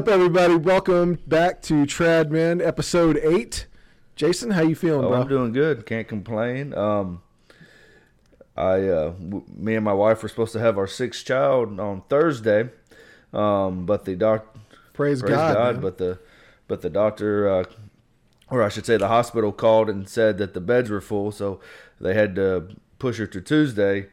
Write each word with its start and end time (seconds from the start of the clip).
up, 0.00 0.08
everybody? 0.08 0.56
Welcome 0.56 1.18
back 1.26 1.60
to 1.62 1.84
Trad 1.84 2.30
Men, 2.30 2.62
episode 2.62 3.18
eight. 3.22 3.66
Jason, 4.16 4.50
how 4.52 4.62
you 4.62 4.74
feeling, 4.74 5.04
Oh, 5.04 5.08
bro? 5.10 5.20
I'm 5.20 5.28
doing 5.28 5.52
good. 5.52 5.84
Can't 5.84 6.08
complain. 6.08 6.72
Um, 6.72 7.20
I, 8.56 8.88
uh, 8.88 9.10
w- 9.10 9.44
me 9.54 9.74
and 9.74 9.84
my 9.84 9.92
wife 9.92 10.22
were 10.22 10.30
supposed 10.30 10.54
to 10.54 10.58
have 10.58 10.78
our 10.78 10.86
sixth 10.86 11.26
child 11.26 11.78
on 11.78 12.00
Thursday, 12.08 12.70
um, 13.34 13.84
but 13.84 14.06
the 14.06 14.16
doc, 14.16 14.46
praise, 14.94 15.20
praise 15.20 15.34
God. 15.36 15.54
God, 15.54 15.82
but 15.82 15.98
the, 15.98 16.18
but 16.66 16.80
the 16.80 16.88
doctor, 16.88 17.46
uh, 17.50 17.64
or 18.50 18.62
I 18.62 18.70
should 18.70 18.86
say, 18.86 18.96
the 18.96 19.08
hospital 19.08 19.52
called 19.52 19.90
and 19.90 20.08
said 20.08 20.38
that 20.38 20.54
the 20.54 20.62
beds 20.62 20.88
were 20.88 21.02
full, 21.02 21.30
so 21.30 21.60
they 22.00 22.14
had 22.14 22.34
to 22.36 22.68
push 22.98 23.18
her 23.18 23.26
to 23.26 23.40
Tuesday. 23.42 24.06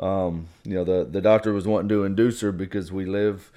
Um, 0.00 0.48
you 0.64 0.74
know, 0.74 0.82
the 0.84 1.04
the 1.08 1.20
doctor 1.20 1.52
was 1.52 1.68
wanting 1.68 1.88
to 1.90 2.02
induce 2.04 2.40
her 2.40 2.50
because 2.52 2.90
we 2.90 3.04
live, 3.04 3.52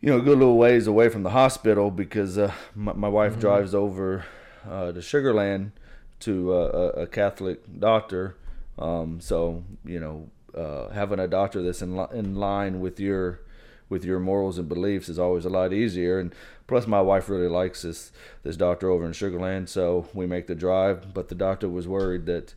you 0.00 0.10
know, 0.10 0.18
a 0.18 0.22
good 0.22 0.38
little 0.38 0.56
ways 0.58 0.86
away 0.86 1.08
from 1.08 1.22
the 1.22 1.30
hospital 1.30 1.90
because 1.90 2.38
uh, 2.38 2.52
my, 2.74 2.92
my 2.92 3.08
wife 3.08 3.32
Mm-hmm. 3.32 3.40
drives 3.40 3.74
over 3.74 4.24
uh, 4.68 4.92
to 4.92 5.02
Sugar 5.02 5.32
Land 5.34 5.72
to 6.20 6.52
uh, 6.52 6.92
a, 6.96 7.02
a 7.02 7.06
Catholic 7.06 7.60
doctor. 7.80 8.36
Um, 8.78 9.20
so 9.20 9.64
you 9.84 9.98
know, 10.00 10.30
uh, 10.54 10.90
having 10.90 11.18
a 11.18 11.28
doctor 11.28 11.62
that's 11.62 11.82
in 11.82 11.96
li- 11.96 12.06
in 12.12 12.34
line 12.34 12.80
with 12.80 13.00
your 13.00 13.40
with 13.88 14.04
your 14.04 14.18
morals 14.18 14.58
and 14.58 14.68
beliefs 14.68 15.08
is 15.08 15.18
always 15.18 15.44
a 15.44 15.48
lot 15.48 15.72
easier. 15.72 16.18
And 16.18 16.34
plus, 16.66 16.86
my 16.86 17.00
wife 17.00 17.28
really 17.28 17.48
likes 17.48 17.82
this 17.82 18.12
this 18.42 18.56
doctor 18.56 18.90
over 18.90 19.06
in 19.06 19.12
Sugar 19.12 19.38
Land, 19.38 19.68
so 19.68 20.08
we 20.12 20.26
make 20.26 20.46
the 20.46 20.54
drive. 20.54 21.14
But 21.14 21.28
the 21.28 21.34
doctor 21.34 21.68
was 21.68 21.86
worried 21.88 22.26
that 22.26 22.54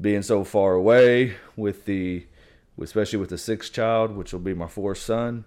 being 0.00 0.22
so 0.22 0.44
far 0.44 0.74
away 0.74 1.34
with 1.56 1.84
the 1.86 2.26
especially 2.80 3.18
with 3.20 3.30
the 3.30 3.38
sixth 3.38 3.72
child, 3.72 4.16
which 4.16 4.32
will 4.32 4.40
be 4.40 4.52
my 4.54 4.66
fourth 4.66 4.98
son, 4.98 5.44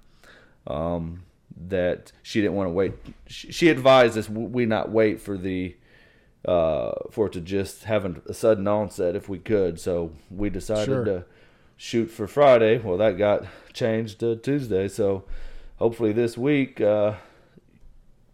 um, 0.66 1.24
that 1.68 2.12
she 2.24 2.42
didn't 2.42 2.56
want 2.56 2.68
to 2.68 2.74
wait. 2.74 2.94
She, 3.28 3.52
she 3.52 3.70
advised 3.70 4.18
us 4.18 4.30
we 4.30 4.66
not 4.66 4.92
wait 4.92 5.20
for 5.22 5.38
the 5.38 5.76
uh, 6.46 6.92
for 7.12 7.28
it 7.28 7.34
to 7.34 7.42
just 7.42 7.84
have 7.86 8.06
a 8.06 8.34
sudden 8.34 8.68
onset 8.68 9.16
if 9.16 9.28
we 9.28 9.40
could. 9.40 9.80
So 9.80 10.12
we 10.30 10.50
decided 10.50 10.86
Sure. 10.86 11.04
to 11.06 11.26
shoot 11.76 12.08
for 12.08 12.28
Friday. 12.28 12.78
Well, 12.78 12.98
that 12.98 13.18
got 13.18 13.46
changed 13.74 14.20
to 14.22 14.36
Tuesday. 14.36 14.88
So 14.88 15.24
hopefully 15.78 16.14
this 16.14 16.38
week, 16.38 16.80
uh, 16.80 17.14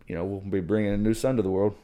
you 0.07 0.15
know, 0.15 0.25
we'll 0.25 0.41
be 0.41 0.59
bringing 0.59 0.93
a 0.93 0.97
new 0.97 1.13
son 1.13 1.37
to 1.37 1.41
the 1.41 1.49
world. 1.49 1.75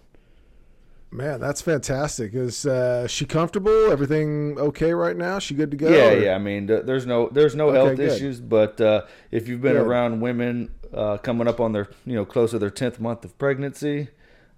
Man, 1.11 1.39
that's 1.39 1.61
fantastic. 1.61 2.35
Is 2.35 2.67
uh, 2.67 3.07
she 3.07 3.25
comfortable? 3.25 3.91
Everything 3.91 4.59
okay 4.59 4.93
right 4.93 5.17
now? 5.17 5.39
She 5.39 5.55
good 5.55 5.71
to 5.71 5.77
go? 5.77 5.89
Yeah, 5.89 6.09
or- 6.09 6.19
yeah. 6.21 6.35
I 6.35 6.37
mean, 6.37 6.67
there's 6.67 7.07
no 7.07 7.29
there's 7.29 7.55
no 7.55 7.69
Okay, 7.69 7.77
health 7.77 7.95
good. 7.97 8.11
issues, 8.11 8.39
but 8.39 8.79
uh, 8.79 9.05
if 9.31 9.47
you've 9.47 9.61
been 9.61 9.73
Good. 9.73 9.87
around 9.87 10.19
women 10.21 10.69
uh, 10.93 11.17
coming 11.17 11.47
up 11.47 11.59
on 11.59 11.71
their 11.73 11.89
you 12.05 12.15
know 12.15 12.25
close 12.25 12.51
to 12.51 12.59
their 12.59 12.69
tenth 12.69 12.99
month 12.99 13.25
of 13.25 13.37
pregnancy, 13.37 14.09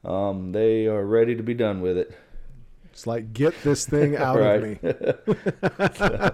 um, 0.03 0.51
they 0.51 0.87
are 0.87 1.05
ready 1.05 1.35
to 1.35 1.43
be 1.43 1.53
done 1.53 1.81
with 1.81 1.97
it. 1.97 2.17
It's 2.91 3.07
like 3.07 3.33
get 3.33 3.53
this 3.63 3.85
thing 3.85 4.15
out 4.17 4.39
of 4.39 4.63
me. 4.63 4.79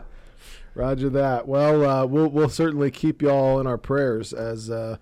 Roger 0.76 1.10
that. 1.10 1.48
Well, 1.48 1.86
uh, 1.86 2.06
we'll 2.06 2.28
we'll 2.28 2.50
certainly 2.50 2.92
keep 2.92 3.22
y'all 3.22 3.60
in 3.60 3.68
our 3.68 3.78
prayers 3.78 4.32
as 4.34 4.70
uh, 4.70 4.98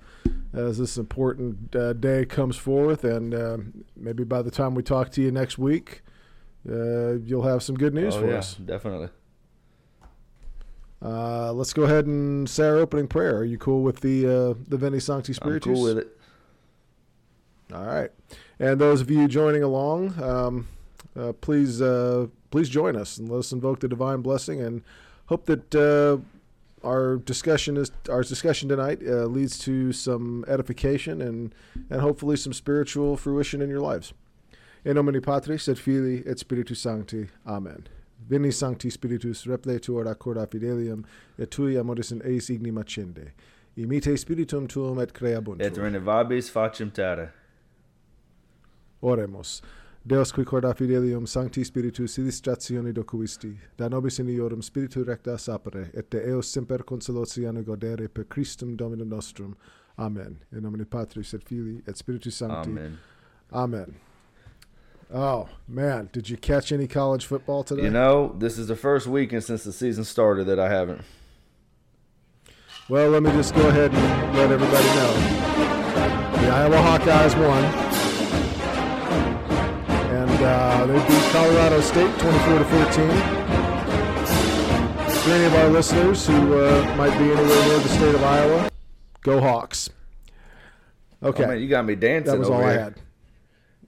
as 0.53 0.77
this 0.77 0.97
important 0.97 1.75
uh, 1.75 1.93
day 1.93 2.25
comes 2.25 2.55
forth, 2.55 3.03
and 3.03 3.33
um 3.35 3.83
maybe 3.95 4.23
by 4.23 4.41
the 4.41 4.51
time 4.51 4.73
we 4.75 4.83
talk 4.83 5.11
to 5.11 5.21
you 5.21 5.31
next 5.31 5.57
week, 5.57 6.01
uh, 6.69 7.13
you'll 7.15 7.43
have 7.43 7.61
some 7.61 7.75
good 7.75 7.93
news 7.93 8.15
oh 8.15 8.21
for 8.21 8.29
yeah, 8.29 8.37
us. 8.37 8.55
definitely. 8.55 9.09
Uh, 11.05 11.53
let's 11.53 11.71
go 11.71 11.83
ahead 11.83 12.07
and 12.07 12.49
say 12.49 12.65
our 12.65 12.77
opening 12.77 13.07
prayer. 13.07 13.37
Are 13.37 13.45
you 13.45 13.59
cool 13.59 13.83
with 13.83 13.99
the 13.99 14.25
uh, 14.25 14.53
the 14.67 14.77
Veni 14.77 14.99
Sancte 14.99 15.35
Spiritus? 15.35 15.67
I'm 15.67 15.75
cool 15.75 15.83
with 15.83 15.99
it. 15.99 16.17
All 17.71 17.85
right, 17.85 18.09
and 18.59 18.81
those 18.81 19.01
of 19.01 19.11
you 19.11 19.27
joining 19.27 19.61
along, 19.61 20.21
um, 20.21 20.67
uh, 21.15 21.33
please 21.33 21.79
uh, 21.79 22.25
please 22.49 22.69
join 22.69 22.95
us 22.95 23.17
and 23.17 23.29
let 23.29 23.39
us 23.39 23.51
invoke 23.51 23.81
the 23.81 23.87
divine 23.87 24.21
blessing 24.21 24.61
and 24.61 24.81
hope 25.27 25.45
that 25.45 25.75
uh, 25.75 26.17
our 26.87 27.17
discussion 27.17 27.77
is 27.77 27.91
our 28.09 28.23
discussion 28.23 28.67
tonight 28.67 28.99
uh, 29.05 29.25
leads 29.25 29.59
to 29.59 29.91
some 29.91 30.43
edification 30.47 31.21
and 31.21 31.53
and 31.91 32.01
hopefully 32.01 32.35
some 32.35 32.53
spiritual 32.53 33.15
fruition 33.15 33.61
in 33.61 33.69
your 33.69 33.81
lives. 33.81 34.13
In 34.83 34.95
nomine 34.95 35.21
Patris 35.21 35.67
et 35.67 35.77
Filii 35.77 36.23
et 36.25 36.39
Spiritus 36.39 36.79
Sancti. 36.79 37.27
Amen. 37.45 37.87
Veni 38.29 38.51
Sancti 38.51 38.89
Spiritus, 38.89 39.45
repletur 39.45 40.07
accorda 40.07 40.47
fidelium, 40.47 41.05
et 41.37 41.49
tui 41.49 41.77
amoris 41.77 42.11
in 42.11 42.21
eis 42.25 42.49
igni 42.49 42.71
macende. 42.71 43.31
Imite 43.77 44.17
Spiritum 44.17 44.67
tuum 44.67 44.99
et 44.99 45.13
creabuntur. 45.13 45.65
Et 45.65 45.77
renovabis 45.77 46.49
facem 46.49 46.91
terra. 46.91 47.31
Oremus. 49.01 49.61
Deus 50.07 50.31
qui 50.31 50.43
corda 50.45 50.73
fidelium 50.73 51.25
sancti 51.25 51.63
spiritus 51.63 52.17
illustratione 52.17 52.91
docuisti, 52.93 53.57
da 53.75 53.87
nobis 53.89 54.19
in 54.19 54.29
iorum 54.29 54.61
spiritu 54.61 55.03
recta 55.03 55.37
sapere, 55.37 55.89
et 55.93 56.11
de 56.11 56.19
eos 56.29 56.47
semper 56.47 56.83
consolationo 56.83 57.63
godere 57.63 58.07
per 58.07 58.25
Christum 58.25 58.75
Dominum 58.75 59.09
nostrum. 59.09 59.55
Amen. 59.97 60.37
In 60.51 60.61
nomine 60.61 60.85
Patris 60.85 61.33
et 61.33 61.43
Filii 61.43 61.81
et 61.87 61.97
Spiritus 61.97 62.35
Sancti. 62.35 62.69
Amen. 62.69 62.97
Amen. 63.51 63.95
Oh, 65.13 65.47
man. 65.67 66.09
Did 66.11 66.29
you 66.29 66.37
catch 66.37 66.71
any 66.71 66.87
college 66.87 67.25
football 67.25 67.63
today? 67.63 67.83
You 67.83 67.89
know, 67.91 68.35
this 68.37 68.57
is 68.57 68.67
the 68.67 68.75
first 68.75 69.07
weekend 69.07 69.43
since 69.43 69.63
the 69.63 69.71
season 69.71 70.03
started 70.03 70.45
that 70.45 70.59
I 70.59 70.69
haven't. 70.69 71.01
Well, 72.89 73.09
let 73.11 73.23
me 73.23 73.31
just 73.31 73.55
go 73.55 73.67
ahead 73.67 73.91
and 73.93 74.37
let 74.37 74.51
everybody 74.51 74.85
know. 74.87 75.13
The 76.41 76.49
Iowa 76.49 76.75
Hawkeyes 76.77 77.35
won. 77.39 77.63
And 80.11 80.31
uh, 80.43 80.85
they 80.85 80.99
beat 81.07 81.23
Colorado 81.31 81.81
State 81.81 82.19
24 82.19 82.59
to 82.59 82.65
14. 82.65 82.91
For 85.21 85.31
any 85.31 85.45
of 85.45 85.55
our 85.55 85.69
listeners 85.69 86.27
who 86.27 86.59
uh, 86.59 86.95
might 86.97 87.17
be 87.17 87.25
anywhere 87.31 87.65
near 87.67 87.79
the 87.79 87.89
state 87.89 88.13
of 88.15 88.23
Iowa, 88.23 88.69
go 89.23 89.39
Hawks. 89.41 89.89
Okay, 91.23 91.43
Oh, 91.43 91.47
man, 91.47 91.59
you 91.59 91.67
got 91.67 91.85
me 91.85 91.95
dancing. 91.95 92.33
that 92.33 92.39
was 92.39 92.49
over 92.49 92.61
all 92.61 92.65
I 92.69 92.73
had. 92.73 92.95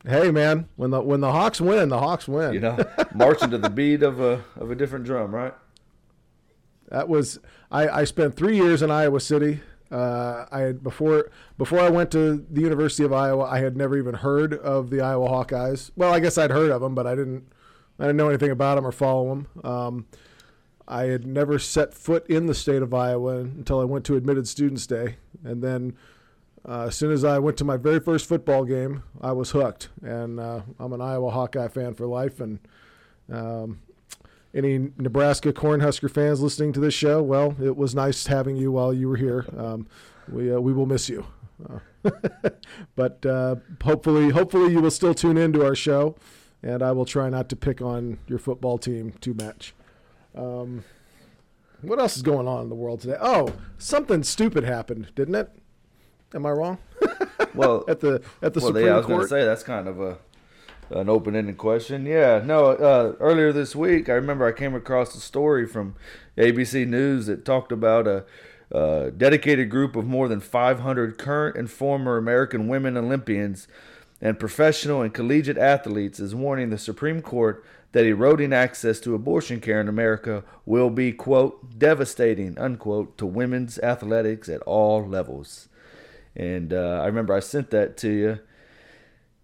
Hey 0.08 0.32
man, 0.32 0.70
when 0.78 0.92
the 0.92 1.02
when 1.02 1.20
the 1.20 1.32
Hawks 1.34 1.60
win, 1.60 1.90
the 1.90 2.00
Hawks 2.00 2.30
win. 2.30 2.54
You 2.54 2.62
know, 2.62 2.78
marching 3.14 3.52
to 3.52 3.58
the 3.58 3.70
beat 3.70 4.04
of 4.04 4.22
a 4.22 4.44
of 4.56 4.72
a 4.72 4.76
different 4.76 5.04
drum, 5.04 5.36
right? 5.36 5.54
That 6.90 7.10
was 7.10 7.40
I, 7.70 7.90
I 7.90 8.04
spent 8.06 8.38
three 8.38 8.56
years 8.56 8.82
in 8.82 8.90
Iowa 8.90 9.20
City. 9.20 9.60
Uh, 9.92 10.46
I 10.50 10.60
had 10.62 10.82
before 10.82 11.30
before 11.58 11.80
I 11.80 11.90
went 11.90 12.12
to 12.12 12.46
the 12.50 12.62
University 12.62 13.04
of 13.04 13.12
Iowa. 13.12 13.44
I 13.44 13.60
had 13.60 13.76
never 13.76 13.98
even 13.98 14.16
heard 14.16 14.54
of 14.54 14.90
the 14.90 15.02
Iowa 15.02 15.28
Hawkeyes. 15.28 15.92
Well, 15.98 16.14
I 16.14 16.22
guess 16.22 16.38
I'd 16.38 16.52
heard 16.52 16.72
of 16.72 16.82
them, 16.82 16.96
but 16.96 17.06
I 17.06 17.14
didn't 17.14 17.52
I 18.00 18.04
didn't 18.04 18.18
know 18.18 18.30
anything 18.30 18.52
about 18.52 18.76
them 18.76 18.88
or 18.88 18.94
follow 18.94 19.28
them. 19.28 19.48
Um, 19.66 20.06
I 20.88 21.04
had 21.04 21.28
never 21.28 21.60
set 21.60 21.94
foot 21.94 22.26
in 22.28 22.46
the 22.46 22.54
state 22.54 22.82
of 22.82 22.94
Iowa 22.94 23.40
until 23.40 23.82
I 23.82 23.84
went 23.84 24.06
to 24.06 24.16
Admitted 24.16 24.48
Students 24.48 24.88
Day, 24.88 25.18
and 25.44 25.62
then 25.62 25.98
uh, 26.68 26.86
as 26.88 26.96
soon 26.96 27.12
as 27.12 27.24
I 27.24 27.40
went 27.40 27.58
to 27.58 27.64
my 27.64 27.78
very 27.78 28.00
first 28.00 28.28
football 28.28 28.66
game, 28.66 29.04
I 29.22 29.32
was 29.32 29.52
hooked. 29.52 29.90
And 30.04 30.40
uh, 30.40 30.62
I'm 30.80 30.94
an 30.94 31.02
Iowa 31.02 31.32
Hawkeye 31.32 31.70
fan 31.70 31.94
for 31.94 32.06
life. 32.06 32.42
And 32.42 32.60
um, 33.32 33.80
any 34.54 34.90
Nebraska 34.98 35.54
Cornhusker 35.54 36.12
fans 36.12 36.42
listening 36.42 36.74
to 36.74 36.80
this 36.80 36.94
show, 36.94 37.22
well, 37.22 37.56
it 37.62 37.78
was 37.78 37.96
nice 37.96 38.28
having 38.28 38.58
you 38.58 38.72
while 38.72 38.94
you 38.94 39.08
were 39.08 39.18
here. 39.18 39.46
Um, 39.56 39.88
we 40.30 40.52
uh, 40.52 40.60
we 40.60 40.74
will 40.74 40.86
miss 40.86 41.08
you, 41.08 41.26
uh, 41.70 41.80
but 42.96 43.26
uh, 43.26 43.56
hopefully 43.82 44.30
hopefully 44.30 44.74
you 44.74 44.82
will 44.82 44.92
still 44.92 45.14
tune 45.14 45.38
in 45.38 45.54
to 45.54 45.66
our 45.66 45.76
show, 45.76 46.16
and 46.62 46.82
I 46.82 46.92
will 46.92 47.06
try 47.06 47.30
not 47.30 47.50
to 47.50 47.56
pick 47.56 47.82
on 47.82 48.18
your 48.28 48.40
football 48.40 48.78
team 48.78 49.14
too 49.22 49.34
much. 49.34 49.74
Um, 50.36 50.84
what 51.82 52.00
else 52.00 52.18
is 52.18 52.24
going 52.24 52.48
on 52.48 52.64
in 52.64 52.70
the 52.70 52.76
world 52.76 53.02
today? 53.02 53.18
Oh, 53.22 53.54
something 53.78 54.24
stupid 54.24 54.64
happened, 54.64 55.14
didn't 55.16 55.36
it? 55.36 55.50
Am 56.34 56.46
I 56.46 56.52
wrong? 56.52 56.78
Well, 57.54 57.86
At 57.88 58.02
the 58.02 58.22
at 58.44 58.54
the 58.54 58.60
well, 58.60 58.68
Supreme 58.68 58.86
yeah, 58.86 58.94
I 58.94 58.98
was 58.98 59.06
going 59.08 59.20
to 59.20 59.28
Court. 59.28 59.30
say 59.30 59.44
that's 59.44 59.64
kind 59.64 59.88
of 59.88 60.00
a 60.00 60.18
an 60.92 61.10
open-ended 61.10 61.58
question. 61.58 62.06
Yeah, 62.06 62.40
no. 62.46 62.68
Uh, 62.68 63.16
earlier 63.20 63.52
this 63.52 63.76
week, 63.76 64.10
I 64.10 64.14
remember 64.14 64.46
I 64.46 64.52
came 64.52 64.76
across 64.76 65.16
a 65.16 65.20
story 65.20 65.66
from 65.66 65.96
ABC 66.38 66.88
News 66.88 67.26
that 67.26 67.46
talked 67.46 67.72
about 67.72 68.08
a, 68.08 68.26
a 68.72 69.10
dedicated 69.12 69.72
group 69.72 69.96
of 69.96 70.06
more 70.06 70.28
than 70.28 70.40
500 70.40 71.18
current 71.18 71.58
and 71.58 71.70
former 71.70 72.16
American 72.18 72.68
women 72.68 72.96
Olympians 72.96 73.68
and 74.22 74.40
professional 74.40 75.02
and 75.02 75.14
collegiate 75.14 75.58
athletes 75.58 76.20
is 76.20 76.36
warning 76.36 76.70
the 76.70 76.78
Supreme 76.78 77.22
Court 77.24 77.66
that 77.94 78.06
eroding 78.06 78.54
access 78.54 79.00
to 79.00 79.16
abortion 79.16 79.60
care 79.60 79.82
in 79.82 79.88
America 79.88 80.44
will 80.66 80.92
be 80.92 81.12
quote 81.12 81.80
devastating 81.80 82.58
unquote 82.60 83.18
to 83.18 83.26
women's 83.26 83.80
athletics 83.80 84.48
at 84.48 84.62
all 84.62 85.06
levels. 85.08 85.70
And 86.38 86.72
uh, 86.72 87.02
I 87.02 87.08
remember 87.08 87.34
I 87.34 87.40
sent 87.40 87.72
that 87.72 87.98
to 87.98 88.10
you, 88.10 88.40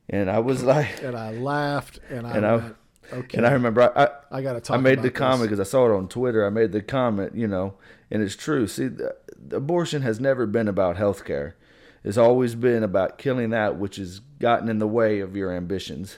and 0.08 0.30
I 0.30 0.40
was 0.40 0.64
like, 0.64 0.88
and 1.04 1.18
I 1.18 1.32
laughed 1.32 2.00
and 2.10 2.26
I, 2.26 2.38
and 2.38 2.46
I, 2.46 2.56
went, 2.56 2.76
Okay. 3.12 3.38
And 3.38 3.46
I 3.46 3.52
remember 3.52 3.82
I, 3.82 4.04
I, 4.04 4.38
I 4.38 4.42
gotta 4.42 4.62
talk 4.62 4.78
I 4.78 4.80
made 4.80 5.02
the 5.02 5.12
comment 5.12 5.50
because 5.50 5.60
I 5.60 5.70
saw 5.70 5.88
it 5.88 5.96
on 5.96 6.08
Twitter. 6.08 6.46
I 6.46 6.50
made 6.50 6.72
the 6.72 6.82
comment, 6.82 7.36
you 7.36 7.48
know, 7.48 7.74
and 8.10 8.22
it's 8.24 8.36
true. 8.36 8.68
See, 8.68 8.88
the, 8.88 9.16
the 9.36 9.58
abortion 9.58 10.04
has 10.04 10.20
never 10.20 10.46
been 10.46 10.68
about 10.68 10.96
health 10.96 11.26
care. 11.26 11.56
It's 12.04 12.18
always 12.18 12.56
been 12.56 12.84
about 12.84 13.18
killing 13.18 13.50
that 13.50 13.78
which 13.78 13.96
has 13.96 14.20
gotten 14.40 14.70
in 14.70 14.80
the 14.80 14.88
way 14.88 15.20
of 15.20 15.36
your 15.36 15.52
ambitions. 15.52 16.18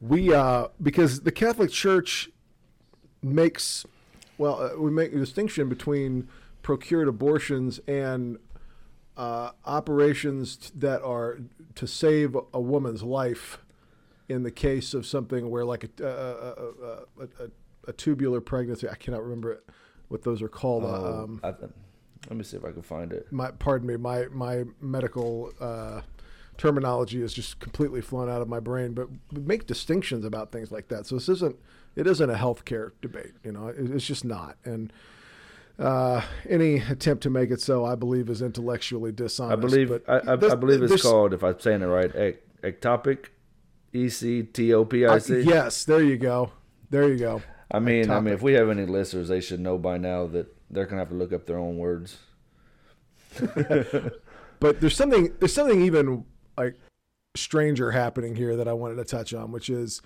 we 0.00 0.32
uh 0.32 0.68
because 0.82 1.20
the 1.20 1.32
catholic 1.32 1.70
church 1.70 2.30
makes 3.22 3.84
well 4.38 4.62
uh, 4.62 4.78
we 4.78 4.90
make 4.90 5.12
a 5.12 5.18
distinction 5.18 5.68
between 5.68 6.26
procured 6.62 7.06
abortions 7.06 7.80
and 7.86 8.38
uh, 9.20 9.50
operations 9.66 10.72
that 10.74 11.02
are 11.02 11.40
to 11.74 11.86
save 11.86 12.34
a 12.54 12.60
woman's 12.60 13.02
life 13.02 13.58
in 14.30 14.44
the 14.44 14.50
case 14.50 14.94
of 14.94 15.04
something 15.04 15.50
where 15.50 15.62
like 15.62 15.84
a, 15.84 16.02
a, 16.02 17.22
a, 17.24 17.50
a, 17.88 17.92
tubular 17.92 18.40
pregnancy 18.40 18.88
i 18.88 18.94
cannot 18.94 19.22
remember 19.22 19.62
what 20.08 20.22
those 20.22 20.40
are 20.40 20.48
called 20.48 20.84
uh, 20.84 20.86
Oh, 20.86 21.24
um, 21.24 21.40
I, 21.44 21.48
let 22.28 22.36
me 22.38 22.44
see 22.44 22.56
if 22.56 22.64
I 22.64 22.72
can 22.72 22.80
find 22.80 23.12
it. 23.12 23.30
my 23.30 23.50
pardon 23.50 23.86
me 23.88 23.98
my 23.98 24.24
my 24.32 24.64
medical 24.80 25.52
uh, 25.60 26.00
terminology 26.56 27.20
is 27.20 27.34
just 27.34 27.60
completely 27.60 28.00
flown 28.00 28.30
out 28.30 28.40
of 28.40 28.48
my 28.48 28.60
brain 28.60 28.94
but 28.94 29.08
we 29.32 29.42
make 29.42 29.66
distinctions 29.66 30.24
about 30.24 30.50
things 30.50 30.72
like 30.72 30.88
that 30.88 31.04
so 31.04 31.16
this 31.16 31.28
isn't 31.28 31.56
it 31.94 32.06
isn't 32.06 32.30
a 32.30 32.34
healthcare 32.36 32.92
debate 33.02 33.32
you 33.44 33.52
know 33.52 33.68
it, 33.68 33.90
it's 33.90 34.06
just 34.06 34.24
not 34.24 34.56
and 34.64 34.94
uh, 35.80 36.22
any 36.48 36.76
attempt 36.76 37.22
to 37.24 37.30
make 37.30 37.50
it 37.50 37.60
so 37.60 37.84
I 37.84 37.94
believe 37.94 38.28
is 38.28 38.42
intellectually 38.42 39.12
dishonest 39.12 39.52
I 39.56 39.60
believe 39.60 39.88
but 39.88 40.04
I, 40.08 40.32
I, 40.32 40.36
this- 40.36 40.52
I 40.52 40.56
believe 40.56 40.82
it's 40.82 40.92
this- 40.92 41.02
called, 41.02 41.32
if 41.34 41.42
I'm 41.42 41.58
saying 41.58 41.82
it 41.82 41.86
right, 41.86 42.14
ec- 42.14 42.60
ectopic, 42.62 43.26
E 43.92 44.08
C 44.08 44.42
T 44.42 44.72
O 44.74 44.84
P 44.84 45.06
I 45.06 45.18
C. 45.18 45.40
yes 45.40 45.84
there 45.84 46.02
you 46.02 46.16
go 46.18 46.52
there 46.90 47.08
you 47.08 47.18
go 47.18 47.42
I 47.72 47.78
mean, 47.78 48.10
I 48.10 48.18
mean, 48.18 48.34
if 48.34 48.42
we 48.42 48.54
have 48.54 48.68
any 48.68 48.84
listeners, 48.84 49.28
they 49.28 49.40
should 49.40 49.60
know 49.60 49.78
by 49.78 49.96
now 49.96 50.26
that 50.26 50.52
they're 50.70 50.86
gonna 50.86 51.00
have 51.02 51.10
to 51.10 51.14
look 51.14 51.32
up 51.32 51.46
their 51.46 51.56
own 51.58 51.78
words. 51.78 52.18
But 54.60 54.80
there's 54.80 54.94
something 54.96 55.34
there's 55.38 55.54
something 55.54 55.80
even 55.82 56.24
like 56.58 56.76
stranger 57.34 57.92
happening 57.92 58.34
here 58.36 58.56
that 58.56 58.68
I 58.68 58.74
wanted 58.74 58.96
to 58.96 59.04
touch 59.04 59.32
on, 59.32 59.52
which 59.52 59.70
is 59.70 60.02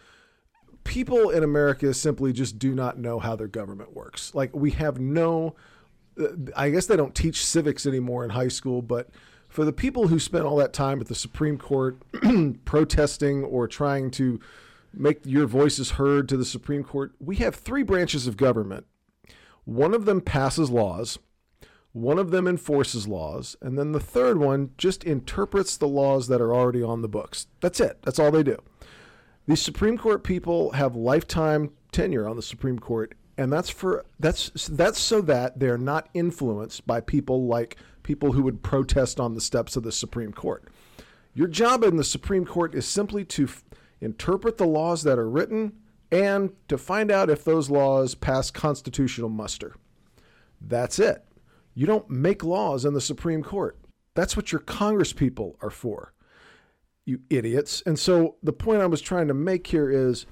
people 0.84 1.30
in 1.30 1.42
America 1.42 1.92
simply 1.94 2.32
just 2.32 2.58
do 2.58 2.74
not 2.74 2.98
know 2.98 3.18
how 3.18 3.34
their 3.34 3.48
government 3.48 3.94
works. 3.94 4.34
Like 4.34 4.54
we 4.54 4.70
have 4.72 5.00
no 5.00 5.56
uh, 6.20 6.28
I 6.56 6.70
guess 6.70 6.86
they 6.86 6.96
don't 6.96 7.14
teach 7.14 7.44
civics 7.44 7.86
anymore 7.86 8.24
in 8.24 8.30
high 8.30 8.48
school, 8.48 8.82
but 8.82 9.08
for 9.48 9.64
the 9.64 9.72
people 9.72 10.08
who 10.08 10.18
spent 10.18 10.44
all 10.44 10.56
that 10.56 10.72
time 10.72 11.00
at 11.00 11.08
the 11.08 11.14
Supreme 11.14 11.58
Court 11.58 11.98
protesting 12.64 13.44
or 13.44 13.68
trying 13.68 14.10
to 14.12 14.40
make 14.92 15.20
your 15.24 15.46
voices 15.46 15.92
heard 15.92 16.28
to 16.28 16.36
the 16.36 16.44
Supreme 16.44 16.84
Court, 16.84 17.12
we 17.20 17.36
have 17.36 17.54
three 17.54 17.82
branches 17.82 18.26
of 18.26 18.36
government. 18.36 18.86
One 19.64 19.94
of 19.94 20.04
them 20.04 20.20
passes 20.20 20.70
laws, 20.70 21.18
one 21.92 22.18
of 22.18 22.30
them 22.30 22.46
enforces 22.46 23.08
laws, 23.08 23.56
and 23.62 23.78
then 23.78 23.92
the 23.92 24.00
third 24.00 24.38
one 24.38 24.70
just 24.76 25.04
interprets 25.04 25.76
the 25.76 25.88
laws 25.88 26.28
that 26.28 26.40
are 26.40 26.54
already 26.54 26.82
on 26.82 27.02
the 27.02 27.08
books. 27.08 27.46
That's 27.60 27.80
it. 27.80 27.98
That's 28.02 28.18
all 28.18 28.30
they 28.30 28.42
do. 28.42 28.60
These 29.46 29.60
Supreme 29.60 29.98
Court 29.98 30.24
people 30.24 30.72
have 30.72 30.96
lifetime 30.96 31.70
tenure 31.92 32.28
on 32.28 32.36
the 32.36 32.42
Supreme 32.42 32.78
Court, 32.78 33.14
and 33.36 33.52
that's 33.52 33.68
for 33.70 34.04
that's 34.18 34.50
that's 34.68 34.98
so 34.98 35.20
that 35.22 35.58
they're 35.58 35.78
not 35.78 36.08
influenced 36.14 36.86
by 36.86 37.00
people 37.00 37.46
like 37.46 37.76
people 38.02 38.32
who 38.32 38.42
would 38.42 38.62
protest 38.62 39.20
on 39.20 39.34
the 39.34 39.40
steps 39.40 39.76
of 39.76 39.82
the 39.82 39.92
Supreme 39.92 40.32
Court. 40.32 40.64
Your 41.34 41.48
job 41.48 41.82
in 41.84 41.96
the 41.96 42.04
Supreme 42.04 42.46
Court 42.46 42.74
is 42.74 42.86
simply 42.86 43.24
to 43.26 43.44
f- 43.44 43.64
interpret 44.00 44.56
the 44.56 44.66
laws 44.66 45.02
that 45.02 45.18
are 45.18 45.28
written 45.28 45.72
and 46.10 46.52
to 46.68 46.78
find 46.78 47.10
out 47.10 47.28
if 47.28 47.44
those 47.44 47.70
laws 47.70 48.14
pass 48.14 48.50
constitutional 48.50 49.28
muster. 49.28 49.74
That's 50.60 50.98
it. 50.98 51.24
You 51.74 51.86
don't 51.86 52.08
make 52.08 52.44
laws 52.44 52.84
in 52.84 52.94
the 52.94 53.00
Supreme 53.00 53.42
Court. 53.42 53.76
That's 54.14 54.36
what 54.36 54.52
your 54.52 54.60
Congress 54.60 55.12
people 55.12 55.56
are 55.60 55.70
for. 55.70 56.13
You 57.06 57.20
idiots. 57.28 57.82
And 57.84 57.98
so 57.98 58.36
the 58.42 58.52
point 58.52 58.80
I 58.80 58.86
was 58.86 59.02
trying 59.02 59.28
to 59.28 59.34
make 59.34 59.66
here 59.66 59.90
is 59.90 60.24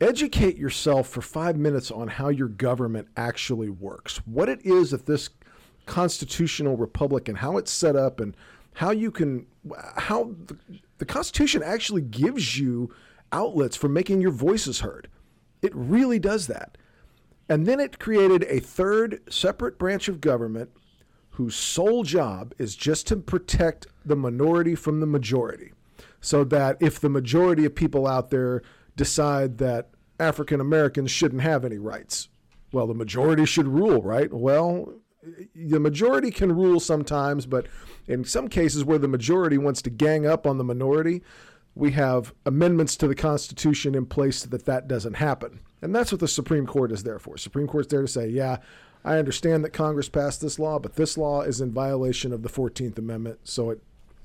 educate 0.00 0.58
yourself 0.58 1.08
for 1.08 1.22
five 1.22 1.56
minutes 1.56 1.90
on 1.90 2.08
how 2.08 2.28
your 2.28 2.48
government 2.48 3.08
actually 3.16 3.70
works, 3.70 4.18
what 4.26 4.48
it 4.48 4.60
is 4.64 4.90
that 4.90 5.06
this 5.06 5.30
constitutional 5.86 6.76
republic 6.76 7.28
and 7.28 7.38
how 7.38 7.56
it's 7.56 7.70
set 7.70 7.96
up, 7.96 8.20
and 8.20 8.36
how 8.74 8.90
you 8.90 9.10
can, 9.10 9.46
how 9.96 10.34
the, 10.46 10.56
the 10.98 11.04
Constitution 11.04 11.62
actually 11.62 12.02
gives 12.02 12.58
you 12.58 12.92
outlets 13.32 13.76
for 13.76 13.88
making 13.88 14.20
your 14.20 14.30
voices 14.30 14.80
heard. 14.80 15.08
It 15.62 15.74
really 15.74 16.18
does 16.18 16.46
that. 16.46 16.76
And 17.48 17.66
then 17.66 17.80
it 17.80 17.98
created 17.98 18.44
a 18.48 18.60
third 18.60 19.22
separate 19.30 19.78
branch 19.78 20.08
of 20.08 20.20
government 20.20 20.70
whose 21.30 21.54
sole 21.54 22.02
job 22.02 22.54
is 22.58 22.76
just 22.76 23.06
to 23.06 23.16
protect 23.16 23.86
the 24.04 24.16
minority 24.16 24.74
from 24.74 25.00
the 25.00 25.06
majority. 25.06 25.72
So 26.22 26.44
that 26.44 26.78
if 26.80 26.98
the 26.98 27.10
majority 27.10 27.64
of 27.66 27.74
people 27.74 28.06
out 28.06 28.30
there 28.30 28.62
decide 28.96 29.58
that 29.58 29.90
African 30.18 30.60
Americans 30.60 31.10
shouldn't 31.10 31.42
have 31.42 31.64
any 31.64 31.78
rights, 31.78 32.28
well, 32.72 32.86
the 32.86 32.94
majority 32.94 33.44
should 33.44 33.68
rule, 33.68 34.00
right? 34.00 34.32
Well, 34.32 34.94
the 35.54 35.80
majority 35.80 36.30
can 36.30 36.52
rule 36.52 36.80
sometimes, 36.80 37.44
but 37.44 37.66
in 38.06 38.24
some 38.24 38.48
cases 38.48 38.84
where 38.84 38.98
the 38.98 39.08
majority 39.08 39.58
wants 39.58 39.82
to 39.82 39.90
gang 39.90 40.26
up 40.26 40.46
on 40.46 40.58
the 40.58 40.64
minority, 40.64 41.22
we 41.74 41.92
have 41.92 42.34
amendments 42.44 42.96
to 42.96 43.08
the 43.08 43.14
Constitution 43.14 43.94
in 43.94 44.06
place 44.06 44.38
so 44.38 44.48
that 44.48 44.64
that 44.66 44.88
doesn't 44.88 45.14
happen. 45.14 45.60
And 45.80 45.94
that's 45.94 46.12
what 46.12 46.20
the 46.20 46.28
Supreme 46.28 46.66
Court 46.66 46.92
is 46.92 47.02
there 47.02 47.18
for. 47.18 47.36
Supreme 47.36 47.66
Court's 47.66 47.88
there 47.88 48.02
to 48.02 48.08
say, 48.08 48.28
yeah, 48.28 48.58
I 49.04 49.18
understand 49.18 49.64
that 49.64 49.70
Congress 49.70 50.08
passed 50.08 50.40
this 50.40 50.58
law, 50.58 50.78
but 50.78 50.94
this 50.94 51.18
law 51.18 51.42
is 51.42 51.60
in 51.60 51.72
violation 51.72 52.32
of 52.32 52.42
the 52.42 52.48
14th 52.48 52.98
Amendment, 52.98 53.40
so 53.44 53.70
it, 53.70 53.82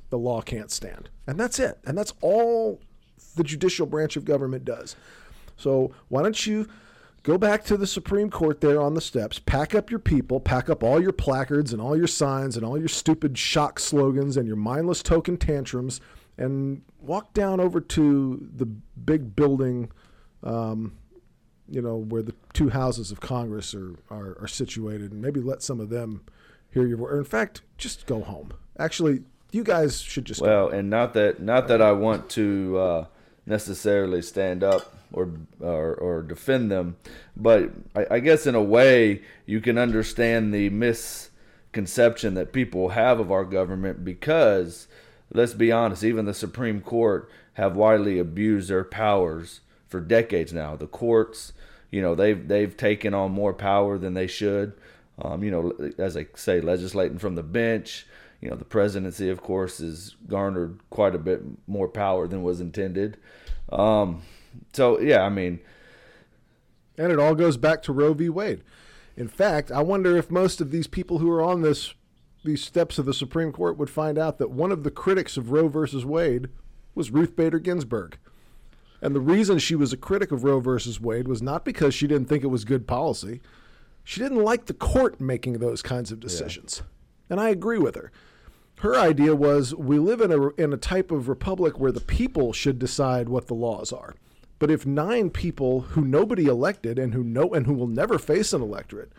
the 0.10 0.18
law 0.18 0.42
can't 0.42 0.72
stand. 0.72 1.10
And 1.26 1.40
that's 1.40 1.60
it. 1.60 1.80
And 1.86 1.98
that's 1.98 2.14
all 2.22 2.80
the 3.36 3.44
judicial 3.44 3.86
branch 3.86 4.16
of 4.16 4.26
government 4.26 4.66
does. 4.66 4.96
So 5.58 5.92
why 6.08 6.22
don't 6.22 6.46
you 6.46 6.68
go 7.24 7.38
back 7.38 7.64
to 7.66 7.78
the 7.78 7.88
Supreme 7.88 8.30
Court 8.30 8.62
there 8.62 8.82
on 8.82 8.94
the 8.94 9.02
steps, 9.02 9.40
pack 9.40 9.76
up 9.76 9.90
your 9.90 10.00
people, 10.00 10.40
pack 10.40 10.70
up 10.70 10.84
all 10.84 11.02
your 11.02 11.12
placards 11.12 11.74
and 11.74 11.82
all 11.82 11.98
your 11.98 12.08
signs 12.08 12.56
and 12.56 12.66
all 12.66 12.78
your 12.78 12.88
stupid 12.88 13.38
shock 13.38 13.80
slogans 13.80 14.38
and 14.38 14.48
your 14.48 14.56
mindless 14.56 15.04
token 15.04 15.38
tantrums, 15.38 16.00
and 16.38 16.84
walk 17.02 17.34
down 17.34 17.60
over 17.60 17.82
to 17.82 18.48
the 18.56 18.66
big 18.66 19.36
building, 19.36 19.92
um, 20.44 20.96
you 21.68 21.82
know, 21.82 21.98
where 21.98 22.22
the 22.22 22.36
two 22.54 22.70
houses 22.70 23.12
of 23.12 23.20
Congress 23.20 23.74
are, 23.74 23.96
are, 24.10 24.38
are 24.40 24.48
situated, 24.48 25.12
and 25.12 25.22
maybe 25.22 25.42
let 25.42 25.62
some 25.62 25.80
of 25.80 25.90
them 25.90 26.22
hear 26.70 26.86
your 26.86 26.98
voice. 26.98 27.12
Or 27.12 27.18
in 27.18 27.26
fact, 27.26 27.62
just 27.78 28.06
go 28.06 28.22
home. 28.22 28.54
Actually, 28.80 29.24
you 29.52 29.64
guys 29.64 30.02
should 30.02 30.26
just 30.26 30.42
go. 30.42 30.48
Well, 30.48 30.70
and 30.70 30.90
not 30.90 31.14
that 31.14 31.42
not 31.42 31.68
that 31.68 31.82
I 31.82 31.92
want 31.92 32.30
to 32.32 32.78
uh, 32.78 33.06
necessarily 33.46 34.22
stand 34.22 34.64
up 34.64 34.94
or, 35.14 35.30
or 35.60 35.96
or 35.96 36.22
defend 36.22 36.72
them, 36.72 36.98
but 37.36 37.72
I, 37.96 38.06
I 38.12 38.20
guess 38.20 38.46
in 38.46 38.56
a 38.56 38.64
way 38.64 39.22
you 39.46 39.62
can 39.62 39.78
understand 39.78 40.54
the 40.54 40.70
misconception 40.70 42.34
that 42.36 42.52
people 42.54 42.90
have 42.90 43.20
of 43.20 43.32
our 43.32 43.46
government 43.46 44.04
because 44.04 44.88
let's 45.34 45.54
be 45.54 45.72
honest, 45.72 46.04
even 46.04 46.26
the 46.26 46.34
Supreme 46.34 46.82
Court 46.82 47.30
have 47.54 47.76
widely 47.76 48.20
abused 48.20 48.70
their 48.70 48.84
powers 48.84 49.62
for 49.88 50.00
decades 50.00 50.54
now. 50.54 50.76
The 50.76 50.88
courts, 50.88 51.54
you 51.92 52.02
know, 52.02 52.16
they've 52.16 52.48
they've 52.48 52.76
taken 52.76 53.14
on 53.14 53.32
more 53.32 53.54
power 53.54 53.98
than 53.98 54.14
they 54.14 54.28
should. 54.28 54.74
Um, 55.20 55.44
you 55.44 55.50
know, 55.50 55.92
as 55.98 56.16
I 56.16 56.28
say, 56.36 56.62
legislating 56.62 57.18
from 57.18 57.36
the 57.36 57.44
bench. 57.44 58.06
You 58.42 58.50
know, 58.50 58.56
the 58.56 58.66
presidency, 58.66 59.30
of 59.30 59.42
course, 59.42 59.80
has 59.80 60.16
garnered 60.28 60.80
quite 60.90 61.16
a 61.16 61.20
bit 61.20 61.42
more 61.68 61.88
power 61.88 62.28
than 62.28 62.44
was 62.44 62.62
intended. 62.62 63.18
Um, 63.72 64.22
so, 64.74 65.00
yeah, 65.00 65.24
I 65.24 65.30
mean, 65.30 65.60
And 66.98 67.12
it 67.12 67.20
all 67.20 67.36
goes 67.36 67.58
back 67.58 67.82
to 67.84 67.94
Roe 67.94 68.14
v. 68.14 68.30
Wade. 68.30 68.64
In 69.16 69.28
fact, 69.28 69.72
I 69.72 69.82
wonder 69.82 70.16
if 70.16 70.30
most 70.30 70.62
of 70.62 70.72
these 70.72 70.88
people 70.88 71.18
who 71.20 71.32
are 71.32 71.42
on 71.42 71.62
this 71.62 71.94
these 72.44 72.64
steps 72.64 72.98
of 72.98 73.06
the 73.06 73.14
Supreme 73.14 73.52
Court 73.52 73.78
would 73.78 73.90
find 73.90 74.18
out 74.18 74.38
that 74.38 74.52
one 74.52 74.72
of 74.72 74.84
the 74.84 74.92
critics 74.92 75.36
of 75.36 75.52
Roe 75.52 75.68
versus 75.68 76.06
Wade 76.06 76.48
was 76.96 77.12
Ruth 77.12 77.36
Bader 77.36 77.60
Ginsburg. 77.60 78.18
And 79.02 79.14
the 79.14 79.20
reason 79.20 79.60
she 79.60 79.76
was 79.76 79.92
a 79.92 79.98
critic 79.98 80.32
of 80.32 80.44
Roe 80.44 80.60
versus 80.60 81.02
Wade 81.02 81.28
was 81.28 81.42
not 81.42 81.66
because 81.66 81.94
she 81.94 82.08
didn't 82.08 82.28
think 82.28 82.44
it 82.44 82.48
was 82.48 82.64
good 82.64 82.88
policy. 82.88 83.42
She 84.04 84.22
didn't 84.22 84.44
like 84.44 84.68
the 84.68 84.74
court 84.74 85.20
making 85.20 85.54
those 85.54 85.82
kinds 85.82 86.12
of 86.12 86.20
decisions. 86.20 86.82
And 87.30 87.40
I 87.40 87.50
agree 87.50 87.78
with 87.78 87.96
her. 87.96 88.12
Her 88.80 88.96
idea 88.96 89.36
was 89.36 89.74
we 89.74 89.98
live 89.98 90.22
in 90.22 90.32
a 90.32 90.50
in 90.50 90.72
a 90.72 90.78
type 90.78 91.12
of 91.12 91.28
republic 91.28 91.80
where 91.80 91.92
the 91.92 92.00
people 92.02 92.54
should 92.54 92.78
decide 92.78 93.28
what 93.28 93.48
the 93.48 93.56
laws 93.56 93.92
are. 93.92 94.16
But 94.60 94.72
if 94.72 94.86
nine 94.86 95.30
people 95.30 95.82
who 95.82 96.02
nobody 96.06 96.46
elected 96.46 96.98
and 97.00 97.14
who 97.14 97.24
know 97.24 97.54
and 97.54 97.66
who 97.66 97.74
will 97.74 97.88
never 97.88 98.18
face 98.20 98.54
an 98.54 98.62
electorate, 98.62 99.12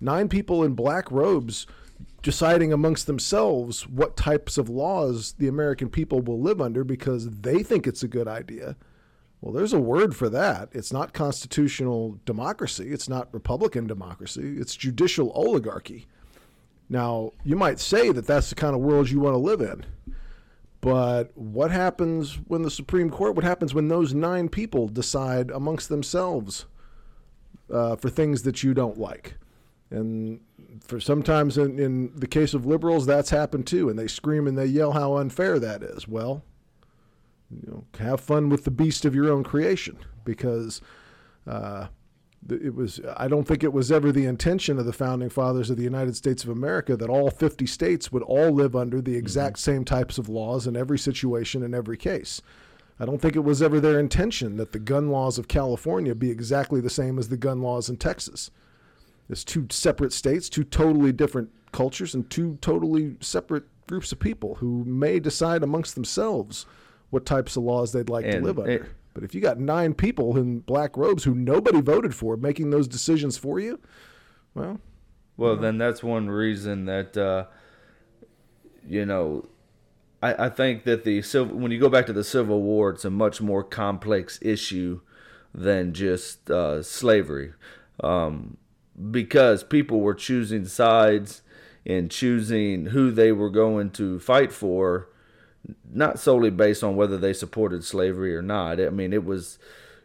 nine 0.00 0.28
people 0.28 0.62
in 0.62 0.74
black 0.74 1.10
robes 1.10 1.66
deciding 2.22 2.72
amongst 2.72 3.06
themselves 3.06 3.86
what 3.88 4.16
types 4.16 4.58
of 4.58 4.68
laws 4.68 5.34
the 5.38 5.48
American 5.48 5.88
people 5.88 6.20
will 6.20 6.40
live 6.40 6.60
under 6.60 6.84
because 6.84 7.28
they 7.40 7.62
think 7.62 7.86
it's 7.86 8.02
a 8.02 8.08
good 8.08 8.28
idea, 8.28 8.76
Well, 9.40 9.52
there's 9.54 9.72
a 9.72 9.80
word 9.80 10.14
for 10.14 10.28
that. 10.28 10.68
It's 10.72 10.92
not 10.92 11.14
constitutional 11.14 12.18
democracy. 12.26 12.92
It's 12.92 13.08
not 13.08 13.32
Republican 13.32 13.86
democracy. 13.86 14.56
It's 14.58 14.76
judicial 14.76 15.30
oligarchy. 15.34 16.06
Now, 16.90 17.32
you 17.44 17.54
might 17.54 17.78
say 17.78 18.10
that 18.10 18.26
that's 18.26 18.50
the 18.50 18.56
kind 18.56 18.74
of 18.74 18.80
world 18.80 19.08
you 19.08 19.20
want 19.20 19.34
to 19.34 19.38
live 19.38 19.60
in. 19.60 19.86
But 20.80 21.30
what 21.36 21.70
happens 21.70 22.34
when 22.48 22.62
the 22.62 22.70
Supreme 22.70 23.10
Court, 23.10 23.36
what 23.36 23.44
happens 23.44 23.72
when 23.72 23.88
those 23.88 24.12
nine 24.12 24.48
people 24.48 24.88
decide 24.88 25.50
amongst 25.52 25.88
themselves 25.88 26.66
uh, 27.72 27.94
for 27.94 28.10
things 28.10 28.42
that 28.42 28.64
you 28.64 28.74
don't 28.74 28.98
like? 28.98 29.36
And 29.90 30.40
for 30.80 30.98
sometimes 31.00 31.56
in, 31.58 31.78
in 31.78 32.12
the 32.16 32.26
case 32.26 32.54
of 32.54 32.66
liberals, 32.66 33.06
that's 33.06 33.30
happened 33.30 33.68
too. 33.68 33.88
And 33.88 33.98
they 33.98 34.08
scream 34.08 34.48
and 34.48 34.58
they 34.58 34.66
yell 34.66 34.92
how 34.92 35.16
unfair 35.16 35.60
that 35.60 35.84
is. 35.84 36.08
Well, 36.08 36.42
you 37.50 37.70
know, 37.70 37.84
have 38.04 38.20
fun 38.20 38.48
with 38.48 38.64
the 38.64 38.70
beast 38.70 39.04
of 39.04 39.14
your 39.14 39.30
own 39.30 39.44
creation 39.44 39.96
because 40.24 40.80
uh, 41.46 41.86
it 42.48 42.74
was. 42.74 43.00
I 43.16 43.28
don't 43.28 43.46
think 43.46 43.62
it 43.62 43.72
was 43.72 43.92
ever 43.92 44.12
the 44.12 44.24
intention 44.24 44.78
of 44.78 44.86
the 44.86 44.92
founding 44.92 45.28
fathers 45.28 45.70
of 45.70 45.76
the 45.76 45.82
United 45.82 46.16
States 46.16 46.42
of 46.42 46.50
America 46.50 46.96
that 46.96 47.10
all 47.10 47.30
50 47.30 47.66
states 47.66 48.10
would 48.10 48.22
all 48.22 48.50
live 48.50 48.74
under 48.74 49.00
the 49.00 49.16
exact 49.16 49.56
mm-hmm. 49.56 49.72
same 49.72 49.84
types 49.84 50.18
of 50.18 50.28
laws 50.28 50.66
in 50.66 50.76
every 50.76 50.98
situation 50.98 51.62
in 51.62 51.74
every 51.74 51.96
case. 51.96 52.40
I 52.98 53.06
don't 53.06 53.20
think 53.20 53.34
it 53.34 53.44
was 53.44 53.62
ever 53.62 53.80
their 53.80 53.98
intention 53.98 54.56
that 54.56 54.72
the 54.72 54.78
gun 54.78 55.10
laws 55.10 55.38
of 55.38 55.48
California 55.48 56.14
be 56.14 56.30
exactly 56.30 56.80
the 56.80 56.90
same 56.90 57.18
as 57.18 57.28
the 57.28 57.36
gun 57.36 57.62
laws 57.62 57.88
in 57.88 57.96
Texas. 57.96 58.50
It's 59.30 59.44
two 59.44 59.66
separate 59.70 60.12
states, 60.12 60.48
two 60.48 60.64
totally 60.64 61.12
different 61.12 61.50
cultures, 61.72 62.14
and 62.14 62.28
two 62.28 62.58
totally 62.60 63.16
separate 63.20 63.64
groups 63.86 64.12
of 64.12 64.18
people 64.18 64.56
who 64.56 64.84
may 64.84 65.18
decide 65.18 65.62
amongst 65.62 65.94
themselves 65.94 66.66
what 67.10 67.26
types 67.26 67.56
of 67.56 67.62
laws 67.62 67.92
they'd 67.92 68.10
like 68.10 68.24
and 68.24 68.34
to 68.34 68.40
live 68.40 68.58
under. 68.58 68.72
It, 68.72 68.90
but 69.14 69.24
if 69.24 69.34
you 69.34 69.40
got 69.40 69.58
nine 69.58 69.94
people 69.94 70.36
in 70.36 70.60
black 70.60 70.96
robes 70.96 71.24
who 71.24 71.34
nobody 71.34 71.80
voted 71.80 72.14
for 72.14 72.36
making 72.36 72.70
those 72.70 72.86
decisions 72.86 73.36
for 73.36 73.58
you, 73.58 73.80
well, 74.54 74.80
well, 75.36 75.56
then 75.56 75.78
that's 75.78 76.02
one 76.02 76.28
reason 76.28 76.84
that 76.86 77.16
uh, 77.16 77.46
you 78.86 79.06
know. 79.06 79.46
I, 80.22 80.46
I 80.46 80.48
think 80.50 80.84
that 80.84 81.04
the 81.04 81.22
civil 81.22 81.56
when 81.56 81.72
you 81.72 81.80
go 81.80 81.88
back 81.88 82.04
to 82.06 82.12
the 82.12 82.24
Civil 82.24 82.60
War, 82.60 82.90
it's 82.90 83.06
a 83.06 83.10
much 83.10 83.40
more 83.40 83.64
complex 83.64 84.38
issue 84.42 85.00
than 85.54 85.94
just 85.94 86.50
uh, 86.50 86.82
slavery, 86.82 87.54
um, 88.04 88.58
because 89.10 89.64
people 89.64 90.00
were 90.00 90.14
choosing 90.14 90.66
sides 90.66 91.40
and 91.86 92.10
choosing 92.10 92.86
who 92.86 93.10
they 93.10 93.32
were 93.32 93.50
going 93.50 93.90
to 93.90 94.20
fight 94.20 94.52
for 94.52 95.08
not 95.92 96.18
solely 96.18 96.50
based 96.50 96.82
on 96.82 96.96
whether 96.96 97.16
they 97.16 97.32
supported 97.32 97.84
slavery 97.84 98.34
or 98.34 98.42
not. 98.42 98.80
I 98.80 98.90
mean, 98.90 99.12
it 99.12 99.24
was, 99.24 99.58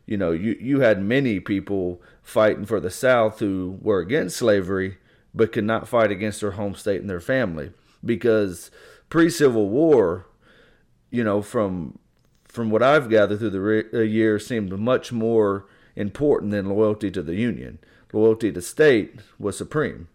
you 0.05 0.17
know, 0.17 0.31
you, 0.31 0.57
you 0.59 0.79
had 0.81 1.01
many 1.01 1.39
people 1.39 2.01
fighting 2.21 2.65
for 2.65 2.79
the 2.79 2.91
South 2.91 3.39
who 3.39 3.77
were 3.81 3.99
against 3.99 4.37
slavery, 4.37 4.97
but 5.33 5.51
could 5.51 5.63
not 5.63 5.87
fight 5.87 6.11
against 6.11 6.41
their 6.41 6.51
home 6.51 6.75
state 6.75 7.01
and 7.01 7.09
their 7.09 7.19
family 7.19 7.71
because 8.03 8.71
pre 9.09 9.29
Civil 9.29 9.69
War, 9.69 10.27
you 11.09 11.23
know, 11.23 11.41
from 11.41 11.99
from 12.47 12.69
what 12.69 12.83
I've 12.83 13.09
gathered 13.09 13.39
through 13.39 13.49
the 13.49 13.59
re- 13.59 13.83
uh, 13.93 13.99
years, 13.99 14.47
seemed 14.47 14.71
much 14.79 15.11
more 15.11 15.65
important 15.95 16.51
than 16.51 16.69
loyalty 16.69 17.11
to 17.11 17.21
the 17.21 17.35
Union. 17.35 17.79
Loyalty 18.13 18.51
to 18.51 18.61
state 18.61 19.19
was 19.37 19.57
supreme. 19.57 20.07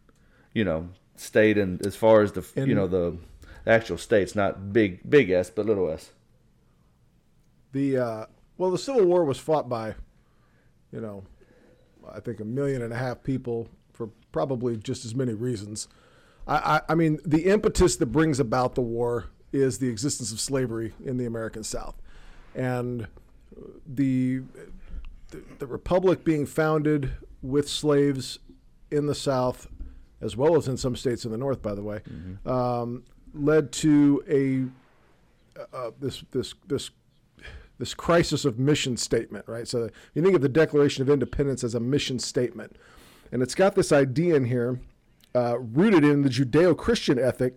You 0.54 0.64
know, 0.64 0.88
state 1.16 1.58
and 1.58 1.84
as 1.84 1.96
far 1.96 2.22
as 2.22 2.32
the 2.32 2.46
and, 2.56 2.66
you 2.66 2.74
know 2.74 2.86
the 2.86 3.16
actual 3.66 3.98
states, 3.98 4.34
not 4.34 4.72
big 4.72 5.08
big 5.08 5.30
S, 5.30 5.50
but 5.50 5.66
little 5.66 5.90
s. 5.90 6.10
The 7.72 7.98
uh, 7.98 8.26
well, 8.58 8.70
the 8.70 8.78
Civil 8.78 9.04
War 9.06 9.24
was 9.24 9.38
fought 9.38 9.68
by, 9.68 9.94
you 10.92 11.00
know, 11.00 11.24
I 12.12 12.20
think 12.20 12.40
a 12.40 12.44
million 12.44 12.82
and 12.82 12.92
a 12.92 12.96
half 12.96 13.22
people 13.22 13.68
for 13.92 14.10
probably 14.32 14.76
just 14.76 15.04
as 15.04 15.14
many 15.14 15.34
reasons. 15.34 15.88
I, 16.46 16.56
I, 16.56 16.80
I 16.90 16.94
mean, 16.94 17.18
the 17.24 17.46
impetus 17.46 17.96
that 17.96 18.06
brings 18.06 18.40
about 18.40 18.74
the 18.74 18.80
war 18.80 19.26
is 19.52 19.78
the 19.78 19.88
existence 19.88 20.32
of 20.32 20.40
slavery 20.40 20.92
in 21.04 21.16
the 21.16 21.26
American 21.26 21.64
South, 21.64 21.94
and 22.54 23.08
the 23.86 24.42
the, 25.30 25.42
the 25.58 25.66
republic 25.66 26.24
being 26.24 26.46
founded 26.46 27.12
with 27.42 27.68
slaves 27.68 28.38
in 28.90 29.06
the 29.06 29.14
South, 29.14 29.68
as 30.20 30.36
well 30.36 30.56
as 30.56 30.68
in 30.68 30.76
some 30.76 30.96
states 30.96 31.24
in 31.24 31.30
the 31.30 31.38
North, 31.38 31.62
by 31.62 31.74
the 31.74 31.82
way, 31.82 32.00
mm-hmm. 32.08 32.48
um, 32.48 33.04
led 33.34 33.72
to 33.72 34.22
a 34.28 35.60
uh, 35.72 35.90
this 36.00 36.24
this 36.32 36.54
this 36.66 36.90
this 37.78 37.94
crisis 37.94 38.44
of 38.44 38.58
mission 38.58 38.96
statement, 38.96 39.46
right? 39.48 39.66
So 39.66 39.88
you 40.14 40.22
think 40.22 40.34
of 40.34 40.42
the 40.42 40.48
Declaration 40.48 41.02
of 41.02 41.08
Independence 41.08 41.64
as 41.64 41.74
a 41.74 41.80
mission 41.80 42.18
statement, 42.18 42.76
and 43.32 43.42
it's 43.42 43.54
got 43.54 43.74
this 43.74 43.90
idea 43.90 44.34
in 44.34 44.44
here, 44.44 44.80
uh, 45.34 45.58
rooted 45.58 46.04
in 46.04 46.22
the 46.22 46.28
Judeo-Christian 46.28 47.18
ethic 47.18 47.54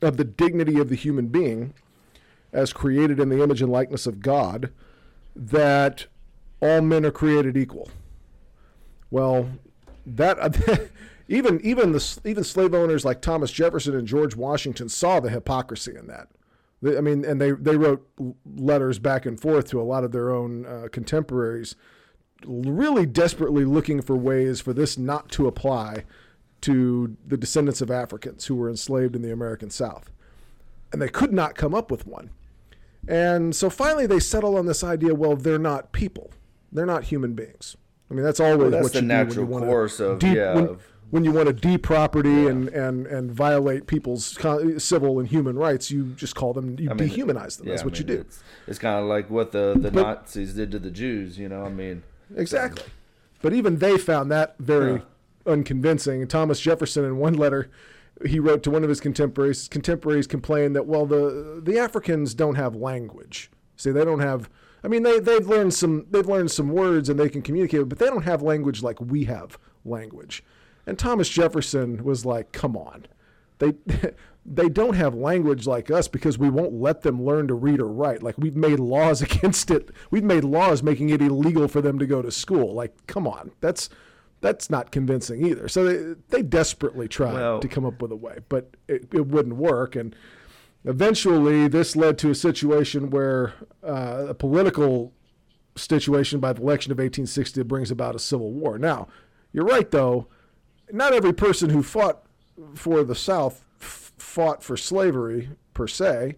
of 0.00 0.16
the 0.16 0.24
dignity 0.24 0.80
of 0.80 0.88
the 0.88 0.96
human 0.96 1.28
being, 1.28 1.74
as 2.52 2.72
created 2.72 3.20
in 3.20 3.28
the 3.28 3.42
image 3.42 3.62
and 3.62 3.70
likeness 3.70 4.06
of 4.06 4.20
God, 4.20 4.72
that 5.36 6.06
all 6.60 6.80
men 6.80 7.06
are 7.06 7.12
created 7.12 7.56
equal. 7.56 7.88
Well, 9.10 9.50
that 10.04 10.90
even 11.28 11.60
even 11.62 11.92
the 11.92 12.20
even 12.24 12.44
slave 12.44 12.74
owners 12.74 13.04
like 13.04 13.20
Thomas 13.20 13.50
Jefferson 13.50 13.96
and 13.96 14.06
George 14.06 14.36
Washington 14.36 14.88
saw 14.88 15.20
the 15.20 15.30
hypocrisy 15.30 15.94
in 15.96 16.06
that. 16.08 16.28
I 16.84 17.00
mean, 17.00 17.24
and 17.24 17.40
they 17.40 17.52
they 17.52 17.76
wrote 17.76 18.06
letters 18.44 18.98
back 18.98 19.24
and 19.24 19.40
forth 19.40 19.68
to 19.70 19.80
a 19.80 19.84
lot 19.84 20.04
of 20.04 20.12
their 20.12 20.30
own 20.30 20.66
uh, 20.66 20.88
contemporaries, 20.90 21.76
really 22.44 23.06
desperately 23.06 23.64
looking 23.64 24.02
for 24.02 24.16
ways 24.16 24.60
for 24.60 24.72
this 24.72 24.98
not 24.98 25.28
to 25.30 25.46
apply 25.46 26.04
to 26.62 27.16
the 27.26 27.36
descendants 27.36 27.80
of 27.80 27.90
Africans 27.90 28.46
who 28.46 28.56
were 28.56 28.68
enslaved 28.68 29.14
in 29.14 29.22
the 29.22 29.32
American 29.32 29.70
South, 29.70 30.10
and 30.92 31.00
they 31.00 31.08
could 31.08 31.32
not 31.32 31.54
come 31.54 31.74
up 31.74 31.90
with 31.90 32.06
one. 32.06 32.30
And 33.06 33.54
so 33.54 33.70
finally, 33.70 34.06
they 34.06 34.20
settle 34.20 34.56
on 34.56 34.66
this 34.66 34.82
idea: 34.82 35.14
well, 35.14 35.36
they're 35.36 35.58
not 35.58 35.92
people; 35.92 36.32
they're 36.72 36.86
not 36.86 37.04
human 37.04 37.34
beings. 37.34 37.76
I 38.10 38.14
mean, 38.14 38.24
that's 38.24 38.40
always 38.40 38.58
well, 38.58 38.70
that's 38.70 38.82
what 38.84 38.92
the 38.92 39.02
natural 39.02 39.46
do 39.46 39.52
when 39.52 39.62
you 39.62 39.68
course 39.68 39.98
of 40.00 40.18
deep, 40.18 40.36
yeah. 40.36 40.54
When, 40.54 40.78
when 41.12 41.24
you 41.24 41.30
want 41.30 41.46
to 41.46 41.52
de 41.52 41.76
property 41.76 42.30
yeah. 42.30 42.48
and, 42.48 42.68
and, 42.70 43.06
and 43.06 43.30
violate 43.30 43.86
people's 43.86 44.38
civil 44.82 45.20
and 45.20 45.28
human 45.28 45.58
rights, 45.58 45.90
you 45.90 46.06
just 46.14 46.34
call 46.34 46.54
them, 46.54 46.78
you 46.78 46.90
I 46.90 46.94
mean, 46.94 47.10
dehumanize 47.10 47.58
them. 47.58 47.66
Yeah, 47.66 47.74
That's 47.74 47.84
what 47.84 47.96
I 47.96 47.98
mean, 47.98 48.08
you 48.08 48.14
do. 48.14 48.20
It's, 48.22 48.42
it's 48.66 48.78
kind 48.78 48.98
of 48.98 49.04
like 49.04 49.28
what 49.28 49.52
the, 49.52 49.74
the 49.78 49.90
but, 49.90 50.02
Nazis 50.02 50.54
did 50.54 50.70
to 50.70 50.78
the 50.78 50.90
Jews, 50.90 51.38
you 51.38 51.50
know, 51.50 51.66
I 51.66 51.68
mean. 51.68 52.02
Exactly. 52.34 52.84
But 53.42 53.52
even 53.52 53.76
they 53.76 53.98
found 53.98 54.30
that 54.30 54.56
very 54.58 55.02
yeah. 55.46 55.52
unconvincing. 55.52 56.26
Thomas 56.28 56.58
Jefferson, 56.58 57.04
in 57.04 57.18
one 57.18 57.34
letter, 57.34 57.70
he 58.24 58.40
wrote 58.40 58.62
to 58.62 58.70
one 58.70 58.82
of 58.82 58.88
his 58.88 59.00
contemporaries, 59.00 59.58
his 59.58 59.68
contemporaries 59.68 60.26
complained 60.26 60.74
that, 60.76 60.86
well, 60.86 61.04
the, 61.04 61.60
the 61.62 61.78
Africans 61.78 62.32
don't 62.32 62.54
have 62.54 62.74
language. 62.74 63.50
See, 63.76 63.90
they 63.90 64.06
don't 64.06 64.20
have. 64.20 64.48
I 64.82 64.88
mean, 64.88 65.02
they 65.02 65.20
they've 65.20 65.46
learned 65.46 65.74
some 65.74 66.06
they've 66.10 66.26
learned 66.26 66.50
some 66.50 66.70
words 66.70 67.08
and 67.08 67.18
they 67.20 67.28
can 67.28 67.42
communicate, 67.42 67.88
but 67.88 67.98
they 67.98 68.06
don't 68.06 68.22
have 68.22 68.42
language 68.42 68.82
like 68.82 69.00
we 69.00 69.24
have 69.24 69.58
language. 69.84 70.42
And 70.86 70.98
Thomas 70.98 71.28
Jefferson 71.28 72.02
was 72.04 72.24
like, 72.24 72.52
"Come 72.52 72.76
on, 72.76 73.06
they 73.62 73.74
they 74.44 74.68
don't 74.68 74.94
have 74.94 75.14
language 75.14 75.66
like 75.66 75.90
us 75.90 76.08
because 76.08 76.36
we 76.38 76.50
won't 76.50 76.74
let 76.74 77.02
them 77.02 77.24
learn 77.24 77.48
to 77.48 77.54
read 77.54 77.80
or 77.80 77.88
write. 77.88 78.22
Like 78.22 78.36
we've 78.36 78.56
made 78.56 78.80
laws 78.80 79.22
against 79.30 79.70
it. 79.70 79.90
We've 80.10 80.24
made 80.24 80.44
laws 80.44 80.82
making 80.82 81.10
it 81.10 81.22
illegal 81.22 81.68
for 81.68 81.80
them 81.80 81.98
to 81.98 82.06
go 82.06 82.22
to 82.22 82.30
school. 82.30 82.74
Like, 82.74 83.06
come 83.06 83.26
on, 83.26 83.52
that's 83.60 83.88
that's 84.40 84.68
not 84.68 84.90
convincing 84.90 85.46
either. 85.46 85.68
So 85.68 85.84
they, 85.84 86.14
they 86.30 86.42
desperately 86.42 87.06
tried 87.06 87.34
well, 87.34 87.60
to 87.60 87.68
come 87.68 87.84
up 87.84 88.02
with 88.02 88.10
a 88.10 88.16
way, 88.16 88.38
but 88.48 88.76
it, 88.88 89.06
it 89.14 89.28
wouldn't 89.28 89.54
work. 89.54 89.94
And 89.94 90.16
eventually, 90.84 91.68
this 91.68 91.94
led 91.94 92.18
to 92.18 92.30
a 92.30 92.34
situation 92.34 93.10
where 93.10 93.54
uh, 93.86 94.26
a 94.30 94.34
political 94.34 95.12
situation 95.76 96.40
by 96.40 96.52
the 96.52 96.60
election 96.60 96.90
of 96.90 96.98
1860 96.98 97.62
brings 97.62 97.92
about 97.92 98.16
a 98.16 98.18
civil 98.18 98.50
war. 98.50 98.78
Now, 98.78 99.06
you're 99.52 99.64
right 99.64 99.90
though 99.90 100.26
not 100.92 101.14
every 101.14 101.32
person 101.32 101.70
who 101.70 101.82
fought 101.82 102.22
for 102.74 103.02
the 103.02 103.14
South 103.14 103.64
f- 103.80 104.12
fought 104.18 104.62
for 104.62 104.76
slavery 104.76 105.50
per 105.74 105.88
se. 105.88 106.36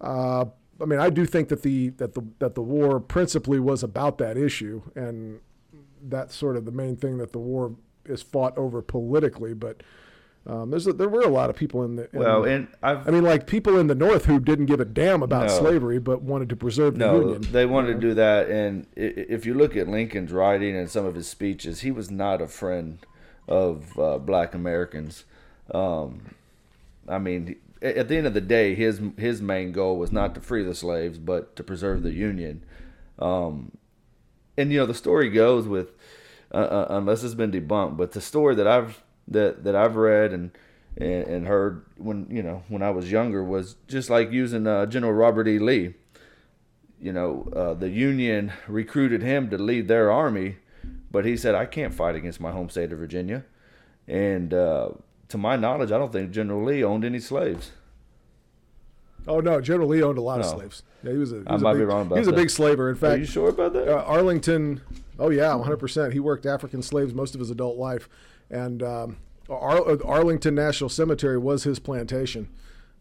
Uh, 0.00 0.46
I 0.80 0.84
mean, 0.84 1.00
I 1.00 1.10
do 1.10 1.26
think 1.26 1.48
that 1.48 1.62
the 1.62 1.90
that 1.90 2.14
the 2.14 2.22
that 2.38 2.54
the 2.54 2.62
war 2.62 3.00
principally 3.00 3.58
was 3.58 3.82
about 3.82 4.18
that 4.18 4.36
issue, 4.36 4.82
and 4.94 5.40
that's 6.02 6.34
sort 6.34 6.56
of 6.56 6.64
the 6.64 6.70
main 6.70 6.96
thing 6.96 7.18
that 7.18 7.32
the 7.32 7.38
war 7.40 7.74
is 8.04 8.22
fought 8.22 8.56
over 8.56 8.80
politically. 8.80 9.54
But 9.54 9.82
um, 10.46 10.70
there's 10.70 10.86
a, 10.86 10.92
there 10.92 11.08
were 11.08 11.22
a 11.22 11.28
lot 11.28 11.50
of 11.50 11.56
people 11.56 11.82
in 11.82 11.96
the 11.96 12.08
in, 12.12 12.20
well, 12.20 12.44
and 12.44 12.68
I've, 12.80 13.08
i 13.08 13.10
mean, 13.10 13.24
like 13.24 13.48
people 13.48 13.76
in 13.78 13.88
the 13.88 13.96
North 13.96 14.26
who 14.26 14.38
didn't 14.38 14.66
give 14.66 14.78
a 14.78 14.84
damn 14.84 15.22
about 15.22 15.48
no, 15.48 15.58
slavery, 15.58 15.98
but 15.98 16.22
wanted 16.22 16.48
to 16.50 16.56
preserve 16.56 16.94
the 16.94 17.06
no, 17.06 17.20
Union. 17.20 17.52
they 17.52 17.66
wanted 17.66 17.94
to 17.94 18.00
do 18.00 18.14
that. 18.14 18.48
And 18.48 18.86
if 18.94 19.44
you 19.44 19.54
look 19.54 19.76
at 19.76 19.88
Lincoln's 19.88 20.30
writing 20.30 20.76
and 20.76 20.88
some 20.88 21.04
of 21.04 21.16
his 21.16 21.26
speeches, 21.26 21.80
he 21.80 21.90
was 21.90 22.08
not 22.08 22.40
a 22.40 22.46
friend 22.46 23.04
of 23.48 23.98
uh, 23.98 24.18
black 24.18 24.54
Americans. 24.54 25.24
Um, 25.72 26.34
I 27.08 27.18
mean, 27.18 27.56
at 27.82 28.08
the 28.08 28.16
end 28.16 28.26
of 28.26 28.34
the 28.34 28.40
day, 28.40 28.74
his 28.74 29.00
his 29.16 29.40
main 29.40 29.72
goal 29.72 29.96
was 29.96 30.12
not 30.12 30.34
to 30.34 30.40
free 30.40 30.62
the 30.62 30.74
slaves, 30.74 31.18
but 31.18 31.56
to 31.56 31.62
preserve 31.62 32.02
the 32.02 32.12
Union. 32.12 32.62
Um, 33.18 33.72
and 34.56 34.72
you 34.72 34.78
know 34.78 34.86
the 34.86 34.94
story 34.94 35.30
goes 35.30 35.66
with 35.66 35.92
uh, 36.52 36.56
uh, 36.56 36.86
unless 36.90 37.22
it's 37.22 37.34
been 37.34 37.52
debunked, 37.52 37.96
but 37.96 38.12
the 38.12 38.20
story 38.20 38.54
that 38.56 38.66
I've 38.66 39.02
that 39.28 39.64
that 39.64 39.76
I've 39.76 39.96
read 39.96 40.32
and, 40.32 40.50
and 40.96 41.46
heard 41.46 41.84
when 41.96 42.26
you 42.30 42.42
know 42.42 42.62
when 42.68 42.82
I 42.82 42.90
was 42.90 43.10
younger 43.10 43.44
was 43.44 43.76
just 43.86 44.10
like 44.10 44.32
using 44.32 44.66
uh, 44.66 44.86
General 44.86 45.12
Robert 45.12 45.48
E. 45.48 45.58
Lee. 45.58 45.94
You 47.00 47.12
know, 47.12 47.48
uh, 47.54 47.74
the 47.74 47.90
Union 47.90 48.52
recruited 48.66 49.22
him 49.22 49.50
to 49.50 49.58
lead 49.58 49.86
their 49.86 50.10
army, 50.10 50.56
but 51.10 51.24
he 51.24 51.36
said, 51.36 51.54
"I 51.54 51.66
can't 51.66 51.94
fight 51.94 52.14
against 52.14 52.40
my 52.40 52.50
home 52.52 52.68
state 52.68 52.92
of 52.92 52.98
Virginia." 52.98 53.44
And 54.06 54.54
uh, 54.54 54.90
to 55.28 55.38
my 55.38 55.56
knowledge, 55.56 55.92
I 55.92 55.98
don't 55.98 56.12
think 56.12 56.30
General 56.30 56.64
Lee 56.64 56.82
owned 56.84 57.04
any 57.04 57.20
slaves. 57.20 57.72
Oh 59.26 59.40
no, 59.40 59.60
General 59.60 59.88
Lee 59.88 60.02
owned 60.02 60.16
a 60.18 60.22
lot 60.22 60.40
of 60.40 60.46
slaves. 60.46 60.82
Yeah, 61.02 61.12
he 61.12 61.18
was 61.18 61.32
a. 61.32 61.40
He 61.40 61.46
I 61.46 61.52
was 61.54 61.62
a 61.62 61.64
might 61.64 61.74
be 61.74 61.80
big, 61.80 61.88
wrong 61.88 62.06
about 62.06 62.14
He 62.16 62.20
was 62.20 62.28
a 62.28 62.32
big 62.32 62.50
slaver. 62.50 62.88
In 62.88 62.96
fact, 62.96 63.14
Are 63.16 63.18
you 63.18 63.24
sure 63.26 63.48
about 63.50 63.72
that? 63.74 63.88
uh, 63.88 64.02
Arlington. 64.04 64.80
Oh 65.18 65.30
yeah, 65.30 65.54
100. 65.54 65.76
percent 65.76 66.12
He 66.12 66.20
worked 66.20 66.46
African 66.46 66.80
slaves 66.82 67.12
most 67.12 67.34
of 67.34 67.40
his 67.40 67.50
adult 67.50 67.76
life, 67.76 68.08
and 68.50 68.82
um, 68.82 69.16
Ar- 69.50 70.02
Arlington 70.04 70.54
National 70.54 70.88
Cemetery 70.88 71.36
was 71.36 71.64
his 71.64 71.78
plantation, 71.78 72.48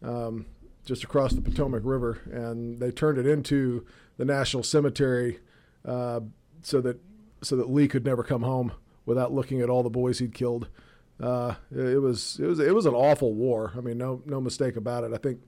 um, 0.03 0.47
just 0.85 1.03
across 1.03 1.31
the 1.33 1.41
Potomac 1.41 1.83
River, 1.85 2.19
and 2.31 2.79
they 2.79 2.91
turned 2.91 3.17
it 3.19 3.27
into 3.27 3.85
the 4.17 4.25
National 4.25 4.63
Cemetery, 4.63 5.39
uh, 5.85 6.19
so 6.63 6.81
that 6.81 6.99
so 7.41 7.55
that 7.55 7.69
Lee 7.69 7.87
could 7.87 8.05
never 8.05 8.23
come 8.23 8.43
home 8.43 8.71
without 9.05 9.33
looking 9.33 9.61
at 9.61 9.69
all 9.69 9.83
the 9.83 9.89
boys 9.89 10.19
he'd 10.19 10.33
killed. 10.33 10.67
Uh, 11.19 11.55
it 11.75 12.01
was 12.01 12.39
it 12.39 12.45
was 12.45 12.59
it 12.59 12.75
was 12.75 12.85
an 12.85 12.93
awful 12.93 13.33
war. 13.33 13.73
I 13.75 13.81
mean, 13.81 13.97
no 13.97 14.21
no 14.25 14.39
mistake 14.39 14.75
about 14.75 15.03
it. 15.03 15.13
I 15.13 15.17
think 15.17 15.39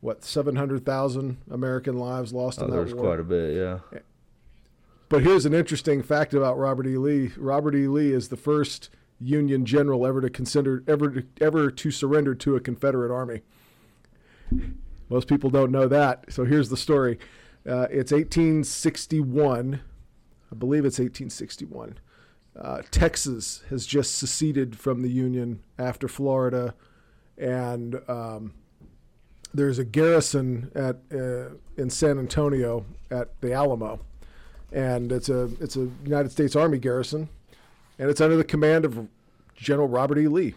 what 0.00 0.24
700,000 0.24 1.38
American 1.50 1.98
lives 1.98 2.32
lost 2.32 2.60
oh, 2.60 2.64
in 2.64 2.70
that 2.70 2.76
there's 2.76 2.94
war. 2.94 3.04
quite 3.04 3.20
a 3.20 3.24
bit, 3.24 3.56
yeah. 3.56 4.00
But 5.08 5.22
here's 5.22 5.46
an 5.46 5.54
interesting 5.54 6.02
fact 6.02 6.34
about 6.34 6.58
Robert 6.58 6.86
E. 6.86 6.96
Lee. 6.98 7.32
Robert 7.36 7.74
E. 7.74 7.88
Lee 7.88 8.12
is 8.12 8.28
the 8.28 8.36
first 8.36 8.90
Union 9.20 9.64
general 9.64 10.06
ever 10.06 10.20
to 10.20 10.30
consider 10.30 10.84
ever 10.86 11.10
to, 11.10 11.26
ever 11.40 11.70
to 11.70 11.90
surrender 11.90 12.34
to 12.36 12.54
a 12.54 12.60
Confederate 12.60 13.12
army. 13.12 13.42
Most 15.08 15.26
people 15.26 15.50
don't 15.50 15.72
know 15.72 15.88
that. 15.88 16.26
So 16.32 16.44
here's 16.44 16.68
the 16.68 16.76
story. 16.76 17.18
Uh, 17.66 17.88
it's 17.90 18.12
1861. 18.12 19.80
I 20.50 20.54
believe 20.54 20.84
it's 20.84 20.98
1861. 20.98 21.98
Uh, 22.58 22.82
Texas 22.90 23.62
has 23.70 23.86
just 23.86 24.16
seceded 24.16 24.78
from 24.78 25.02
the 25.02 25.10
Union 25.10 25.60
after 25.78 26.08
Florida, 26.08 26.74
and 27.36 28.00
um, 28.08 28.54
there's 29.54 29.78
a 29.78 29.84
garrison 29.84 30.70
at 30.74 30.96
uh, 31.12 31.54
in 31.76 31.90
San 31.90 32.18
Antonio 32.18 32.84
at 33.10 33.40
the 33.40 33.52
Alamo 33.52 34.00
and 34.72 35.12
it's 35.12 35.28
a 35.28 35.50
it's 35.60 35.76
a 35.76 35.88
United 36.04 36.30
States 36.30 36.54
Army 36.54 36.78
garrison, 36.78 37.28
and 37.98 38.10
it's 38.10 38.20
under 38.20 38.36
the 38.36 38.44
command 38.44 38.84
of 38.84 39.08
General 39.54 39.88
Robert 39.88 40.18
E. 40.18 40.28
Lee. 40.28 40.54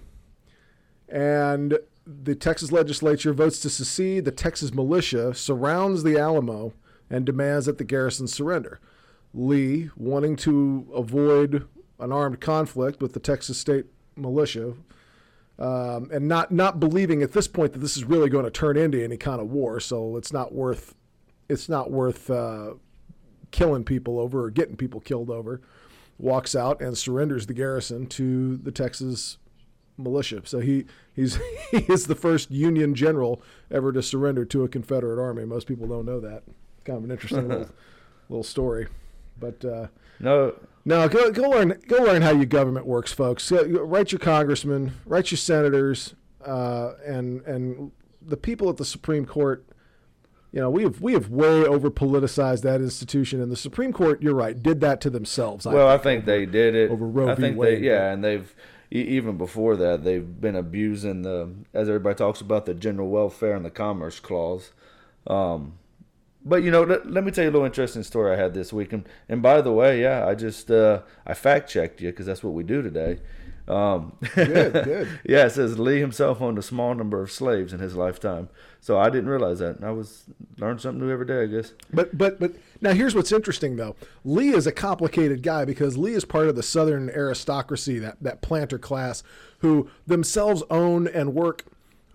And 1.08 1.80
the 2.06 2.36
Texas 2.36 2.72
legislature 2.72 3.34
votes 3.34 3.60
to 3.62 3.70
secede. 3.70 4.26
The 4.26 4.32
Texas 4.32 4.74
militia 4.74 5.34
surrounds 5.34 6.04
the 6.04 6.18
Alamo 6.18 6.74
and 7.10 7.26
demands 7.26 7.66
that 7.66 7.78
the 7.78 7.84
garrison 7.84 8.28
surrender. 8.28 8.80
Lee, 9.34 9.90
wanting 9.96 10.36
to 10.38 10.88
avoid 10.94 11.68
an 12.00 12.12
armed 12.12 12.42
conflict 12.42 13.02
with 13.02 13.14
the 13.14 13.20
Texas 13.20 13.58
state 13.58 13.86
militia, 14.16 14.74
um, 15.60 16.10
and 16.12 16.28
not 16.28 16.52
not 16.52 16.80
believing 16.80 17.22
at 17.22 17.32
this 17.32 17.48
point 17.48 17.74
that 17.74 17.80
this 17.80 17.96
is 17.96 18.04
really 18.04 18.30
going 18.30 18.46
to 18.46 18.52
turn 18.52 18.78
into 18.78 19.02
any 19.04 19.18
kind 19.18 19.40
of 19.40 19.50
war, 19.50 19.80
so 19.80 20.18
it's 20.18 20.34
not 20.34 20.54
worth 20.54 20.96
it's 21.48 21.70
not 21.70 21.92
worth 21.92 22.30
uh, 22.30 22.74
killing 23.52 23.84
people 23.84 24.20
over 24.20 24.46
or 24.46 24.50
getting 24.50 24.76
people 24.76 25.00
killed 25.00 25.30
over, 25.30 25.62
walks 26.18 26.56
out 26.56 26.82
and 26.82 26.98
surrenders 26.98 27.46
the 27.46 27.54
garrison 27.54 28.08
to 28.08 28.58
the 28.58 28.72
Texas 28.72 29.38
militia. 29.98 30.42
So 30.46 30.60
he 30.60 30.86
he's 31.14 31.38
he 31.72 31.80
is 31.90 32.08
the 32.08 32.16
first 32.16 32.52
Union 32.52 32.96
general 32.96 33.42
ever 33.70 33.92
to 33.92 34.02
surrender 34.02 34.46
to 34.46 34.64
a 34.64 34.70
Confederate 34.70 35.22
army. 35.22 35.46
Most 35.46 35.68
people 35.68 35.88
don't 35.88 36.06
know 36.06 36.20
that. 36.20 36.44
Kind 36.86 36.98
of 36.98 37.04
an 37.04 37.12
interesting 37.12 37.48
little, 37.50 37.70
little 38.30 38.44
story, 38.44 38.88
but. 39.42 39.66
Uh, 39.66 39.88
No, 40.20 40.54
no, 40.86 41.10
go 41.10 41.32
go 41.32 41.50
learn 41.50 41.82
go 41.88 41.98
learn 41.98 42.22
how 42.22 42.32
your 42.32 42.46
government 42.46 42.86
works, 42.86 43.12
folks. 43.12 43.52
Uh, 43.52 43.68
Write 43.68 44.12
your 44.12 44.20
congressmen, 44.20 44.94
write 45.06 45.32
your 45.32 45.38
senators, 45.40 46.14
uh, 46.46 46.94
and 47.06 47.42
and 47.48 47.92
the 48.22 48.38
people 48.38 48.70
at 48.70 48.78
the 48.78 48.86
Supreme 48.86 49.26
Court. 49.26 49.66
You 50.52 50.60
know, 50.60 50.70
we 50.70 50.84
have 50.84 51.02
we 51.02 51.14
have 51.14 51.30
way 51.30 51.64
over 51.64 51.90
politicized 51.90 52.62
that 52.64 52.82
institution, 52.82 53.42
and 53.42 53.52
the 53.52 53.56
Supreme 53.58 53.94
Court. 53.94 54.22
You're 54.22 54.36
right, 54.36 54.62
did 54.62 54.80
that 54.82 55.02
to 55.02 55.10
themselves. 55.10 55.66
well, 55.66 55.88
I 55.88 55.98
think 55.98 56.26
they 56.26 56.46
did 56.46 56.76
it. 56.76 56.92
over 56.92 57.08
Roe 57.08 57.30
I 57.30 57.36
v. 57.36 57.42
think 57.42 57.58
Wade, 57.58 57.82
they, 57.82 57.88
yeah, 57.88 58.12
and 58.12 58.24
they've 58.24 58.54
even 58.92 59.38
before 59.38 59.76
that 59.78 60.04
they've 60.04 60.42
been 60.42 60.56
abusing 60.56 61.22
the 61.22 61.50
as 61.74 61.88
everybody 61.88 62.16
talks 62.16 62.42
about 62.42 62.66
the 62.66 62.74
general 62.74 63.10
welfare 63.10 63.56
and 63.56 63.66
the 63.66 63.72
commerce 63.72 64.20
clause. 64.20 64.72
Um, 65.26 65.78
but 66.44 66.64
you 66.64 66.72
know, 66.72 66.84
let, 66.84 67.10
let 67.10 67.24
me 67.24 67.32
tell 67.32 67.44
you 67.44 67.50
a 67.50 67.54
little 67.54 67.66
interesting 67.66 68.04
story 68.04 68.34
I 68.34 68.38
had 68.38 68.54
this 68.54 68.74
week. 68.74 68.94
And, 68.94 69.08
and 69.30 69.42
by 69.42 69.62
the 69.62 69.72
way, 69.72 70.02
yeah, 70.02 70.26
I 70.28 70.36
just 70.36 70.72
uh, 70.72 71.02
I 71.26 71.34
fact 71.34 71.70
checked 71.70 72.02
you 72.02 72.10
because 72.10 72.26
that's 72.26 72.44
what 72.44 72.54
we 72.54 72.64
do 72.64 72.82
today. 72.82 73.20
Um, 73.68 74.18
Good, 74.36 74.74
good. 74.84 75.20
yeah, 75.24 75.46
it 75.46 75.52
says 75.52 75.80
Lee 75.80 76.00
himself 76.00 76.42
owned 76.42 76.58
a 76.58 76.62
small 76.64 76.94
number 76.96 77.22
of 77.22 77.32
slaves 77.32 77.74
in 77.74 77.80
his 77.80 77.96
lifetime. 77.96 78.50
So 78.82 78.98
I 79.00 79.10
didn't 79.10 79.30
realize 79.30 79.60
that. 79.60 79.84
I 79.84 79.92
was 79.92 80.26
learn 80.58 80.80
something 80.80 81.00
new 81.00 81.12
every 81.12 81.26
day, 81.28 81.44
I 81.44 81.46
guess. 81.46 81.74
But 81.94 82.18
but 82.18 82.40
but 82.40 82.54
now 82.82 82.92
here's 82.94 83.14
what's 83.16 83.32
interesting 83.32 83.76
though. 83.76 83.96
Lee 84.26 84.50
is 84.50 84.66
a 84.66 84.72
complicated 84.72 85.44
guy 85.44 85.64
because 85.64 85.98
Lee 85.98 86.16
is 86.16 86.26
part 86.26 86.48
of 86.48 86.56
the 86.56 86.64
Southern 86.64 87.10
aristocracy, 87.12 88.00
that 88.00 88.18
that 88.22 88.42
planter 88.42 88.80
class, 88.80 89.24
who 89.60 89.90
themselves 90.08 90.64
own 90.70 91.08
and 91.08 91.34
work 91.36 91.64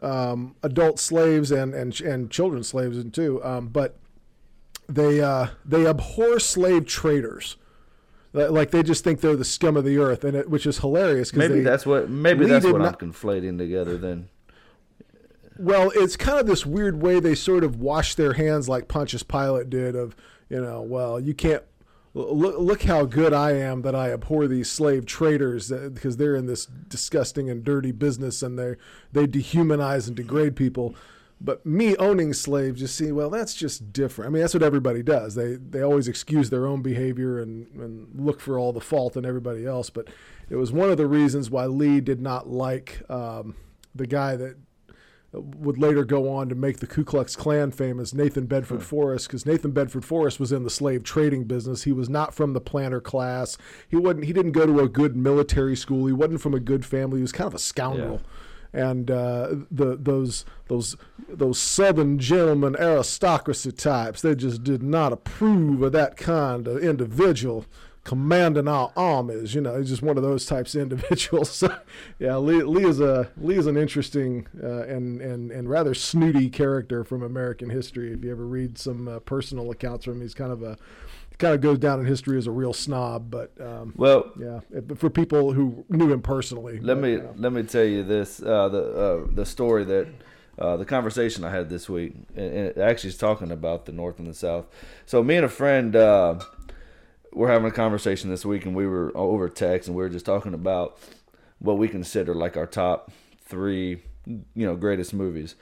um, 0.02 0.56
adult 0.62 0.98
slaves 0.98 1.52
and 1.52 1.74
and 1.74 1.98
and 2.00 2.30
children 2.30 2.64
slaves 2.64 2.98
and 2.98 3.14
too. 3.14 3.42
Um, 3.44 3.68
but 3.68 3.96
they 4.88 5.20
uh, 5.20 5.48
they 5.64 5.86
abhor 5.86 6.38
slave 6.38 6.86
traders. 6.86 7.56
Like 8.32 8.70
they 8.70 8.82
just 8.82 9.02
think 9.02 9.22
they're 9.22 9.34
the 9.36 9.44
scum 9.46 9.76
of 9.78 9.84
the 9.84 9.96
earth, 9.96 10.22
and 10.22 10.36
it, 10.36 10.50
which 10.50 10.66
is 10.66 10.78
hilarious. 10.78 11.32
Maybe 11.32 11.60
that's 11.60 11.86
what 11.86 12.10
maybe 12.10 12.44
that's 12.46 12.66
what 12.66 12.82
not- 12.82 13.02
I'm 13.02 13.10
conflating 13.10 13.56
together 13.56 13.96
then. 13.96 14.28
Well, 15.58 15.90
it's 15.94 16.16
kind 16.16 16.38
of 16.38 16.46
this 16.46 16.66
weird 16.66 17.00
way 17.00 17.18
they 17.18 17.34
sort 17.34 17.64
of 17.64 17.76
wash 17.76 18.14
their 18.14 18.34
hands 18.34 18.68
like 18.68 18.88
Pontius 18.88 19.22
Pilate 19.22 19.70
did 19.70 19.96
of, 19.96 20.14
you 20.50 20.60
know, 20.60 20.82
well, 20.82 21.18
you 21.18 21.32
can't 21.32 21.62
look, 22.12 22.58
look 22.58 22.82
how 22.82 23.06
good 23.06 23.32
I 23.32 23.52
am 23.52 23.80
that 23.80 23.94
I 23.94 24.12
abhor 24.12 24.46
these 24.48 24.70
slave 24.70 25.06
traders 25.06 25.70
because 25.70 26.18
they're 26.18 26.36
in 26.36 26.44
this 26.44 26.66
disgusting 26.66 27.48
and 27.48 27.64
dirty 27.64 27.90
business 27.90 28.42
and 28.42 28.58
they 28.58 28.76
they 29.12 29.26
dehumanize 29.26 30.08
and 30.08 30.14
degrade 30.16 30.56
people. 30.56 30.94
But 31.38 31.66
me 31.66 31.94
owning 31.96 32.32
slaves, 32.32 32.80
you 32.80 32.86
see, 32.86 33.12
well, 33.12 33.28
that's 33.28 33.54
just 33.54 33.92
different. 33.92 34.30
I 34.30 34.32
mean, 34.32 34.40
that's 34.40 34.54
what 34.54 34.62
everybody 34.62 35.02
does. 35.02 35.34
They 35.34 35.56
they 35.56 35.82
always 35.82 36.08
excuse 36.08 36.48
their 36.48 36.66
own 36.66 36.80
behavior 36.80 37.38
and, 37.40 37.66
and 37.74 38.08
look 38.14 38.40
for 38.40 38.58
all 38.58 38.72
the 38.72 38.80
fault 38.80 39.16
in 39.16 39.26
everybody 39.26 39.66
else. 39.66 39.90
But 39.90 40.08
it 40.48 40.56
was 40.56 40.72
one 40.72 40.90
of 40.90 40.96
the 40.96 41.06
reasons 41.06 41.50
why 41.50 41.66
Lee 41.66 42.00
did 42.00 42.22
not 42.22 42.48
like 42.48 43.02
um, 43.10 43.54
the 43.94 44.06
guy 44.06 44.36
that 44.36 44.56
would 45.32 45.78
later 45.78 46.04
go 46.04 46.32
on 46.32 46.48
to 46.48 46.54
make 46.54 46.78
the 46.78 46.86
Ku 46.86 47.04
Klux 47.04 47.36
Klan 47.36 47.70
famous, 47.70 48.14
Nathan 48.14 48.46
Bedford 48.46 48.82
Forrest, 48.82 49.26
because 49.26 49.44
Nathan 49.44 49.72
Bedford 49.72 50.04
Forrest 50.04 50.40
was 50.40 50.52
in 50.52 50.62
the 50.62 50.70
slave 50.70 51.02
trading 51.02 51.44
business. 51.44 51.82
He 51.82 51.92
was 51.92 52.08
not 52.08 52.34
from 52.34 52.52
the 52.52 52.60
planter 52.60 53.00
class. 53.00 53.58
He 53.88 53.96
wasn't. 53.96 54.24
He 54.24 54.32
didn't 54.32 54.52
go 54.52 54.66
to 54.66 54.80
a 54.80 54.88
good 54.88 55.16
military 55.16 55.76
school. 55.76 56.06
He 56.06 56.12
wasn't 56.12 56.40
from 56.40 56.54
a 56.54 56.60
good 56.60 56.84
family. 56.86 57.18
He 57.18 57.22
was 57.22 57.32
kind 57.32 57.48
of 57.48 57.54
a 57.54 57.58
scoundrel. 57.58 58.22
And 58.76 59.10
uh, 59.10 59.54
the 59.70 59.96
those 59.96 60.44
those 60.68 60.96
those 61.28 61.58
Southern 61.58 62.18
gentlemen 62.18 62.76
aristocracy 62.78 63.72
types, 63.72 64.20
they 64.20 64.34
just 64.34 64.62
did 64.62 64.82
not 64.82 65.14
approve 65.14 65.80
of 65.80 65.92
that 65.92 66.18
kind 66.18 66.68
of 66.68 66.82
individual 66.84 67.64
commanding 68.06 68.68
our 68.68 68.92
armies. 68.96 69.54
You 69.54 69.60
know, 69.60 69.76
he's 69.78 69.88
just 69.90 70.00
one 70.02 70.16
of 70.16 70.22
those 70.22 70.46
types 70.46 70.74
of 70.74 70.82
individuals. 70.90 71.50
So, 71.50 71.76
yeah, 72.20 72.36
Lee, 72.36 72.62
Lee 72.62 72.84
is 72.86 73.00
a 73.00 73.28
Lee 73.36 73.56
is 73.58 73.66
an 73.66 73.76
interesting 73.76 74.46
uh, 74.62 74.82
and 74.84 75.20
and 75.20 75.50
and 75.50 75.68
rather 75.68 75.92
snooty 75.92 76.48
character 76.48 77.02
from 77.04 77.22
American 77.22 77.68
history. 77.68 78.12
If 78.12 78.24
you 78.24 78.30
ever 78.30 78.46
read 78.46 78.78
some 78.78 79.08
uh, 79.08 79.18
personal 79.18 79.70
accounts 79.70 80.04
from 80.04 80.14
him, 80.14 80.20
he's 80.22 80.34
kind 80.34 80.52
of 80.52 80.62
a 80.62 80.78
kind 81.38 81.54
of 81.54 81.60
goes 81.60 81.78
down 81.78 82.00
in 82.00 82.06
history 82.06 82.38
as 82.38 82.46
a 82.46 82.50
real 82.52 82.72
snob. 82.72 83.30
But 83.30 83.50
um, 83.60 83.92
Well, 83.96 84.30
yeah, 84.38 84.60
it- 84.70 84.96
for 84.98 85.10
people 85.10 85.52
who 85.52 85.84
knew 85.88 86.10
him 86.12 86.22
personally. 86.22 86.78
let 86.80 86.94
but, 86.94 87.02
me 87.02 87.10
you 87.12 87.18
know. 87.18 87.34
let 87.36 87.52
me 87.52 87.64
tell 87.64 87.84
you 87.84 88.04
this 88.04 88.40
uh, 88.40 88.68
the 88.68 88.82
uh, 88.94 89.26
the 89.34 89.44
story 89.44 89.84
that 89.84 90.06
uh, 90.58 90.76
the 90.78 90.84
conversation 90.86 91.42
I 91.44 91.50
had 91.50 91.68
this 91.68 91.88
week, 91.88 92.14
and 92.36 92.78
actually 92.78 93.10
is 93.10 93.18
talking 93.18 93.50
about 93.50 93.84
the 93.84 93.92
North 93.92 94.18
and 94.20 94.28
the 94.28 94.32
South. 94.34 94.64
So 95.06 95.22
me 95.24 95.36
and 95.36 95.44
a 95.44 95.48
friend 95.50 95.94
uh, 95.96 96.38
were 97.36 97.50
having 97.50 97.68
a 97.68 97.72
conversation 97.72 98.30
this 98.30 98.46
week, 98.46 98.64
and 98.64 98.74
we 98.74 98.86
were 98.86 99.12
over 99.14 99.48
text, 99.48 99.88
and 99.88 99.96
we 99.96 100.02
were 100.02 100.08
just 100.08 100.24
talking 100.24 100.54
about 100.54 100.98
what 101.58 101.76
we 101.76 101.86
consider 101.86 102.34
like 102.34 102.56
our 102.56 102.66
top 102.66 103.12
three, 103.44 104.02
you 104.26 104.66
know, 104.66 104.74
greatest 104.74 105.12
movies, 105.12 105.54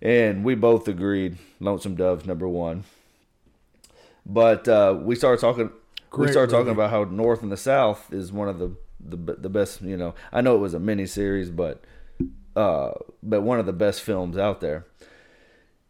and 0.00 0.44
we 0.44 0.54
both 0.54 0.86
agreed 0.86 1.36
Lonesome 1.58 1.96
Dove's 1.96 2.26
number 2.26 2.46
one. 2.46 2.84
But 4.24 4.68
uh, 4.68 4.98
we 5.02 5.16
started 5.16 5.40
talking. 5.40 5.70
we 6.16 6.28
start 6.28 6.48
talking 6.48 6.72
about 6.72 6.90
how 6.90 7.04
North 7.04 7.42
and 7.42 7.50
the 7.50 7.56
South 7.56 8.12
is 8.12 8.32
one 8.32 8.48
of 8.48 8.60
the 8.60 8.76
the 9.00 9.16
the 9.16 9.50
best. 9.50 9.82
You 9.82 9.96
know, 9.96 10.14
I 10.32 10.40
know 10.40 10.54
it 10.54 10.60
was 10.60 10.74
a 10.74 10.80
mini 10.80 11.06
series, 11.06 11.50
but 11.50 11.82
uh, 12.54 12.92
but 13.20 13.42
one 13.42 13.58
of 13.58 13.66
the 13.66 13.72
best 13.72 14.00
films 14.00 14.38
out 14.38 14.60
there. 14.60 14.86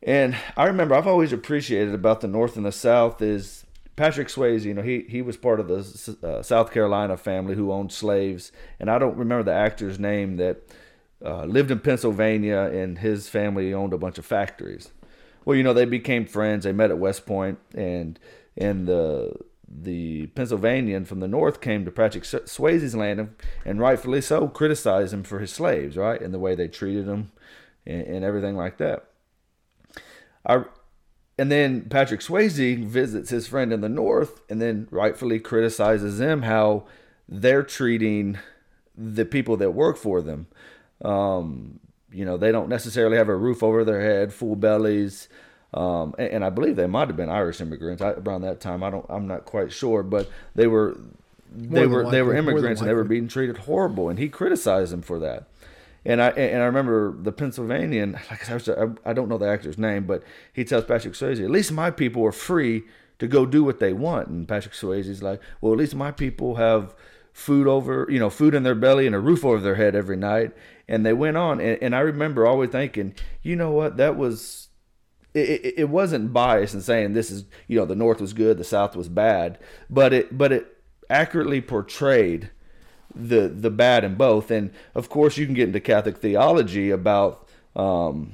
And 0.02 0.34
I 0.56 0.64
remember 0.64 0.94
I've 0.94 1.06
always 1.06 1.32
appreciated 1.32 1.94
about 1.94 2.22
the 2.22 2.28
North 2.28 2.56
and 2.56 2.64
the 2.64 2.72
South 2.72 3.20
is 3.20 3.65
Patrick 3.96 4.28
Swayze. 4.28 4.64
You 4.64 4.74
know, 4.74 4.82
he 4.82 5.06
he 5.08 5.22
was 5.22 5.36
part 5.36 5.58
of 5.58 5.68
the 5.68 6.16
uh, 6.22 6.42
South 6.42 6.72
Carolina 6.72 7.16
family 7.16 7.54
who 7.54 7.72
owned 7.72 7.92
slaves, 7.92 8.52
and 8.78 8.90
I 8.90 8.98
don't 8.98 9.16
remember 9.16 9.42
the 9.42 9.52
actor's 9.52 9.98
name 9.98 10.36
that 10.36 10.62
uh, 11.24 11.44
lived 11.44 11.70
in 11.70 11.80
Pennsylvania, 11.80 12.70
and 12.72 12.98
his 12.98 13.28
family 13.28 13.72
owned 13.72 13.92
a 13.92 13.98
bunch 13.98 14.18
of 14.18 14.26
factories. 14.26 14.92
Well, 15.44 15.56
you 15.56 15.62
know, 15.62 15.72
they 15.72 15.84
became 15.84 16.26
friends. 16.26 16.64
They 16.64 16.72
met 16.72 16.90
at 16.90 16.98
West 16.98 17.26
Point, 17.26 17.58
and 17.74 18.18
and 18.56 18.86
the 18.86 19.32
the 19.68 20.26
Pennsylvanian 20.28 21.04
from 21.04 21.20
the 21.20 21.28
north 21.28 21.60
came 21.60 21.84
to 21.84 21.90
Patrick 21.90 22.24
Swayze's 22.24 22.94
land 22.94 23.18
and, 23.18 23.34
and 23.64 23.80
rightfully 23.80 24.20
so 24.20 24.46
criticized 24.46 25.12
him 25.12 25.24
for 25.24 25.40
his 25.40 25.52
slaves, 25.52 25.96
right, 25.96 26.20
and 26.20 26.32
the 26.32 26.38
way 26.38 26.54
they 26.54 26.68
treated 26.68 27.06
them 27.06 27.32
and, 27.84 28.02
and 28.02 28.24
everything 28.24 28.56
like 28.56 28.78
that. 28.78 29.06
I, 30.46 30.64
and 31.38 31.52
then 31.52 31.82
Patrick 31.82 32.20
Swayze 32.20 32.84
visits 32.84 33.30
his 33.30 33.46
friend 33.46 33.72
in 33.72 33.82
the 33.82 33.88
north 33.88 34.40
and 34.48 34.60
then 34.60 34.88
rightfully 34.90 35.38
criticizes 35.38 36.18
them 36.18 36.42
how 36.42 36.84
they're 37.28 37.62
treating 37.62 38.38
the 38.96 39.26
people 39.26 39.56
that 39.58 39.72
work 39.72 39.98
for 39.98 40.22
them. 40.22 40.46
Um, 41.04 41.80
you 42.10 42.24
know, 42.24 42.38
they 42.38 42.52
don't 42.52 42.70
necessarily 42.70 43.18
have 43.18 43.28
a 43.28 43.36
roof 43.36 43.62
over 43.62 43.84
their 43.84 44.00
head, 44.00 44.32
full 44.32 44.56
bellies. 44.56 45.28
Um, 45.74 46.14
and, 46.18 46.28
and, 46.28 46.44
I 46.44 46.48
believe 46.48 46.76
they 46.76 46.86
might 46.86 47.08
have 47.08 47.16
been 47.16 47.28
Irish 47.28 47.60
immigrants 47.60 48.00
I, 48.00 48.12
around 48.12 48.42
that 48.42 48.60
time. 48.60 48.82
I 48.82 48.88
don't, 48.88 49.04
I'm 49.10 49.26
not 49.26 49.44
quite 49.44 49.72
sure, 49.72 50.02
but 50.02 50.30
they 50.54 50.66
were, 50.66 50.96
they 51.54 51.86
were, 51.86 52.10
they 52.10 52.22
were 52.22 52.34
immigrants 52.34 52.80
and 52.80 52.88
they 52.88 52.94
were 52.94 53.04
being 53.04 53.28
treated 53.28 53.58
horrible. 53.58 54.08
And 54.08 54.18
he 54.18 54.30
criticized 54.30 54.92
them 54.92 55.02
for 55.02 55.18
that. 55.18 55.44
And 56.06 56.22
I 56.22 56.28
and 56.28 56.62
I 56.62 56.66
remember 56.66 57.16
the 57.20 57.32
Pennsylvanian, 57.32 58.12
like 58.30 58.48
I, 58.48 58.58
said, 58.58 58.98
I 59.04 59.12
don't 59.12 59.28
know 59.28 59.38
the 59.38 59.48
actor's 59.48 59.76
name, 59.76 60.06
but 60.06 60.22
he 60.52 60.64
tells 60.64 60.84
Patrick 60.84 61.14
Swayze, 61.14 61.42
"At 61.42 61.50
least 61.50 61.72
my 61.72 61.90
people 61.90 62.24
are 62.24 62.32
free 62.32 62.84
to 63.18 63.26
go 63.26 63.44
do 63.44 63.64
what 63.64 63.80
they 63.80 63.92
want." 63.92 64.28
And 64.28 64.46
Patrick 64.46 64.74
Swayze's 64.74 65.20
like, 65.20 65.40
"Well, 65.60 65.72
at 65.72 65.78
least 65.78 65.96
my 65.96 66.12
people 66.12 66.54
have 66.54 66.94
food 67.32 67.66
over, 67.66 68.06
you 68.08 68.20
know, 68.20 68.30
food 68.30 68.54
in 68.54 68.62
their 68.62 68.76
belly 68.76 69.06
and 69.06 69.16
a 69.16 69.20
roof 69.20 69.44
over 69.44 69.60
their 69.60 69.74
head 69.74 69.96
every 69.96 70.16
night." 70.16 70.52
And 70.86 71.04
they 71.04 71.12
went 71.12 71.36
on, 71.36 71.60
and, 71.60 71.82
and 71.82 71.96
I 71.96 72.00
remember 72.00 72.46
always 72.46 72.70
thinking, 72.70 73.12
you 73.42 73.56
know 73.56 73.72
what, 73.72 73.96
that 73.96 74.16
was 74.16 74.68
it, 75.34 75.74
it, 75.76 75.88
wasn't 75.90 76.32
biased 76.32 76.72
in 76.72 76.80
saying 76.80 77.12
this 77.12 77.32
is 77.32 77.44
you 77.66 77.76
know 77.76 77.84
the 77.84 77.96
north 77.96 78.22
was 78.22 78.32
good 78.32 78.56
the 78.56 78.64
south 78.64 78.96
was 78.96 79.10
bad 79.10 79.58
but 79.90 80.14
it 80.14 80.38
but 80.38 80.50
it 80.50 80.78
accurately 81.10 81.60
portrayed 81.60 82.50
the 83.16 83.48
the 83.48 83.70
bad 83.70 84.04
in 84.04 84.14
both 84.14 84.50
and 84.50 84.70
of 84.94 85.08
course 85.08 85.36
you 85.36 85.46
can 85.46 85.54
get 85.54 85.68
into 85.68 85.80
catholic 85.80 86.18
theology 86.18 86.90
about 86.90 87.48
um, 87.74 88.32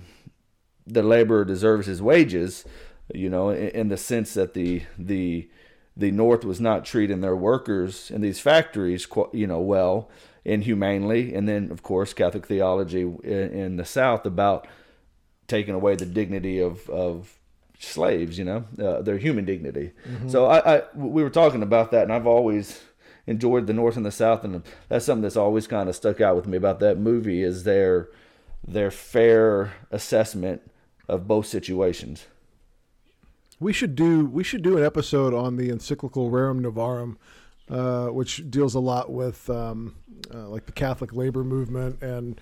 the 0.86 1.02
laborer 1.02 1.44
deserves 1.44 1.86
his 1.86 2.02
wages 2.02 2.64
you 3.14 3.28
know 3.28 3.50
in, 3.50 3.68
in, 3.68 3.88
the 3.88 3.96
sense 3.96 4.34
that 4.34 4.54
the 4.54 4.82
the 4.98 5.48
the 5.96 6.10
north 6.10 6.44
was 6.44 6.60
not 6.60 6.84
treating 6.84 7.20
their 7.20 7.36
workers 7.36 8.10
in 8.10 8.20
these 8.20 8.40
factories 8.40 9.06
you 9.32 9.46
know 9.46 9.60
well 9.60 10.08
and 10.44 10.64
humanely 10.64 11.34
and 11.34 11.48
then 11.48 11.70
of 11.70 11.82
course 11.82 12.12
catholic 12.14 12.46
theology 12.46 13.02
in, 13.02 13.22
in 13.24 13.76
the 13.76 13.84
south 13.84 14.24
about 14.24 14.66
taking 15.48 15.74
away 15.74 15.94
the 15.96 16.06
dignity 16.06 16.60
of 16.60 16.88
of 16.88 17.38
slaves, 17.82 18.38
you 18.38 18.44
know, 18.44 18.64
uh, 18.80 19.02
their 19.02 19.18
human 19.18 19.44
dignity. 19.44 19.92
Mm-hmm. 20.08 20.28
So 20.28 20.46
I, 20.46 20.76
I, 20.76 20.82
we 20.94 21.22
were 21.22 21.30
talking 21.30 21.62
about 21.62 21.90
that, 21.90 22.04
and 22.04 22.12
I've 22.12 22.26
always 22.26 22.82
enjoyed 23.26 23.66
the 23.66 23.72
North 23.72 23.96
and 23.96 24.06
the 24.06 24.10
South, 24.10 24.44
and 24.44 24.62
that's 24.88 25.04
something 25.04 25.22
that's 25.22 25.36
always 25.36 25.66
kind 25.66 25.88
of 25.88 25.96
stuck 25.96 26.20
out 26.20 26.36
with 26.36 26.46
me 26.46 26.56
about 26.56 26.80
that 26.80 26.98
movie 26.98 27.42
is 27.42 27.64
their 27.64 28.08
their 28.66 28.90
fair 28.90 29.72
assessment 29.90 30.62
of 31.08 31.26
both 31.26 31.46
situations. 31.46 32.26
We 33.60 33.72
should 33.72 33.94
do 33.94 34.26
we 34.26 34.44
should 34.44 34.62
do 34.62 34.76
an 34.76 34.84
episode 34.84 35.34
on 35.34 35.56
the 35.56 35.70
encyclical 35.70 36.30
Rerum 36.30 36.60
Novarum, 36.60 37.16
uh, 37.70 38.12
which 38.12 38.50
deals 38.50 38.74
a 38.74 38.80
lot 38.80 39.10
with 39.12 39.48
um, 39.48 39.94
uh, 40.34 40.48
like 40.48 40.66
the 40.66 40.72
Catholic 40.72 41.14
labor 41.14 41.44
movement 41.44 42.02
and 42.02 42.40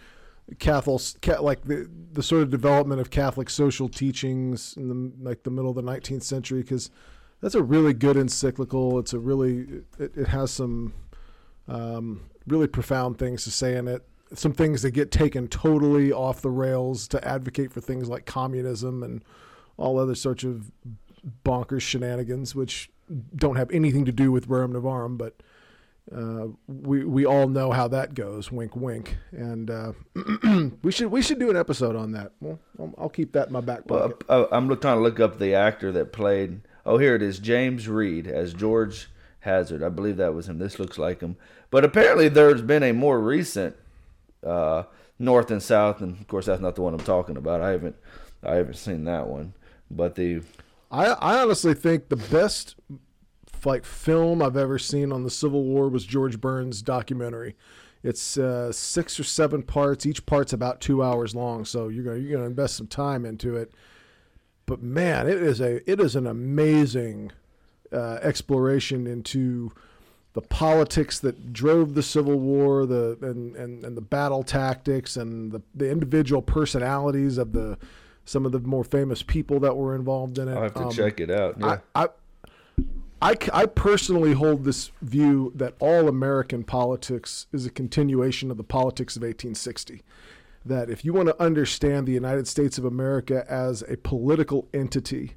Catholic, 0.59 1.03
like 1.41 1.63
the 1.65 1.89
the 2.13 2.23
sort 2.23 2.43
of 2.43 2.51
development 2.51 3.01
of 3.01 3.11
Catholic 3.11 3.51
social 3.51 3.89
teachings 3.89 4.75
in 4.77 4.89
the 4.89 5.13
like 5.23 5.43
the 5.43 5.51
middle 5.51 5.71
of 5.71 5.77
the 5.77 5.83
19th 5.83 6.23
century, 6.23 6.63
because 6.63 6.91
that's 7.41 7.55
a 7.55 7.63
really 7.63 7.93
good 7.93 8.17
encyclical. 8.17 8.99
It's 8.99 9.13
a 9.13 9.19
really 9.19 9.83
it, 9.99 10.17
it 10.17 10.29
has 10.29 10.51
some 10.51 10.95
um, 11.69 12.31
really 12.47 12.67
profound 12.67 13.19
things 13.19 13.45
to 13.45 13.51
say 13.51 13.77
in 13.77 13.89
it. 13.89 14.07
Some 14.33 14.53
things 14.53 14.83
that 14.83 14.93
get 14.93 15.11
taken 15.11 15.49
totally 15.49 16.13
off 16.13 16.41
the 16.41 16.51
rails 16.51 17.09
to 17.09 17.27
advocate 17.27 17.73
for 17.73 17.81
things 17.81 18.09
like 18.09 18.27
communism 18.27 19.03
and 19.03 19.25
all 19.77 19.99
other 19.99 20.15
sorts 20.15 20.45
of 20.45 20.71
bonkers 21.45 21.81
shenanigans, 21.81 22.55
which 22.55 22.91
don't 23.35 23.57
have 23.57 23.71
anything 23.71 24.05
to 24.05 24.13
do 24.13 24.31
with 24.31 24.49
Rerum 24.49 24.73
Novarum, 24.73 25.19
but 25.19 25.43
uh, 26.15 26.49
we 26.67 27.05
we 27.05 27.25
all 27.25 27.49
know 27.49 27.71
how 27.71 27.89
that 27.89 28.15
goes. 28.15 28.51
Wink, 28.51 28.75
wink. 28.75 29.17
And 29.33 29.71
uh, 29.71 29.93
we 30.83 30.93
should 30.93 31.11
we 31.11 31.23
should 31.23 31.39
do 31.39 31.51
an 31.51 31.57
episode 31.57 31.97
on 31.97 32.13
that. 32.13 32.33
Well, 32.41 32.59
I'll 32.99 33.09
keep 33.09 33.33
that 33.33 33.49
in 33.49 33.53
my 33.53 33.61
back 33.61 33.87
pocket. 33.87 34.25
Well, 34.29 34.49
I'm 34.51 34.69
trying 34.79 34.97
to 34.97 35.03
look 35.03 35.21
up 35.21 35.39
the 35.39 35.55
actor 35.55 35.93
that 35.93 36.13
played. 36.13 36.61
Oh, 36.87 36.99
here 36.99 37.15
it 37.15 37.23
is, 37.23 37.39
James 37.39 37.89
Read 37.89 38.27
as 38.27 38.55
George 38.55 39.09
Hazard. 39.41 39.83
I 39.83 39.89
believe 39.89 40.17
that 40.17 40.35
was 40.35 40.49
him. 40.49 40.59
This 40.59 40.79
looks 40.79 40.99
like 40.99 41.21
him. 41.21 41.37
But 41.71 41.85
apparently, 41.85 42.29
there's 42.29 42.63
been 42.63 42.83
a 42.83 42.93
more 42.93 43.21
recent 43.21 43.77
uh, 44.45 44.85
North 45.19 45.51
and 45.51 45.63
South, 45.63 46.01
and 46.01 46.21
of 46.21 46.27
course, 46.27 46.47
that's 46.47 46.63
not 46.63 46.75
the 46.75 46.83
one 46.83 46.95
I'm 46.95 47.01
talking 47.01 47.37
about. 47.37 47.61
I 47.61 47.71
haven't 47.71 47.97
I 48.43 48.55
haven't 48.57 48.77
seen 48.77 49.05
that 49.05 49.27
one. 49.27 49.55
But 49.91 50.15
the 50.15 50.43
I 50.91 51.07
I 51.07 51.43
honestly 51.43 51.75
think 51.75 52.09
the 52.09 52.17
best 52.17 52.77
like 53.65 53.85
film 53.85 54.43
I've 54.43 54.57
ever 54.57 54.79
seen 54.79 55.13
on 55.13 55.23
the 55.23 55.31
Civil 55.31 55.65
War 55.65 55.89
was 55.89 56.07
George 56.07 56.41
Burns' 56.41 56.83
documentary. 56.83 57.57
It's 58.03 58.39
uh, 58.39 58.73
six 58.73 59.21
or 59.21 59.25
seven 59.25 59.63
parts. 59.63 60.07
Each 60.07 60.25
part's 60.25 60.55
about 60.55 60.81
two 60.81 61.03
hours 61.03 61.35
long, 61.35 61.65
so 61.67 61.89
you're 61.89 62.05
gonna 62.05 62.17
you're 62.17 62.33
gonna 62.33 62.49
invest 62.49 62.77
some 62.77 62.87
time 62.87 63.27
into 63.27 63.57
it. 63.57 63.73
But 64.71 64.85
man, 64.85 65.27
it 65.29 65.43
is 65.43 65.61
a 65.61 65.91
it 65.91 65.99
is 65.99 66.15
an 66.15 66.29
amazing 66.29 67.33
uh, 67.93 68.21
exploration 68.23 69.05
into 69.09 69.73
the 70.33 70.43
politics 70.43 71.19
that 71.19 71.53
drove 71.53 71.95
the 71.95 72.05
Civil 72.05 72.39
War, 72.39 72.87
the 72.87 73.19
and, 73.21 73.57
and, 73.57 73.85
and 73.85 73.97
the 73.97 74.01
battle 74.01 74.45
tactics, 74.45 75.17
and 75.17 75.51
the, 75.51 75.61
the 75.75 75.91
individual 75.91 76.41
personalities 76.41 77.37
of 77.37 77.53
the 77.53 77.79
some 78.25 78.47
of 78.47 78.53
the 78.53 78.61
more 78.61 78.85
famous 78.85 79.25
people 79.25 79.59
that 79.59 79.77
were 79.77 79.97
involved 79.97 80.39
in 80.39 80.47
it. 80.47 80.55
I'll 80.55 80.63
have 80.63 80.75
to 80.75 80.85
um, 80.85 80.93
check 80.93 81.19
it 81.19 81.33
out. 81.33 81.57
Yeah. 81.59 81.79
I, 81.97 82.05
I, 82.05 82.09
I, 83.21 83.37
I 83.53 83.67
personally 83.67 84.35
hold 84.35 84.63
this 84.63 84.93
view 85.03 85.51
that 85.57 85.75
all 85.81 86.07
American 86.07 86.63
politics 86.63 87.49
is 87.53 87.67
a 87.67 87.71
continuation 87.71 88.53
of 88.53 88.57
the 88.57 88.63
politics 88.63 89.17
of 89.17 89.23
1860. 89.23 90.03
That 90.65 90.91
if 90.91 91.05
you 91.05 91.13
want 91.13 91.29
to 91.29 91.43
understand 91.43 92.07
the 92.07 92.13
United 92.13 92.47
States 92.47 92.77
of 92.77 92.85
America 92.85 93.45
as 93.49 93.83
a 93.89 93.97
political 93.97 94.69
entity, 94.75 95.33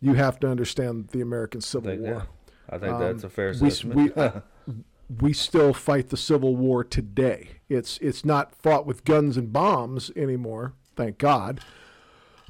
you 0.00 0.14
have 0.14 0.40
to 0.40 0.48
understand 0.48 1.08
the 1.08 1.20
American 1.20 1.60
Civil 1.60 1.92
I 1.92 1.96
War. 1.96 2.26
I 2.68 2.78
think 2.78 2.92
um, 2.94 3.00
that's 3.00 3.24
a 3.24 3.30
fair 3.30 3.50
assessment. 3.50 4.16
We, 4.16 4.22
we, 4.66 4.74
we 5.20 5.32
still 5.32 5.72
fight 5.72 6.08
the 6.08 6.16
Civil 6.16 6.56
War 6.56 6.82
today. 6.82 7.50
It's 7.68 7.98
it's 7.98 8.24
not 8.24 8.54
fought 8.54 8.86
with 8.86 9.04
guns 9.04 9.36
and 9.36 9.52
bombs 9.52 10.10
anymore, 10.16 10.74
thank 10.96 11.18
God. 11.18 11.60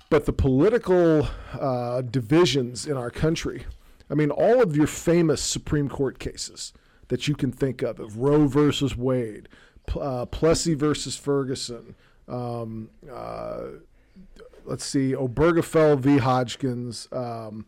But 0.09 0.25
the 0.25 0.33
political 0.33 1.29
uh, 1.53 2.01
divisions 2.01 2.87
in 2.87 2.97
our 2.97 3.11
country 3.11 3.67
I 4.11 4.15
mean, 4.15 4.31
all 4.31 4.63
of 4.63 4.77
your 4.77 4.87
famous 4.87 5.43
Supreme 5.43 5.89
Court 5.89 6.19
cases 6.19 6.73
that 7.09 7.29
you 7.29 7.35
can 7.35 7.53
think 7.53 7.83
of, 7.83 8.01
of 8.01 8.19
Roe 8.19 8.47
versus 8.47 8.97
Wade, 8.97 9.49
uh, 9.99 10.27
Plessy 10.27 10.75
versus 10.75 11.17
Ferguson, 11.17 11.95
um, 12.29 12.91
uh, 13.13 13.63
let's 14.65 14.85
see, 14.85 15.13
Obergefell 15.13 15.99
v. 15.99 16.19
Hodgkins, 16.19 17.09
um, 17.13 17.67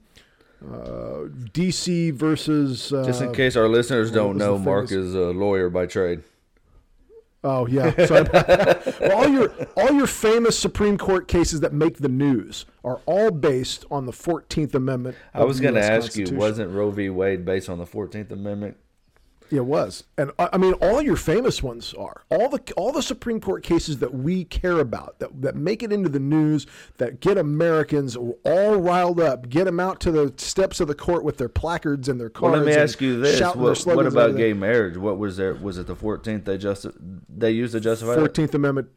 uh, 0.63 1.29
DC 1.53 2.13
versus. 2.13 2.93
Uh, 2.93 3.05
Just 3.05 3.23
in 3.23 3.33
case 3.33 3.57
our 3.57 3.69
listeners 3.69 4.11
don't 4.11 4.37
know, 4.37 4.59
Mark 4.59 4.91
is 4.91 5.15
a 5.15 5.31
lawyer 5.31 5.71
by 5.71 5.87
trade. 5.87 6.23
Oh 7.45 7.67
yeah. 7.69 7.95
So 8.07 8.27
all 9.15 9.29
your 9.29 9.53
all 9.77 9.93
your 9.93 10.09
famous 10.09 10.59
Supreme 10.59 10.99
Court 10.99 11.29
cases 11.29 11.61
that 11.61 11.73
make 11.73 11.99
the 11.99 12.09
news 12.09 12.67
are 12.85 13.01
all 13.07 13.31
based 13.31 13.85
on 13.91 14.07
the 14.07 14.13
Fourteenth 14.13 14.75
Amendment. 14.75 15.17
I 15.33 15.45
was 15.45 15.61
going 15.61 15.75
to 15.75 15.83
ask 15.83 16.17
you, 16.17 16.27
wasn't 16.33 16.73
Roe 16.73 16.91
v. 16.91 17.11
Wade 17.11 17.45
based 17.45 17.69
on 17.69 17.79
the 17.79 17.87
Fourteenth 17.87 18.33
Amendment? 18.33 18.77
It 19.51 19.65
was, 19.65 20.05
and 20.19 20.31
I 20.39 20.51
I 20.53 20.59
mean, 20.59 20.75
all 20.75 21.01
your 21.01 21.17
famous 21.17 21.63
ones 21.63 21.95
are 21.95 22.25
all 22.31 22.49
the 22.49 22.61
all 22.77 22.93
the 22.93 23.03
Supreme 23.03 23.41
Court 23.41 23.63
cases 23.63 23.99
that 23.99 24.13
we 24.15 24.45
care 24.45 24.79
about 24.79 25.19
that 25.21 25.41
that 25.41 25.57
make 25.57 25.83
it 25.83 25.93
into 25.93 26.09
the 26.09 26.21
news 26.21 26.67
that 26.99 27.21
get 27.21 27.39
Americans 27.39 28.17
all 28.17 28.77
riled 28.77 29.21
up, 29.21 29.49
get 29.49 29.65
them 29.65 29.81
out 29.81 30.01
to 30.01 30.11
the 30.11 30.35
steps 30.37 30.81
of 30.81 30.89
the 30.89 30.95
court 30.95 31.25
with 31.25 31.39
their 31.39 31.49
placards 31.49 32.09
and 32.09 32.21
their 32.21 32.29
cards. 32.29 32.53
Well, 32.53 32.63
let 32.63 32.67
me 32.67 32.81
ask 32.81 33.01
you 33.01 33.21
this: 33.21 33.41
what, 33.41 33.79
what 33.87 34.07
about 34.07 34.37
gay 34.37 34.53
marriage? 34.53 34.97
What 34.97 35.19
was 35.19 35.37
there? 35.39 35.55
Was 35.55 35.79
it 35.79 35.87
the 35.87 35.97
Fourteenth? 35.97 36.45
They 36.45 36.59
just 36.59 36.87
they 37.29 37.51
used 37.51 37.73
to 37.73 37.81
justify? 37.81 38.17
Fourteenth 38.17 38.55
Amendment. 38.55 38.91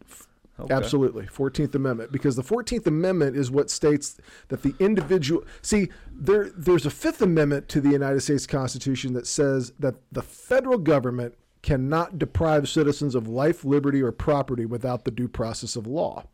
Okay. 0.62 0.74
Absolutely, 0.74 1.26
Fourteenth 1.28 1.74
Amendment, 1.74 2.12
because 2.12 2.36
the 2.36 2.44
Fourteenth 2.44 2.86
Amendment 2.86 3.36
is 3.36 3.50
what 3.50 3.70
states 3.72 4.18
that 4.50 4.62
the 4.62 4.76
individual. 4.80 5.44
See, 5.62 5.90
there 6.12 6.50
there's 6.56 6.86
a 6.86 6.92
Fifth 6.92 7.22
Amendment 7.22 7.68
to 7.70 7.82
the 7.82 7.90
United 7.90 8.22
States 8.22 8.46
Constitution 8.46 9.14
that 9.14 9.26
says 9.26 9.74
that 9.80 9.96
the 10.12 10.22
federal 10.22 10.78
government 10.78 11.36
cannot 11.64 12.20
deprive 12.20 12.70
citizens 12.70 13.16
of 13.16 13.28
life, 13.28 13.66
liberty, 13.66 14.02
or 14.02 14.12
property 14.12 14.66
without 14.66 15.04
the 15.04 15.12
due 15.12 15.28
process 15.28 15.76
of 15.76 15.88
law. 15.88 16.26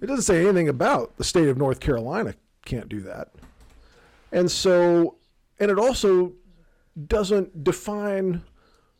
It 0.00 0.06
doesn't 0.06 0.24
say 0.24 0.44
anything 0.44 0.68
about 0.68 1.16
the 1.16 1.24
state 1.24 1.48
of 1.48 1.56
North 1.56 1.80
Carolina 1.80 2.34
can't 2.64 2.88
do 2.88 3.00
that, 3.02 3.28
and 4.32 4.50
so, 4.50 5.16
and 5.60 5.70
it 5.70 5.78
also 5.78 6.32
doesn't 7.06 7.62
define 7.62 8.42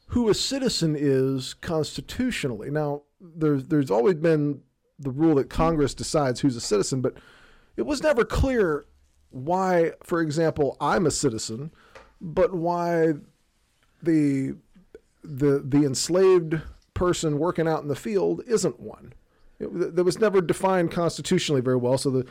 who 0.08 0.28
a 0.28 0.34
citizen 0.34 0.94
is 0.96 1.54
constitutionally. 1.54 2.70
Now, 2.70 3.02
there's 3.36 3.64
there's 3.64 3.90
always 3.90 4.16
been 4.16 4.60
the 4.98 5.10
rule 5.10 5.34
that 5.36 5.50
Congress 5.50 5.94
decides 5.94 6.40
who's 6.40 6.56
a 6.56 6.60
citizen, 6.60 7.00
but 7.00 7.14
it 7.76 7.82
was 7.82 8.02
never 8.02 8.24
clear 8.24 8.86
why, 9.30 9.92
for 10.02 10.20
example, 10.20 10.76
I'm 10.80 11.06
a 11.06 11.10
citizen, 11.10 11.72
but 12.20 12.54
why 12.54 13.14
the 14.02 14.56
the 15.22 15.62
the 15.64 15.84
enslaved 15.84 16.60
person 16.92 17.38
working 17.38 17.66
out 17.66 17.82
in 17.82 17.88
the 17.88 17.96
field 17.96 18.42
isn't 18.46 18.78
one. 18.78 19.12
That 19.58 20.04
was 20.04 20.18
never 20.18 20.40
defined 20.40 20.92
constitutionally 20.92 21.60
very 21.60 21.76
well. 21.76 21.98
So 21.98 22.10
the 22.10 22.26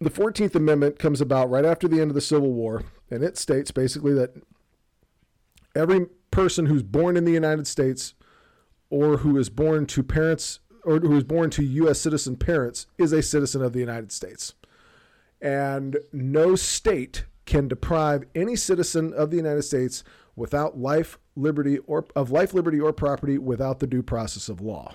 the 0.00 0.10
Fourteenth 0.10 0.54
Amendment 0.54 0.98
comes 0.98 1.20
about 1.20 1.50
right 1.50 1.64
after 1.64 1.88
the 1.88 2.00
end 2.00 2.10
of 2.10 2.14
the 2.14 2.20
Civil 2.20 2.52
War, 2.52 2.84
and 3.10 3.22
it 3.22 3.38
states 3.38 3.70
basically 3.70 4.12
that 4.14 4.34
every 5.74 6.06
person 6.30 6.66
who's 6.66 6.82
born 6.82 7.16
in 7.16 7.24
the 7.24 7.32
United 7.32 7.66
States 7.66 8.14
or 8.90 9.18
who 9.18 9.36
is 9.36 9.48
born 9.48 9.86
to 9.86 10.02
parents 10.02 10.60
or 10.84 10.98
who 10.98 11.16
is 11.16 11.24
born 11.24 11.50
to 11.50 11.62
U.S. 11.62 12.00
citizen 12.00 12.36
parents 12.36 12.86
is 12.96 13.12
a 13.12 13.22
citizen 13.22 13.62
of 13.62 13.72
the 13.72 13.80
United 13.80 14.12
States. 14.12 14.54
And 15.40 15.98
no 16.12 16.56
state 16.56 17.24
can 17.46 17.68
deprive 17.68 18.24
any 18.34 18.56
citizen 18.56 19.12
of 19.12 19.30
the 19.30 19.36
United 19.36 19.62
States 19.62 20.04
without 20.36 20.78
life, 20.78 21.18
liberty, 21.36 21.78
or 21.78 22.06
of 22.14 22.30
life, 22.30 22.54
liberty, 22.54 22.80
or 22.80 22.92
property 22.92 23.38
without 23.38 23.80
the 23.80 23.86
due 23.86 24.02
process 24.02 24.48
of 24.48 24.60
law. 24.60 24.94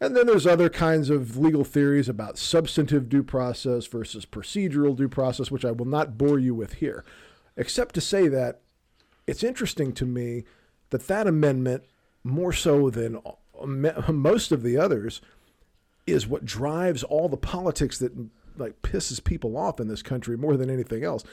And 0.00 0.16
then 0.16 0.26
there's 0.26 0.48
other 0.48 0.68
kinds 0.68 1.10
of 1.10 1.36
legal 1.36 1.62
theories 1.62 2.08
about 2.08 2.36
substantive 2.36 3.08
due 3.08 3.22
process 3.22 3.86
versus 3.86 4.26
procedural 4.26 4.96
due 4.96 5.08
process, 5.08 5.50
which 5.50 5.64
I 5.64 5.70
will 5.70 5.86
not 5.86 6.18
bore 6.18 6.40
you 6.40 6.56
with 6.56 6.74
here, 6.74 7.04
except 7.56 7.94
to 7.94 8.00
say 8.00 8.26
that 8.26 8.62
it's 9.28 9.44
interesting 9.44 9.92
to 9.92 10.04
me 10.04 10.42
that 10.90 11.06
that 11.06 11.28
amendment, 11.28 11.84
more 12.24 12.52
so 12.52 12.90
than 12.90 13.20
most 14.08 14.52
of 14.52 14.62
the 14.62 14.76
others, 14.76 15.20
is 16.06 16.26
what 16.26 16.44
drives 16.44 17.02
all 17.02 17.28
the 17.28 17.36
politics 17.36 17.98
that 17.98 18.12
like 18.58 18.82
pisses 18.82 19.22
people 19.22 19.56
off 19.56 19.80
in 19.80 19.88
this 19.88 20.02
country 20.02 20.36
more 20.36 20.56
than 20.56 20.68
anything 20.68 21.04
else. 21.04 21.24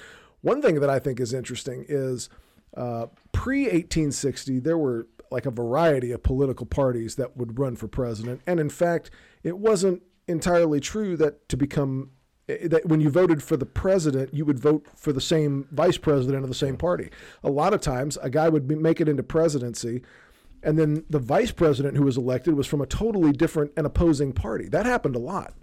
One 0.41 0.61
thing 0.61 0.79
that 0.79 0.89
I 0.89 0.99
think 0.99 1.19
is 1.19 1.33
interesting 1.33 1.85
is 1.87 2.29
uh, 2.75 3.07
pre 3.31 3.63
1860 3.63 4.59
there 4.59 4.77
were 4.77 5.07
like 5.31 5.45
a 5.45 5.51
variety 5.51 6.11
of 6.11 6.23
political 6.23 6.65
parties 6.65 7.15
that 7.15 7.37
would 7.37 7.59
run 7.59 7.75
for 7.75 7.87
president, 7.87 8.41
and 8.47 8.59
in 8.59 8.69
fact, 8.69 9.11
it 9.43 9.57
wasn't 9.57 10.01
entirely 10.27 10.79
true 10.79 11.17
that 11.17 11.47
to 11.49 11.57
become 11.57 12.11
that 12.47 12.87
when 12.87 12.99
you 12.99 13.11
voted 13.11 13.43
for 13.43 13.57
the 13.57 13.65
president, 13.65 14.33
you 14.33 14.43
would 14.43 14.59
vote 14.59 14.87
for 14.95 15.13
the 15.13 15.21
same 15.21 15.67
vice 15.71 15.97
president 15.97 16.41
of 16.43 16.49
the 16.49 16.55
same 16.55 16.77
party. 16.77 17.11
A 17.43 17.49
lot 17.49 17.75
of 17.75 17.81
times, 17.81 18.17
a 18.23 18.29
guy 18.29 18.49
would 18.49 18.67
be, 18.67 18.73
make 18.73 18.99
it 18.99 19.07
into 19.07 19.21
presidency, 19.21 20.01
and 20.63 20.77
then 20.77 21.05
the 21.09 21.19
vice 21.19 21.51
president 21.51 21.95
who 21.95 22.03
was 22.03 22.17
elected 22.17 22.55
was 22.55 22.67
from 22.67 22.81
a 22.81 22.85
totally 22.85 23.31
different 23.31 23.71
and 23.77 23.85
opposing 23.85 24.33
party. 24.33 24.67
That 24.67 24.85
happened 24.85 25.15
a 25.15 25.19
lot. 25.19 25.53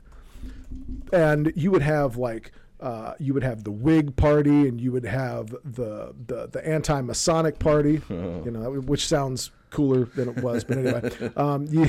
And 1.13 1.53
you 1.55 1.71
would 1.71 1.83
have 1.83 2.17
like 2.17 2.53
uh, 2.81 3.15
you 3.19 3.33
would 3.33 3.43
have 3.43 3.65
the 3.65 3.71
Whig 3.71 4.17
Party, 4.17 4.69
and 4.69 4.81
you 4.81 4.93
would 4.93 5.05
have 5.05 5.51
the 5.65 6.15
the, 6.27 6.49
the 6.49 6.67
anti-Masonic 6.67 7.59
Party, 7.59 8.03
you 8.11 8.51
know, 8.51 8.71
which 8.73 9.07
sounds 9.07 9.51
cooler 9.71 10.05
than 10.05 10.29
it 10.29 10.43
was. 10.43 10.65
But 10.65 10.79
anyway, 10.79 11.33
um, 11.37 11.67
you, 11.71 11.89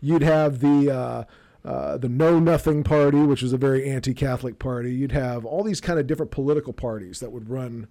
you'd 0.00 0.22
have 0.22 0.60
the 0.60 0.90
uh, 0.90 1.24
uh, 1.68 1.98
the 1.98 2.08
Know 2.08 2.38
Nothing 2.38 2.84
Party, 2.84 3.18
which 3.18 3.42
was 3.42 3.52
a 3.52 3.56
very 3.58 3.88
anti-Catholic 3.88 4.58
party. 4.58 4.94
You'd 4.94 5.12
have 5.12 5.44
all 5.44 5.64
these 5.64 5.80
kind 5.80 5.98
of 5.98 6.06
different 6.06 6.30
political 6.30 6.72
parties 6.72 7.20
that 7.20 7.30
would 7.32 7.48
run 7.48 7.88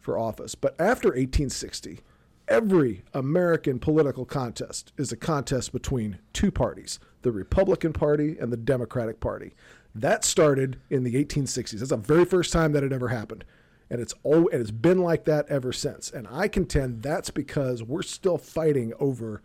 for 0.00 0.18
office. 0.18 0.54
But 0.54 0.74
after 0.80 1.08
1860, 1.08 2.00
every 2.48 3.02
American 3.12 3.78
political 3.78 4.24
contest 4.24 4.92
is 4.96 5.12
a 5.12 5.16
contest 5.16 5.72
between 5.72 6.18
two 6.32 6.50
parties: 6.50 6.98
the 7.22 7.32
Republican 7.32 7.92
Party 7.92 8.36
and 8.38 8.52
the 8.52 8.56
Democratic 8.56 9.20
Party. 9.20 9.54
That 9.94 10.24
started 10.24 10.78
in 10.90 11.04
the 11.04 11.14
1860s. 11.24 11.78
That's 11.78 11.90
the 11.90 11.96
very 11.96 12.26
first 12.26 12.52
time 12.52 12.72
that 12.72 12.84
it 12.84 12.92
ever 12.92 13.08
happened. 13.08 13.44
And 13.88 14.00
it's 14.00 14.14
all 14.24 14.48
and 14.48 14.60
it's 14.60 14.70
been 14.70 14.98
like 14.98 15.24
that 15.24 15.48
ever 15.48 15.72
since. 15.72 16.10
And 16.10 16.26
I 16.30 16.48
contend 16.48 17.02
that's 17.02 17.30
because 17.30 17.82
we're 17.82 18.02
still 18.02 18.36
fighting 18.36 18.92
over 18.98 19.42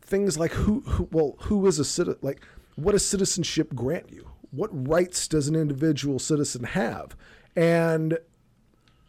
things 0.00 0.38
like 0.38 0.52
who, 0.52 0.80
who 0.80 1.08
well, 1.12 1.36
who 1.40 1.66
is 1.66 1.78
a 1.78 1.84
citizen 1.84 2.18
like 2.22 2.40
what 2.76 2.92
does 2.92 3.04
citizenship 3.04 3.74
grant 3.74 4.10
you? 4.10 4.30
What 4.50 4.70
rights 4.88 5.28
does 5.28 5.48
an 5.48 5.56
individual 5.56 6.18
citizen 6.18 6.64
have? 6.64 7.16
And 7.56 8.18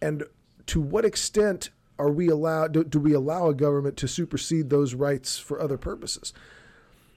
and 0.01 0.23
to 0.65 0.81
what 0.81 1.05
extent 1.05 1.69
are 1.99 2.09
we 2.09 2.29
allowed 2.29 2.71
do, 2.71 2.83
do 2.83 2.99
we 2.99 3.13
allow 3.13 3.49
a 3.49 3.53
government 3.53 3.97
to 3.97 4.07
supersede 4.07 4.69
those 4.69 4.93
rights 4.93 5.37
for 5.37 5.61
other 5.61 5.77
purposes? 5.77 6.33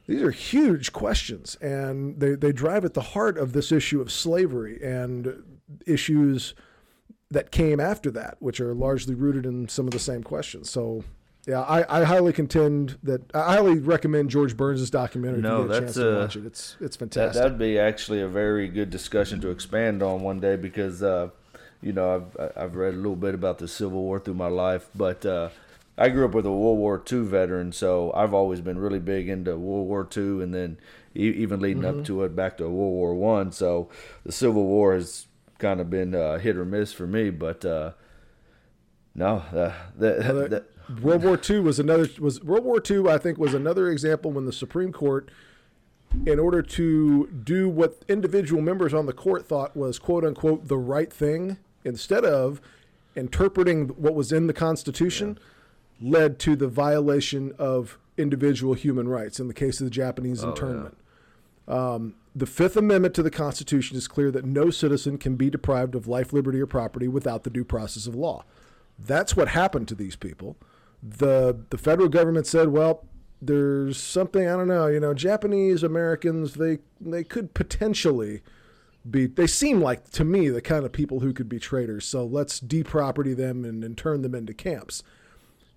These 0.09 0.21
are 0.23 0.33
huge 0.33 0.93
questions, 0.93 1.57
and 1.61 2.19
they, 2.19 2.35
they 2.35 2.51
drive 2.53 2.85
at 2.85 2.95
the 2.95 3.01
heart 3.01 3.39
of 3.39 3.53
this 3.53 3.71
issue 3.71 4.01
of 4.01 4.11
slavery 4.11 4.83
and 4.83 5.45
issues 5.87 6.55
that 7.31 7.53
came 7.53 7.79
after 7.79 8.11
that, 8.11 8.37
which 8.41 8.61
are 8.61 8.75
largely 8.75 9.15
rooted 9.15 9.47
in 9.47 9.69
some 9.69 9.87
of 9.87 9.93
the 9.93 10.01
same 10.01 10.25
questions. 10.25 10.69
So, 10.71 11.05
yeah, 11.47 11.61
I, 11.61 12.01
I 12.01 12.05
highly 12.05 12.33
contend 12.33 12.99
that 13.05 13.23
I 13.35 13.55
highly 13.55 13.79
recommend 13.79 14.29
George 14.31 14.57
Burns' 14.57 14.91
documentary. 14.91 15.41
No, 15.41 15.63
if 15.63 15.63
you 15.63 15.69
get 15.69 15.77
a 15.77 15.81
that's 15.81 15.81
chance 15.81 15.95
to 15.95 16.09
a- 16.09 16.21
watch 16.21 16.37
it. 16.37 16.47
It's 16.47 16.77
it's 16.81 16.97
fantastic. 16.97 17.41
that'd 17.41 17.59
be 17.59 17.79
actually 17.79 18.21
a 18.21 18.29
very 18.29 18.67
good 18.69 18.91
discussion 18.91 19.41
to 19.43 19.51
expand 19.51 20.03
on 20.03 20.23
one 20.23 20.41
day 20.41 20.57
because, 20.57 21.03
uh, 21.03 21.31
you 21.83 21.93
know, 21.93 22.15
I've 22.37 22.53
I've 22.57 22.77
read 22.77 22.95
a 22.95 22.97
little 22.97 23.17
bit 23.17 23.35
about 23.35 23.59
the 23.59 23.69
Civil 23.69 24.03
War 24.03 24.19
through 24.21 24.35
my 24.35 24.49
life, 24.49 24.89
but 24.95 25.27
uh, 25.27 25.49
I 25.99 26.09
grew 26.09 26.25
up 26.25 26.35
with 26.35 26.47
a 26.47 26.53
World 26.53 26.79
War 26.79 27.03
II 27.11 27.21
veteran, 27.21 27.73
so 27.73 28.13
I've 28.15 28.33
always 28.35 28.61
been 28.61 28.79
really 28.79 28.99
big 29.01 29.29
into 29.29 29.57
World 29.57 29.89
War 29.89 30.09
II, 30.17 30.43
and 30.43 30.55
then 30.55 30.79
e- 31.15 31.29
even 31.31 31.61
leading 31.61 31.83
Mm-hmm. 31.83 32.01
up 32.01 32.05
to 32.07 32.23
it 32.25 32.35
back 32.37 32.57
to 32.59 32.65
World 32.65 32.93
War 32.93 33.15
One. 33.15 33.53
So 33.53 33.89
the 34.25 34.33
Civil 34.33 34.65
War 34.65 34.95
has 34.95 35.27
kind 35.59 35.81
of 35.81 35.91
been 35.91 36.15
uh, 36.15 36.39
hit 36.39 36.57
or 36.57 36.65
miss 36.65 36.93
for 36.93 37.07
me, 37.07 37.31
but 37.31 37.65
uh, 37.65 37.93
no, 39.15 39.37
uh, 39.55 39.73
that, 39.99 40.65
World 41.03 41.23
War 41.23 41.39
II 41.49 41.61
was 41.61 41.79
another 41.79 42.09
was 42.21 42.43
World 42.43 42.65
War 42.65 42.81
II. 42.89 43.09
I 43.09 43.19
think 43.19 43.39
was 43.39 43.55
another 43.55 43.89
example 43.91 44.31
when 44.33 44.47
the 44.47 44.53
Supreme 44.53 44.93
Court, 44.93 45.31
in 46.27 46.39
order 46.39 46.63
to 46.63 47.27
do 47.29 47.69
what 47.69 48.03
individual 48.09 48.61
members 48.63 48.93
on 48.95 49.07
the 49.07 49.13
court 49.13 49.47
thought 49.47 49.77
was 49.77 49.99
quote 49.99 50.25
unquote 50.25 50.69
the 50.69 50.77
right 50.79 51.13
thing, 51.13 51.59
instead 51.85 52.25
of 52.25 52.61
interpreting 53.15 53.89
what 53.89 54.15
was 54.15 54.33
in 54.33 54.47
the 54.47 54.53
Constitution, 54.53 55.39
led 56.01 56.39
to 56.41 56.57
the 56.57 56.69
violation 56.69 57.53
of 57.59 57.99
individual 58.17 58.75
human 58.75 59.09
rights. 59.09 59.41
In 59.41 59.49
the 59.49 59.55
case 59.55 59.81
of 59.81 59.85
the 59.85 59.91
Japanese 59.91 60.43
internment. 60.43 60.97
Um, 61.69 62.15
the 62.35 62.47
Fifth 62.47 62.77
Amendment 62.77 63.15
to 63.15 63.23
the 63.23 63.31
Constitution 63.31 63.97
is 63.97 64.09
clear 64.09 64.31
that 64.31 64.45
no 64.45 64.71
citizen 64.71 65.19
can 65.19 65.37
be 65.37 65.51
deprived 65.51 65.95
of 65.95 66.09
life, 66.09 66.33
liberty, 66.33 66.61
or 66.61 66.67
property 66.67 67.09
without 67.09 67.45
the 67.45 67.51
due 67.51 67.65
process 67.65 68.07
of 68.07 68.15
law. 68.15 68.45
That's 68.99 69.37
what 69.37 69.49
happened 69.49 69.89
to 69.89 69.95
these 69.95 70.17
people. 70.17 70.57
The 71.03 71.57
the 71.71 71.79
federal 71.79 72.09
government 72.09 72.47
said, 72.47 72.69
well, 72.69 73.05
there's 73.41 73.99
something 73.99 74.47
I 74.47 74.57
don't 74.57 74.69
know. 74.69 74.87
You 74.87 75.01
know, 75.01 75.15
Japanese 75.15 75.83
Americans 75.83 76.55
they 76.55 76.79
they 77.01 77.25
could 77.25 77.55
potentially 77.55 78.43
be. 79.11 79.27
They 79.27 79.47
seem 79.47 79.81
like 79.81 80.11
to 80.11 80.25
me 80.25 80.49
the 80.49 80.61
kind 80.61 80.85
of 80.85 80.93
people 80.93 81.21
who 81.21 81.33
could 81.33 81.49
be 81.49 81.59
traitors. 81.59 82.05
So 82.05 82.25
let's 82.25 82.61
deproperty 82.61 83.37
them 83.37 83.65
and, 83.65 83.83
and 83.83 83.97
turn 83.97 84.23
them 84.23 84.35
into 84.35 84.55
camps. 84.55 85.03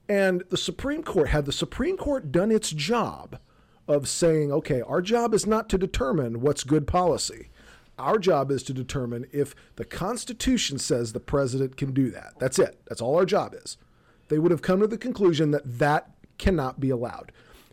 And 0.07 0.43
the 0.49 0.57
Supreme 0.57 1.03
Court 1.03 1.29
had 1.29 1.45
the 1.45 1.51
Supreme 1.51 1.97
Court 1.97 2.31
done 2.31 2.51
its 2.51 2.69
job 2.69 3.39
of 3.88 4.07
saying, 4.07 4.51
okay, 4.51 4.81
our 4.81 5.01
job 5.01 5.33
is 5.33 5.45
not 5.45 5.69
to 5.69 5.77
determine 5.77 6.41
what's 6.41 6.63
good 6.63 6.85
policy. 6.88 7.49
Our 7.97 8.19
job 8.19 8.51
is 8.51 8.61
to 8.63 8.73
determine 8.73 9.25
if 9.31 9.55
the 9.77 9.85
Constitution 9.85 10.79
says 10.79 11.13
the 11.13 11.19
president 11.19 11.77
can 11.77 11.93
do 11.93 12.11
that. 12.11 12.33
That's 12.39 12.59
it. 12.59 12.81
That's 12.88 13.01
all 13.01 13.15
our 13.15 13.25
job 13.25 13.53
is. 13.53 13.77
they 14.27 14.39
would 14.39 14.51
have 14.51 14.61
come 14.61 14.79
to 14.81 14.88
the 14.88 14.97
conclusion 14.97 15.51
that 15.51 15.79
that 15.79 16.09
cannot 16.38 16.79
be 16.79 16.89
allowed. 16.89 17.31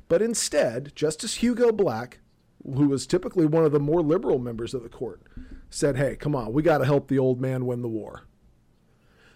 But 0.09 0.23
instead, 0.23 0.93
Justice 0.95 1.37
Hugo 1.37 1.73
Black, 1.73 2.19
who 2.65 2.89
was 2.89 3.07
typically 3.07 3.47
one 3.47 3.65
of 3.65 3.73
the 3.73 3.81
more 3.81 4.03
liberal 4.03 4.39
members 4.39 4.75
of 4.75 4.83
the 4.83 4.89
court, 4.89 5.23
said, 5.71 5.97
hey, 5.97 6.17
come 6.17 6.35
on, 6.35 6.53
we 6.53 6.63
got 6.63 6.79
to 6.79 6.85
help 6.85 7.09
the 7.09 7.19
old 7.19 7.41
man 7.41 7.67
win 7.67 7.83
the 7.83 7.89
war. 7.89 8.23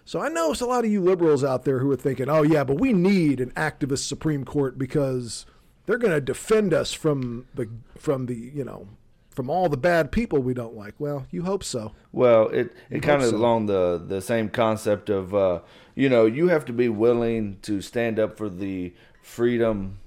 So 0.05 0.21
I 0.21 0.29
know 0.29 0.51
it's 0.51 0.61
a 0.61 0.65
lot 0.65 0.85
of 0.85 0.91
you 0.91 1.01
liberals 1.01 1.43
out 1.43 1.65
there 1.65 1.79
who 1.79 1.91
are 1.91 1.97
thinking, 1.97 2.29
oh, 2.29 2.41
yeah, 2.41 2.63
but 2.63 2.79
we 2.79 2.93
need 2.93 3.41
an 3.41 3.51
activist 3.51 4.07
Supreme 4.07 4.45
Court 4.45 4.77
because 4.77 5.45
they're 5.85 5.97
going 5.97 6.13
to 6.13 6.21
defend 6.21 6.73
us 6.73 6.93
from 6.93 7.47
the, 7.53 7.69
from 7.97 8.27
the, 8.27 8.35
you 8.35 8.63
know, 8.63 8.87
from 9.29 9.49
all 9.49 9.67
the 9.67 9.77
bad 9.77 10.11
people 10.11 10.39
we 10.39 10.53
don't 10.53 10.75
like. 10.75 10.95
Well, 10.97 11.27
you 11.29 11.43
hope 11.43 11.63
so. 11.63 11.91
Well, 12.13 12.47
it, 12.47 12.73
it 12.89 13.01
kind 13.01 13.21
of 13.21 13.31
so. 13.31 13.35
along 13.35 13.65
the, 13.65 14.01
the 14.03 14.21
same 14.21 14.47
concept 14.47 15.09
of, 15.09 15.35
uh, 15.35 15.59
you 15.93 16.07
know, 16.07 16.25
you 16.25 16.47
have 16.47 16.63
to 16.65 16.73
be 16.73 16.87
willing 16.87 17.59
to 17.63 17.81
stand 17.81 18.17
up 18.17 18.37
for 18.37 18.49
the 18.49 18.93
freedom 19.21 19.99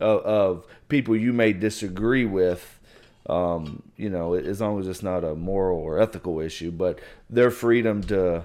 of, 0.00 0.20
of 0.20 0.66
people 0.92 1.16
you 1.16 1.32
may 1.32 1.54
disagree 1.54 2.26
with. 2.26 2.78
Um, 3.26 3.82
you 3.96 4.10
know, 4.10 4.34
as 4.34 4.60
long 4.60 4.78
as 4.78 4.86
it's 4.86 5.02
not 5.02 5.24
a 5.24 5.34
moral 5.34 5.78
or 5.78 5.98
ethical 5.98 6.40
issue, 6.40 6.70
but 6.70 6.98
their 7.30 7.50
freedom 7.50 8.02
to 8.04 8.44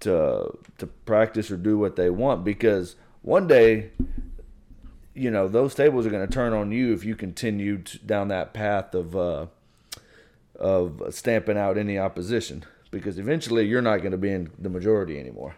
to 0.00 0.56
to 0.78 0.86
practice 1.04 1.50
or 1.50 1.56
do 1.56 1.76
what 1.76 1.96
they 1.96 2.10
want 2.10 2.44
because 2.44 2.96
one 3.22 3.46
day 3.46 3.90
you 5.14 5.30
know 5.30 5.48
those 5.48 5.74
tables 5.74 6.06
are 6.06 6.10
going 6.10 6.26
to 6.26 6.32
turn 6.32 6.52
on 6.52 6.70
you 6.70 6.92
if 6.92 7.04
you 7.04 7.14
continue 7.14 7.78
down 8.06 8.28
that 8.28 8.52
path 8.52 8.94
of 8.94 9.16
uh, 9.16 9.46
of 10.58 11.02
stamping 11.10 11.58
out 11.58 11.76
any 11.76 11.98
opposition 11.98 12.64
because 12.90 13.18
eventually 13.18 13.66
you're 13.66 13.82
not 13.82 13.98
going 13.98 14.12
to 14.12 14.18
be 14.18 14.30
in 14.30 14.50
the 14.58 14.70
majority 14.70 15.18
anymore. 15.18 15.56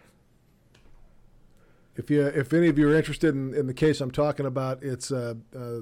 If 1.97 2.11
you, 2.11 2.25
if 2.27 2.53
any 2.53 2.67
of 2.67 2.77
you 2.77 2.89
are 2.89 2.95
interested 2.95 3.33
in, 3.33 3.55
in 3.55 3.65
the 3.65 3.73
case 3.73 4.01
I'm 4.01 4.11
talking 4.11 4.45
about, 4.45 4.83
it's 4.83 5.11
uh, 5.11 5.33
uh, 5.55 5.81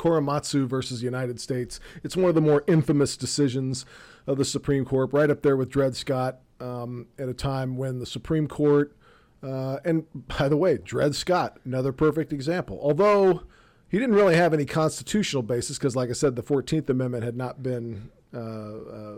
Korematsu 0.00 0.66
versus 0.66 1.00
the 1.00 1.04
United 1.04 1.38
States. 1.38 1.78
It's 2.02 2.16
one 2.16 2.30
of 2.30 2.34
the 2.34 2.40
more 2.40 2.64
infamous 2.66 3.18
decisions 3.18 3.84
of 4.26 4.38
the 4.38 4.46
Supreme 4.46 4.86
Court, 4.86 5.12
right 5.12 5.28
up 5.28 5.42
there 5.42 5.58
with 5.58 5.68
Dred 5.68 5.94
Scott 5.94 6.40
um, 6.58 7.06
at 7.18 7.28
a 7.28 7.34
time 7.34 7.76
when 7.76 7.98
the 7.98 8.06
Supreme 8.06 8.48
Court, 8.48 8.96
uh, 9.42 9.76
and 9.84 10.06
by 10.14 10.48
the 10.48 10.56
way, 10.56 10.78
Dred 10.78 11.14
Scott, 11.14 11.58
another 11.66 11.92
perfect 11.92 12.32
example. 12.32 12.78
Although 12.82 13.42
he 13.90 13.98
didn't 13.98 14.14
really 14.14 14.36
have 14.36 14.54
any 14.54 14.64
constitutional 14.64 15.42
basis, 15.42 15.76
because, 15.76 15.94
like 15.94 16.08
I 16.08 16.14
said, 16.14 16.34
the 16.34 16.42
14th 16.42 16.88
Amendment 16.88 17.22
had 17.22 17.36
not 17.36 17.62
been 17.62 18.10
uh, 18.32 18.38
uh, 18.38 19.16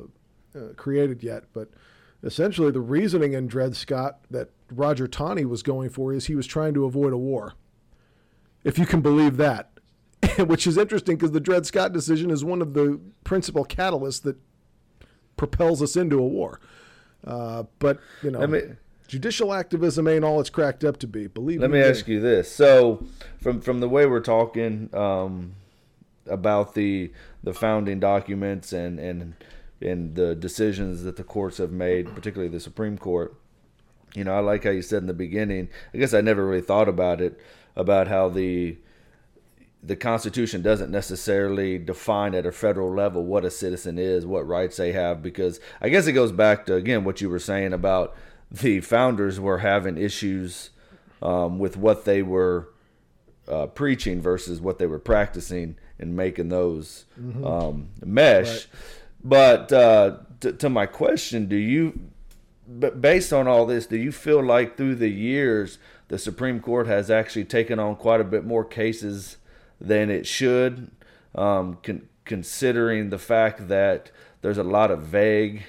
uh, 0.57 0.73
created 0.77 1.23
yet. 1.23 1.45
But 1.53 1.69
essentially, 2.25 2.73
the 2.73 2.81
reasoning 2.81 3.35
in 3.35 3.47
Dred 3.47 3.77
Scott 3.77 4.19
that 4.31 4.51
Roger 4.69 5.07
Taney 5.07 5.45
was 5.45 5.63
going 5.63 5.91
for 5.91 6.13
is 6.13 6.27
he 6.27 6.35
was 6.35 6.47
trying 6.47 6.75
to 6.75 6.87
avoid 6.87 7.13
a 7.13 7.19
war. 7.19 7.55
If 8.65 8.79
you 8.79 8.87
can 8.87 9.01
believe 9.01 9.37
that. 9.37 9.72
Which 10.39 10.67
is 10.67 10.79
interesting 10.79 11.17
because 11.17 11.33
the 11.33 11.41
Dred 11.41 11.67
Scott 11.67 11.93
decision 11.93 12.31
is 12.31 12.45
one 12.45 12.63
of 12.63 12.75
the 12.75 13.01
principal 13.25 13.65
catalysts 13.65 14.23
that 14.23 14.37
propels 15.37 15.83
us 15.83 15.97
into 15.97 16.19
a 16.19 16.27
war. 16.27 16.61
Uh, 17.27 17.65
but 17.79 17.99
you 18.23 18.31
know, 18.31 18.75
judicial 19.09 19.53
activism 19.53 20.09
ain't 20.09 20.25
all 20.25 20.41
it's 20.41 20.51
cracked 20.51 20.85
up 20.85 20.97
to 20.99 21.07
be. 21.07 21.27
Believe 21.27 21.61
let 21.61 21.71
me. 21.71 21.79
Let 21.79 21.85
me 21.85 21.91
ask 21.91 22.09
you 22.09 22.21
this: 22.21 22.51
so, 22.51 23.07
from 23.41 23.61
from 23.61 23.81
the 23.81 23.89
way 23.89 24.07
we're 24.07 24.21
talking 24.21 24.89
um, 24.95 25.55
about 26.27 26.75
the 26.75 27.13
the 27.43 27.53
founding 27.53 28.01
documents 28.01 28.73
and 28.73 28.99
and 28.99 29.35
and 29.81 30.15
the 30.15 30.35
decisions 30.35 31.03
that 31.03 31.17
the 31.17 31.25
courts 31.25 31.59
have 31.59 31.73
made, 31.73 32.15
particularly 32.15 32.49
the 32.49 32.61
Supreme 32.61 32.97
Court, 32.97 33.35
you 34.15 34.25
know, 34.25 34.35
I 34.35 34.41
like 34.41 34.65
how 34.65 34.71
you 34.71 34.83
said 34.83 35.03
in 35.03 35.07
the 35.07 35.15
beginning. 35.15 35.69
I 35.93 35.99
guess 35.99 36.15
I 36.15 36.21
never 36.21 36.47
really 36.47 36.63
thought 36.63 36.89
about 36.89 37.21
it 37.21 37.39
about 37.77 38.09
how 38.09 38.29
the 38.29 38.79
the 39.83 39.97
Constitution 39.97 40.63
doesn't 40.63 40.91
necessarily 40.91 41.77
define 41.77 42.35
at 42.35 42.47
a 42.47 42.53
federal 42.53 42.95
level 42.95 43.25
what 43.25 43.45
a 43.45 43.51
citizen 43.51 43.99
is, 43.99 44.25
what 44.25 44.47
rights 44.47 44.77
they 44.77 44.93
have, 44.93 45.23
because 45.23 45.59
I 45.81 45.89
guess 45.89 46.07
it 46.07 46.13
goes 46.13 46.33
back 46.33 46.67
to 46.67 46.75
again 46.75 47.05
what 47.05 47.21
you 47.21 47.29
were 47.29 47.39
saying 47.39 47.73
about 47.73 48.15
the 48.51 48.81
founders 48.81 49.41
were 49.41 49.59
having 49.59 49.97
issues 49.97 50.71
um, 51.23 51.59
with 51.59 51.77
what 51.77 52.05
they 52.05 52.23
were 52.23 52.69
uh, 53.49 53.67
preaching 53.67 54.21
versus 54.21 54.61
what 54.61 54.79
they 54.79 54.87
were 54.87 54.99
practicing 54.99 55.77
and 55.99 56.17
making 56.17 56.49
those 56.49 57.05
mm-hmm. 57.21 57.45
um, 57.45 57.89
mesh. 58.05 58.49
Right. 58.49 58.67
But 59.25 59.73
uh, 59.73 60.17
to, 60.41 60.53
to 60.53 60.69
my 60.69 60.87
question, 60.87 61.47
do 61.47 61.57
you, 61.57 61.99
but 62.69 63.01
based 63.01 63.33
on 63.33 63.49
all 63.49 63.67
this, 63.67 63.87
do 63.87 63.97
you 63.97 64.13
feel 64.13 64.43
like 64.43 64.77
through 64.77 64.97
the 64.97 65.09
years 65.09 65.79
the 66.09 66.19
Supreme 66.19 66.61
Court 66.61 66.87
has 66.87 67.11
actually 67.11 67.45
taken 67.45 67.79
on 67.79 67.97
quite 67.97 68.21
a 68.21 68.25
bit 68.25 68.45
more 68.45 68.65
cases? 68.65 69.39
Than 69.83 70.11
it 70.11 70.27
should, 70.27 70.91
um, 71.35 71.79
con- 71.83 72.09
considering 72.25 73.11
the 73.11 73.19
fact 73.19 73.69
that 73.69 74.11
there's 74.41 74.59
a 74.59 74.63
lot 74.63 74.91
of 74.91 75.03
vague 75.03 75.65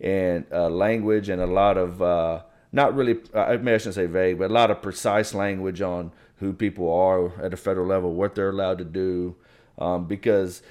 and 0.00 0.44
uh, 0.52 0.68
language 0.68 1.28
and 1.28 1.40
a 1.40 1.46
lot 1.46 1.78
of 1.78 2.02
uh, 2.02 2.42
not 2.72 2.94
really 2.94 3.20
I 3.32 3.56
mean 3.56 3.74
I 3.74 3.78
shouldn't 3.78 3.94
say 3.94 4.06
vague, 4.06 4.38
but 4.38 4.50
a 4.50 4.54
lot 4.54 4.70
of 4.70 4.82
precise 4.82 5.32
language 5.32 5.80
on 5.80 6.10
who 6.38 6.52
people 6.52 6.92
are 6.92 7.40
at 7.40 7.54
a 7.54 7.56
federal 7.56 7.86
level, 7.86 8.12
what 8.12 8.34
they're 8.34 8.50
allowed 8.50 8.78
to 8.78 8.84
do, 8.84 9.36
um, 9.78 10.06
because 10.06 10.62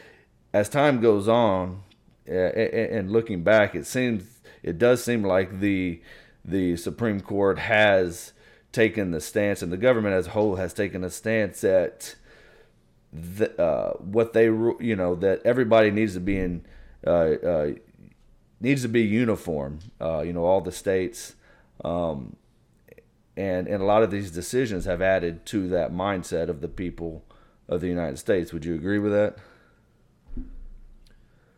as 0.54 0.68
time 0.70 1.00
goes 1.02 1.28
on, 1.28 1.82
and 2.28 3.12
looking 3.12 3.44
back, 3.44 3.76
it 3.76 3.86
seems 3.86 4.42
it 4.62 4.78
does 4.78 5.04
seem 5.04 5.24
like 5.24 5.60
the 5.60 6.02
the 6.44 6.76
Supreme 6.76 7.22
Court 7.22 7.60
has 7.60 8.34
taken 8.74 9.12
the 9.12 9.22
stance, 9.22 9.62
and 9.62 9.72
the 9.72 9.78
government 9.78 10.16
as 10.16 10.28
a 10.28 10.32
whole 10.32 10.56
has 10.58 10.74
taken 10.74 11.04
a 11.04 11.10
stance 11.10 11.62
that 11.62 12.16
the, 13.14 13.62
uh, 13.62 13.94
what 13.98 14.34
they 14.34 14.46
you 14.46 14.96
know 14.96 15.16
that 15.16 15.42
everybody 15.46 15.92
needs 15.92 16.14
to 16.16 16.20
be 16.20 16.38
in 16.38 16.66
uh, 17.06 17.10
uh, 17.10 17.72
needs 18.60 18.82
to 18.82 18.88
be 18.88 19.02
uniform. 19.02 19.80
Uh, 20.02 20.22
you 20.22 20.34
know 20.34 20.46
all 20.46 20.62
the 20.62 20.72
states, 20.72 21.36
um, 21.86 22.36
and 23.38 23.68
and 23.68 23.82
a 23.82 23.86
lot 23.86 24.04
of 24.04 24.10
these 24.10 24.32
decisions 24.32 24.86
have 24.86 25.02
added 25.02 25.46
to 25.48 25.68
that 25.70 25.92
mindset 25.92 26.50
of 26.50 26.62
the 26.62 26.68
people 26.68 27.24
of 27.68 27.82
the 27.82 27.88
United 27.88 28.18
States. 28.18 28.52
Would 28.52 28.66
you 28.66 28.74
agree 28.74 29.00
with 29.00 29.12
that? 29.12 29.38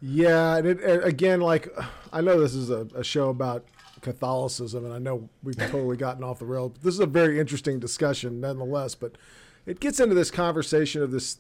Yeah, 0.02 0.58
and, 0.58 0.68
it, 0.68 0.82
and 0.82 1.04
again, 1.04 1.39
like 1.39 1.70
I 2.12 2.22
know 2.22 2.39
this 2.39 2.54
is 2.54 2.70
a, 2.70 2.88
a, 2.94 3.04
show 3.04 3.30
about 3.30 3.65
Catholicism, 4.02 4.86
and 4.86 4.94
I 4.94 5.00
know 5.00 5.30
we've 5.41 5.58
totally 5.72 5.98
gotten 5.98 6.24
off 6.24 6.39
the 6.39 6.46
rail. 6.46 6.74
This 6.84 6.94
is 6.94 7.00
a 7.00 7.06
very 7.06 7.39
interesting 7.39 7.80
discussion, 7.80 8.41
nonetheless. 8.41 8.94
But 8.94 9.18
it 9.65 9.80
gets 9.80 10.00
into 10.00 10.13
this 10.13 10.30
conversation 10.30 11.02
of 11.02 11.12
this 11.12 11.38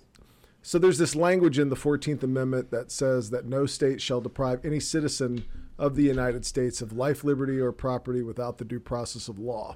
so 0.65 0.79
there's 0.79 0.97
this 0.97 1.15
language 1.15 1.59
in 1.59 1.69
the 1.69 1.75
14th 1.75 2.23
Amendment 2.23 2.71
that 2.71 2.91
says 2.91 3.29
that 3.29 3.45
no 3.45 3.67
state 3.67 4.01
shall 4.01 4.19
deprive 4.19 4.65
any 4.65 4.79
citizen 4.79 5.45
of 5.77 5.95
the 5.95 6.01
United 6.01 6.43
States 6.43 6.81
of 6.81 6.91
life, 6.91 7.23
liberty, 7.23 7.59
or 7.59 7.71
property 7.71 8.23
without 8.23 8.57
the 8.57 8.65
due 8.65 8.79
process 8.79 9.27
of 9.27 9.37
law. 9.37 9.75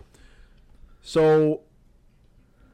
So 1.04 1.62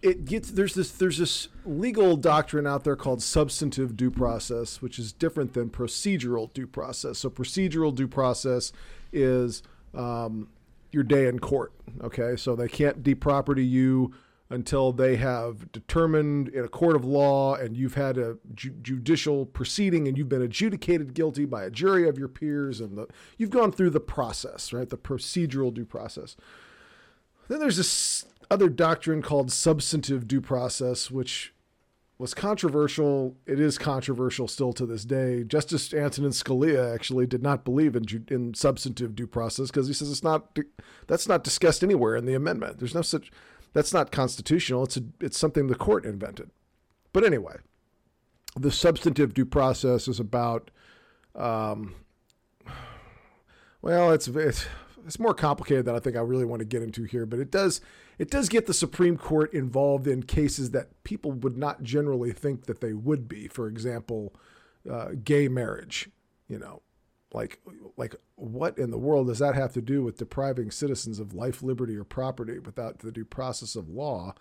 it 0.01 0.23
gets 0.23 0.49
there's 0.49 0.75
this 0.75 0.91
there's 0.91 1.17
this 1.17 1.49
legal 1.65 2.15
doctrine 2.15 2.65
out 2.65 2.86
there 2.86 2.95
called 2.95 3.21
substantive 3.21 3.97
due 3.97 4.12
process, 4.12 4.82
which 4.82 4.97
is 4.97 5.12
different 5.12 5.51
than 5.51 5.69
procedural 5.69 6.54
due 6.54 6.67
process. 6.67 7.17
So 7.17 7.30
procedural 7.30 7.93
due 7.93 8.08
process 8.08 8.71
is 9.12 9.62
um, 9.93 10.47
your 10.93 11.03
day 11.03 11.28
in 11.28 11.39
court. 11.39 11.74
Okay, 12.01 12.38
so 12.38 12.55
they 12.55 12.70
can't 12.70 13.03
deproperty 13.03 13.70
you 13.70 14.13
until 14.50 14.91
they 14.91 15.16
have 15.16 15.72
determined 15.72 16.50
in 16.50 16.64
a 16.64 16.68
court 16.68 16.96
of 16.96 17.04
law 17.04 17.56
and 17.56 17.76
you've 17.76 17.96
had 17.96 18.18
a 18.18 18.38
ju- 18.54 18.76
judicial 18.82 19.46
proceeding 19.46 20.08
and 20.08 20.18
you've 20.18 20.30
been 20.30 20.41
adjudicated 20.41 21.14
guilty 21.14 21.46
by 21.46 21.64
a 21.64 21.72
jury 21.72 22.08
of 22.08 22.18
your 22.18 22.28
peers 22.28 22.80
and 22.80 22.98
the, 22.98 23.08
you've 23.38 23.50
gone 23.50 23.72
through 23.72 23.89
the 23.89 24.00
process, 24.00 24.72
right? 24.72 24.89
The 24.89 24.98
procedural 24.98 25.74
due 25.74 25.86
process. 25.86 26.36
Then 27.48 27.60
there's 27.60 27.78
this 27.78 28.26
other 28.52 28.70
doctrine 28.70 29.24
called 29.24 29.52
substantive 29.52 30.28
due 30.28 30.41
process, 30.41 31.10
which 31.10 31.54
was 32.18 32.34
controversial. 32.34 33.36
It 33.46 33.60
is 33.60 33.78
controversial 33.78 34.48
still 34.48 34.74
to 34.74 34.86
this 34.86 35.04
day. 35.04 35.43
Justice 35.43 35.93
Antonin 35.93 36.32
Scalia 36.32 36.93
actually 36.93 37.26
did 37.28 37.43
not 37.43 37.66
believe 37.66 37.96
in 37.96 38.06
in 38.30 38.54
substantive 38.54 39.16
due 39.16 39.28
process 39.28 39.68
because 39.68 39.88
he 39.88 39.93
says 39.93 40.10
it's 40.10 40.24
not 40.24 40.58
that's 41.08 41.28
not 41.28 41.43
discussed 41.43 41.84
anywhere 41.84 42.16
in 42.16 42.26
the 42.26 42.34
amendment. 42.34 42.80
There's 42.80 42.96
no 42.96 43.02
such 43.02 43.32
that's 43.76 43.93
not 43.93 44.09
constitutional. 44.09 44.86
It's 44.86 44.95
a, 44.95 45.03
it's 45.19 45.38
something 45.38 45.67
the 45.67 45.76
court 45.76 46.05
invented. 46.05 46.49
But 47.11 47.26
anyway, 47.26 47.57
the 48.57 48.71
substantive 48.71 49.34
due 49.34 49.45
process 49.45 50.07
is 50.07 50.17
about, 50.17 50.71
um, 51.36 51.93
well, 53.82 54.13
it's, 54.13 54.30
it's 54.30 54.65
it's 55.05 55.19
more 55.19 55.34
complicated 55.34 55.86
than 55.86 55.93
I 55.93 55.99
think 55.99 56.15
I 56.15 56.21
really 56.21 56.45
want 56.45 56.61
to 56.61 56.65
get 56.65 56.82
into 56.82 57.03
here. 57.03 57.26
But 57.26 57.39
it 57.39 57.51
does 57.51 57.82
it 58.17 58.32
does 58.32 58.47
get 58.47 58.65
the 58.65 58.73
Supreme 58.73 59.17
Court 59.17 59.53
involved 59.53 60.07
in 60.07 60.23
cases 60.23 60.71
that 60.71 61.03
people 61.03 61.34
would 61.34 61.57
not 61.57 61.84
generally 61.84 62.32
think 62.32 62.67
that 62.67 62.80
they 62.80 62.93
would 62.93 63.28
be. 63.28 63.49
For 63.49 63.67
example, 63.67 64.34
uh, 64.89 65.09
gay 65.21 65.49
marriage. 65.49 66.09
You 66.47 66.59
know, 66.59 66.82
like 67.36 67.59
like 67.97 68.15
what 68.36 68.77
in 68.77 68.91
the 68.91 68.97
world 68.97 69.27
does 69.27 69.39
that 69.39 69.55
have 69.55 69.73
to 69.73 69.81
do 69.81 70.03
with 70.03 70.17
depriving 70.17 70.71
citizens 70.71 71.19
of 71.19 71.33
life, 71.33 71.61
liberty, 71.61 71.95
or 71.95 72.03
property 72.03 72.59
without 72.59 72.99
the 72.99 73.11
due 73.11 73.25
process 73.25 73.75
of 73.75 73.89
law? 73.89 74.33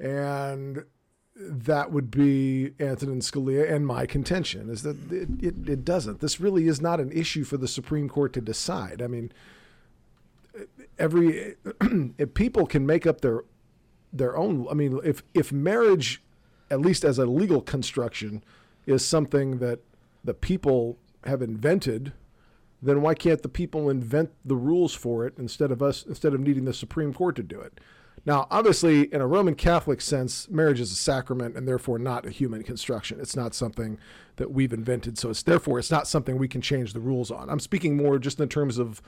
And 0.00 0.84
that 1.36 1.92
would 1.92 2.10
be 2.10 2.72
Antonin 2.80 3.20
Scalia 3.20 3.70
and 3.70 3.86
my 3.86 4.06
contention 4.06 4.68
is 4.70 4.82
that 4.82 4.96
it, 5.12 5.28
it, 5.40 5.68
it, 5.68 5.84
doesn't. 5.84 6.18
This 6.18 6.40
really 6.40 6.66
is 6.66 6.80
not 6.80 6.98
an 6.98 7.12
issue 7.12 7.44
for 7.44 7.56
the 7.56 7.68
Supreme 7.68 8.08
Court 8.08 8.32
to 8.32 8.40
decide. 8.40 9.00
I 9.00 9.06
mean, 9.06 9.30
every 10.98 11.54
if 12.18 12.34
people 12.34 12.66
can 12.66 12.86
make 12.86 13.06
up 13.06 13.20
their 13.20 13.44
their 14.12 14.36
own. 14.36 14.66
I 14.70 14.74
mean, 14.74 15.00
if 15.04 15.22
if 15.34 15.52
marriage, 15.52 16.22
at 16.70 16.80
least 16.80 17.04
as 17.04 17.18
a 17.18 17.26
legal 17.26 17.60
construction, 17.60 18.42
is 18.86 19.04
something 19.04 19.58
that 19.58 19.80
the 20.24 20.34
people 20.34 20.98
have 21.28 21.42
invented, 21.42 22.12
then 22.82 23.02
why 23.02 23.14
can't 23.14 23.42
the 23.42 23.48
people 23.48 23.90
invent 23.90 24.30
the 24.44 24.56
rules 24.56 24.94
for 24.94 25.26
it 25.26 25.34
instead 25.38 25.70
of 25.70 25.82
us 25.82 26.04
instead 26.06 26.34
of 26.34 26.40
needing 26.40 26.64
the 26.64 26.74
Supreme 26.74 27.12
Court 27.12 27.36
to 27.36 27.42
do 27.42 27.60
it? 27.60 27.80
Now, 28.24 28.46
obviously, 28.50 29.12
in 29.12 29.20
a 29.20 29.26
Roman 29.26 29.54
Catholic 29.54 30.00
sense, 30.00 30.48
marriage 30.50 30.80
is 30.80 30.92
a 30.92 30.96
sacrament 30.96 31.56
and 31.56 31.66
therefore 31.66 31.98
not 31.98 32.26
a 32.26 32.30
human 32.30 32.62
construction. 32.62 33.20
It's 33.20 33.36
not 33.36 33.54
something 33.54 33.98
that 34.36 34.50
we've 34.50 34.72
invented, 34.72 35.18
so 35.18 35.30
it's 35.30 35.42
therefore 35.42 35.78
it's 35.78 35.90
not 35.90 36.06
something 36.06 36.36
we 36.36 36.48
can 36.48 36.60
change 36.60 36.92
the 36.92 37.00
rules 37.00 37.30
on. 37.30 37.48
I'm 37.48 37.60
speaking 37.60 37.96
more 37.96 38.18
just 38.18 38.40
in 38.40 38.48
terms 38.48 38.78
of 38.78 39.00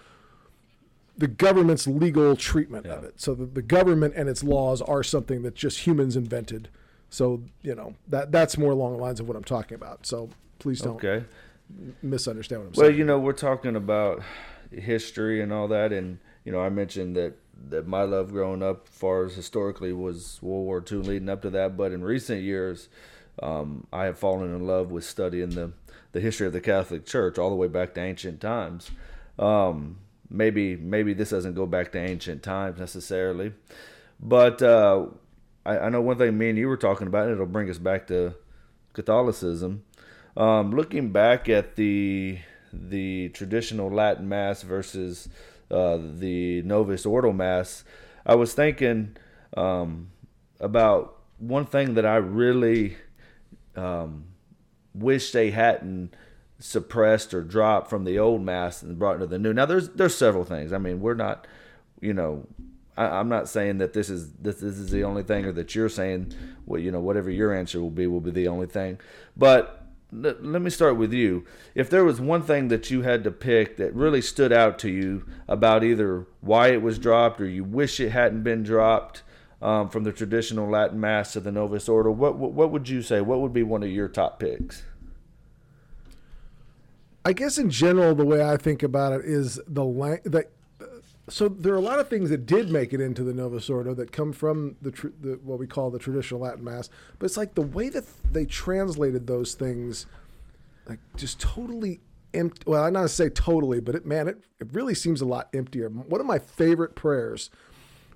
the 1.18 1.29
government's 1.29 1.87
legal 1.87 2.35
treatment 2.35 2.87
yeah. 2.87 2.95
of 2.95 3.05
it. 3.05 3.21
So 3.21 3.35
the, 3.35 3.45
the 3.45 3.62
government 3.62 4.14
and 4.16 4.29
its 4.29 4.43
laws 4.43 4.81
are 4.81 5.03
something 5.03 5.43
that 5.43 5.55
just 5.55 5.81
humans 5.81 6.16
invented. 6.16 6.71
So 7.11 7.43
you 7.62 7.75
know 7.75 7.95
that 8.09 8.33
that's 8.33 8.57
more 8.57 8.73
along 8.73 8.93
the 8.93 9.03
lines 9.03 9.21
of 9.21 9.29
what 9.29 9.37
I'm 9.37 9.45
talking 9.45 9.75
about. 9.75 10.07
So 10.07 10.31
please 10.59 10.81
don't 10.81 10.97
okay. 10.97 11.27
Misunderstand 12.03 12.62
what 12.62 12.66
I'm 12.66 12.73
well, 12.73 12.87
saying. 12.87 12.93
Well, 12.93 12.99
you 12.99 13.05
know, 13.05 13.18
we're 13.18 13.33
talking 13.33 13.77
about 13.77 14.23
history 14.71 15.41
and 15.41 15.53
all 15.53 15.68
that, 15.68 15.93
and 15.93 16.18
you 16.45 16.53
know, 16.53 16.61
I 16.61 16.68
mentioned 16.68 17.16
that 17.16 17.35
that 17.68 17.87
my 17.87 18.03
love 18.03 18.33
growing 18.33 18.62
up, 18.62 18.87
as 18.89 18.95
far 18.95 19.25
as 19.25 19.35
historically, 19.35 19.93
was 19.93 20.39
World 20.43 20.64
War 20.64 20.85
II 20.91 20.99
leading 20.99 21.29
up 21.29 21.43
to 21.43 21.51
that. 21.51 21.77
But 21.77 21.93
in 21.93 22.03
recent 22.03 22.43
years, 22.43 22.89
um, 23.43 23.87
I 23.93 24.05
have 24.05 24.18
fallen 24.18 24.55
in 24.55 24.66
love 24.66 24.91
with 24.91 25.05
studying 25.05 25.51
the 25.51 25.73
the 26.12 26.21
history 26.21 26.47
of 26.47 26.53
the 26.53 26.61
Catholic 26.61 27.07
Church 27.07 27.39
all 27.39 27.51
the 27.51 27.57
way 27.57 27.68
back 27.68 27.95
to 27.95 28.01
ancient 28.01 28.41
times. 28.41 28.91
Um, 29.39 29.99
maybe 30.29 30.77
maybe 30.77 31.14
this 31.14 31.31
doesn't 31.31 31.55
go 31.55 31.66
back 31.66 31.93
to 31.93 31.99
ancient 31.99 32.43
times 32.43 32.79
necessarily, 32.79 33.53
but 34.21 34.62
uh, 34.62 35.07
I, 35.64 35.79
I, 35.79 35.89
know 35.89 36.01
one 36.01 36.18
thing 36.18 36.37
me 36.37 36.51
and 36.51 36.59
you 36.59 36.68
were 36.68 36.77
talking 36.77 37.07
about, 37.07 37.25
and 37.25 37.35
it'll 37.35 37.47
bring 37.47 37.71
us 37.71 37.79
back 37.79 38.07
to 38.09 38.35
Catholicism. 38.93 39.85
Um, 40.37 40.70
looking 40.70 41.11
back 41.11 41.49
at 41.49 41.76
the 41.76 42.39
the 42.72 43.31
traditional 43.31 43.91
Latin 43.91 44.28
Mass 44.28 44.62
versus 44.62 45.28
uh, 45.70 45.99
the 46.01 46.62
Novus 46.62 47.05
Ordo 47.05 47.33
Mass, 47.33 47.85
I 48.24 48.37
was 48.37 48.55
thinking 48.55 49.16
um, 49.57 50.11
about 50.61 51.18
one 51.39 51.66
thing 51.66 51.95
that 51.95 52.07
I 52.07 52.16
really 52.16 52.97
um, 53.76 54.24
wish 54.95 55.33
they 55.33 55.51
hadn't 55.51 56.14
suppressed 56.59 57.33
or 57.33 57.43
dropped 57.43 57.89
from 57.89 58.05
the 58.05 58.18
old 58.18 58.43
mass 58.43 58.83
and 58.83 58.99
brought 58.99 59.14
into 59.14 59.26
the 59.26 59.39
new. 59.39 59.53
Now, 59.53 59.66
there's 59.66 59.89
there's 59.91 60.14
several 60.14 60.45
things. 60.45 60.72
I 60.72 60.78
mean, 60.78 61.01
we're 61.01 61.14
not, 61.14 61.47
you 62.01 62.12
know, 62.12 62.47
I, 62.97 63.20
am 63.20 63.28
not 63.28 63.49
saying 63.49 63.78
that 63.78 63.95
this 63.95 64.11
is 64.11 64.33
this, 64.35 64.57
this 64.57 64.78
is 64.78 64.91
the 64.91 65.05
only 65.05 65.22
thing, 65.22 65.45
or 65.45 65.53
that 65.53 65.74
you're 65.74 65.89
saying, 65.89 66.35
well, 66.66 66.81
you 66.81 66.91
know, 66.91 67.01
whatever 67.01 67.31
your 67.31 67.55
answer 67.55 67.81
will 67.81 67.91
be 67.91 68.07
will 68.07 68.20
be 68.20 68.31
the 68.31 68.49
only 68.49 68.66
thing. 68.66 69.01
But 69.37 69.80
let 70.13 70.63
me 70.63 70.71
start 70.71 70.97
with 70.97 71.13
you. 71.13 71.45
If 71.75 71.89
there 71.89 72.05
was 72.05 72.21
one 72.21 72.43
thing 72.43 72.69
that 72.69 72.91
you 72.91 73.03
had 73.03 73.25
to 73.25 73.31
pick 73.31 73.77
that 73.77 73.95
really 73.95 74.23
stood 74.23 74.53
out 74.53 74.79
to 74.81 74.91
you 74.91 75.25
about 75.47 75.85
either 75.85 76.27
why 76.41 76.69
it 76.69 76.83
was 76.83 76.99
dropped 76.99 77.41
or 77.41 77.47
you 77.47 77.65
wish 77.65 78.01
it 78.01 78.11
hadn't 78.11 78.43
been 78.43 78.63
dropped 78.63 79.23
um, 79.63 79.89
from 79.89 80.05
the 80.05 80.13
traditional 80.13 80.69
Latin 80.69 81.01
Mass 81.01 81.35
to 81.35 81.41
the 81.41 81.53
Novus 81.53 81.89
Ordo, 81.89 82.11
what, 82.11 82.37
what, 82.37 82.53
what 82.53 82.71
would 82.71 82.89
you 82.89 83.03
say? 83.03 83.21
What 83.21 83.41
would 83.41 83.53
be 83.53 83.63
one 83.63 83.83
of 83.83 83.91
your 83.91 84.09
top 84.09 84.39
picks? 84.39 84.83
I 87.25 87.35
guess 87.35 87.59
in 87.59 87.69
general, 87.69 88.15
the 88.15 88.25
way 88.25 88.43
I 88.43 88.57
think 88.57 88.83
about 88.83 89.13
it 89.13 89.27
is 89.27 89.61
the 89.67 89.85
lang- 89.85 90.23
that 90.25 90.51
so 91.29 91.49
there 91.49 91.73
are 91.73 91.79
a 91.79 91.83
lot 91.83 91.99
of 91.99 92.09
things 92.09 92.31
that 92.31 92.47
did 92.47 92.71
make 92.71 92.93
it 92.93 93.01
into 93.01 93.23
the 93.23 93.33
Novus 93.33 93.71
Ordo 93.71 93.95
that 93.95 94.12
come 94.12 94.33
from 94.33 94.77
the, 94.83 94.91
tr- 94.91 95.09
the, 95.21 95.39
what 95.45 95.59
we 95.59 95.66
call 95.66 95.91
the 95.91 95.99
traditional 95.99 96.41
Latin 96.41 96.64
Mass, 96.64 96.91
but 97.18 97.27
it's 97.27 97.37
like 97.37 97.55
the 97.55 97.62
way 97.62 97.89
that 97.89 98.05
they 98.33 98.45
translated 98.45 99.27
those 99.27 99.55
things, 99.55 100.07
like 100.89 100.99
just 101.16 101.39
totally 101.39 102.01
empty. 102.35 102.62
Well, 102.66 102.85
I'm 102.85 102.93
not 102.93 103.03
to 103.03 103.09
say 103.09 103.29
totally, 103.29 103.81
but 103.81 103.95
it 103.95 104.07
man, 104.07 104.29
it, 104.29 104.45
it 104.59 104.68
really 104.73 104.95
seems 104.95 105.21
a 105.21 105.27
lot 105.27 105.49
emptier. 105.55 105.89
One 105.89 106.21
of 106.21 106.27
my 106.27 106.39
favorite 106.39 106.95
prayers 106.95 107.51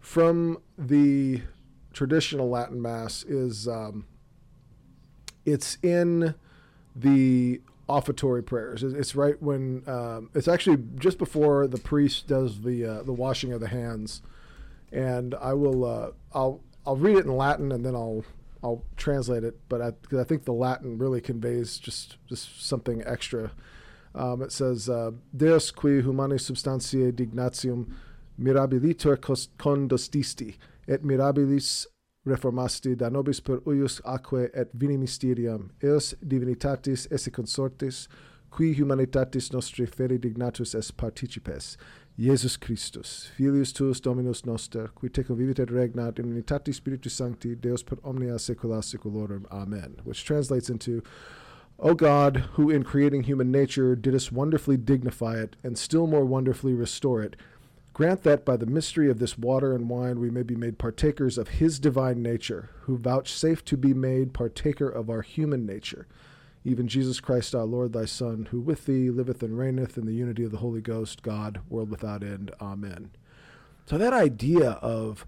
from 0.01 0.59
the 0.77 1.43
traditional 1.93 2.49
Latin 2.49 2.83
Mass 2.83 3.23
is 3.25 3.69
um, 3.69 4.07
it's 5.47 5.79
in 5.83 6.35
the 6.97 7.61
offertory 7.89 8.43
prayers. 8.43 8.83
It's 8.83 9.15
right 9.15 9.41
when 9.43 9.83
um, 9.87 10.31
it's 10.35 10.49
actually 10.49 10.79
just 10.97 11.19
before 11.19 11.67
the 11.67 11.79
priest 11.79 12.27
does 12.27 12.63
the 12.63 12.85
uh, 12.85 13.03
the 13.03 13.13
washing 13.13 13.53
of 13.53 13.61
the 13.61 13.69
hands, 13.69 14.23
and 14.93 15.35
I 15.35 15.53
will 15.55 15.85
uh, 15.85 16.11
I'll 16.33 16.61
I'll 16.87 16.97
read 16.97 17.17
it 17.17 17.27
in 17.27 17.37
Latin 17.37 17.73
and 17.73 17.85
then 17.85 17.95
I'll 17.95 18.25
I'll 18.63 18.85
translate 18.97 19.45
it. 19.45 19.59
But 19.69 19.83
I, 19.83 19.91
cause 20.09 20.19
I 20.19 20.25
think 20.25 20.45
the 20.45 20.53
Latin 20.53 20.99
really 20.99 21.21
conveys 21.21 21.79
just 21.79 22.17
just 22.29 22.67
something 22.67 23.03
extra. 23.05 23.53
Um, 24.15 24.43
it 24.43 24.53
says, 24.53 24.89
uh, 24.89 25.11
"Deus 25.37 25.71
qui 25.71 26.01
humani 26.01 26.37
substantiae 26.37 27.13
dignatium 27.13 27.93
mirabilitur 28.41 29.17
condostisti 29.59 30.57
et 30.89 31.03
mirabilis 31.03 31.87
reformasti 32.27 32.97
da 32.97 33.11
nobis 33.11 33.41
per 33.41 33.61
uius 33.67 34.01
aquae 34.05 34.51
et 34.55 34.71
vini 34.73 34.97
mysterium, 34.97 35.71
eos 35.83 36.15
divinitatis 36.23 37.07
esse 37.13 37.31
consortis, 37.31 38.09
qui 38.51 38.75
humanitatis 38.75 39.53
nostri 39.53 39.87
feri 39.87 40.19
dignatus 40.19 40.75
es 40.75 40.91
participes, 40.91 41.77
Iesus 42.17 42.57
Christus, 42.61 43.29
filius 43.37 43.73
tuus 43.73 44.01
Dominus 44.01 44.47
noster, 44.47 44.87
qui 44.95 45.09
tecum 45.09 45.37
vivit 45.37 45.59
et 45.59 45.69
regnat 45.69 46.21
in 46.21 46.27
unitatis 46.27 46.77
Spiritus 46.77 47.13
Sancti, 47.13 47.57
Deus 47.57 47.83
per 47.83 47.99
omnia 48.05 48.35
saecula 48.35 48.85
saeculorum. 48.85 49.47
Amen. 49.51 49.97
Which 50.05 50.25
translates 50.25 50.71
into, 50.71 51.03
O 51.81 51.95
God, 51.95 52.37
who 52.53 52.71
in 52.71 52.85
creating 52.85 53.25
human 53.25 53.51
nature 53.51 53.97
didst 53.97 54.31
wonderfully 54.31 54.77
dignify 54.77 55.41
it, 55.41 55.57
and 55.65 55.77
still 55.77 56.07
more 56.07 56.25
wonderfully 56.25 56.73
restore 56.73 57.21
it, 57.21 57.35
Grant 57.95 58.25
that 58.25 58.45
by 58.45 58.57
the 58.57 58.67
mystery 58.67 59.09
of 59.09 59.21
this 59.21 59.39
water 59.39 59.73
and 59.73 59.89
wine 59.89 60.19
we 60.19 60.29
may 60.29 60.43
be 60.43 60.57
made 60.57 60.79
partakers 60.79 61.39
of 61.39 61.47
his 61.47 61.79
divine 61.79 62.21
nature, 62.21 62.71
who 62.83 62.99
vouchsafe 62.99 63.65
to 63.67 63.77
be 63.77 63.95
made 63.95 64.35
partaker 64.35 64.89
of 64.89 65.09
our 65.09 65.23
human 65.23 65.65
nature, 65.65 66.09
even 66.65 66.89
Jesus 66.89 67.21
Christ 67.21 67.55
our 67.55 67.65
Lord, 67.65 67.93
thy 67.93 68.05
Son, 68.05 68.49
who 68.51 68.61
with 68.61 68.87
thee 68.87 69.11
liveth 69.11 69.45
and 69.45 69.57
reigneth 69.57 69.97
in 69.97 70.07
the 70.07 70.13
unity 70.13 70.43
of 70.43 70.51
the 70.51 70.57
Holy 70.57 70.81
Ghost, 70.81 71.23
God, 71.23 71.61
world 71.69 71.89
without 71.89 72.25
end. 72.25 72.51
Amen. 72.61 73.13
So 73.87 73.97
that 73.97 74.13
idea 74.13 74.73
of 74.83 75.25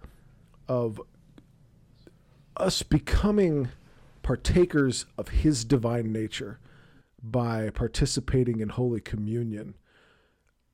of 0.66 1.00
us 2.56 2.82
becoming 2.82 3.68
partakers 4.24 5.06
of 5.16 5.28
his 5.28 5.64
divine 5.64 6.12
nature 6.12 6.58
by 7.22 7.70
participating 7.70 8.58
in 8.58 8.70
Holy 8.70 9.00
Communion 9.00 9.74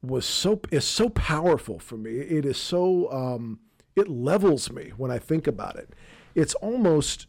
was 0.03 0.27
so 0.27 0.61
is 0.71 0.85
so 0.85 1.09
powerful 1.11 1.79
for 1.79 1.97
me. 1.97 2.11
It 2.13 2.45
is 2.45 2.57
so 2.57 3.11
um, 3.13 3.61
it 3.97 4.09
levels 4.09 4.71
me 4.71 4.93
when 4.97 5.11
I 5.11 5.19
think 5.19 5.47
about 5.47 5.77
it. 5.77 5.91
It's 6.35 6.55
almost 6.55 7.27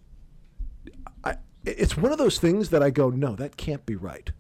I, 1.24 1.36
it's 1.66 1.96
one 1.98 2.12
of 2.12 2.18
those 2.18 2.40
things 2.40 2.70
that 2.70 2.82
I 2.82 2.90
go, 2.90 3.10
no, 3.10 3.36
that 3.36 3.58
can't 3.58 3.86
be 3.86 3.96
right. 3.96 4.32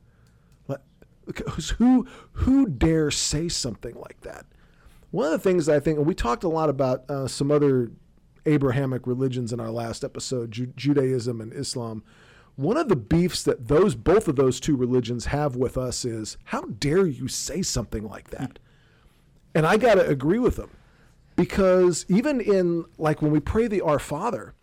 Who 1.78 2.06
who 2.34 2.68
dare 2.68 3.10
say 3.10 3.48
something 3.48 3.96
like 3.96 4.22
that? 4.22 4.46
One 5.12 5.28
of 5.28 5.32
the 5.32 5.40
things 5.40 5.70
I 5.70 5.80
think, 5.80 5.98
and 5.98 6.08
we 6.08 6.16
talked 6.16 6.44
a 6.44 6.50
lot 6.50 6.70
about 6.70 7.10
uh, 7.10 7.28
some 7.28 7.52
other 7.52 7.92
Abrahamic 8.46 9.08
religions 9.08 9.54
in 9.54 9.60
our 9.60 9.70
last 9.70 10.04
episode, 10.04 10.52
Ju- 10.52 10.74
Judaism 10.76 11.40
and 11.40 11.54
Islam 11.54 12.04
one 12.56 12.78
of 12.78 12.89
the 12.89 12.95
beefs 12.95 13.43
that 13.43 13.68
those 13.68 13.95
both 13.95 14.28
of 14.28 14.36
those 14.36 14.60
two 14.60 14.76
religions 14.76 15.26
have 15.26 15.56
with 15.56 15.78
us 15.78 16.06
is 16.06 16.38
how 16.45 16.62
dare 16.62 17.06
you 17.06 17.28
say 17.28 17.62
something 17.62 18.04
like 18.08 18.30
that? 18.30 18.60
And 19.56 19.66
I 19.66 19.78
got 19.78 19.95
to 19.95 20.08
agree 20.08 20.39
with 20.39 20.56
them. 20.56 20.72
Because 21.36 22.06
even 22.10 22.39
in 22.39 22.86
like 22.97 23.22
when 23.22 23.32
we 23.32 23.39
pray 23.39 23.68
the 23.68 23.82
Our 23.82 23.99
Father, 23.99 24.54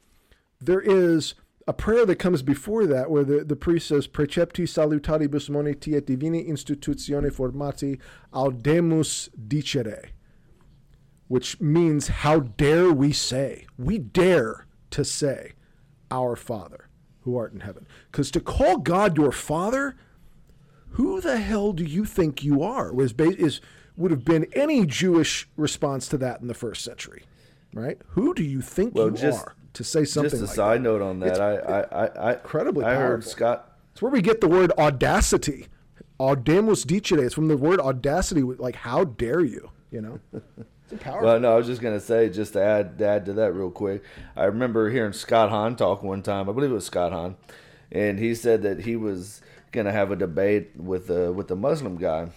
there 0.61 0.81
is 0.81 1.35
a 1.67 1.73
prayer 1.73 2.07
that 2.07 2.17
comes 2.17 2.43
before 2.43 2.87
that 2.87 3.11
where 3.11 3.25
the, 3.25 3.45
the 3.45 3.57
priest 3.57 3.89
says 3.89 4.07
precepti 4.07 4.65
salutaribus 4.65 5.51
moniti 5.51 5.97
et 5.97 6.07
divini 6.07 6.49
institutione 6.49 7.33
formati 7.33 7.99
audemus 8.33 9.29
dicere 9.37 10.11
which 11.31 11.61
means 11.61 12.09
how 12.09 12.41
dare 12.41 12.93
we 12.93 13.13
say? 13.13 13.65
We 13.79 13.99
dare 13.99 14.67
to 14.91 15.05
say 15.05 15.53
our 16.11 16.35
father 16.35 16.90
who 17.31 17.39
art 17.39 17.53
in 17.53 17.61
heaven. 17.61 17.87
Because 18.11 18.31
to 18.33 18.41
call 18.41 18.79
God 18.79 19.17
your 19.17 19.33
Father, 19.33 19.97
who 20.91 21.21
the 21.21 21.39
hell 21.39 21.73
do 21.73 21.85
you 21.85 22.05
think 22.05 22.43
you 22.43 22.63
are? 22.63 22.93
Was 22.93 23.13
is 23.13 23.61
would 23.97 24.11
have 24.11 24.25
been 24.25 24.47
any 24.55 24.87
Jewish 24.87 25.49
response 25.57 26.09
to 26.09 26.19
that 26.19 26.41
in 26.41 26.49
the 26.49 26.55
first 26.55 26.83
century, 26.83 27.25
right? 27.75 27.99
Who 28.11 28.35
do 28.35 28.43
you 28.43 28.61
think 28.61 28.95
well, 28.95 29.11
you 29.11 29.17
just, 29.17 29.47
are 29.47 29.55
to 29.75 29.85
say 29.85 30.05
something? 30.05 30.31
Just 30.31 30.43
a 30.43 30.47
like 30.47 30.55
side 30.55 30.81
that? 30.81 30.85
note 30.85 31.03
on 31.03 31.21
that, 31.21 31.41
I, 31.41 31.81
I, 31.81 32.07
I, 32.07 32.33
incredibly 32.35 32.85
I 32.85 32.95
powerful. 32.95 33.09
heard 33.09 33.25
Scott. 33.25 33.79
It's 33.93 34.03
where 34.03 34.11
we 34.11 34.23
get 34.23 34.41
the 34.41 34.49
word 34.49 34.73
audacity. 34.79 35.67
Audamus 36.19 36.85
dicere. 36.85 37.25
It's 37.25 37.35
from 37.35 37.49
the 37.49 37.57
word 37.57 37.81
audacity. 37.81 38.43
Like, 38.43 38.77
how 38.77 39.05
dare 39.05 39.41
you? 39.41 39.71
You 39.91 40.01
know. 40.03 40.21
Well, 41.23 41.41
no, 41.41 41.53
I 41.53 41.57
was 41.57 41.67
just 41.67 41.81
gonna 41.81 42.01
say, 42.01 42.29
just 42.29 42.55
to 42.55 42.63
add, 42.63 42.99
to 42.99 43.07
add 43.07 43.25
to 43.27 43.33
that 43.35 43.53
real 43.53 43.71
quick. 43.71 44.03
I 44.37 44.45
remember 44.45 44.91
hearing 44.91 45.13
Scott 45.13 45.51
Hahn 45.51 45.77
talk 45.77 46.03
one 46.03 46.23
time. 46.23 46.49
I 46.49 46.53
believe 46.53 46.71
it 46.71 46.75
was 46.75 46.87
Scott 46.87 47.13
Hahn, 47.13 47.37
and 47.93 48.19
he 48.19 48.35
said 48.35 48.63
that 48.63 48.81
he 48.81 48.97
was 48.97 49.41
gonna 49.73 49.93
have 49.93 50.11
a 50.11 50.17
debate 50.17 50.71
with 50.77 51.07
the 51.07 51.33
with 51.33 51.49
the 51.49 51.57
Muslim 51.57 51.97
guy, 51.97 52.29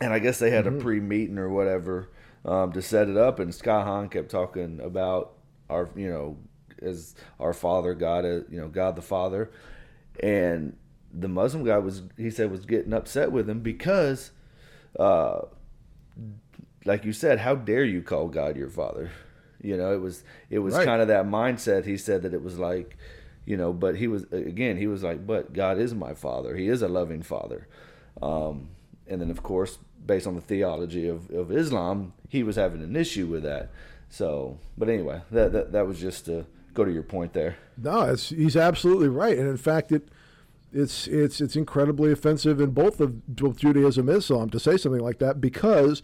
and 0.00 0.12
I 0.12 0.18
guess 0.18 0.38
they 0.38 0.50
had 0.50 0.64
mm-hmm. 0.64 0.78
a 0.78 0.82
pre 0.82 1.00
meeting 1.00 1.38
or 1.38 1.48
whatever 1.48 2.10
um, 2.44 2.72
to 2.72 2.82
set 2.82 3.08
it 3.08 3.16
up. 3.16 3.38
And 3.38 3.54
Scott 3.54 3.86
Hahn 3.86 4.08
kept 4.08 4.30
talking 4.30 4.80
about 4.80 5.34
our, 5.70 5.88
you 5.94 6.10
know, 6.10 6.36
as 6.82 7.14
our 7.38 7.52
Father 7.52 7.94
God, 7.94 8.24
uh, 8.24 8.40
you 8.48 8.60
know, 8.60 8.68
God 8.68 8.96
the 8.96 9.02
Father, 9.02 9.50
and 10.20 10.76
the 11.12 11.28
Muslim 11.28 11.64
guy 11.64 11.78
was 11.78 12.02
he 12.16 12.30
said 12.30 12.50
was 12.50 12.66
getting 12.66 12.92
upset 12.92 13.32
with 13.32 13.48
him 13.48 13.60
because. 13.60 14.32
Uh, 14.98 15.42
like 16.86 17.04
you 17.04 17.12
said, 17.12 17.40
how 17.40 17.54
dare 17.54 17.84
you 17.84 18.02
call 18.02 18.28
God 18.28 18.56
your 18.56 18.70
father? 18.70 19.10
You 19.60 19.76
know, 19.76 19.92
it 19.92 20.00
was 20.00 20.22
it 20.50 20.60
was 20.60 20.74
right. 20.74 20.86
kind 20.86 21.02
of 21.02 21.08
that 21.08 21.26
mindset. 21.26 21.84
He 21.84 21.96
said 21.96 22.22
that 22.22 22.32
it 22.32 22.42
was 22.42 22.58
like, 22.58 22.96
you 23.44 23.56
know, 23.56 23.72
but 23.72 23.96
he 23.96 24.06
was 24.06 24.24
again, 24.32 24.76
he 24.76 24.86
was 24.86 25.02
like, 25.02 25.26
but 25.26 25.52
God 25.52 25.78
is 25.78 25.94
my 25.94 26.14
father. 26.14 26.56
He 26.56 26.68
is 26.68 26.82
a 26.82 26.88
loving 26.88 27.22
father. 27.22 27.66
Um, 28.22 28.68
and 29.06 29.20
then 29.20 29.30
of 29.30 29.42
course, 29.42 29.78
based 30.04 30.26
on 30.26 30.34
the 30.34 30.40
theology 30.40 31.08
of, 31.08 31.30
of 31.30 31.50
Islam, 31.50 32.12
he 32.28 32.42
was 32.42 32.56
having 32.56 32.82
an 32.82 32.96
issue 32.96 33.26
with 33.26 33.42
that. 33.42 33.70
So, 34.08 34.58
but 34.78 34.88
anyway, 34.88 35.22
that 35.30 35.52
that, 35.52 35.72
that 35.72 35.86
was 35.86 35.98
just 35.98 36.26
to 36.26 36.46
go 36.74 36.84
to 36.84 36.92
your 36.92 37.02
point 37.02 37.32
there. 37.32 37.56
No, 37.76 38.02
it's, 38.02 38.28
he's 38.28 38.56
absolutely 38.56 39.08
right, 39.08 39.36
and 39.36 39.48
in 39.48 39.56
fact, 39.56 39.90
it 39.90 40.08
it's 40.72 41.06
it's 41.06 41.40
it's 41.40 41.56
incredibly 41.56 42.12
offensive 42.12 42.60
in 42.60 42.70
both 42.70 43.00
of 43.00 43.26
both 43.34 43.56
Judaism 43.56 44.08
and 44.08 44.18
Islam 44.18 44.50
to 44.50 44.60
say 44.60 44.76
something 44.76 45.00
like 45.00 45.18
that 45.18 45.40
because 45.40 46.02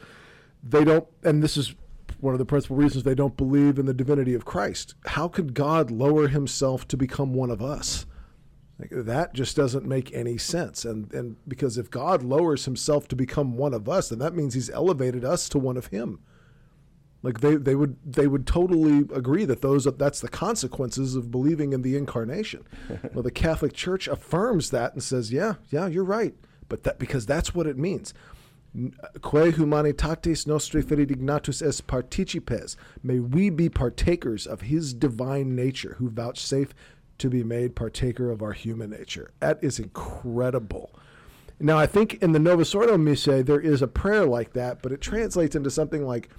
they 0.62 0.84
don't, 0.84 1.06
and 1.22 1.42
this 1.42 1.56
is 1.56 1.74
one 2.20 2.34
of 2.34 2.38
the 2.38 2.44
principal 2.44 2.76
reasons 2.76 3.02
they 3.02 3.14
don't 3.14 3.36
believe 3.36 3.78
in 3.78 3.86
the 3.86 3.94
divinity 3.94 4.34
of 4.34 4.44
Christ. 4.44 4.94
How 5.06 5.28
could 5.28 5.54
God 5.54 5.90
lower 5.90 6.28
himself 6.28 6.86
to 6.88 6.96
become 6.96 7.34
one 7.34 7.50
of 7.50 7.60
us? 7.60 8.06
Like, 8.78 8.90
that 8.92 9.34
just 9.34 9.56
doesn't 9.56 9.86
make 9.86 10.12
any 10.12 10.38
sense. 10.38 10.84
And, 10.84 11.12
and 11.12 11.36
because 11.46 11.78
if 11.78 11.90
God 11.90 12.22
lowers 12.22 12.64
himself 12.64 13.06
to 13.08 13.16
become 13.16 13.56
one 13.56 13.74
of 13.74 13.88
us, 13.88 14.08
then 14.08 14.18
that 14.20 14.34
means 14.34 14.54
he's 14.54 14.70
elevated 14.70 15.24
us 15.24 15.48
to 15.50 15.58
one 15.58 15.76
of 15.76 15.86
him. 15.88 16.20
Like 17.22 17.40
they, 17.40 17.54
they 17.54 17.76
would 17.76 17.96
they 18.04 18.26
would 18.26 18.46
totally 18.46 19.06
agree 19.14 19.44
that 19.44 19.62
those 19.62 19.84
that's 19.84 20.20
the 20.20 20.28
consequences 20.28 21.14
of 21.14 21.30
believing 21.30 21.72
in 21.72 21.82
the 21.82 21.96
incarnation. 21.96 22.66
well, 23.14 23.22
the 23.22 23.30
Catholic 23.30 23.72
Church 23.72 24.08
affirms 24.08 24.70
that 24.70 24.92
and 24.92 25.02
says, 25.02 25.32
yeah, 25.32 25.54
yeah, 25.70 25.86
you're 25.86 26.02
right. 26.02 26.34
But 26.68 26.82
that 26.82 26.98
because 26.98 27.24
that's 27.24 27.54
what 27.54 27.66
it 27.66 27.78
means. 27.78 28.12
Quae 28.74 29.52
humanitatis 29.52 30.46
nostri 30.46 30.82
dignatus 30.82 31.60
est 31.60 31.86
participes. 31.86 32.76
May 33.02 33.18
we 33.18 33.50
be 33.50 33.68
partakers 33.68 34.46
of 34.46 34.62
his 34.62 34.94
divine 34.94 35.54
nature, 35.54 35.96
who 35.98 36.08
vouchsafe 36.08 36.74
to 37.18 37.28
be 37.28 37.44
made 37.44 37.76
partaker 37.76 38.30
of 38.30 38.42
our 38.42 38.52
human 38.52 38.90
nature. 38.90 39.30
That 39.40 39.62
is 39.62 39.78
incredible. 39.78 40.90
Now, 41.60 41.78
I 41.78 41.86
think 41.86 42.14
in 42.14 42.32
the 42.32 42.38
Novus 42.38 42.74
Ordo 42.74 42.96
Missae, 42.96 43.44
there 43.44 43.60
is 43.60 43.82
a 43.82 43.86
prayer 43.86 44.26
like 44.26 44.54
that, 44.54 44.82
but 44.82 44.90
it 44.90 45.00
translates 45.00 45.54
into 45.54 45.70
something 45.70 46.04
like, 46.04 46.30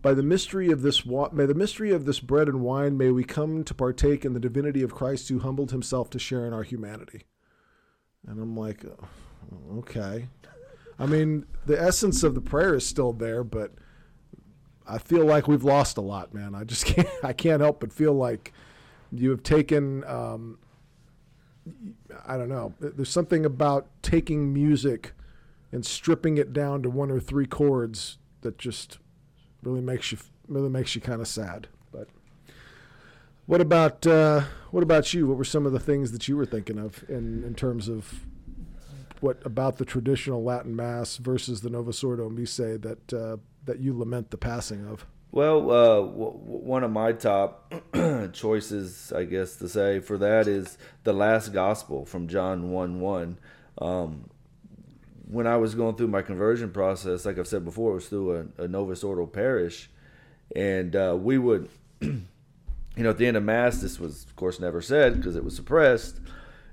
by 0.00 0.14
the 0.14 0.22
mystery 0.22 0.70
of 0.70 0.82
this 0.82 1.04
wa- 1.04 1.30
may 1.32 1.46
the 1.46 1.54
mystery 1.54 1.90
of 1.90 2.04
this 2.04 2.20
bread 2.20 2.46
and 2.46 2.60
wine 2.60 2.96
may 2.96 3.10
we 3.10 3.24
come 3.24 3.64
to 3.64 3.74
partake 3.74 4.24
in 4.24 4.32
the 4.32 4.40
divinity 4.40 4.82
of 4.82 4.94
Christ 4.94 5.28
who 5.28 5.40
humbled 5.40 5.70
himself 5.70 6.08
to 6.10 6.18
share 6.18 6.46
in 6.46 6.52
our 6.52 6.62
humanity. 6.62 7.24
And 8.26 8.40
I'm 8.40 8.56
like, 8.56 8.84
oh, 8.84 9.78
okay. 9.78 10.28
I 10.98 11.06
mean, 11.06 11.46
the 11.66 11.80
essence 11.80 12.22
of 12.22 12.34
the 12.34 12.40
prayer 12.40 12.74
is 12.74 12.86
still 12.86 13.12
there, 13.12 13.42
but 13.42 13.72
I 14.86 14.98
feel 14.98 15.24
like 15.24 15.48
we've 15.48 15.64
lost 15.64 15.96
a 15.96 16.00
lot, 16.00 16.34
man. 16.34 16.54
I 16.54 16.64
just 16.64 16.86
can't. 16.86 17.08
I 17.22 17.32
can't 17.32 17.60
help 17.60 17.80
but 17.80 17.92
feel 17.92 18.12
like 18.12 18.52
you 19.12 19.30
have 19.30 19.42
taken. 19.42 20.04
Um, 20.04 20.58
I 22.26 22.36
don't 22.36 22.48
know. 22.48 22.74
There's 22.78 23.08
something 23.08 23.46
about 23.46 23.86
taking 24.02 24.52
music 24.52 25.12
and 25.72 25.84
stripping 25.84 26.36
it 26.36 26.52
down 26.52 26.82
to 26.82 26.90
one 26.90 27.10
or 27.10 27.18
three 27.18 27.46
chords 27.46 28.18
that 28.42 28.58
just 28.58 28.98
really 29.62 29.80
makes 29.80 30.12
you 30.12 30.18
really 30.46 30.68
makes 30.68 30.94
you 30.94 31.00
kind 31.00 31.20
of 31.20 31.28
sad. 31.28 31.68
But 31.90 32.08
what 33.46 33.60
about 33.60 34.06
uh, 34.06 34.42
what 34.70 34.82
about 34.82 35.14
you? 35.14 35.26
What 35.26 35.38
were 35.38 35.44
some 35.44 35.64
of 35.64 35.72
the 35.72 35.80
things 35.80 36.12
that 36.12 36.28
you 36.28 36.36
were 36.36 36.46
thinking 36.46 36.78
of 36.78 37.04
in 37.08 37.42
in 37.44 37.54
terms 37.54 37.88
of 37.88 38.26
what 39.24 39.38
about 39.46 39.78
the 39.78 39.86
traditional 39.86 40.44
Latin 40.44 40.76
Mass 40.76 41.16
versus 41.16 41.62
the 41.62 41.70
Novus 41.70 42.04
Ordo 42.04 42.28
Missae 42.28 42.80
that 42.82 43.12
uh, 43.14 43.38
that 43.64 43.80
you 43.80 43.98
lament 43.98 44.30
the 44.30 44.36
passing 44.36 44.86
of? 44.86 45.06
Well, 45.32 45.70
uh, 45.70 46.00
w- 46.02 46.36
one 46.36 46.84
of 46.84 46.90
my 46.90 47.12
top 47.12 47.72
choices, 48.34 49.14
I 49.16 49.24
guess 49.24 49.56
to 49.56 49.68
say, 49.68 50.00
for 50.00 50.18
that 50.18 50.46
is 50.46 50.76
the 51.04 51.14
last 51.14 51.54
gospel 51.54 52.04
from 52.04 52.28
John 52.28 52.70
1 52.70 53.00
1. 53.00 53.38
Um, 53.78 54.28
when 55.26 55.46
I 55.46 55.56
was 55.56 55.74
going 55.74 55.96
through 55.96 56.08
my 56.08 56.20
conversion 56.20 56.70
process, 56.70 57.24
like 57.24 57.38
I've 57.38 57.48
said 57.48 57.64
before, 57.64 57.92
it 57.92 57.94
was 57.94 58.08
through 58.08 58.52
a, 58.58 58.64
a 58.64 58.68
Novus 58.68 59.02
Ordo 59.02 59.24
parish. 59.24 59.88
And 60.54 60.94
uh, 60.94 61.16
we 61.18 61.38
would, 61.38 61.70
you 62.00 62.26
know, 62.98 63.08
at 63.08 63.16
the 63.16 63.26
end 63.26 63.38
of 63.38 63.42
Mass, 63.42 63.80
this 63.80 63.98
was, 63.98 64.24
of 64.24 64.36
course, 64.36 64.60
never 64.60 64.82
said 64.82 65.16
because 65.16 65.34
it 65.34 65.44
was 65.44 65.56
suppressed 65.56 66.20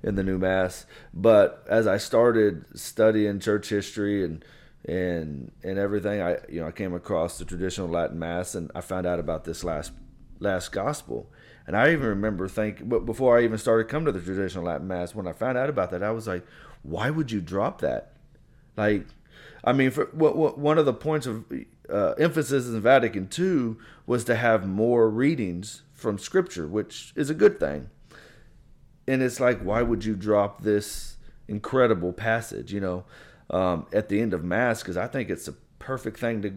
in 0.04 0.16
the 0.16 0.24
new 0.24 0.38
mass. 0.38 0.86
But 1.14 1.66
as 1.70 1.88
I 1.88 1.98
started 1.98 2.66
studying 2.78 3.40
church 3.40 3.70
history 3.70 4.24
and 4.24 4.44
and 4.86 5.52
and 5.64 5.78
everything, 5.78 6.22
I 6.22 6.38
you 6.50 6.62
know 6.62 6.68
I 6.68 6.72
came 6.72 6.94
across 6.94 7.38
the 7.38 7.46
traditional 7.46 7.88
Latin 7.88 8.20
mass 8.20 8.56
and 8.56 8.72
I 8.74 8.82
found 8.82 9.06
out 9.06 9.20
about 9.20 9.44
this 9.44 9.64
last 9.64 9.92
last 10.40 10.72
gospel. 10.72 11.30
And 11.68 11.78
I 11.78 11.92
even 11.92 12.08
remember 12.08 12.48
thinking, 12.48 12.90
but 12.90 13.06
before 13.06 13.38
I 13.38 13.44
even 13.44 13.60
started 13.60 13.88
coming 13.88 14.08
to 14.08 14.12
the 14.12 14.26
traditional 14.26 14.66
Latin 14.66 14.88
mass, 14.88 15.14
when 15.14 15.28
I 15.28 15.32
found 15.32 15.58
out 15.58 15.70
about 15.70 15.92
that, 15.92 16.02
I 16.02 16.10
was 16.12 16.28
like, 16.28 16.44
why 16.82 17.12
would 17.12 17.32
you 17.32 17.40
drop 17.40 17.82
that? 17.82 18.14
Like, 18.76 19.06
I 19.64 19.72
mean, 19.72 19.92
for 19.92 20.06
what, 20.06 20.36
what 20.36 20.58
one 20.58 20.80
of 20.80 20.86
the 20.86 20.94
points 20.94 21.28
of 21.28 21.46
uh, 21.88 22.14
emphasis 22.14 22.68
in 22.68 22.82
Vatican 22.82 23.30
II 23.38 23.76
was 24.08 24.24
to 24.24 24.36
have 24.36 24.68
more 24.68 25.08
readings 25.08 25.84
from 25.94 26.18
Scripture, 26.18 26.68
which 26.68 27.14
is 27.16 27.30
a 27.30 27.36
good 27.36 27.60
thing 27.60 27.92
and 29.08 29.22
it's 29.22 29.40
like, 29.40 29.62
why 29.62 29.82
would 29.82 30.06
you 30.06 30.16
drop 30.16 30.62
this 30.62 31.18
incredible 31.48 32.14
passage? 32.14 32.74
You 32.74 32.82
know, 32.82 33.04
um, 33.50 33.86
at 33.92 34.10
the 34.10 34.22
end 34.22 34.34
of 34.34 34.44
mass, 34.44 34.82
because 34.82 34.98
I 34.98 35.08
think 35.08 35.30
it's 35.30 35.48
a 35.48 35.54
perfect 35.80 36.20
thing 36.20 36.42
to, 36.42 36.54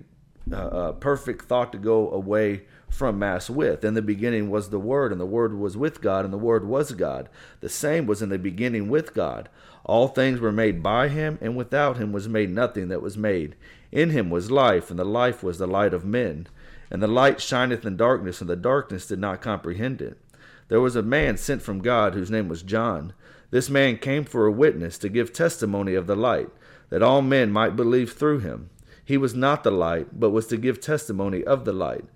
uh, 0.53 0.57
uh, 0.57 0.93
perfect 0.93 1.47
thought 1.47 1.73
to 1.73 1.79
go 1.79 2.11
away 2.11 2.63
from 2.89 3.19
mass 3.19 3.51
with. 3.51 3.85
In 3.85 3.95
the 3.95 4.03
beginning 4.03 4.51
was 4.51 4.71
the 4.71 4.79
Word, 4.79 5.11
and 5.11 5.21
the 5.21 5.27
Word 5.27 5.59
was 5.59 5.77
with 5.77 6.01
God, 6.01 6.25
and 6.25 6.33
the 6.33 6.39
Word 6.39 6.67
was 6.67 6.93
God. 6.93 7.29
The 7.61 7.69
same 7.69 8.07
was 8.07 8.23
in 8.23 8.29
the 8.29 8.39
beginning 8.39 8.89
with 8.89 9.15
God. 9.15 9.49
All 9.85 10.09
things 10.09 10.41
were 10.41 10.53
made 10.53 10.83
by 10.83 11.09
him, 11.09 11.39
and 11.41 11.57
without 11.57 11.97
him 11.97 12.13
was 12.13 12.29
made 12.29 12.51
nothing 12.51 12.89
that 12.89 13.03
was 13.03 13.19
made. 13.19 13.57
In 13.91 14.11
him 14.11 14.31
was 14.31 14.51
life, 14.51 14.91
and 14.91 14.99
the 14.99 15.05
life 15.05 15.43
was 15.43 15.59
the 15.59 15.67
light 15.67 15.93
of 15.93 16.05
men. 16.05 16.47
And 16.91 17.03
the 17.03 17.09
light 17.09 17.41
shineth 17.41 17.85
in 17.85 17.97
darkness, 17.97 18.41
and 18.41 18.49
the 18.49 18.57
darkness 18.57 19.07
did 19.07 19.19
not 19.19 19.43
comprehend 19.43 20.01
it. 20.01 20.19
There 20.69 20.81
was 20.81 20.97
a 20.97 21.03
man 21.03 21.37
sent 21.37 21.63
from 21.63 21.81
God 21.81 22.15
whose 22.15 22.31
name 22.31 22.49
was 22.49 22.63
John. 22.63 23.13
This 23.51 23.69
man 23.69 23.99
came 23.99 24.25
for 24.25 24.47
a 24.47 24.53
witness 24.53 24.99
to 24.99 25.09
give 25.09 25.33
testimony 25.33 25.95
of 25.95 26.07
the 26.07 26.17
light, 26.17 26.49
that 26.91 27.03
all 27.03 27.23
men 27.23 27.51
might 27.51 27.77
believe 27.77 28.13
through 28.13 28.41
him. 28.41 28.71
He 29.05 29.17
was 29.17 29.35
not 29.35 29.63
the 29.63 29.71
light, 29.71 30.19
but 30.19 30.31
was 30.31 30.47
to 30.49 30.57
give 30.57 30.81
testimony 30.81 31.45
of 31.45 31.65
the 31.65 31.73
light. 31.73 32.07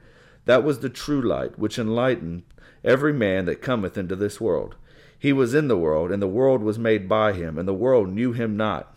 That 0.46 0.64
was 0.64 0.80
the 0.80 0.88
true 0.88 1.20
light, 1.20 1.58
which 1.58 1.78
enlightened 1.78 2.42
every 2.82 3.12
man 3.12 3.44
that 3.44 3.60
cometh 3.60 3.98
into 3.98 4.16
this 4.16 4.40
world. 4.40 4.76
He 5.18 5.32
was 5.32 5.52
in 5.52 5.68
the 5.68 5.76
world, 5.76 6.10
and 6.10 6.22
the 6.22 6.26
world 6.26 6.62
was 6.62 6.78
made 6.78 7.08
by 7.08 7.34
him, 7.34 7.58
and 7.58 7.68
the 7.68 7.74
world 7.74 8.08
knew 8.08 8.32
him 8.32 8.56
not. 8.56 8.96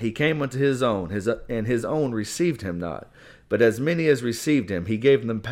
He 0.00 0.12
came 0.12 0.40
unto 0.40 0.58
his 0.58 0.82
own, 0.82 1.10
his, 1.10 1.28
and 1.48 1.66
his 1.66 1.84
own 1.84 2.12
received 2.12 2.62
him 2.62 2.78
not. 2.78 3.10
But 3.48 3.60
as 3.60 3.78
many 3.78 4.08
as 4.08 4.22
received 4.22 4.70
him, 4.70 4.86
he 4.86 4.96
gave 4.96 5.26
them, 5.26 5.42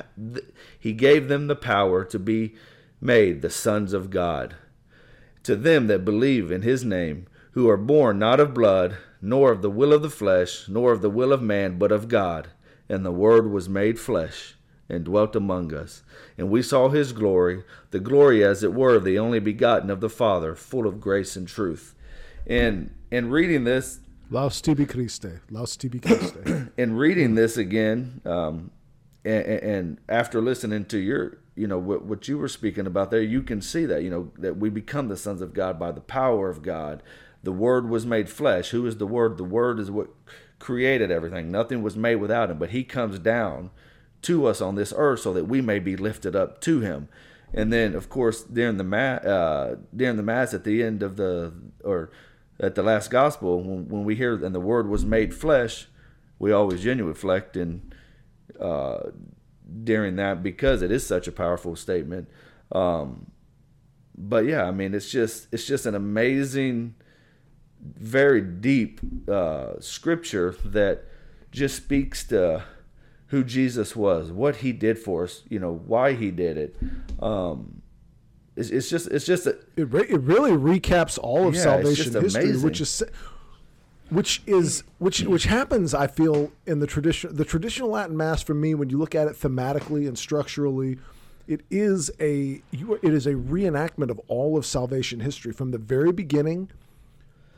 he 0.78 0.92
gave 0.94 1.28
them 1.28 1.48
the 1.48 1.56
power 1.56 2.04
to 2.04 2.18
be 2.18 2.54
made 3.00 3.42
the 3.42 3.50
sons 3.50 3.92
of 3.92 4.10
God. 4.10 4.56
To 5.44 5.56
them 5.56 5.86
that 5.86 6.04
believe 6.04 6.50
in 6.50 6.62
his 6.62 6.84
name, 6.84 7.26
who 7.52 7.68
are 7.68 7.76
born 7.76 8.18
not 8.18 8.40
of 8.40 8.54
blood, 8.54 8.96
nor 9.20 9.50
of 9.50 9.62
the 9.62 9.70
will 9.70 9.92
of 9.92 10.02
the 10.02 10.10
flesh, 10.10 10.68
nor 10.68 10.92
of 10.92 11.02
the 11.02 11.10
will 11.10 11.32
of 11.32 11.42
man, 11.42 11.78
but 11.78 11.92
of 11.92 12.08
God. 12.08 12.48
And 12.88 13.04
the 13.04 13.12
Word 13.12 13.50
was 13.50 13.68
made 13.68 13.98
flesh, 13.98 14.56
and 14.88 15.04
dwelt 15.04 15.36
among 15.36 15.74
us. 15.74 16.02
And 16.36 16.50
we 16.50 16.62
saw 16.62 16.88
his 16.88 17.12
glory, 17.12 17.64
the 17.90 18.00
glory 18.00 18.44
as 18.44 18.62
it 18.62 18.74
were 18.74 18.96
of 18.96 19.04
the 19.04 19.18
only 19.18 19.38
begotten 19.38 19.90
of 19.90 20.00
the 20.00 20.10
Father, 20.10 20.54
full 20.54 20.86
of 20.86 21.00
grace 21.00 21.36
and 21.36 21.46
truth. 21.46 21.94
and 22.46 22.94
and 23.12 23.32
reading 23.32 23.64
this 23.64 24.00
Laus 24.30 24.60
tibi 24.60 24.86
Christe, 24.86 25.40
Laus 25.50 25.76
tibi 25.76 25.98
Christe. 25.98 26.70
and 26.78 26.96
reading 26.98 27.34
this 27.34 27.56
again, 27.56 28.20
um, 28.24 28.70
and, 29.24 29.44
and 29.44 29.98
after 30.08 30.40
listening 30.40 30.84
to 30.86 30.98
your, 30.98 31.38
you 31.60 31.66
know, 31.66 31.78
what, 31.78 32.06
what 32.06 32.26
you 32.26 32.38
were 32.38 32.48
speaking 32.48 32.86
about 32.86 33.10
there, 33.10 33.20
you 33.20 33.42
can 33.42 33.60
see 33.60 33.84
that, 33.84 34.02
you 34.02 34.08
know, 34.08 34.30
that 34.38 34.56
we 34.56 34.70
become 34.70 35.08
the 35.08 35.16
sons 35.16 35.42
of 35.42 35.52
God 35.52 35.78
by 35.78 35.92
the 35.92 36.00
power 36.00 36.48
of 36.48 36.62
God. 36.62 37.02
The 37.42 37.52
Word 37.52 37.90
was 37.90 38.06
made 38.06 38.30
flesh. 38.30 38.70
Who 38.70 38.86
is 38.86 38.96
the 38.96 39.06
Word? 39.06 39.36
The 39.36 39.44
Word 39.44 39.78
is 39.78 39.90
what 39.90 40.08
created 40.58 41.10
everything. 41.10 41.50
Nothing 41.50 41.82
was 41.82 41.96
made 41.96 42.16
without 42.16 42.50
Him, 42.50 42.58
but 42.58 42.70
He 42.70 42.82
comes 42.82 43.18
down 43.18 43.70
to 44.22 44.46
us 44.46 44.62
on 44.62 44.74
this 44.74 44.94
earth 44.96 45.20
so 45.20 45.34
that 45.34 45.48
we 45.48 45.60
may 45.60 45.78
be 45.78 45.96
lifted 45.96 46.34
up 46.34 46.62
to 46.62 46.80
Him. 46.80 47.08
And 47.52 47.70
then, 47.70 47.94
of 47.94 48.08
course, 48.08 48.42
during 48.42 48.78
the 48.78 48.84
mass, 48.84 49.22
uh, 49.22 49.76
during 49.94 50.16
the 50.16 50.22
mass 50.22 50.54
at 50.54 50.64
the 50.64 50.82
end 50.82 51.02
of 51.02 51.16
the 51.16 51.52
or 51.84 52.10
at 52.58 52.74
the 52.74 52.82
last 52.82 53.10
gospel, 53.10 53.62
when, 53.62 53.86
when 53.86 54.04
we 54.04 54.16
hear 54.16 54.42
and 54.42 54.54
the 54.54 54.60
Word 54.60 54.88
was 54.88 55.04
made 55.04 55.34
flesh, 55.34 55.88
we 56.38 56.52
always 56.52 56.82
genuflect 56.82 57.54
and 57.54 57.94
uh, 58.58 59.10
during 59.84 60.16
that 60.16 60.42
because 60.42 60.82
it 60.82 60.90
is 60.90 61.06
such 61.06 61.28
a 61.28 61.32
powerful 61.32 61.76
statement. 61.76 62.28
Um, 62.72 63.30
but 64.16 64.44
yeah, 64.44 64.64
I 64.64 64.70
mean, 64.70 64.94
it's 64.94 65.10
just 65.10 65.48
it's 65.52 65.66
just 65.66 65.86
an 65.86 65.94
amazing, 65.94 66.94
very 67.80 68.40
deep 68.40 69.00
uh, 69.28 69.80
scripture 69.80 70.54
that 70.64 71.04
just 71.50 71.76
speaks 71.76 72.24
to 72.24 72.64
who 73.28 73.44
Jesus 73.44 73.94
was, 73.94 74.32
what 74.32 74.56
he 74.56 74.72
did 74.72 74.98
for 74.98 75.24
us, 75.24 75.42
you 75.48 75.58
know, 75.58 75.72
why 75.72 76.12
he 76.12 76.30
did 76.30 76.58
it. 76.58 76.76
Um, 77.20 77.80
it's, 78.56 78.70
it's 78.70 78.90
just 78.90 79.06
it's 79.08 79.24
just 79.24 79.46
a, 79.46 79.56
it, 79.76 79.90
re- 79.90 80.06
it 80.08 80.20
really 80.20 80.50
recaps 80.50 81.18
all 81.18 81.46
of 81.48 81.54
Yeah, 81.54 81.62
salvation 81.62 82.12
history, 82.12 82.56
which 82.56 82.80
is 82.80 83.02
which 84.10 84.42
is 84.46 84.84
which 84.98 85.22
which 85.22 85.44
happens. 85.44 85.94
I 85.94 86.06
feel 86.06 86.52
in 86.66 86.80
the 86.80 86.86
tradition 86.86 87.34
the 87.34 87.44
traditional 87.44 87.90
Latin 87.90 88.16
Mass 88.16 88.42
for 88.42 88.54
me 88.54 88.74
when 88.74 88.90
you 88.90 88.98
look 88.98 89.14
at 89.14 89.28
it 89.28 89.34
thematically 89.34 90.06
and 90.06 90.18
structurally. 90.18 90.98
It 91.46 91.62
is 91.70 92.10
a 92.20 92.62
it 92.72 93.14
is 93.14 93.26
a 93.26 93.34
reenactment 93.34 94.10
of 94.10 94.20
all 94.28 94.56
of 94.56 94.64
salvation 94.66 95.20
history 95.20 95.52
from 95.52 95.70
the 95.70 95.78
very 95.78 96.12
beginning 96.12 96.70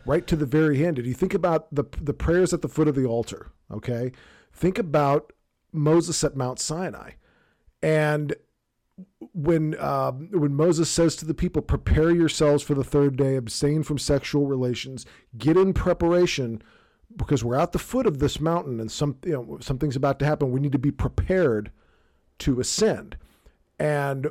right 0.06 0.26
to 0.26 0.36
the 0.36 0.46
very 0.46 0.84
end. 0.84 0.98
And 0.98 1.06
you 1.06 1.14
think 1.14 1.34
about 1.34 1.74
the 1.74 1.84
the 2.00 2.14
prayers 2.14 2.52
at 2.52 2.62
the 2.62 2.68
foot 2.68 2.88
of 2.88 2.94
the 2.94 3.04
altar, 3.04 3.50
okay? 3.70 4.12
Think 4.52 4.78
about 4.78 5.32
Moses 5.72 6.22
at 6.24 6.36
Mount 6.36 6.58
Sinai, 6.58 7.12
and 7.82 8.34
when 9.34 9.78
um, 9.80 10.28
when 10.32 10.54
Moses 10.54 10.90
says 10.90 11.16
to 11.16 11.24
the 11.24 11.34
people, 11.34 11.62
"Prepare 11.62 12.10
yourselves 12.10 12.62
for 12.62 12.74
the 12.74 12.84
third 12.84 13.16
day, 13.16 13.36
abstain 13.36 13.82
from 13.82 13.98
sexual 13.98 14.46
relations, 14.46 15.06
get 15.36 15.56
in 15.56 15.72
preparation." 15.72 16.62
Because 17.14 17.44
we're 17.44 17.56
at 17.56 17.72
the 17.72 17.78
foot 17.78 18.06
of 18.06 18.20
this 18.20 18.40
mountain, 18.40 18.80
and 18.80 18.90
some 18.90 19.16
you 19.24 19.32
know 19.32 19.58
something's 19.60 19.96
about 19.96 20.18
to 20.20 20.24
happen. 20.24 20.50
We 20.50 20.60
need 20.60 20.72
to 20.72 20.78
be 20.78 20.90
prepared 20.90 21.70
to 22.38 22.58
ascend. 22.58 23.16
And 23.78 24.28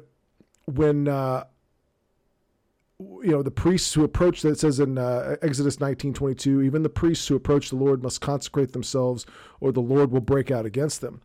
when 0.65 1.07
uh, 1.07 1.43
you 2.99 3.31
know 3.31 3.41
the 3.43 3.51
priests 3.51 3.93
who 3.93 4.03
approach 4.03 4.41
that 4.41 4.59
says 4.59 4.79
in 4.79 4.97
uh, 4.97 5.35
exodus 5.41 5.77
19.22 5.77 6.63
even 6.63 6.83
the 6.83 6.89
priests 6.89 7.27
who 7.27 7.35
approach 7.35 7.69
the 7.69 7.75
lord 7.75 8.03
must 8.03 8.21
consecrate 8.21 8.73
themselves 8.73 9.25
or 9.59 9.71
the 9.71 9.81
lord 9.81 10.11
will 10.11 10.21
break 10.21 10.51
out 10.51 10.65
against 10.65 11.01
them 11.01 11.21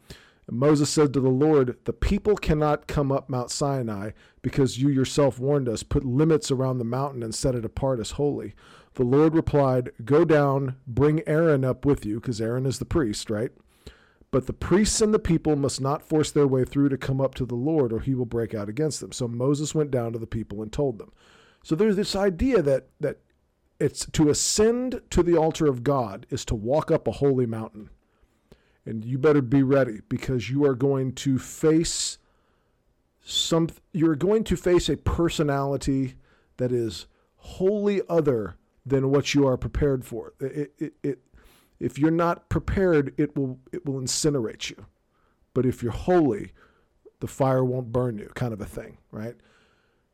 moses 0.51 0.89
said 0.89 1.13
to 1.13 1.21
the 1.21 1.29
lord 1.29 1.77
the 1.85 1.93
people 1.93 2.37
cannot 2.37 2.87
come 2.87 3.11
up 3.11 3.29
mount 3.29 3.51
sinai 3.51 4.11
because 4.43 4.79
you 4.79 4.89
yourself 4.89 5.39
warned 5.39 5.69
us 5.69 5.83
put 5.83 6.05
limits 6.05 6.51
around 6.51 6.79
the 6.79 6.85
mountain 6.85 7.23
and 7.23 7.35
set 7.35 7.55
it 7.55 7.65
apart 7.65 7.99
as 7.99 8.13
holy 8.13 8.55
the 8.95 9.03
lord 9.03 9.35
replied 9.35 9.91
go 10.05 10.25
down 10.25 10.77
bring 10.87 11.21
aaron 11.27 11.65
up 11.65 11.85
with 11.85 12.07
you 12.07 12.21
because 12.21 12.41
aaron 12.41 12.67
is 12.67 12.79
the 12.79 12.85
priest 12.85 13.29
right 13.29 13.51
but 14.31 14.47
the 14.47 14.53
priests 14.53 15.01
and 15.01 15.15
the 15.15 15.19
people 15.19 15.57
must 15.57 15.81
not 15.81 16.03
force 16.03 16.31
their 16.31 16.47
way 16.47 16.65
through 16.65 16.89
to 16.91 16.99
come 16.99 17.21
up 17.21 17.35
to 17.37 17.47
the 17.47 17.55
Lord, 17.55 17.93
or 17.93 18.01
he 18.01 18.15
will 18.15 18.27
break 18.27 18.55
out 18.55 18.69
against 18.69 19.01
them. 19.01 19.13
So 19.13 19.29
Moses 19.29 19.75
went 19.75 19.91
down 19.91 20.13
to 20.13 20.19
the 20.19 20.27
people 20.27 20.63
and 20.63 20.73
told 20.73 20.99
them. 20.99 21.13
So 21.63 21.75
there's 21.75 21.97
this 21.97 22.15
idea 22.15 22.61
that 22.63 22.89
that 23.01 23.19
it's 23.79 24.07
to 24.07 24.29
ascend 24.29 25.01
to 25.11 25.23
the 25.23 25.37
altar 25.37 25.67
of 25.67 25.83
God 25.83 26.27
is 26.31 26.45
to 26.47 26.55
walk 26.55 26.91
up 26.91 27.07
a 27.07 27.13
holy 27.13 27.47
mountain. 27.47 27.91
And 28.87 29.05
you 29.05 29.19
better 29.19 29.43
be 29.43 29.63
ready 29.63 30.01
because 30.09 30.49
you 30.49 30.65
are 30.65 30.75
going 30.75 31.13
to 31.15 31.39
face 31.39 32.19
some 33.29 33.69
you're 33.93 34.15
going 34.15 34.45
to 34.45 34.57
face 34.57 34.89
a 34.89 34.97
personality 34.97 36.15
that 36.59 36.71
is 36.71 37.07
wholly 37.37 38.01
other 38.09 38.57
than 38.87 39.11
what 39.11 39.35
you 39.35 39.47
are 39.47 39.57
prepared 39.57 40.05
for. 40.05 40.33
It, 40.41 40.73
it, 40.79 40.93
it, 41.03 41.19
if 41.81 41.99
you're 41.99 42.13
not 42.13 42.49
prepared, 42.49 43.13
it 43.19 43.37
will 43.37 43.59
it 43.73 43.85
will 43.85 44.01
incinerate 44.01 44.71
you. 44.71 44.87
But 45.55 45.67
if 45.67 45.83
you're 45.83 45.93
holy, 45.93 46.53
the 47.21 47.27
fire 47.27 47.65
won't 47.65 47.93
burn 47.93 48.19
you, 48.19 48.31
kind 48.35 48.53
of 48.53 48.61
a 48.61 48.67
thing, 48.67 48.99
right? 49.11 49.35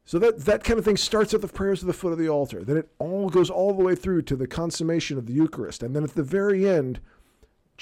So 0.05 0.18
that 0.18 0.47
that 0.47 0.64
kind 0.64 0.79
of 0.79 0.85
thing 0.85 0.97
starts 0.97 1.35
at 1.35 1.43
the 1.43 1.49
prayers 1.49 1.83
of 1.83 1.87
the 1.87 1.93
foot 1.93 2.12
of 2.12 2.18
the 2.18 2.29
altar. 2.29 2.64
Then 2.64 2.79
it 2.79 2.91
all 2.99 3.29
goes 3.29 3.51
all 3.51 3.75
the 3.75 3.85
way 3.85 3.95
through 3.95 4.23
to 4.23 4.37
the 4.37 4.47
consummation 4.47 5.18
of 5.18 5.27
the 5.27 5.35
Eucharist, 5.35 5.83
and 5.83 5.95
then 5.95 6.03
at 6.03 6.14
the 6.14 6.23
very 6.23 6.66
end, 6.68 7.01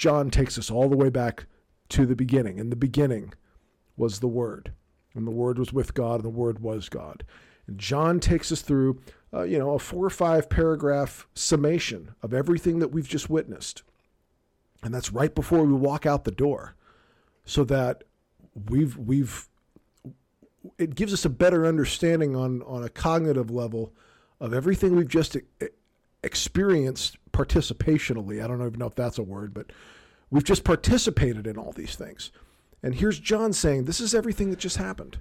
John 0.01 0.31
takes 0.31 0.57
us 0.57 0.71
all 0.71 0.89
the 0.89 0.97
way 0.97 1.11
back 1.11 1.45
to 1.89 2.07
the 2.07 2.15
beginning. 2.15 2.59
And 2.59 2.71
the 2.71 2.75
beginning 2.75 3.35
was 3.95 4.19
the 4.19 4.27
Word, 4.27 4.73
and 5.13 5.27
the 5.27 5.31
Word 5.31 5.59
was 5.59 5.71
with 5.71 5.93
God, 5.93 6.15
and 6.15 6.23
the 6.23 6.29
Word 6.29 6.57
was 6.57 6.89
God. 6.89 7.23
And 7.67 7.77
John 7.77 8.19
takes 8.19 8.51
us 8.51 8.61
through, 8.61 8.99
uh, 9.31 9.43
you 9.43 9.59
know, 9.59 9.75
a 9.75 9.79
four 9.79 10.03
or 10.03 10.09
five 10.09 10.49
paragraph 10.49 11.27
summation 11.35 12.15
of 12.23 12.33
everything 12.33 12.79
that 12.79 12.87
we've 12.87 13.07
just 13.07 13.29
witnessed, 13.29 13.83
and 14.81 14.91
that's 14.91 15.11
right 15.11 15.35
before 15.35 15.63
we 15.63 15.73
walk 15.73 16.07
out 16.07 16.23
the 16.23 16.31
door, 16.31 16.73
so 17.45 17.63
that 17.65 18.03
we've 18.69 18.97
we've 18.97 19.49
it 20.79 20.95
gives 20.95 21.13
us 21.13 21.25
a 21.25 21.29
better 21.29 21.63
understanding 21.67 22.35
on 22.35 22.63
on 22.63 22.83
a 22.83 22.89
cognitive 22.89 23.51
level 23.51 23.93
of 24.39 24.51
everything 24.51 24.95
we've 24.95 25.07
just 25.07 25.37
experienced 26.23 27.17
participationally. 27.31 28.43
I 28.43 28.47
don't 28.47 28.61
even 28.65 28.79
know 28.79 28.87
if 28.87 28.95
that's 28.95 29.17
a 29.17 29.23
word, 29.23 29.53
but 29.53 29.71
we've 30.29 30.43
just 30.43 30.63
participated 30.63 31.47
in 31.47 31.57
all 31.57 31.71
these 31.71 31.95
things. 31.95 32.31
And 32.83 32.95
here's 32.95 33.19
John 33.19 33.53
saying, 33.53 33.85
"This 33.85 33.99
is 33.99 34.15
everything 34.15 34.49
that 34.49 34.59
just 34.59 34.77
happened." 34.77 35.19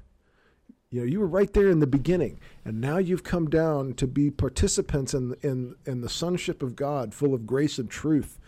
You 0.90 1.00
know, 1.00 1.06
you 1.06 1.20
were 1.20 1.26
right 1.26 1.52
there 1.52 1.68
in 1.68 1.78
the 1.78 1.86
beginning, 1.86 2.40
and 2.64 2.80
now 2.80 2.98
you've 2.98 3.22
come 3.22 3.48
down 3.48 3.92
to 3.94 4.06
be 4.06 4.30
participants 4.30 5.14
in 5.14 5.34
in 5.42 5.76
in 5.86 6.00
the 6.00 6.08
sonship 6.08 6.62
of 6.62 6.74
God, 6.74 7.14
full 7.14 7.34
of 7.34 7.46
grace 7.46 7.78
and 7.78 7.88
truth. 7.90 8.38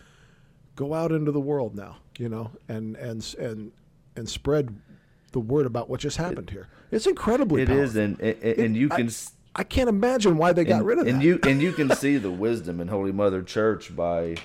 Go 0.75 0.95
out 0.95 1.13
into 1.13 1.31
the 1.31 1.41
world 1.41 1.77
now, 1.77 1.99
you 2.19 2.29
know, 2.29 2.51
and 2.69 2.97
and 2.97 3.35
and 3.39 3.73
and 4.17 4.29
spread 4.29 4.75
the 5.33 5.41
word 5.41 5.67
about 5.67 5.89
what 5.89 6.01
just 6.01 6.17
happened 6.17 6.51
here. 6.51 6.69
It's 6.91 7.07
incredibly 7.07 7.63
it 7.63 7.67
powerful. 7.69 7.85
is, 7.85 7.97
and 7.97 8.21
and, 8.21 8.43
and 8.43 8.77
you 8.77 8.89
I- 8.91 8.97
can. 8.97 9.11
I 9.55 9.65
can't 9.65 9.89
imagine 9.89 10.39
why 10.39 10.53
they 10.53 10.65
got 10.65 10.79
and, 10.79 10.87
rid 10.87 10.99
of 10.99 11.07
and 11.07 11.21
that. 11.21 11.25
you 11.25 11.39
and 11.45 11.61
you 11.61 11.73
can 11.79 11.95
see 11.95 12.17
the 12.17 12.31
wisdom 12.31 12.81
in 12.81 12.89
Holy 12.89 13.13
Mother 13.13 13.43
Church 13.43 13.95
by 13.95 14.37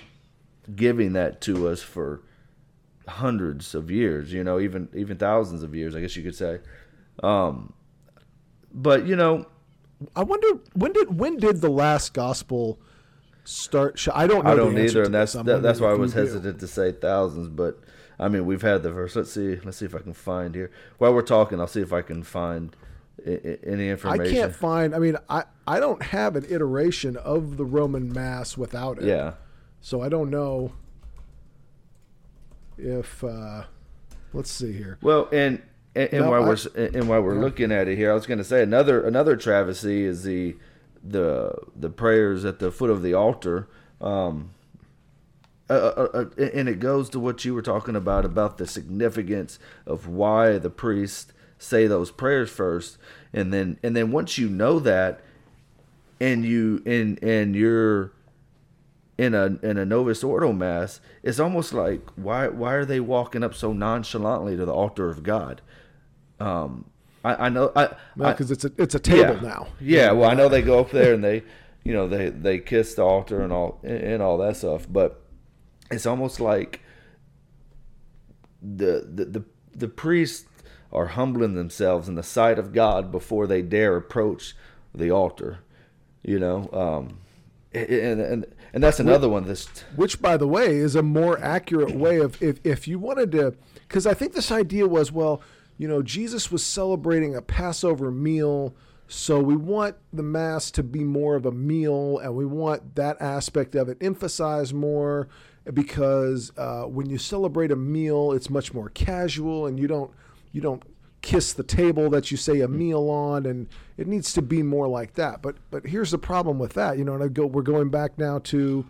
giving 0.75 1.13
that 1.13 1.41
to 1.41 1.69
us 1.69 1.81
for 1.81 2.21
hundreds 3.07 3.73
of 3.73 3.89
years, 3.89 4.33
you 4.33 4.43
know, 4.43 4.59
even 4.59 4.89
even 4.93 5.17
thousands 5.17 5.63
of 5.63 5.73
years, 5.73 5.95
I 5.95 6.01
guess 6.01 6.15
you 6.15 6.23
could 6.23 6.35
say. 6.35 6.59
Um, 7.23 7.73
but 8.73 9.05
you 9.05 9.15
know, 9.15 9.47
I 10.15 10.23
wonder 10.23 10.61
when 10.73 10.93
did 10.93 11.17
when 11.17 11.37
did 11.37 11.61
the 11.61 11.69
last 11.69 12.13
gospel 12.13 12.79
start? 13.43 14.05
I 14.13 14.27
don't 14.27 14.43
know. 14.43 14.51
I 14.51 14.55
don't 14.55 14.77
either, 14.77 15.03
and 15.03 15.13
that's 15.13 15.33
that, 15.33 15.61
that's 15.61 15.79
why 15.79 15.91
I 15.91 15.93
was 15.93 16.13
you 16.13 16.21
do. 16.21 16.27
hesitant 16.27 16.59
to 16.59 16.67
say 16.67 16.91
thousands. 16.91 17.47
But 17.47 17.79
I 18.19 18.27
mean, 18.27 18.45
we've 18.45 18.61
had 18.61 18.83
the 18.83 18.91
verse. 18.91 19.15
Let's 19.15 19.31
see. 19.31 19.55
Let's 19.63 19.77
see 19.77 19.85
if 19.85 19.95
I 19.95 19.99
can 19.99 20.13
find 20.13 20.53
here. 20.53 20.71
While 20.97 21.13
we're 21.13 21.21
talking, 21.21 21.59
I'll 21.59 21.67
see 21.67 21.81
if 21.81 21.93
I 21.93 22.01
can 22.01 22.23
find 22.23 22.75
I- 23.25 23.29
information. 23.29 24.21
I 24.35 24.39
can't 24.39 24.55
find. 24.55 24.95
I 24.95 24.99
mean, 24.99 25.17
I 25.29 25.43
I 25.65 25.79
don't 25.79 26.01
have 26.01 26.35
an 26.35 26.45
iteration 26.49 27.17
of 27.17 27.57
the 27.57 27.65
Roman 27.65 28.11
Mass 28.13 28.57
without 28.57 28.99
it. 28.99 29.05
Yeah. 29.05 29.33
So 29.81 30.01
I 30.01 30.09
don't 30.09 30.29
know 30.29 30.71
if. 32.77 33.23
Uh, 33.23 33.63
let's 34.33 34.51
see 34.51 34.73
here. 34.73 34.97
Well, 35.01 35.27
and 35.31 35.61
and, 35.95 36.09
and 36.13 36.23
No, 36.25 36.31
while 36.31 36.43
I- 36.43 36.47
we're 36.47 36.85
and 36.93 37.09
while 37.09 37.21
we're 37.21 37.35
yeah. 37.35 37.41
looking 37.41 37.71
at 37.71 37.87
it 37.87 37.97
here, 37.97 38.11
I 38.11 38.13
was 38.13 38.25
going 38.27 38.37
to 38.37 38.43
say 38.43 38.61
another 38.61 39.05
another 39.05 39.35
travesty 39.35 40.03
is 40.03 40.23
the 40.23 40.55
the 41.03 41.53
the 41.75 41.89
prayers 41.89 42.45
at 42.45 42.59
the 42.59 42.71
foot 42.71 42.89
of 42.89 43.01
the 43.01 43.13
altar. 43.13 43.67
Um, 44.01 44.51
uh, 45.69 45.73
uh, 45.73 46.07
uh, 46.13 46.25
and 46.53 46.69
it 46.69 46.79
goes 46.79 47.09
to 47.09 47.19
what 47.19 47.43
you 47.43 47.53
were 47.53 47.61
talking 47.61 47.95
about 47.95 48.23
about 48.23 48.57
the 48.57 48.65
significance 48.65 49.59
of 49.85 50.07
why 50.07 50.57
the 50.57 50.69
priests 50.69 51.33
say 51.57 51.87
those 51.87 52.11
prayers 52.11 52.49
first, 52.49 52.97
and 53.33 53.53
then 53.53 53.79
and 53.83 53.95
then 53.95 54.11
once 54.11 54.37
you 54.37 54.49
know 54.49 54.79
that, 54.79 55.21
and 56.19 56.45
you 56.45 56.81
and 56.85 57.21
and 57.23 57.55
you're 57.55 58.11
in 59.17 59.33
a 59.33 59.57
in 59.63 59.77
a 59.77 59.85
Novus 59.85 60.23
Ordo 60.23 60.53
mass, 60.53 60.99
it's 61.23 61.39
almost 61.39 61.73
like 61.73 62.01
why 62.15 62.47
why 62.47 62.73
are 62.73 62.85
they 62.85 62.99
walking 62.99 63.43
up 63.43 63.53
so 63.53 63.73
nonchalantly 63.73 64.55
to 64.55 64.65
the 64.65 64.73
altar 64.73 65.09
of 65.09 65.23
God? 65.23 65.61
Um, 66.39 66.85
I, 67.23 67.47
I 67.47 67.49
know 67.49 67.71
I, 67.75 67.89
because 68.15 68.51
it's 68.51 68.63
a 68.63 68.71
it's 68.77 68.95
a 68.95 68.99
table 68.99 69.35
yeah. 69.35 69.49
now. 69.49 69.67
Yeah, 69.79 70.11
well, 70.11 70.29
I 70.29 70.33
know 70.33 70.49
they 70.49 70.61
go 70.61 70.79
up 70.79 70.91
there 70.91 71.13
and 71.13 71.23
they, 71.23 71.43
you 71.83 71.93
know 71.93 72.07
they 72.07 72.29
they 72.29 72.59
kiss 72.59 72.93
the 72.93 73.03
altar 73.03 73.41
and 73.41 73.51
all 73.51 73.79
and 73.83 74.21
all 74.21 74.37
that 74.37 74.57
stuff. 74.57 74.85
But 74.89 75.21
it's 75.89 76.05
almost 76.05 76.39
like 76.39 76.81
the 78.61 79.07
the 79.13 79.25
the, 79.25 79.45
the 79.75 79.87
priests 79.87 80.47
are 80.97 81.07
humbling 81.07 81.53
themselves 81.53 82.07
in 82.07 82.15
the 82.15 82.23
sight 82.23 82.57
of 82.57 82.73
God 82.73 83.11
before 83.11 83.47
they 83.47 83.61
dare 83.61 83.95
approach 83.95 84.55
the 84.93 85.11
altar. 85.11 85.59
You 86.23 86.39
know, 86.39 86.69
um, 86.73 87.19
and 87.73 88.19
and 88.19 88.45
and 88.73 88.83
that's 88.83 88.99
another 88.99 89.29
one 89.29 89.45
that's 89.45 89.67
which 89.95 90.21
by 90.21 90.35
the 90.35 90.47
way 90.47 90.75
is 90.75 90.95
a 90.95 91.03
more 91.03 91.39
accurate 91.39 91.95
way 91.95 92.19
of 92.19 92.41
if 92.41 92.59
if 92.65 92.87
you 92.87 92.99
wanted 92.99 93.31
to 93.33 93.55
because 93.87 94.05
I 94.05 94.13
think 94.13 94.33
this 94.33 94.51
idea 94.51 94.87
was 94.87 95.11
well, 95.11 95.41
you 95.77 95.87
know, 95.87 96.01
Jesus 96.01 96.51
was 96.51 96.65
celebrating 96.65 97.35
a 97.35 97.41
Passover 97.41 98.11
meal. 98.11 98.75
So 99.09 99.39
we 99.39 99.55
want 99.55 99.95
the 100.11 100.23
mass 100.23 100.69
to 100.71 100.83
be 100.83 101.05
more 101.05 101.35
of 101.35 101.45
a 101.45 101.51
meal, 101.51 102.17
and 102.17 102.35
we 102.35 102.45
want 102.45 102.95
that 102.95 103.21
aspect 103.21 103.73
of 103.75 103.87
it 103.87 103.97
emphasized 104.01 104.73
more 104.73 105.29
because 105.73 106.51
uh, 106.57 106.83
when 106.83 107.09
you 107.09 107.17
celebrate 107.17 107.71
a 107.71 107.75
meal, 107.77 108.33
it's 108.33 108.49
much 108.49 108.73
more 108.73 108.89
casual, 108.89 109.65
and 109.65 109.79
you 109.79 109.87
don't 109.87 110.11
you 110.57 110.61
don't 110.61 110.81
kiss 111.21 111.53
the 111.53 111.63
table 111.63 112.09
that 112.09 112.31
you 112.31 112.37
say 112.37 112.61
a 112.61 112.67
meal 112.67 113.09
on, 113.09 113.45
and 113.45 113.67
it 113.95 114.07
needs 114.07 114.33
to 114.33 114.41
be 114.41 114.63
more 114.63 114.87
like 114.87 115.13
that. 115.13 115.41
But 115.43 115.55
but 115.69 115.85
here's 115.85 116.09
the 116.09 116.17
problem 116.17 116.57
with 116.57 116.73
that, 116.73 116.97
you 116.97 117.05
know, 117.05 117.13
and 117.13 117.23
I 117.23 117.27
go 117.27 117.45
we're 117.45 117.61
going 117.61 117.89
back 117.89 118.17
now 118.17 118.39
to 118.39 118.85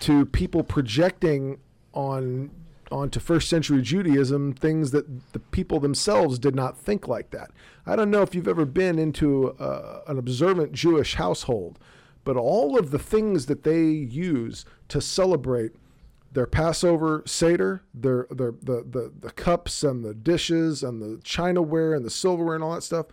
to 0.00 0.24
people 0.26 0.64
projecting 0.64 1.58
on 1.92 2.50
onto 2.90 3.20
first 3.20 3.50
century 3.50 3.82
Judaism 3.82 4.54
things 4.54 4.92
that 4.92 5.04
the 5.34 5.38
people 5.38 5.78
themselves 5.78 6.38
did 6.38 6.56
not 6.56 6.78
think 6.78 7.06
like 7.06 7.30
that. 7.32 7.50
I 7.84 7.96
don't 7.96 8.10
know 8.10 8.22
if 8.22 8.34
you've 8.34 8.48
ever 8.48 8.64
been 8.64 8.98
into 8.98 9.50
uh, 9.58 10.00
an 10.06 10.18
observant 10.18 10.72
Jewish 10.72 11.16
household, 11.16 11.78
but 12.24 12.36
all 12.36 12.78
of 12.78 12.90
the 12.90 12.98
things 12.98 13.44
that 13.44 13.62
they 13.62 13.84
use 13.84 14.64
to 14.88 15.02
celebrate 15.02 15.72
their 16.32 16.46
Passover 16.46 17.22
Seder, 17.26 17.82
their, 17.94 18.26
their 18.30 18.52
the, 18.52 18.84
the, 18.88 19.12
the 19.18 19.30
cups 19.30 19.82
and 19.82 20.04
the 20.04 20.14
dishes 20.14 20.82
and 20.82 21.00
the 21.00 21.20
chinaware 21.22 21.94
and 21.96 22.04
the 22.04 22.10
silverware 22.10 22.54
and 22.54 22.64
all 22.64 22.74
that 22.74 22.82
stuff, 22.82 23.06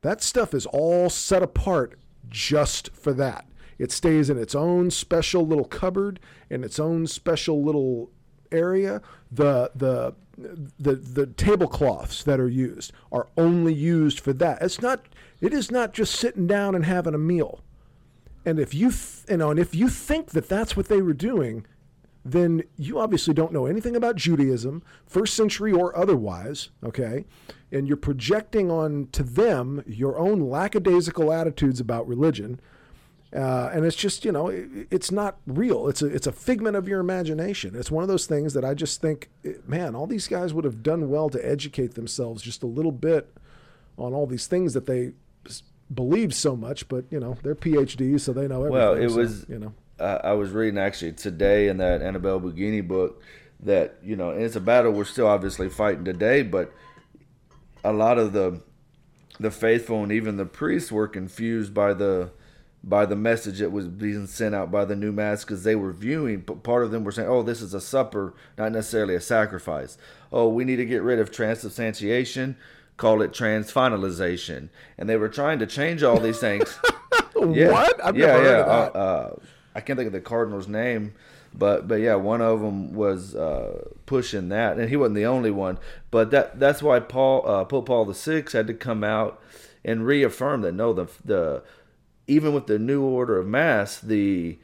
that 0.00 0.22
stuff 0.22 0.54
is 0.54 0.66
all 0.66 1.10
set 1.10 1.42
apart 1.42 1.98
just 2.28 2.90
for 2.94 3.12
that. 3.12 3.46
It 3.78 3.92
stays 3.92 4.30
in 4.30 4.38
its 4.38 4.54
own 4.54 4.90
special 4.90 5.46
little 5.46 5.64
cupboard, 5.64 6.20
in 6.50 6.64
its 6.64 6.78
own 6.78 7.06
special 7.06 7.62
little 7.62 8.10
area. 8.50 9.02
The 9.30 9.70
the 9.74 10.14
the 10.36 10.94
the 10.94 11.26
tablecloths 11.26 12.22
that 12.24 12.40
are 12.40 12.48
used 12.48 12.92
are 13.10 13.28
only 13.36 13.74
used 13.74 14.20
for 14.20 14.32
that. 14.34 14.62
It's 14.62 14.80
not. 14.80 15.04
It 15.40 15.52
is 15.52 15.70
not 15.70 15.92
just 15.92 16.14
sitting 16.14 16.46
down 16.46 16.74
and 16.74 16.84
having 16.84 17.14
a 17.14 17.18
meal. 17.18 17.60
And 18.44 18.58
if 18.58 18.74
you 18.74 18.90
th- 18.90 19.24
you 19.28 19.36
know, 19.38 19.50
and 19.50 19.58
if 19.58 19.74
you 19.74 19.88
think 19.88 20.30
that 20.30 20.48
that's 20.48 20.76
what 20.76 20.88
they 20.88 21.02
were 21.02 21.12
doing, 21.12 21.66
then 22.24 22.62
you 22.76 22.98
obviously 22.98 23.34
don't 23.34 23.52
know 23.52 23.66
anything 23.66 23.96
about 23.96 24.16
Judaism, 24.16 24.82
first 25.06 25.34
century 25.34 25.72
or 25.72 25.96
otherwise, 25.96 26.70
okay? 26.84 27.24
And 27.72 27.88
you're 27.88 27.96
projecting 27.96 28.70
on 28.70 29.08
to 29.12 29.22
them 29.22 29.82
your 29.86 30.18
own 30.18 30.40
lackadaisical 30.40 31.32
attitudes 31.32 31.80
about 31.80 32.06
religion. 32.06 32.60
Uh, 33.34 33.70
and 33.72 33.84
it's 33.84 33.96
just, 33.96 34.24
you 34.24 34.30
know, 34.30 34.48
it, 34.48 34.68
it's 34.90 35.10
not 35.10 35.38
real. 35.46 35.88
It's 35.88 36.02
a, 36.02 36.06
it's 36.06 36.26
a 36.26 36.32
figment 36.32 36.76
of 36.76 36.86
your 36.86 37.00
imagination. 37.00 37.74
It's 37.74 37.90
one 37.90 38.04
of 38.04 38.08
those 38.08 38.26
things 38.26 38.54
that 38.54 38.64
I 38.64 38.74
just 38.74 39.00
think, 39.00 39.30
man, 39.66 39.96
all 39.96 40.06
these 40.06 40.28
guys 40.28 40.54
would 40.54 40.64
have 40.64 40.82
done 40.82 41.08
well 41.08 41.28
to 41.30 41.44
educate 41.44 41.94
themselves 41.94 42.42
just 42.42 42.62
a 42.62 42.66
little 42.66 42.92
bit 42.92 43.34
on 43.98 44.12
all 44.12 44.26
these 44.26 44.46
things 44.46 44.74
that 44.74 44.86
they 44.86 45.12
believe 45.92 46.34
so 46.34 46.56
much, 46.56 46.88
but 46.88 47.04
you 47.10 47.20
know 47.20 47.36
they're 47.42 47.54
PhDs, 47.54 48.20
so 48.20 48.32
they 48.32 48.48
know 48.48 48.64
everything. 48.64 48.72
Well, 48.72 48.94
it 48.94 49.10
so, 49.10 49.16
was 49.16 49.46
you 49.48 49.58
know 49.58 49.74
I, 50.02 50.30
I 50.30 50.32
was 50.32 50.50
reading 50.50 50.78
actually 50.78 51.12
today 51.12 51.68
in 51.68 51.78
that 51.78 52.00
Annibale 52.00 52.40
Bugnini 52.40 52.86
book 52.86 53.22
that 53.60 53.96
you 54.02 54.16
know, 54.16 54.30
and 54.30 54.42
it's 54.42 54.56
a 54.56 54.60
battle 54.60 54.92
we're 54.92 55.04
still 55.04 55.26
obviously 55.26 55.68
fighting 55.68 56.04
today, 56.04 56.42
but 56.42 56.72
a 57.84 57.92
lot 57.92 58.18
of 58.18 58.32
the 58.32 58.60
the 59.40 59.50
faithful 59.50 60.02
and 60.02 60.12
even 60.12 60.36
the 60.36 60.44
priests 60.44 60.92
were 60.92 61.08
confused 61.08 61.72
by 61.72 61.94
the 61.94 62.30
by 62.84 63.06
the 63.06 63.16
message 63.16 63.60
that 63.60 63.70
was 63.70 63.86
being 63.86 64.26
sent 64.26 64.54
out 64.54 64.70
by 64.70 64.84
the 64.84 64.96
new 64.96 65.12
mass 65.12 65.44
because 65.44 65.62
they 65.62 65.76
were 65.76 65.92
viewing 65.92 66.40
but 66.40 66.64
part 66.64 66.84
of 66.84 66.90
them 66.90 67.04
were 67.04 67.12
saying 67.12 67.28
oh 67.28 67.42
this 67.42 67.62
is 67.62 67.74
a 67.74 67.80
supper 67.80 68.34
not 68.58 68.72
necessarily 68.72 69.14
a 69.14 69.20
sacrifice. 69.20 69.96
Oh 70.32 70.48
we 70.48 70.64
need 70.64 70.76
to 70.76 70.84
get 70.84 71.02
rid 71.02 71.18
of 71.18 71.30
transubstantiation 71.30 72.56
call 72.96 73.20
it 73.22 73.32
transfinalization. 73.32 74.68
And 74.96 75.08
they 75.08 75.16
were 75.16 75.28
trying 75.28 75.58
to 75.58 75.66
change 75.66 76.02
all 76.02 76.20
these 76.20 76.38
things. 76.38 76.78
Yeah. 77.34 77.72
what? 77.72 78.04
I've 78.04 78.16
yeah 78.16 78.40
yeah 78.40 78.58
uh, 78.60 78.90
uh, 78.94 79.36
I 79.74 79.80
can't 79.80 79.96
think 79.96 80.08
of 80.08 80.12
the 80.12 80.20
cardinal's 80.20 80.68
name, 80.68 81.14
but 81.54 81.88
but 81.88 81.96
yeah, 81.96 82.14
one 82.14 82.40
of 82.40 82.60
them 82.60 82.94
was 82.94 83.34
uh, 83.34 83.88
pushing 84.06 84.48
that, 84.50 84.78
and 84.78 84.88
he 84.88 84.96
wasn't 84.96 85.16
the 85.16 85.26
only 85.26 85.50
one. 85.50 85.78
But 86.10 86.30
that 86.30 86.58
that's 86.58 86.82
why 86.82 87.00
Paul 87.00 87.48
uh, 87.48 87.64
Pope 87.64 87.86
Paul 87.86 88.04
the 88.04 88.14
Sixth 88.14 88.54
had 88.54 88.66
to 88.66 88.74
come 88.74 89.02
out 89.04 89.40
and 89.84 90.06
reaffirm 90.06 90.62
that 90.62 90.72
no, 90.72 90.92
the 90.92 91.06
the 91.24 91.62
even 92.26 92.54
with 92.54 92.66
the 92.66 92.78
new 92.78 93.02
order 93.02 93.38
of 93.38 93.46
mass, 93.46 93.98
the 93.98 94.58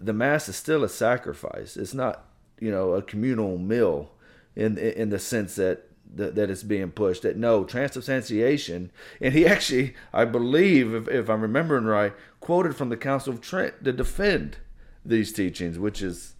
the 0.00 0.12
mass 0.12 0.48
is 0.48 0.56
still 0.56 0.84
a 0.84 0.88
sacrifice. 0.88 1.76
It's 1.76 1.94
not 1.94 2.24
you 2.60 2.70
know 2.70 2.92
a 2.92 3.02
communal 3.02 3.58
meal 3.58 4.10
in 4.56 4.78
in 4.78 5.10
the 5.10 5.18
sense 5.18 5.56
that 5.56 5.87
that, 6.14 6.34
that 6.34 6.50
it's 6.50 6.62
being 6.62 6.90
pushed 6.90 7.22
that 7.22 7.36
no 7.36 7.64
transubstantiation 7.64 8.90
and 9.20 9.34
he 9.34 9.46
actually 9.46 9.94
i 10.12 10.24
believe 10.24 10.94
if, 10.94 11.08
if 11.08 11.28
i'm 11.28 11.40
remembering 11.40 11.84
right 11.84 12.12
quoted 12.40 12.76
from 12.76 12.88
the 12.88 12.96
council 12.96 13.32
of 13.32 13.40
trent 13.40 13.84
to 13.84 13.92
defend 13.92 14.58
these 15.04 15.32
teachings 15.32 15.78
which 15.78 16.02
is 16.02 16.34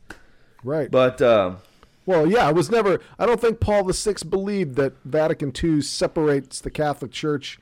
right 0.64 0.90
but 0.90 1.20
um, 1.22 1.58
well 2.06 2.26
yeah 2.26 2.46
i 2.46 2.52
was 2.52 2.70
never 2.70 3.00
i 3.18 3.26
don't 3.26 3.40
think 3.40 3.60
paul 3.60 3.84
vi 3.84 4.14
believed 4.28 4.76
that 4.76 4.92
vatican 5.04 5.52
ii 5.62 5.80
separates 5.80 6.60
the 6.60 6.70
catholic 6.70 7.10
church 7.10 7.58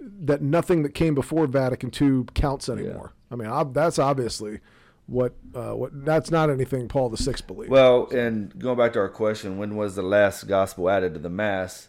that 0.00 0.42
nothing 0.42 0.82
that 0.82 0.94
came 0.94 1.14
before 1.14 1.46
vatican 1.46 1.90
ii 2.00 2.24
counts 2.34 2.68
anymore 2.68 3.12
yeah. 3.30 3.34
i 3.34 3.36
mean 3.36 3.72
that's 3.72 3.98
obviously 3.98 4.60
what 5.06 5.34
uh, 5.54 5.72
what 5.72 6.04
that's 6.04 6.30
not 6.30 6.50
anything 6.50 6.88
Paul 6.88 7.10
the 7.10 7.16
Sixth 7.16 7.46
believed. 7.46 7.70
Well, 7.70 8.08
and 8.10 8.58
going 8.58 8.78
back 8.78 8.94
to 8.94 9.00
our 9.00 9.08
question, 9.08 9.58
when 9.58 9.76
was 9.76 9.96
the 9.96 10.02
last 10.02 10.44
gospel 10.44 10.88
added 10.88 11.14
to 11.14 11.20
the 11.20 11.28
mass? 11.28 11.88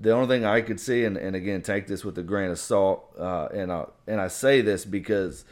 The 0.00 0.12
only 0.12 0.28
thing 0.28 0.44
I 0.44 0.60
could 0.62 0.80
see, 0.80 1.04
and, 1.04 1.16
and 1.16 1.36
again, 1.36 1.62
take 1.62 1.86
this 1.86 2.04
with 2.04 2.16
a 2.16 2.22
grain 2.22 2.50
of 2.50 2.58
salt, 2.58 3.14
uh, 3.18 3.48
and 3.52 3.70
I 3.70 3.84
and 4.06 4.20
I 4.20 4.28
say 4.28 4.62
this 4.62 4.84
because 4.84 5.44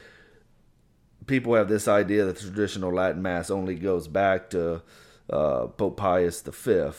people 1.26 1.54
have 1.54 1.68
this 1.68 1.88
idea 1.88 2.24
that 2.24 2.36
the 2.36 2.42
traditional 2.42 2.92
Latin 2.92 3.20
mass 3.20 3.50
only 3.50 3.74
goes 3.74 4.08
back 4.08 4.48
to 4.50 4.82
uh, 5.28 5.66
Pope 5.66 5.98
Pius 5.98 6.40
V, 6.40 6.90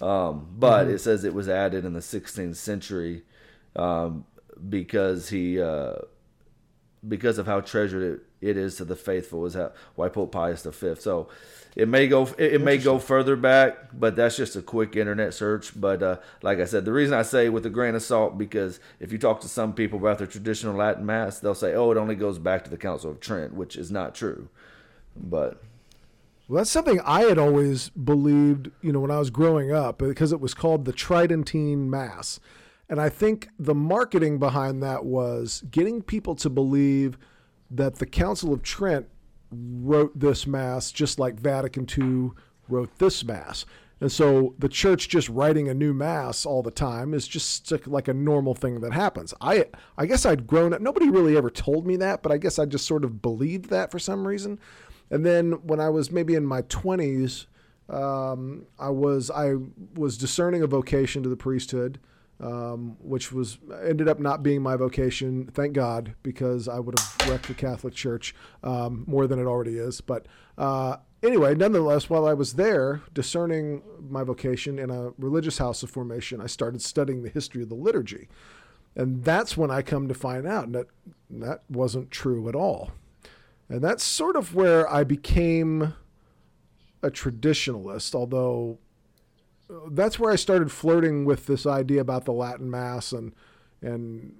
um, 0.00 0.48
but 0.58 0.84
mm-hmm. 0.84 0.94
it 0.94 0.98
says 1.00 1.24
it 1.24 1.34
was 1.34 1.48
added 1.48 1.84
in 1.84 1.92
the 1.92 2.00
16th 2.00 2.56
century 2.56 3.24
um, 3.74 4.24
because 4.70 5.28
he 5.28 5.60
uh, 5.60 5.96
because 7.06 7.38
of 7.38 7.46
how 7.46 7.60
treasured 7.60 8.02
it 8.02 8.20
it 8.40 8.56
is 8.56 8.76
to 8.76 8.84
the 8.84 8.96
faithful 8.96 9.46
is 9.46 9.54
how, 9.54 9.72
why 9.94 10.08
Pope 10.08 10.32
Pius 10.32 10.62
V. 10.62 10.94
So 10.98 11.28
it 11.74 11.88
may 11.88 12.06
go 12.06 12.24
it, 12.38 12.54
it 12.54 12.60
may 12.60 12.78
go 12.78 12.98
further 12.98 13.36
back, 13.36 13.90
but 13.92 14.16
that's 14.16 14.36
just 14.36 14.56
a 14.56 14.62
quick 14.62 14.96
internet 14.96 15.34
search. 15.34 15.78
But 15.78 16.02
uh, 16.02 16.16
like 16.42 16.58
I 16.58 16.64
said, 16.64 16.84
the 16.84 16.92
reason 16.92 17.14
I 17.14 17.22
say 17.22 17.48
with 17.48 17.66
a 17.66 17.70
grain 17.70 17.94
of 17.94 18.02
salt 18.02 18.38
because 18.38 18.80
if 19.00 19.12
you 19.12 19.18
talk 19.18 19.40
to 19.40 19.48
some 19.48 19.72
people 19.72 19.98
about 19.98 20.18
their 20.18 20.26
traditional 20.26 20.76
Latin 20.76 21.06
mass, 21.06 21.38
they'll 21.38 21.54
say, 21.54 21.74
"Oh, 21.74 21.90
it 21.90 21.96
only 21.96 22.14
goes 22.14 22.38
back 22.38 22.64
to 22.64 22.70
the 22.70 22.76
Council 22.76 23.10
of 23.10 23.20
Trent," 23.20 23.54
which 23.54 23.76
is 23.76 23.90
not 23.90 24.14
true. 24.14 24.48
But 25.16 25.62
well, 26.48 26.58
that's 26.58 26.70
something 26.70 27.00
I 27.00 27.22
had 27.22 27.38
always 27.38 27.88
believed, 27.90 28.70
you 28.80 28.92
know, 28.92 29.00
when 29.00 29.10
I 29.10 29.18
was 29.18 29.30
growing 29.30 29.72
up, 29.72 29.98
because 29.98 30.32
it 30.32 30.40
was 30.40 30.54
called 30.54 30.84
the 30.84 30.92
Tridentine 30.92 31.90
Mass. 31.90 32.38
And 32.88 33.00
I 33.00 33.08
think 33.08 33.48
the 33.58 33.74
marketing 33.74 34.38
behind 34.38 34.82
that 34.82 35.04
was 35.04 35.64
getting 35.70 36.02
people 36.02 36.34
to 36.36 36.50
believe 36.50 37.18
that 37.70 37.96
the 37.96 38.06
Council 38.06 38.52
of 38.52 38.62
Trent 38.62 39.08
wrote 39.50 40.18
this 40.18 40.46
mass 40.46 40.92
just 40.92 41.18
like 41.18 41.40
Vatican 41.40 41.86
II 41.98 42.30
wrote 42.68 42.98
this 42.98 43.24
mass. 43.24 43.64
And 44.00 44.12
so 44.12 44.54
the 44.58 44.68
church 44.68 45.08
just 45.08 45.28
writing 45.28 45.68
a 45.68 45.74
new 45.74 45.94
mass 45.94 46.44
all 46.44 46.62
the 46.62 46.70
time 46.70 47.14
is 47.14 47.26
just 47.26 47.72
like 47.86 48.08
a 48.08 48.14
normal 48.14 48.54
thing 48.54 48.80
that 48.80 48.92
happens. 48.92 49.32
I 49.40 49.66
I 49.96 50.04
guess 50.04 50.26
I'd 50.26 50.46
grown 50.46 50.74
up. 50.74 50.82
Nobody 50.82 51.08
really 51.08 51.36
ever 51.36 51.48
told 51.48 51.86
me 51.86 51.96
that, 51.96 52.22
but 52.22 52.30
I 52.30 52.36
guess 52.36 52.58
I 52.58 52.66
just 52.66 52.86
sort 52.86 53.04
of 53.04 53.22
believed 53.22 53.70
that 53.70 53.90
for 53.90 53.98
some 53.98 54.26
reason. 54.28 54.58
And 55.10 55.24
then 55.24 55.52
when 55.66 55.80
I 55.80 55.88
was 55.88 56.10
maybe 56.10 56.34
in 56.34 56.44
my 56.44 56.62
20s, 56.62 57.46
um, 57.88 58.66
I 58.78 58.90
was 58.90 59.30
I 59.30 59.54
was 59.94 60.18
discerning 60.18 60.62
a 60.62 60.66
vocation 60.66 61.22
to 61.22 61.28
the 61.30 61.36
priesthood 61.36 61.98
um, 62.40 62.96
which 63.00 63.32
was 63.32 63.58
ended 63.84 64.08
up 64.08 64.20
not 64.20 64.42
being 64.42 64.62
my 64.62 64.76
vocation. 64.76 65.46
Thank 65.52 65.72
God, 65.72 66.14
because 66.22 66.68
I 66.68 66.78
would 66.78 66.98
have 66.98 67.28
wrecked 67.28 67.48
the 67.48 67.54
Catholic 67.54 67.94
Church 67.94 68.34
um, 68.62 69.04
more 69.06 69.26
than 69.26 69.38
it 69.38 69.46
already 69.46 69.78
is. 69.78 70.00
But 70.00 70.26
uh, 70.58 70.98
anyway, 71.22 71.54
nonetheless, 71.54 72.10
while 72.10 72.26
I 72.26 72.34
was 72.34 72.54
there 72.54 73.02
discerning 73.14 73.82
my 74.08 74.22
vocation 74.22 74.78
in 74.78 74.90
a 74.90 75.12
religious 75.18 75.58
house 75.58 75.82
of 75.82 75.90
formation, 75.90 76.40
I 76.40 76.46
started 76.46 76.82
studying 76.82 77.22
the 77.22 77.30
history 77.30 77.62
of 77.62 77.68
the 77.68 77.74
liturgy. 77.74 78.28
And 78.94 79.24
that's 79.24 79.56
when 79.56 79.70
I 79.70 79.82
come 79.82 80.08
to 80.08 80.14
find 80.14 80.46
out 80.46 80.72
that 80.72 80.86
that 81.30 81.62
wasn't 81.68 82.10
true 82.10 82.48
at 82.48 82.54
all. 82.54 82.92
And 83.68 83.82
that's 83.82 84.04
sort 84.04 84.36
of 84.36 84.54
where 84.54 84.90
I 84.90 85.04
became 85.04 85.94
a 87.02 87.10
traditionalist, 87.10 88.14
although 88.14 88.78
that's 89.90 90.18
where 90.18 90.32
I 90.32 90.36
started 90.36 90.70
flirting 90.70 91.24
with 91.24 91.46
this 91.46 91.66
idea 91.66 92.00
about 92.00 92.24
the 92.24 92.32
Latin 92.32 92.70
Mass 92.70 93.12
and 93.12 93.32
and 93.82 94.34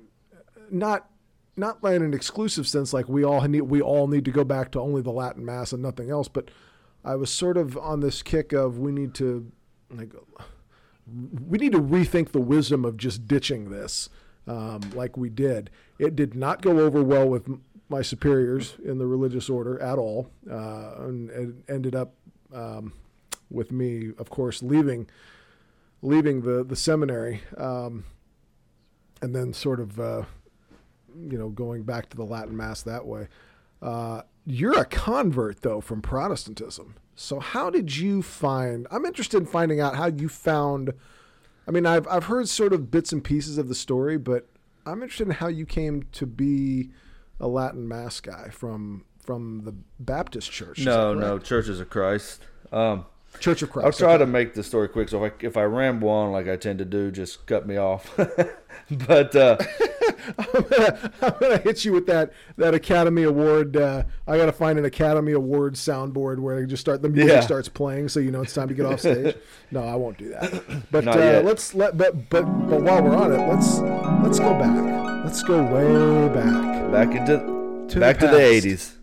not 0.70 1.08
not 1.56 1.82
in 1.82 2.02
an 2.02 2.14
exclusive 2.14 2.68
sense 2.68 2.92
like 2.92 3.08
we 3.08 3.24
all 3.24 3.40
need 3.42 3.62
we 3.62 3.80
all 3.80 4.06
need 4.08 4.24
to 4.24 4.30
go 4.30 4.44
back 4.44 4.70
to 4.72 4.80
only 4.80 5.02
the 5.02 5.10
Latin 5.10 5.44
Mass 5.44 5.72
and 5.72 5.82
nothing 5.82 6.10
else, 6.10 6.28
but 6.28 6.50
I 7.04 7.14
was 7.16 7.30
sort 7.30 7.56
of 7.56 7.76
on 7.78 8.00
this 8.00 8.22
kick 8.22 8.52
of 8.52 8.78
we 8.78 8.92
need 8.92 9.14
to 9.14 9.50
like 9.90 10.12
we 11.46 11.58
need 11.58 11.72
to 11.72 11.80
rethink 11.80 12.32
the 12.32 12.40
wisdom 12.40 12.84
of 12.84 12.96
just 12.96 13.28
ditching 13.28 13.70
this 13.70 14.08
um, 14.46 14.80
like 14.94 15.16
we 15.16 15.30
did. 15.30 15.70
It 15.98 16.16
did 16.16 16.34
not 16.34 16.62
go 16.62 16.80
over 16.80 17.02
well 17.02 17.28
with 17.28 17.48
my 17.88 18.02
superiors 18.02 18.74
in 18.84 18.98
the 18.98 19.06
religious 19.06 19.48
order 19.48 19.80
at 19.80 19.98
all, 19.98 20.30
uh, 20.50 20.94
and 20.98 21.30
it 21.30 21.54
ended 21.68 21.94
up 21.94 22.14
um, 22.52 22.92
with 23.50 23.72
me, 23.72 24.10
of 24.18 24.30
course, 24.30 24.62
leaving 24.62 25.08
leaving 26.02 26.42
the 26.42 26.64
the 26.64 26.76
seminary, 26.76 27.42
um, 27.56 28.04
and 29.22 29.34
then 29.34 29.52
sort 29.52 29.80
of 29.80 29.98
uh, 29.98 30.22
you 31.28 31.38
know 31.38 31.48
going 31.48 31.82
back 31.82 32.08
to 32.10 32.16
the 32.16 32.24
Latin 32.24 32.56
Mass 32.56 32.82
that 32.82 33.06
way. 33.06 33.28
Uh, 33.82 34.22
you're 34.44 34.78
a 34.78 34.84
convert 34.84 35.62
though 35.62 35.80
from 35.80 36.00
Protestantism. 36.00 36.94
So 37.14 37.40
how 37.40 37.70
did 37.70 37.96
you 37.96 38.22
find? 38.22 38.86
I'm 38.90 39.04
interested 39.04 39.38
in 39.38 39.46
finding 39.46 39.80
out 39.80 39.96
how 39.96 40.06
you 40.06 40.28
found. 40.28 40.92
I 41.66 41.70
mean, 41.70 41.86
I've 41.86 42.06
I've 42.08 42.24
heard 42.24 42.48
sort 42.48 42.72
of 42.72 42.90
bits 42.90 43.12
and 43.12 43.22
pieces 43.24 43.58
of 43.58 43.68
the 43.68 43.74
story, 43.74 44.18
but 44.18 44.48
I'm 44.84 45.02
interested 45.02 45.26
in 45.26 45.34
how 45.34 45.48
you 45.48 45.66
came 45.66 46.04
to 46.12 46.26
be 46.26 46.90
a 47.40 47.48
Latin 47.48 47.88
Mass 47.88 48.20
guy 48.20 48.48
from 48.50 49.04
from 49.24 49.62
the 49.64 49.74
Baptist 49.98 50.52
Church. 50.52 50.78
No, 50.84 51.12
no, 51.14 51.38
Churches 51.38 51.80
of 51.80 51.90
Christ. 51.90 52.42
Um, 52.70 53.06
Church 53.40 53.62
of 53.62 53.70
Christ. 53.70 53.86
I'll 53.86 53.92
try 53.92 54.14
okay. 54.14 54.18
to 54.18 54.26
make 54.26 54.54
the 54.54 54.62
story 54.62 54.88
quick. 54.88 55.08
So 55.08 55.24
if 55.24 55.32
I, 55.32 55.46
if 55.46 55.56
I 55.56 55.64
ramble 55.64 56.08
on 56.08 56.32
like 56.32 56.48
I 56.48 56.56
tend 56.56 56.78
to 56.78 56.84
do, 56.84 57.10
just 57.10 57.46
cut 57.46 57.66
me 57.66 57.76
off. 57.76 58.14
but 58.90 59.34
uh, 59.36 59.56
I'm, 60.38 60.62
gonna, 60.62 61.12
I'm, 61.22 61.34
gonna, 61.40 61.58
hit 61.58 61.84
you 61.84 61.92
with 61.92 62.06
that 62.06 62.32
that 62.56 62.74
Academy 62.74 63.22
Award. 63.24 63.76
Uh, 63.76 64.04
I 64.26 64.36
got 64.36 64.46
to 64.46 64.52
find 64.52 64.78
an 64.78 64.84
Academy 64.84 65.32
Award 65.32 65.74
soundboard 65.74 66.38
where 66.38 66.58
I 66.58 66.64
just 66.64 66.80
start 66.80 67.02
the 67.02 67.08
music 67.08 67.32
yeah. 67.32 67.40
starts 67.40 67.68
playing, 67.68 68.08
so 68.08 68.20
you 68.20 68.30
know 68.30 68.42
it's 68.42 68.54
time 68.54 68.68
to 68.68 68.74
get 68.74 68.86
off 68.86 69.00
stage. 69.00 69.36
no, 69.70 69.84
I 69.84 69.94
won't 69.94 70.18
do 70.18 70.30
that. 70.30 70.86
But 70.90 71.08
uh, 71.08 71.42
let's 71.44 71.74
let 71.74 71.96
but 71.96 72.28
but 72.30 72.42
but 72.42 72.82
while 72.82 73.02
we're 73.02 73.16
on 73.16 73.32
it, 73.32 73.38
let's 73.48 73.78
let's 74.22 74.38
go 74.38 74.58
back. 74.58 75.24
Let's 75.24 75.42
go 75.42 75.62
way 75.62 76.28
back. 76.34 76.92
Back 76.92 77.14
into 77.14 77.86
to 77.88 78.00
back 78.00 78.18
the 78.18 78.26
to 78.26 78.32
the 78.32 78.40
eighties. 78.40 78.96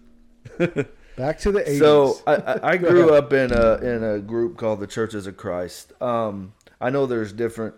Back 1.16 1.40
to 1.40 1.52
the 1.52 1.62
80s. 1.62 1.80
So 1.80 2.22
I, 2.26 2.72
I 2.72 2.78
grew 2.78 3.14
up 3.14 3.34
in 3.34 3.52
a 3.52 3.76
in 3.76 4.04
a 4.04 4.20
group 4.20 4.58
called 4.58 4.80
the 4.80 4.88
Churches 4.88 5.28
of 5.28 5.38
Christ. 5.38 5.94
Um, 6.02 6.54
I 6.82 6.90
know 6.90 7.06
there's 7.06 7.32
different 7.32 7.76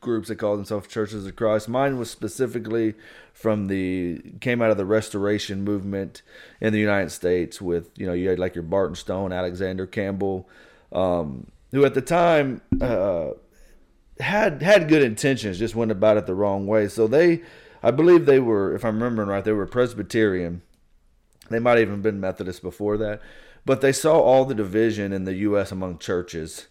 groups 0.00 0.28
that 0.28 0.36
call 0.36 0.56
themselves 0.56 0.86
Churches 0.88 1.26
of 1.26 1.34
Christ. 1.36 1.68
Mine 1.68 1.98
was 1.98 2.10
specifically 2.10 2.94
from 3.32 3.66
the 3.66 4.20
came 4.40 4.60
out 4.60 4.70
of 4.70 4.76
the 4.76 4.84
Restoration 4.84 5.64
movement 5.64 6.22
in 6.60 6.72
the 6.72 6.78
United 6.78 7.10
States. 7.10 7.60
With 7.60 7.90
you 7.96 8.06
know 8.06 8.12
you 8.12 8.28
had 8.28 8.38
like 8.38 8.54
your 8.54 8.64
Barton 8.64 8.94
Stone, 8.94 9.32
Alexander 9.32 9.86
Campbell, 9.86 10.48
um, 10.92 11.46
who 11.70 11.84
at 11.84 11.94
the 11.94 12.02
time 12.02 12.60
uh, 12.80 13.30
had 14.20 14.62
had 14.62 14.88
good 14.88 15.02
intentions, 15.02 15.58
just 15.58 15.74
went 15.74 15.90
about 15.90 16.18
it 16.18 16.26
the 16.26 16.34
wrong 16.34 16.66
way. 16.66 16.88
So 16.88 17.06
they, 17.06 17.42
I 17.82 17.90
believe 17.90 18.26
they 18.26 18.38
were, 18.38 18.74
if 18.74 18.84
I'm 18.84 18.96
remembering 18.96 19.28
right, 19.28 19.42
they 19.42 19.52
were 19.52 19.66
Presbyterian 19.66 20.62
they 21.50 21.58
might 21.58 21.78
have 21.78 21.88
even 21.88 22.02
been 22.02 22.20
Methodist 22.20 22.62
before 22.62 22.96
that. 22.98 23.20
But 23.66 23.80
they 23.80 23.92
saw 23.92 24.20
all 24.20 24.44
the 24.44 24.54
division 24.54 25.12
in 25.12 25.24
the 25.24 25.34
U.S. 25.34 25.72
among 25.72 25.98
churches, 25.98 26.66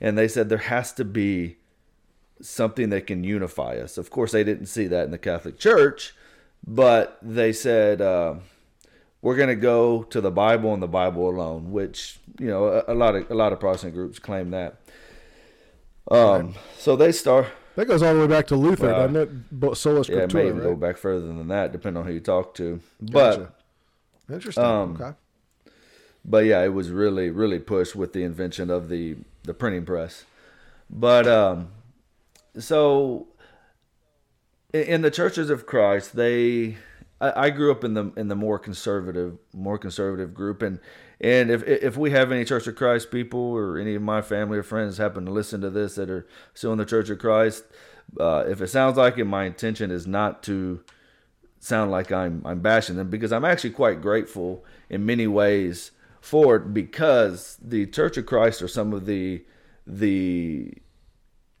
and 0.00 0.16
they 0.16 0.28
said 0.28 0.48
there 0.48 0.58
has 0.58 0.92
to 0.94 1.04
be 1.04 1.56
something 2.40 2.90
that 2.90 3.06
can 3.06 3.24
unify 3.24 3.76
us. 3.76 3.98
Of 3.98 4.10
course, 4.10 4.32
they 4.32 4.44
didn't 4.44 4.66
see 4.66 4.86
that 4.86 5.04
in 5.04 5.10
the 5.10 5.18
Catholic 5.18 5.58
Church, 5.58 6.14
but 6.66 7.18
they 7.20 7.52
said 7.52 8.00
uh, 8.00 8.36
we're 9.20 9.36
going 9.36 9.48
to 9.48 9.56
go 9.56 10.04
to 10.04 10.20
the 10.20 10.30
Bible 10.30 10.72
and 10.72 10.82
the 10.82 10.88
Bible 10.88 11.28
alone, 11.28 11.70
which 11.70 12.18
you 12.38 12.48
know 12.48 12.66
a, 12.66 12.92
a 12.92 12.94
lot 12.94 13.14
of 13.14 13.30
a 13.30 13.34
lot 13.34 13.52
of 13.52 13.60
Protestant 13.60 13.94
groups 13.94 14.18
claim 14.18 14.50
that. 14.50 14.80
Um, 16.10 16.18
right. 16.18 16.56
So 16.78 16.96
they 16.96 17.12
start. 17.12 17.48
That 17.76 17.86
goes 17.86 18.02
all 18.02 18.12
the 18.12 18.20
way 18.20 18.26
back 18.26 18.48
to 18.48 18.56
Luther, 18.56 18.88
doesn't 18.88 19.16
it? 19.16 19.76
Sola 19.76 20.00
Scriptura. 20.00 20.08
Yeah, 20.08 20.22
it 20.24 20.34
may 20.34 20.46
even 20.46 20.58
right? 20.58 20.64
go 20.64 20.74
back 20.74 20.96
further 20.96 21.26
than 21.26 21.46
that, 21.48 21.70
depending 21.70 22.00
on 22.00 22.08
who 22.08 22.14
you 22.14 22.20
talk 22.20 22.54
to. 22.54 22.80
Gotcha. 23.08 23.52
Interesting. 24.30 24.64
Um, 24.64 24.98
okay. 25.00 25.16
But 26.24 26.44
yeah, 26.44 26.62
it 26.62 26.74
was 26.74 26.90
really, 26.90 27.30
really 27.30 27.58
pushed 27.58 27.96
with 27.96 28.12
the 28.12 28.22
invention 28.22 28.70
of 28.70 28.88
the 28.88 29.16
the 29.44 29.54
printing 29.54 29.84
press. 29.84 30.24
But 30.90 31.26
um, 31.26 31.68
so 32.58 33.28
in 34.72 35.02
the 35.02 35.10
churches 35.10 35.50
of 35.50 35.66
Christ, 35.66 36.16
they 36.16 36.76
I, 37.20 37.46
I 37.46 37.50
grew 37.50 37.70
up 37.70 37.84
in 37.84 37.94
the 37.94 38.12
in 38.16 38.28
the 38.28 38.36
more 38.36 38.58
conservative, 38.58 39.38
more 39.52 39.78
conservative 39.78 40.34
group, 40.34 40.62
and 40.62 40.78
and 41.20 41.50
if 41.50 41.62
if 41.64 41.96
we 41.96 42.10
have 42.10 42.30
any 42.30 42.44
Church 42.44 42.66
of 42.66 42.76
Christ 42.76 43.10
people 43.10 43.40
or 43.40 43.78
any 43.78 43.94
of 43.94 44.02
my 44.02 44.22
family 44.22 44.58
or 44.58 44.62
friends 44.62 44.98
happen 44.98 45.24
to 45.24 45.32
listen 45.32 45.60
to 45.62 45.70
this 45.70 45.94
that 45.96 46.10
are 46.10 46.26
still 46.54 46.72
in 46.72 46.78
the 46.78 46.84
Church 46.84 47.10
of 47.10 47.18
Christ, 47.18 47.64
uh, 48.20 48.44
if 48.48 48.60
it 48.60 48.68
sounds 48.68 48.96
like 48.96 49.18
it, 49.18 49.24
my 49.24 49.44
intention 49.44 49.90
is 49.90 50.06
not 50.06 50.42
to 50.44 50.82
sound 51.60 51.90
like 51.90 52.12
I'm 52.12 52.42
I'm 52.44 52.60
bashing 52.60 52.96
them 52.96 53.10
because 53.10 53.32
I'm 53.32 53.44
actually 53.44 53.70
quite 53.70 54.00
grateful 54.00 54.64
in 54.88 55.04
many 55.04 55.26
ways 55.26 55.90
for 56.20 56.56
it 56.56 56.74
because 56.74 57.58
the 57.60 57.86
Church 57.86 58.16
of 58.16 58.26
Christ 58.26 58.62
are 58.62 58.68
some 58.68 58.92
of 58.92 59.06
the 59.06 59.44
the 59.86 60.74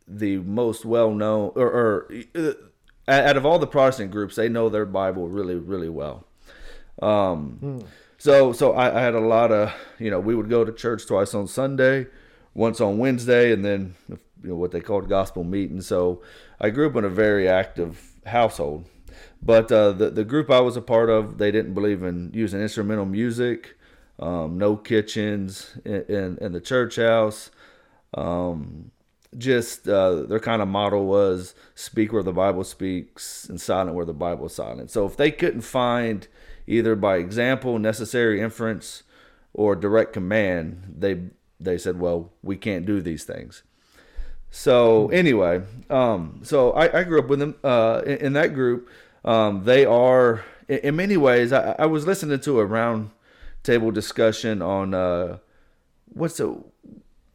the 0.06 0.38
most 0.38 0.84
well 0.84 1.12
known 1.12 1.52
or, 1.54 1.66
or 1.66 2.12
uh, 2.34 2.52
out 3.06 3.36
of 3.36 3.46
all 3.46 3.58
the 3.58 3.66
Protestant 3.66 4.10
groups, 4.10 4.36
they 4.36 4.48
know 4.48 4.68
their 4.68 4.86
Bible 4.86 5.28
really 5.28 5.54
really 5.54 5.88
well. 5.88 6.26
Um, 7.00 7.58
hmm. 7.60 7.78
So 8.18 8.52
so 8.52 8.72
I, 8.72 8.98
I 8.98 9.00
had 9.00 9.14
a 9.14 9.20
lot 9.20 9.52
of 9.52 9.72
you 9.98 10.10
know 10.10 10.20
we 10.20 10.34
would 10.34 10.50
go 10.50 10.64
to 10.64 10.72
church 10.72 11.06
twice 11.06 11.34
on 11.34 11.46
Sunday, 11.46 12.06
once 12.54 12.80
on 12.80 12.98
Wednesday, 12.98 13.52
and 13.52 13.64
then 13.64 13.94
you 14.08 14.50
know 14.50 14.56
what 14.56 14.72
they 14.72 14.80
called 14.80 15.08
gospel 15.08 15.44
meeting. 15.44 15.80
So 15.80 16.22
I 16.60 16.70
grew 16.70 16.88
up 16.88 16.96
in 16.96 17.04
a 17.04 17.10
very 17.10 17.48
active 17.48 18.12
household. 18.26 18.86
But 19.42 19.70
uh, 19.70 19.92
the 19.92 20.10
the 20.10 20.24
group 20.24 20.50
I 20.50 20.60
was 20.60 20.76
a 20.76 20.82
part 20.82 21.10
of, 21.10 21.38
they 21.38 21.50
didn't 21.50 21.74
believe 21.74 22.02
in 22.02 22.30
using 22.34 22.60
instrumental 22.60 23.04
music, 23.04 23.76
um, 24.18 24.58
no 24.58 24.76
kitchens 24.76 25.78
in, 25.84 26.02
in, 26.08 26.38
in 26.40 26.52
the 26.52 26.60
church 26.60 26.96
house. 26.96 27.50
Um, 28.14 28.90
just 29.36 29.86
uh, 29.86 30.22
their 30.22 30.40
kind 30.40 30.62
of 30.62 30.68
motto 30.68 31.02
was 31.02 31.54
speak 31.74 32.12
where 32.12 32.22
the 32.22 32.32
Bible 32.32 32.64
speaks 32.64 33.46
and 33.48 33.60
silent 33.60 33.94
where 33.94 34.06
the 34.06 34.14
Bible 34.14 34.46
is 34.46 34.54
silent. 34.54 34.90
So 34.90 35.06
if 35.06 35.16
they 35.16 35.30
couldn't 35.30 35.60
find 35.60 36.26
either 36.66 36.96
by 36.96 37.16
example, 37.16 37.78
necessary 37.78 38.40
inference, 38.40 39.02
or 39.54 39.74
direct 39.74 40.12
command, 40.12 40.94
they 40.98 41.20
they 41.60 41.78
said, 41.78 41.98
well, 41.98 42.30
we 42.42 42.56
can't 42.56 42.86
do 42.86 43.00
these 43.00 43.24
things. 43.24 43.64
So 44.50 45.08
anyway, 45.08 45.62
um, 45.90 46.40
so 46.42 46.70
I, 46.72 47.00
I, 47.00 47.04
grew 47.04 47.18
up 47.18 47.28
with 47.28 47.40
them 47.40 47.56
uh, 47.64 48.02
in, 48.06 48.18
in, 48.18 48.32
that 48.34 48.54
group. 48.54 48.88
Um, 49.24 49.64
they 49.64 49.84
are, 49.84 50.44
in, 50.68 50.78
in 50.78 50.96
many 50.96 51.16
ways, 51.16 51.52
I, 51.52 51.74
I, 51.78 51.86
was 51.86 52.06
listening 52.06 52.38
to 52.40 52.60
a 52.60 52.64
round 52.64 53.10
table 53.62 53.90
discussion 53.90 54.62
on 54.62 54.94
uh, 54.94 55.38
what's 56.06 56.36
the 56.38 56.56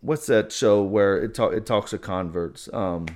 what's 0.02 0.26
that 0.28 0.52
show 0.52 0.82
where 0.82 1.18
it 1.18 1.34
talk, 1.34 1.54
it 1.54 1.66
talks 1.66 1.92
to 1.92 1.98
converts. 1.98 2.70
Um, 2.74 3.08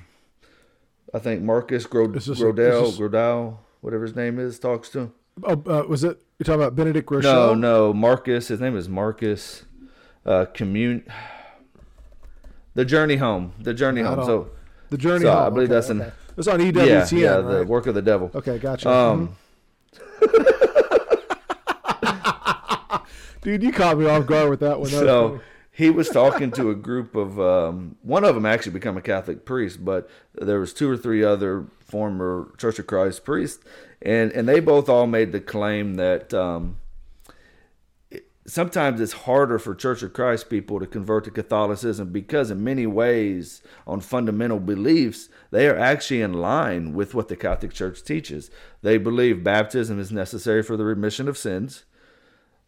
I 1.13 1.19
think 1.19 1.41
Marcus 1.41 1.85
Gro- 1.85 2.09
Grodell, 2.09 2.97
Grodell, 2.97 3.57
whatever 3.81 4.03
his 4.03 4.15
name 4.15 4.39
is, 4.39 4.59
talks 4.59 4.89
to 4.89 4.99
him. 4.99 5.13
Oh, 5.43 5.53
uh, 5.53 5.83
was 5.87 6.03
it 6.03 6.21
you 6.39 6.43
talking 6.43 6.61
about 6.61 6.75
Benedict 6.75 7.07
Groeschel? 7.09 7.23
No, 7.23 7.53
no, 7.53 7.93
Marcus. 7.93 8.47
His 8.47 8.59
name 8.59 8.75
is 8.75 8.89
Marcus. 8.89 9.65
Uh, 10.25 10.45
commune. 10.53 11.03
The 12.73 12.85
Journey 12.85 13.15
Home. 13.15 13.53
The 13.59 13.73
Journey 13.73 14.01
Home. 14.01 14.23
So 14.23 14.51
the 14.91 14.99
Journey 14.99 15.23
so 15.23 15.33
Home. 15.33 15.47
I 15.47 15.49
believe 15.49 15.63
okay, 15.63 15.73
that's 15.73 15.89
okay. 15.89 16.03
an 16.03 16.11
it's 16.37 16.47
on 16.47 16.59
EWTN. 16.59 17.11
Yeah, 17.11 17.17
yeah 17.17 17.35
right? 17.35 17.59
the 17.59 17.65
work 17.65 17.87
of 17.87 17.95
the 17.95 18.01
devil. 18.01 18.31
Okay, 18.33 18.59
gotcha. 18.59 18.89
Um, 18.89 19.35
mm-hmm. 19.93 20.53
Dude, 23.41 23.63
you 23.63 23.71
caught 23.71 23.97
me 23.97 24.05
off 24.05 24.25
guard 24.25 24.49
with 24.49 24.59
that 24.59 24.79
one. 24.79 24.91
That 24.91 24.99
so 24.99 25.41
he 25.71 25.89
was 25.89 26.09
talking 26.09 26.51
to 26.51 26.69
a 26.69 26.75
group 26.75 27.15
of 27.15 27.39
um, 27.39 27.95
one 28.01 28.23
of 28.23 28.35
them 28.35 28.45
actually 28.45 28.73
become 28.73 28.97
a 28.97 29.01
Catholic 29.01 29.45
priest, 29.45 29.85
but 29.85 30.09
there 30.33 30.59
was 30.59 30.73
two 30.73 30.89
or 30.89 30.97
three 30.97 31.23
other 31.23 31.65
former 31.79 32.51
Church 32.57 32.79
of 32.79 32.87
Christ 32.87 33.23
priests, 33.23 33.63
and 34.01 34.31
and 34.31 34.47
they 34.47 34.59
both 34.59 34.89
all 34.89 35.07
made 35.07 35.31
the 35.31 35.39
claim 35.39 35.95
that 35.95 36.33
um, 36.33 36.77
sometimes 38.47 39.01
it's 39.01 39.13
harder 39.13 39.59
for 39.59 39.75
Church 39.75 40.01
of 40.01 40.13
Christ 40.13 40.49
people 40.49 40.79
to 40.79 40.87
convert 40.87 41.25
to 41.25 41.31
Catholicism 41.31 42.11
because, 42.11 42.49
in 42.49 42.63
many 42.63 42.87
ways, 42.87 43.61
on 43.85 43.99
fundamental 43.99 44.59
beliefs, 44.59 45.29
they 45.51 45.67
are 45.67 45.77
actually 45.77 46.21
in 46.21 46.33
line 46.33 46.93
with 46.93 47.13
what 47.13 47.27
the 47.27 47.35
Catholic 47.35 47.73
Church 47.73 48.03
teaches. 48.03 48.49
They 48.81 48.97
believe 48.97 49.43
baptism 49.43 49.99
is 49.99 50.11
necessary 50.11 50.63
for 50.63 50.77
the 50.77 50.85
remission 50.85 51.27
of 51.27 51.37
sins. 51.37 51.83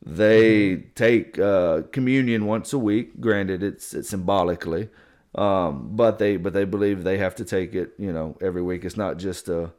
They 0.05 0.71
mm-hmm. 0.71 0.89
take 0.95 1.39
uh, 1.39 1.83
communion 1.91 2.45
once 2.45 2.71
a 2.73 2.79
week. 2.79 3.19
Granted, 3.19 3.63
it's, 3.63 3.93
it's 3.93 4.09
symbolically, 4.09 4.89
um, 5.35 5.95
but 5.95 6.19
they 6.19 6.37
but 6.37 6.53
they 6.53 6.65
believe 6.65 7.03
they 7.03 7.17
have 7.17 7.35
to 7.35 7.45
take 7.45 7.73
it. 7.73 7.93
You 7.97 8.13
know, 8.13 8.37
every 8.41 8.61
week. 8.61 8.85
It's 8.85 8.97
not 8.97 9.17
just 9.17 9.49
a 9.49 9.71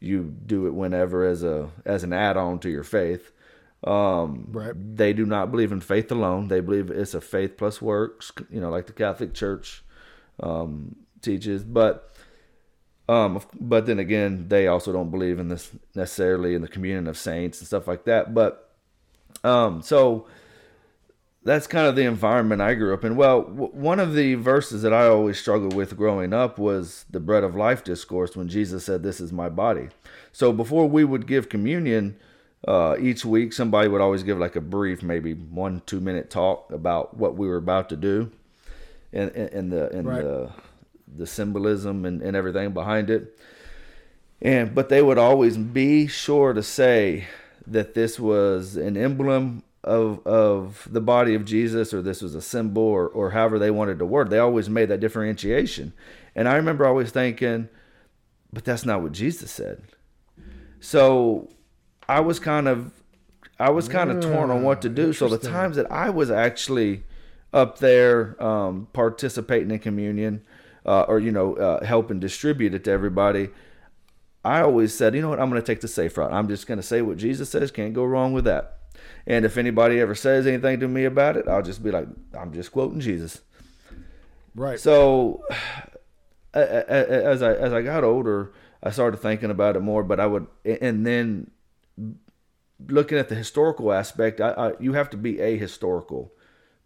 you 0.00 0.34
do 0.46 0.66
it 0.66 0.74
whenever 0.74 1.24
as 1.24 1.42
a 1.42 1.70
as 1.86 2.04
an 2.04 2.12
add 2.12 2.36
on 2.36 2.58
to 2.60 2.70
your 2.70 2.82
faith. 2.82 3.32
Um, 3.84 4.46
right. 4.50 4.74
They 4.76 5.12
do 5.12 5.26
not 5.26 5.50
believe 5.50 5.72
in 5.72 5.80
faith 5.80 6.10
alone. 6.12 6.48
They 6.48 6.60
believe 6.60 6.90
it's 6.90 7.14
a 7.14 7.20
faith 7.20 7.56
plus 7.56 7.82
works, 7.82 8.30
you 8.50 8.60
know, 8.60 8.70
like 8.70 8.86
the 8.86 8.92
Catholic 8.92 9.34
Church 9.34 9.82
um, 10.40 10.96
teaches. 11.20 11.64
But 11.64 12.14
um, 13.08 13.40
but 13.60 13.86
then 13.86 13.98
again, 13.98 14.46
they 14.48 14.68
also 14.68 14.92
don't 14.92 15.10
believe 15.10 15.38
in 15.38 15.48
this 15.48 15.70
necessarily 15.94 16.54
in 16.54 16.62
the 16.62 16.68
communion 16.68 17.08
of 17.08 17.18
saints 17.18 17.58
and 17.58 17.66
stuff 17.66 17.88
like 17.88 18.04
that. 18.04 18.32
But 18.32 18.70
um, 19.42 19.82
so 19.82 20.28
that's 21.44 21.66
kind 21.66 21.88
of 21.88 21.96
the 21.96 22.04
environment 22.04 22.62
I 22.62 22.74
grew 22.74 22.94
up 22.94 23.04
in. 23.04 23.16
Well, 23.16 23.42
w- 23.42 23.72
one 23.72 23.98
of 23.98 24.14
the 24.14 24.34
verses 24.34 24.82
that 24.82 24.92
I 24.92 25.08
always 25.08 25.40
struggled 25.40 25.74
with 25.74 25.96
growing 25.96 26.32
up 26.32 26.56
was 26.56 27.04
the 27.10 27.18
bread 27.18 27.42
of 27.42 27.56
life 27.56 27.82
discourse 27.82 28.36
when 28.36 28.48
Jesus 28.48 28.84
said, 28.84 29.02
"This 29.02 29.20
is 29.20 29.32
my 29.32 29.48
body." 29.48 29.88
So 30.30 30.52
before 30.52 30.88
we 30.88 31.04
would 31.04 31.26
give 31.26 31.48
communion 31.48 32.16
uh, 32.66 32.96
each 33.00 33.24
week, 33.24 33.52
somebody 33.52 33.88
would 33.88 34.00
always 34.00 34.22
give 34.22 34.38
like 34.38 34.56
a 34.56 34.60
brief, 34.60 35.02
maybe 35.02 35.34
one 35.34 35.82
two 35.86 36.00
minute 36.00 36.30
talk 36.30 36.70
about 36.72 37.16
what 37.16 37.36
we 37.36 37.48
were 37.48 37.56
about 37.56 37.88
to 37.88 37.96
do, 37.96 38.30
and, 39.12 39.30
and 39.30 39.72
the 39.72 39.90
and 39.90 40.08
right. 40.08 40.22
the 40.22 40.50
the 41.16 41.26
symbolism 41.26 42.04
and, 42.04 42.22
and 42.22 42.36
everything 42.36 42.72
behind 42.72 43.10
it. 43.10 43.36
And 44.40 44.74
but 44.74 44.88
they 44.88 45.02
would 45.02 45.18
always 45.18 45.56
be 45.56 46.06
sure 46.06 46.52
to 46.52 46.62
say 46.62 47.26
that 47.66 47.94
this 47.94 48.18
was 48.18 48.76
an 48.76 48.96
emblem 48.96 49.62
of 49.84 50.24
of 50.26 50.86
the 50.90 51.00
body 51.00 51.34
of 51.34 51.44
Jesus 51.44 51.92
or 51.92 52.02
this 52.02 52.22
was 52.22 52.34
a 52.36 52.42
symbol 52.42 52.82
or, 52.82 53.08
or 53.08 53.30
however 53.30 53.58
they 53.58 53.70
wanted 53.70 53.98
to 53.98 54.06
word. 54.06 54.30
They 54.30 54.38
always 54.38 54.68
made 54.68 54.86
that 54.86 55.00
differentiation. 55.00 55.92
And 56.34 56.48
I 56.48 56.54
remember 56.54 56.86
always 56.86 57.10
thinking, 57.10 57.68
but 58.52 58.64
that's 58.64 58.84
not 58.84 59.02
what 59.02 59.12
Jesus 59.12 59.50
said. 59.50 59.82
So 60.80 61.48
I 62.12 62.20
was 62.20 62.38
kind 62.38 62.68
of 62.68 62.92
I 63.58 63.70
was 63.70 63.88
kind 63.88 64.10
of 64.10 64.20
torn 64.20 64.50
on 64.50 64.62
what 64.62 64.82
to 64.82 64.88
do. 64.88 65.12
So 65.12 65.28
the 65.28 65.38
times 65.38 65.76
that 65.76 65.90
I 65.90 66.10
was 66.10 66.30
actually 66.30 67.04
up 67.52 67.78
there 67.78 68.42
um, 68.42 68.88
participating 68.92 69.70
in 69.70 69.78
communion 69.78 70.42
uh, 70.84 71.02
or 71.02 71.18
you 71.20 71.32
know 71.32 71.54
uh, 71.54 71.84
helping 71.84 72.20
distribute 72.20 72.74
it 72.74 72.84
to 72.84 72.90
everybody, 72.90 73.48
I 74.44 74.60
always 74.60 74.94
said, 74.94 75.14
you 75.14 75.22
know 75.22 75.30
what, 75.30 75.40
I'm 75.40 75.48
going 75.48 75.62
to 75.62 75.66
take 75.66 75.80
the 75.80 75.88
safe 75.88 76.18
route. 76.18 76.32
I'm 76.32 76.48
just 76.48 76.66
going 76.66 76.78
to 76.78 76.82
say 76.82 77.00
what 77.00 77.16
Jesus 77.16 77.48
says. 77.48 77.70
Can't 77.70 77.94
go 77.94 78.04
wrong 78.04 78.34
with 78.34 78.44
that. 78.44 78.78
And 79.26 79.46
if 79.46 79.56
anybody 79.56 79.98
ever 79.98 80.14
says 80.14 80.46
anything 80.46 80.80
to 80.80 80.88
me 80.88 81.04
about 81.04 81.38
it, 81.38 81.48
I'll 81.48 81.62
just 81.62 81.82
be 81.82 81.90
like, 81.90 82.08
I'm 82.38 82.52
just 82.52 82.72
quoting 82.72 83.00
Jesus. 83.00 83.40
Right. 84.54 84.78
So 84.78 85.44
as 86.52 87.42
I 87.42 87.54
as 87.54 87.72
I 87.72 87.80
got 87.80 88.04
older, 88.04 88.52
I 88.82 88.90
started 88.90 89.16
thinking 89.16 89.50
about 89.50 89.76
it 89.76 89.80
more. 89.80 90.02
But 90.02 90.20
I 90.20 90.26
would, 90.26 90.46
and 90.64 91.06
then 91.06 91.50
looking 92.88 93.18
at 93.18 93.28
the 93.28 93.34
historical 93.34 93.92
aspect, 93.92 94.40
I, 94.40 94.50
I, 94.50 94.72
you 94.80 94.92
have 94.94 95.10
to 95.10 95.16
be 95.16 95.34
ahistorical 95.34 96.30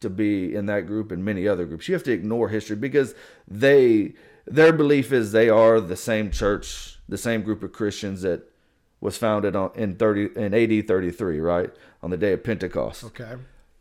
to 0.01 0.11
be 0.11 0.55
in 0.55 0.67
that 0.67 0.87
group 0.87 1.11
and 1.11 1.25
many 1.25 1.49
other 1.49 1.65
groups. 1.65 1.89
You 1.89 1.95
have 1.95 2.03
to 2.05 2.13
ignore 2.13 2.49
history 2.49 2.77
because 2.77 3.15
they 3.49 4.15
their 4.47 4.73
belief 4.73 5.13
is 5.13 5.33
they 5.33 5.49
are 5.49 5.81
the 5.81 5.97
same 5.97 6.31
church, 6.31 6.99
the 7.09 7.19
same 7.19 7.43
group 7.43 7.63
of 7.63 7.73
Christians 7.73 8.23
that 8.23 8.51
was 9.01 9.17
founded 9.17 9.57
on 9.57 9.71
in 9.75 9.97
30 9.97 10.37
in 10.37 10.55
AD 10.55 10.87
33, 10.87 11.41
right? 11.41 11.71
On 12.03 12.11
the 12.11 12.17
day 12.17 12.33
of 12.33 12.45
Pentecost. 12.45 13.05
Okay. 13.05 13.35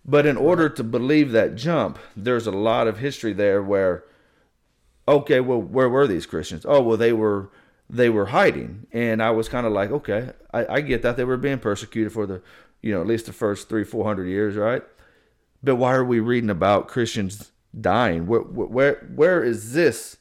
But 0.03 0.25
in 0.25 0.37
order 0.37 0.69
to 0.69 0.83
believe 0.83 1.31
that 1.31 1.55
jump, 1.55 1.97
there's 2.15 2.47
a 2.47 2.51
lot 2.51 2.87
of 2.87 2.99
history 2.99 3.33
there 3.33 3.61
where 3.61 4.03
okay, 5.07 5.39
well 5.39 5.61
where 5.61 5.89
were 5.89 6.07
these 6.07 6.25
Christians? 6.25 6.65
Oh, 6.67 6.81
well 6.81 6.97
they 6.97 7.13
were 7.13 7.49
they 7.89 8.09
were 8.09 8.27
hiding. 8.27 8.88
And 8.91 9.21
I 9.21 9.31
was 9.31 9.49
kind 9.49 9.65
of 9.65 9.73
like, 9.73 9.91
okay, 9.91 10.31
I, 10.53 10.75
I, 10.75 10.81
get 10.81 11.01
that 11.03 11.17
they 11.17 11.23
were 11.23 11.38
being 11.38 11.59
persecuted 11.59 12.11
for 12.11 12.25
the, 12.25 12.41
you 12.81 12.93
know, 12.93 13.01
at 13.01 13.07
least 13.07 13.27
the 13.27 13.33
first 13.33 13.69
three, 13.69 13.83
four 13.83 14.05
hundred 14.05 14.25
years, 14.25 14.55
right? 14.55 14.83
But 15.63 15.75
why 15.75 15.93
are 15.93 16.05
we 16.05 16.19
reading 16.19 16.49
about 16.49 16.88
Christians 16.88 17.51
dying? 17.79 18.27
Where, 18.27 18.41
where, 18.41 19.07
where 19.15 19.43
is 19.43 19.73
this 19.73 20.17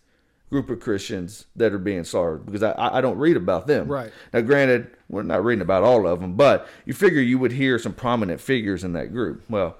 group 0.50 0.70
of 0.70 0.80
Christians 0.80 1.46
that 1.56 1.72
are 1.72 1.78
being 1.78 2.04
slaughtered? 2.04 2.46
Because 2.46 2.62
I, 2.62 2.74
I 2.78 3.00
don't 3.00 3.18
read 3.18 3.36
about 3.36 3.66
them. 3.66 3.88
Right. 3.88 4.12
Now, 4.32 4.40
granted, 4.40 4.90
we're 5.08 5.22
not 5.22 5.44
reading 5.44 5.62
about 5.62 5.82
all 5.82 6.06
of 6.06 6.20
them, 6.20 6.34
but 6.34 6.66
you 6.84 6.94
figure 6.94 7.20
you 7.20 7.38
would 7.38 7.52
hear 7.52 7.78
some 7.78 7.92
prominent 7.92 8.40
figures 8.40 8.84
in 8.84 8.92
that 8.94 9.12
group. 9.12 9.42
Well, 9.48 9.76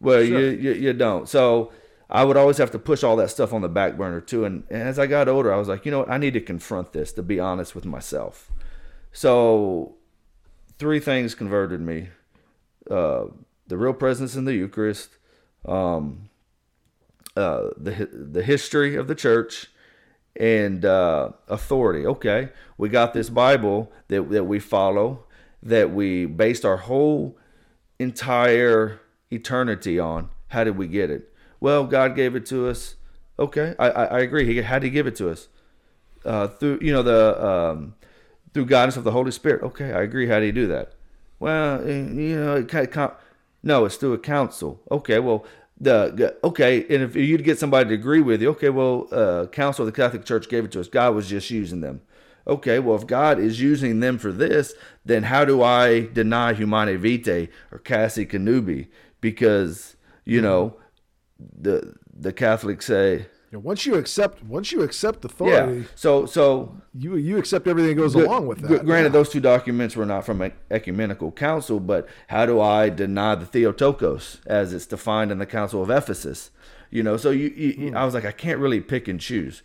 well, 0.00 0.24
sure. 0.24 0.38
you, 0.38 0.50
you, 0.50 0.72
you 0.72 0.92
don't. 0.92 1.28
So 1.28 1.72
I 2.08 2.24
would 2.24 2.36
always 2.36 2.58
have 2.58 2.70
to 2.72 2.78
push 2.78 3.02
all 3.02 3.16
that 3.16 3.30
stuff 3.30 3.52
on 3.52 3.62
the 3.62 3.68
back 3.68 3.96
burner 3.96 4.20
too. 4.20 4.44
And, 4.44 4.64
and, 4.70 4.82
as 4.82 4.98
I 4.98 5.06
got 5.06 5.28
older, 5.28 5.52
I 5.52 5.56
was 5.56 5.68
like, 5.68 5.84
you 5.84 5.90
know 5.90 6.00
what? 6.00 6.10
I 6.10 6.18
need 6.18 6.34
to 6.34 6.40
confront 6.40 6.92
this 6.92 7.12
to 7.14 7.22
be 7.22 7.40
honest 7.40 7.74
with 7.74 7.84
myself. 7.84 8.50
So, 9.12 9.96
three 10.78 11.00
things 11.00 11.34
converted 11.34 11.80
me 11.80 12.08
uh, 12.90 13.24
the 13.66 13.76
real 13.76 13.92
presence 13.92 14.36
in 14.36 14.44
the 14.44 14.54
Eucharist, 14.54 15.10
um, 15.66 16.28
uh, 17.36 17.68
the, 17.76 18.08
the 18.12 18.42
history 18.42 18.94
of 18.94 19.08
the 19.08 19.14
church, 19.14 19.68
and 20.38 20.84
uh, 20.84 21.30
authority. 21.48 22.06
Okay, 22.06 22.50
we 22.78 22.88
got 22.88 23.12
this 23.12 23.28
Bible 23.28 23.90
that, 24.08 24.30
that 24.30 24.44
we 24.44 24.60
follow, 24.60 25.24
that 25.62 25.90
we 25.90 26.26
based 26.26 26.64
our 26.64 26.76
whole 26.76 27.36
entire 27.98 29.00
eternity 29.32 29.98
on. 29.98 30.28
How 30.48 30.62
did 30.62 30.76
we 30.76 30.86
get 30.86 31.10
it? 31.10 31.32
Well, 31.60 31.84
God 31.84 32.14
gave 32.14 32.34
it 32.34 32.46
to 32.46 32.68
us. 32.68 32.96
Okay, 33.38 33.74
I, 33.78 33.90
I, 33.90 34.04
I 34.04 34.18
agree. 34.20 34.46
He 34.46 34.56
had 34.62 34.82
to 34.82 34.90
give 34.90 35.06
it 35.06 35.16
to 35.16 35.30
us 35.30 35.48
uh, 36.24 36.48
through 36.48 36.78
you 36.82 36.92
know 36.92 37.02
the 37.02 37.46
um, 37.46 37.94
through 38.52 38.66
guidance 38.66 38.96
of 38.96 39.04
the 39.04 39.12
Holy 39.12 39.30
Spirit. 39.30 39.62
Okay, 39.62 39.92
I 39.92 40.02
agree. 40.02 40.26
How 40.28 40.40
do 40.40 40.46
you 40.46 40.52
do 40.52 40.66
that? 40.66 40.92
Well, 41.38 41.80
eh, 41.86 41.92
you 41.92 42.38
know, 42.38 42.56
it 42.56 42.68
kind 42.68 42.88
of, 42.88 43.16
no, 43.62 43.84
it's 43.84 43.96
through 43.96 44.14
a 44.14 44.18
council. 44.18 44.80
Okay, 44.90 45.18
well, 45.18 45.44
the 45.78 46.36
okay, 46.42 46.80
and 46.88 47.02
if 47.02 47.14
you'd 47.14 47.44
get 47.44 47.58
somebody 47.58 47.88
to 47.90 47.94
agree 47.94 48.22
with 48.22 48.42
you, 48.42 48.50
okay, 48.50 48.70
well, 48.70 49.06
uh, 49.12 49.46
council 49.46 49.86
of 49.86 49.92
the 49.92 50.02
Catholic 50.02 50.24
Church 50.24 50.48
gave 50.48 50.64
it 50.64 50.72
to 50.72 50.80
us. 50.80 50.88
God 50.88 51.14
was 51.14 51.28
just 51.28 51.50
using 51.50 51.80
them. 51.80 52.00
Okay, 52.46 52.78
well, 52.78 52.96
if 52.96 53.06
God 53.06 53.40
is 53.40 53.60
using 53.60 54.00
them 54.00 54.18
for 54.18 54.30
this, 54.30 54.72
then 55.04 55.24
how 55.24 55.44
do 55.44 55.62
I 55.62 56.06
deny 56.06 56.54
Humanae 56.54 56.96
Vitae 56.96 57.48
or 57.72 57.78
Casti 57.78 58.24
Connubii? 58.24 58.86
Because 59.20 59.96
you 60.24 60.40
know 60.40 60.76
the 61.38 61.94
the 62.12 62.32
Catholics 62.32 62.86
say. 62.86 63.26
Yeah, 63.52 63.58
once 63.58 63.86
you 63.86 63.94
accept 63.94 64.42
once 64.42 64.72
you 64.72 64.82
accept 64.82 65.24
authority, 65.24 65.80
yeah. 65.80 65.86
So 65.94 66.26
so 66.26 66.76
you 66.92 67.16
you 67.16 67.38
accept 67.38 67.68
everything 67.68 67.94
that 67.96 68.02
goes 68.02 68.14
along 68.14 68.48
with 68.48 68.60
that. 68.62 68.84
Granted, 68.84 69.10
yeah. 69.10 69.12
those 69.12 69.28
two 69.28 69.40
documents 69.40 69.94
were 69.94 70.06
not 70.06 70.26
from 70.26 70.42
an 70.42 70.52
ecumenical 70.70 71.30
council, 71.30 71.78
but 71.78 72.08
how 72.26 72.44
do 72.44 72.60
I 72.60 72.88
deny 72.88 73.36
the 73.36 73.46
Theotokos 73.46 74.40
as 74.46 74.72
it's 74.72 74.86
defined 74.86 75.30
in 75.30 75.38
the 75.38 75.46
Council 75.46 75.82
of 75.82 75.90
Ephesus? 75.90 76.50
You 76.90 77.02
know, 77.02 77.16
so 77.16 77.30
you, 77.30 77.48
you 77.56 77.90
mm. 77.92 77.96
I 77.96 78.04
was 78.04 78.14
like, 78.14 78.24
I 78.24 78.32
can't 78.32 78.58
really 78.58 78.80
pick 78.80 79.06
and 79.06 79.20
choose. 79.20 79.62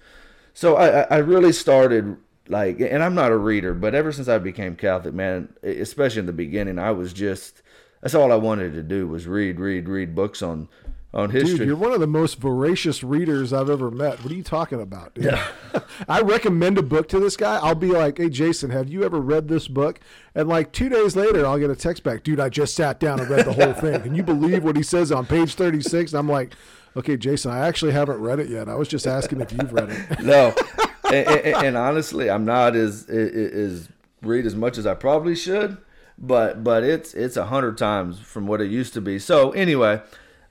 So 0.54 0.76
I 0.76 1.02
I 1.04 1.18
really 1.18 1.52
started 1.52 2.18
like, 2.48 2.80
and 2.80 3.02
I'm 3.02 3.16
not 3.16 3.32
a 3.32 3.38
reader, 3.38 3.74
but 3.74 3.96
ever 3.96 4.12
since 4.12 4.28
I 4.28 4.38
became 4.38 4.76
Catholic, 4.76 5.16
man, 5.16 5.50
especially 5.64 6.20
in 6.20 6.26
the 6.28 6.34
beginning, 6.34 6.78
I 6.78 6.92
was 6.92 7.14
just 7.14 7.64
that's 8.02 8.16
all 8.16 8.32
I 8.32 8.36
wanted 8.36 8.74
to 8.74 8.84
do 8.84 9.08
was 9.08 9.28
read, 9.28 9.60
read, 9.60 9.88
read 9.88 10.16
books 10.16 10.42
on 10.42 10.68
on 11.14 11.30
history. 11.30 11.58
Dude, 11.58 11.68
you're 11.68 11.76
one 11.76 11.92
of 11.92 12.00
the 12.00 12.08
most 12.08 12.40
voracious 12.40 13.04
readers 13.04 13.52
I've 13.52 13.70
ever 13.70 13.92
met. 13.92 14.24
What 14.24 14.32
are 14.32 14.36
you 14.36 14.44
talking 14.44 14.82
about? 14.82 15.14
Dude? 15.14 15.26
Yeah. 15.26 15.48
I 16.08 16.22
recommend 16.22 16.78
a 16.78 16.84
book 16.84 17.10
to 17.10 17.20
this 17.20 17.36
guy. 17.36 17.58
I'll 17.58 17.76
be 17.76 17.92
like, 17.92 18.18
hey, 18.18 18.30
Jason, 18.30 18.70
have 18.70 18.90
you 18.90 19.04
ever 19.04 19.20
read 19.20 19.48
this 19.48 19.68
book? 19.68 20.00
And 20.36 20.48
like 20.48 20.72
two 20.72 20.88
days 20.88 21.16
later, 21.16 21.46
I'll 21.46 21.60
get 21.60 21.70
a 21.70 21.76
text 21.76 22.04
back, 22.04 22.24
dude, 22.24 22.40
I 22.40 22.50
just 22.50 22.76
sat 22.76 23.00
down 23.00 23.20
and 23.20 23.30
read 23.30 23.46
the 23.46 23.54
whole 23.54 23.74
thing. 23.74 24.02
Can 24.02 24.16
you 24.16 24.24
believe 24.24 24.64
what 24.64 24.78
he 24.78 24.84
says 24.84 25.12
on 25.12 25.26
page 25.26 25.56
36? 25.56 26.14
And 26.14 26.20
I'm 26.20 26.30
like, 26.30 26.54
okay, 26.96 27.18
Jason, 27.18 27.52
I 27.52 27.68
actually 27.68 27.92
haven't 27.92 28.20
read 28.20 28.40
it 28.40 28.50
yet. 28.50 28.70
I 28.70 28.76
was 28.76 28.88
just 28.88 29.06
asking 29.06 29.42
if 29.42 29.52
you've 29.52 29.74
read 29.74 29.90
it. 29.90 30.20
no. 30.24 30.54
and, 31.06 31.28
and, 31.28 31.66
and, 31.66 31.78
honestly, 31.78 32.30
I'm 32.30 32.46
not 32.46 32.76
as, 32.76 33.08
as 33.10 33.90
read 34.22 34.46
as 34.46 34.56
much 34.56 34.78
as 34.78 34.86
I 34.86 34.94
probably 34.94 35.36
should, 35.36 35.78
but 36.18 36.64
but 36.64 36.84
it's 36.84 37.14
it's 37.14 37.36
a 37.36 37.46
hundred 37.46 37.78
times 37.78 38.20
from 38.20 38.46
what 38.46 38.62
it 38.62 38.70
used 38.70 38.94
to 38.94 39.02
be. 39.02 39.18
So 39.18 39.52
anyway, 39.52 40.02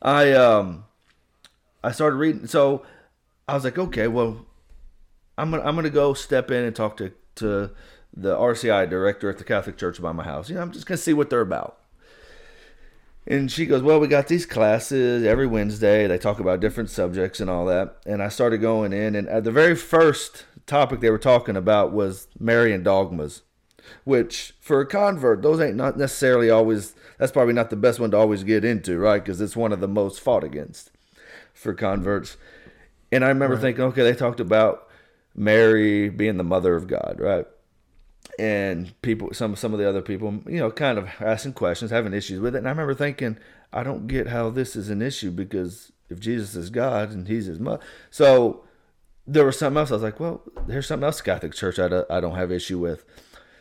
I 0.03 0.33
um 0.33 0.85
I 1.83 1.93
started 1.93 2.17
reading. 2.17 2.47
So 2.47 2.85
I 3.49 3.55
was 3.55 3.65
like, 3.65 3.79
okay, 3.79 4.09
well, 4.09 4.47
I'm 5.37 5.51
gonna 5.51 5.63
I'm 5.63 5.75
gonna 5.75 5.91
go 5.91 6.15
step 6.15 6.51
in 6.51 6.65
and 6.65 6.75
talk 6.75 6.97
to 6.99 7.13
to 7.37 7.71
the 8.17 8.37
RCIA 8.37 8.89
director 8.89 9.31
at 9.31 9.39
the 9.39 9.45
Catholic 9.45 9.77
Church 9.77 10.01
by 10.01 10.13
my 10.13 10.25
house. 10.25 10.49
You 10.49 10.57
know, 10.57 10.63
I'm 10.63 10.73
just 10.73 10.87
gonna 10.87 10.99
see 10.99 11.15
what 11.15 11.31
they're 11.31 11.41
about. 11.41 11.79
And 13.27 13.51
she 13.51 13.67
goes, 13.67 13.83
Well, 13.83 14.01
we 14.01 14.09
got 14.09 14.29
these 14.29 14.47
classes 14.47 15.25
every 15.25 15.47
Wednesday. 15.47 16.07
They 16.07 16.19
talk 16.19 16.41
about 16.41 16.61
different 16.61 16.91
subjects 16.91 17.41
and 17.41 17.51
all 17.51 17.67
that. 17.67 17.97
And 18.07 18.23
I 18.23 18.29
started 18.29 18.59
going 18.59 18.93
in, 18.93 19.15
and 19.15 19.29
uh, 19.29 19.41
the 19.41 19.53
very 19.53 19.77
first 19.77 20.47
topic 20.67 21.01
they 21.01 21.11
were 21.11 21.19
talking 21.19 21.57
about 21.57 21.93
was 21.93 22.29
Marian 22.39 22.83
dogmas, 22.83 23.43
which 24.05 24.55
for 24.61 24.81
a 24.81 24.87
convert, 24.87 25.43
those 25.43 25.61
ain't 25.61 25.77
not 25.77 25.97
necessarily 25.99 26.51
always, 26.51 26.95
that's 27.19 27.33
probably 27.33 27.55
not 27.55 27.71
the 27.71 27.77
best 27.77 28.01
one 28.01 28.11
to 28.13 28.17
always 28.17 28.45
get 28.45 28.65
into, 28.65 28.99
right? 28.99 29.23
Because 29.23 29.41
it's 29.41 29.57
one 29.57 29.73
of 29.73 29.81
the 29.81 29.89
most 29.89 30.21
fought 30.21 30.45
against 30.45 30.91
for 31.55 31.75
converts. 31.75 32.37
And 33.13 33.25
I 33.25 33.29
remember 33.29 33.57
Right. 33.57 33.63
thinking, 33.63 33.85
okay, 33.85 34.03
they 34.03 34.15
talked 34.15 34.41
about 34.41 34.89
Mary 35.35 36.09
being 36.09 36.37
the 36.37 36.45
mother 36.45 36.75
of 36.75 36.87
God, 36.87 37.17
right? 37.19 37.47
and 38.39 38.95
people 39.03 39.31
some 39.33 39.57
some 39.57 39.73
of 39.73 39.79
the 39.81 39.89
other 39.89 40.03
people 40.03 40.41
you 40.47 40.59
know 40.59 40.71
kind 40.71 40.99
of 40.99 41.09
asking 41.21 41.53
questions 41.53 41.91
having 41.91 42.13
issues 42.15 42.39
with 42.39 42.55
it 42.55 42.59
and 42.59 42.67
i 42.69 42.71
remember 42.71 42.95
thinking 42.95 43.37
i 43.73 43.83
don't 43.83 44.07
get 44.07 44.29
how 44.29 44.49
this 44.51 44.77
is 44.77 44.89
an 44.89 45.03
issue 45.03 45.31
because 45.31 45.91
if 46.09 46.21
jesus 46.21 46.55
is 46.55 46.71
god 46.71 47.11
and 47.11 47.27
he's 47.29 47.47
his 47.47 47.59
mother 47.59 47.83
so 48.11 48.63
there 49.27 49.45
was 49.45 49.59
something 49.59 49.79
else 49.79 49.91
i 49.91 49.95
was 49.95 50.03
like 50.03 50.21
well 50.21 50.43
there's 50.67 50.87
something 50.87 51.05
else 51.05 51.21
catholic 51.21 51.53
church 51.55 51.79
i 51.79 51.89
don't, 51.89 52.09
I 52.11 52.21
don't 52.21 52.37
have 52.37 52.53
issue 52.53 52.79
with 52.79 53.05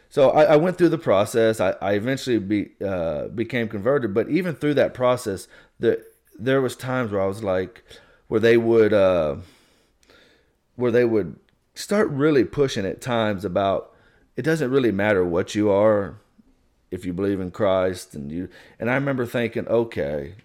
so 0.10 0.32
I, 0.32 0.44
I 0.44 0.56
went 0.56 0.78
through 0.78 0.90
the 0.90 0.98
process. 0.98 1.60
I, 1.60 1.76
I 1.82 1.94
eventually 1.94 2.40
be, 2.40 2.72
uh, 2.84 3.28
became 3.28 3.68
converted 3.68 4.14
but 4.14 4.30
even 4.30 4.56
through 4.56 4.76
that 4.76 4.94
process 4.94 5.48
the, 5.80 6.04
there 6.38 6.62
was 6.62 6.76
times 6.76 7.12
where 7.12 7.22
i 7.22 7.26
was 7.26 7.44
like 7.44 7.84
where 8.28 8.40
they 8.40 8.58
would 8.58 8.94
uh, 8.94 9.36
where 10.76 10.92
they 10.92 11.04
would 11.04 11.36
start 11.74 12.10
really 12.10 12.46
pushing 12.46 12.86
at 12.86 13.02
times 13.02 13.44
about 13.44 13.94
it 14.38 14.44
doesn't 14.44 14.72
really 14.72 14.92
matter 14.92 15.26
what 15.26 15.56
you 15.56 15.70
are 15.70 16.16
if 16.92 17.06
you 17.06 17.14
believe 17.14 17.40
in 17.40 17.52
Christ 17.52 18.16
and 18.16 18.32
you 18.32 18.50
and 18.80 18.90
I 18.90 18.96
remember 18.96 19.26
thinking 19.26 19.68
okay 19.68 20.36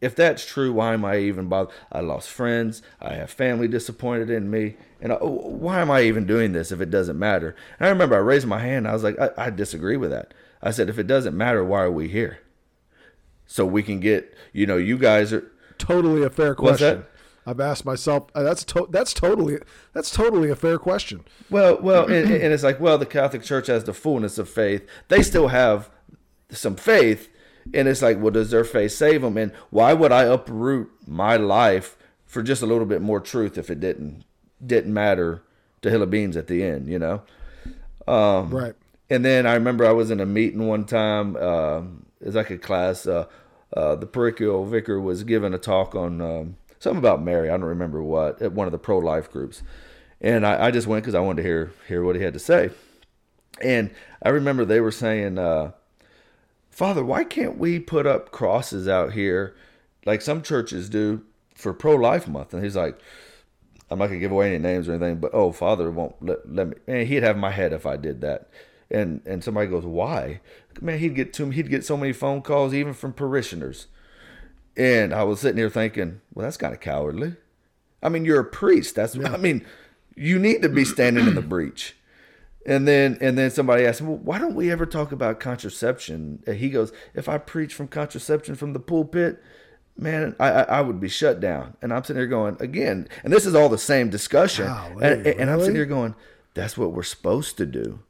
if 0.00 0.14
that's 0.14 0.44
true 0.46 0.72
why 0.72 0.94
am 0.94 1.04
I 1.04 1.18
even 1.18 1.48
bothered 1.48 1.74
I 1.90 2.00
lost 2.00 2.28
friends 2.30 2.82
I 3.00 3.14
have 3.14 3.30
family 3.30 3.68
disappointed 3.68 4.30
in 4.30 4.50
me 4.50 4.76
and 5.00 5.12
I, 5.12 5.16
why 5.16 5.80
am 5.80 5.90
I 5.90 6.02
even 6.02 6.26
doing 6.26 6.52
this 6.52 6.70
if 6.72 6.80
it 6.80 6.90
doesn't 6.90 7.18
matter 7.18 7.54
and 7.78 7.86
I 7.86 7.90
remember 7.90 8.14
I 8.14 8.18
raised 8.20 8.46
my 8.46 8.60
hand 8.60 8.86
I 8.86 8.92
was 8.92 9.02
like 9.02 9.18
I, 9.18 9.30
I 9.36 9.50
disagree 9.50 9.96
with 9.96 10.10
that 10.10 10.34
I 10.62 10.70
said 10.70 10.88
if 10.88 10.98
it 10.98 11.06
doesn't 11.06 11.36
matter 11.36 11.64
why 11.64 11.82
are 11.82 11.90
we 11.90 12.08
here 12.08 12.38
so 13.46 13.64
we 13.66 13.82
can 13.82 13.98
get 14.00 14.34
you 14.52 14.66
know 14.66 14.76
you 14.76 14.98
guys 14.98 15.32
are 15.32 15.50
Totally 15.78 16.24
a 16.24 16.30
fair 16.30 16.54
question. 16.56 17.04
I've 17.46 17.60
asked 17.60 17.84
myself. 17.84 18.30
uh, 18.34 18.42
That's 18.42 18.64
to, 18.64 18.88
that's 18.90 19.14
totally 19.14 19.58
that's 19.94 20.10
totally 20.10 20.50
a 20.50 20.56
fair 20.56 20.78
question. 20.78 21.24
Well, 21.48 21.78
well, 21.80 22.04
and, 22.04 22.30
and 22.30 22.52
it's 22.52 22.62
like, 22.64 22.78
well, 22.80 22.98
the 22.98 23.06
Catholic 23.06 23.42
Church 23.42 23.68
has 23.68 23.84
the 23.84 23.94
fullness 23.94 24.38
of 24.38 24.50
faith. 24.50 24.86
They 25.06 25.22
still 25.22 25.48
have 25.48 25.88
some 26.50 26.76
faith, 26.76 27.30
and 27.74 27.88
it's 27.88 28.02
like, 28.02 28.20
well, 28.20 28.30
does 28.30 28.50
their 28.50 28.64
faith 28.64 28.92
save 28.92 29.22
them? 29.22 29.36
And 29.36 29.52
why 29.70 29.92
would 29.92 30.12
I 30.12 30.24
uproot 30.24 30.90
my 31.06 31.36
life 31.36 31.96
for 32.26 32.42
just 32.42 32.62
a 32.62 32.66
little 32.66 32.86
bit 32.86 33.02
more 33.02 33.20
truth 33.20 33.58
if 33.58 33.70
it 33.70 33.80
didn't 33.80 34.24
didn't 34.64 34.92
matter 34.92 35.42
to 35.82 35.90
Hill 35.90 36.02
of 36.02 36.10
Beans 36.10 36.36
at 36.36 36.46
the 36.46 36.62
end? 36.64 36.88
You 36.88 36.98
know. 36.98 37.22
Um, 38.06 38.50
Right. 38.50 38.74
And 39.10 39.24
then 39.24 39.46
I 39.46 39.54
remember 39.54 39.86
I 39.86 39.92
was 39.92 40.10
in 40.10 40.20
a 40.20 40.26
meeting 40.26 40.66
one 40.66 40.84
time. 40.84 41.36
Um, 41.36 42.06
it 42.20 42.26
was 42.26 42.34
like 42.34 42.50
a 42.50 42.58
class. 42.58 43.06
Uh, 43.06 43.26
uh, 43.74 43.94
the 43.94 44.06
parochial 44.06 44.64
vicar 44.66 45.00
was 45.00 45.24
giving 45.24 45.54
a 45.54 45.58
talk 45.58 45.94
on 45.94 46.20
um, 46.20 46.56
something 46.78 46.98
about 46.98 47.22
Mary. 47.22 47.48
I 47.48 47.52
don't 47.52 47.62
remember 47.64 48.02
what 48.02 48.40
at 48.42 48.52
one 48.52 48.66
of 48.66 48.72
the 48.72 48.78
pro 48.78 48.98
life 48.98 49.30
groups, 49.30 49.62
and 50.20 50.46
I, 50.46 50.66
I 50.66 50.70
just 50.70 50.86
went 50.86 51.04
because 51.04 51.14
I 51.14 51.20
wanted 51.20 51.42
to 51.42 51.48
hear 51.48 51.72
hear 51.86 52.02
what 52.04 52.16
he 52.16 52.22
had 52.22 52.34
to 52.34 52.38
say. 52.38 52.70
And 53.62 53.90
I 54.22 54.28
remember 54.30 54.64
they 54.64 54.80
were 54.80 54.92
saying, 54.92 55.38
uh, 55.38 55.72
"Father, 56.78 57.04
why 57.04 57.24
can't 57.24 57.58
we 57.58 57.80
put 57.80 58.06
up 58.06 58.30
crosses 58.30 58.86
out 58.86 59.12
here 59.12 59.56
like 60.06 60.22
some 60.22 60.42
churches 60.42 60.88
do 60.88 61.24
for 61.54 61.74
pro 61.74 61.94
life 61.96 62.28
month?" 62.28 62.54
And 62.54 62.62
he's 62.62 62.76
like. 62.76 63.00
I'm 63.90 63.98
not 63.98 64.08
gonna 64.08 64.18
give 64.18 64.32
away 64.32 64.48
any 64.48 64.58
names 64.58 64.86
or 64.86 64.92
anything, 64.92 65.16
but 65.16 65.30
oh, 65.32 65.50
Father 65.50 65.90
won't 65.90 66.14
let, 66.20 66.52
let 66.52 66.68
me. 66.68 66.74
Man, 66.86 67.06
he'd 67.06 67.22
have 67.22 67.38
my 67.38 67.50
head 67.50 67.72
if 67.72 67.86
I 67.86 67.96
did 67.96 68.20
that. 68.20 68.50
And 68.90 69.22
and 69.24 69.42
somebody 69.42 69.66
goes, 69.66 69.86
why? 69.86 70.40
Man, 70.82 70.98
he'd 70.98 71.14
get 71.14 71.32
to 71.34 71.48
he'd 71.48 71.70
get 71.70 71.86
so 71.86 71.96
many 71.96 72.12
phone 72.12 72.42
calls 72.42 72.74
even 72.74 72.92
from 72.92 73.14
parishioners. 73.14 73.86
And 74.76 75.12
I 75.14 75.24
was 75.24 75.40
sitting 75.40 75.56
here 75.56 75.70
thinking, 75.70 76.20
well, 76.34 76.44
that's 76.44 76.58
kind 76.58 76.74
of 76.74 76.80
cowardly. 76.80 77.36
I 78.02 78.08
mean, 78.10 78.24
you're 78.24 78.40
a 78.40 78.44
priest. 78.44 78.94
That's 78.94 79.16
I 79.16 79.36
mean, 79.38 79.64
you 80.14 80.38
need 80.38 80.62
to 80.62 80.68
be 80.68 80.84
standing 80.84 81.26
in 81.26 81.34
the 81.34 81.42
breach. 81.42 81.96
And 82.68 82.86
then 82.86 83.16
and 83.22 83.38
then 83.38 83.50
somebody 83.50 83.86
asked 83.86 84.00
him, 84.00 84.08
well, 84.08 84.18
why 84.18 84.38
don't 84.38 84.54
we 84.54 84.70
ever 84.70 84.84
talk 84.84 85.10
about 85.10 85.40
contraception? 85.40 86.42
And 86.46 86.56
he 86.58 86.68
goes, 86.68 86.92
if 87.14 87.26
I 87.26 87.38
preach 87.38 87.72
from 87.72 87.88
contraception 87.88 88.56
from 88.56 88.74
the 88.74 88.78
pulpit, 88.78 89.42
man, 89.96 90.36
I, 90.38 90.50
I 90.50 90.62
I 90.62 90.80
would 90.82 91.00
be 91.00 91.08
shut 91.08 91.40
down. 91.40 91.78
And 91.80 91.94
I'm 91.94 92.04
sitting 92.04 92.20
here 92.20 92.26
going 92.26 92.58
again, 92.60 93.08
and 93.24 93.32
this 93.32 93.46
is 93.46 93.54
all 93.54 93.70
the 93.70 93.78
same 93.78 94.10
discussion. 94.10 94.66
And, 95.00 95.26
and 95.40 95.50
I'm 95.50 95.60
sitting 95.60 95.76
here 95.76 95.86
going, 95.86 96.14
that's 96.52 96.76
what 96.76 96.92
we're 96.92 97.04
supposed 97.04 97.56
to 97.56 97.64
do. 97.64 98.00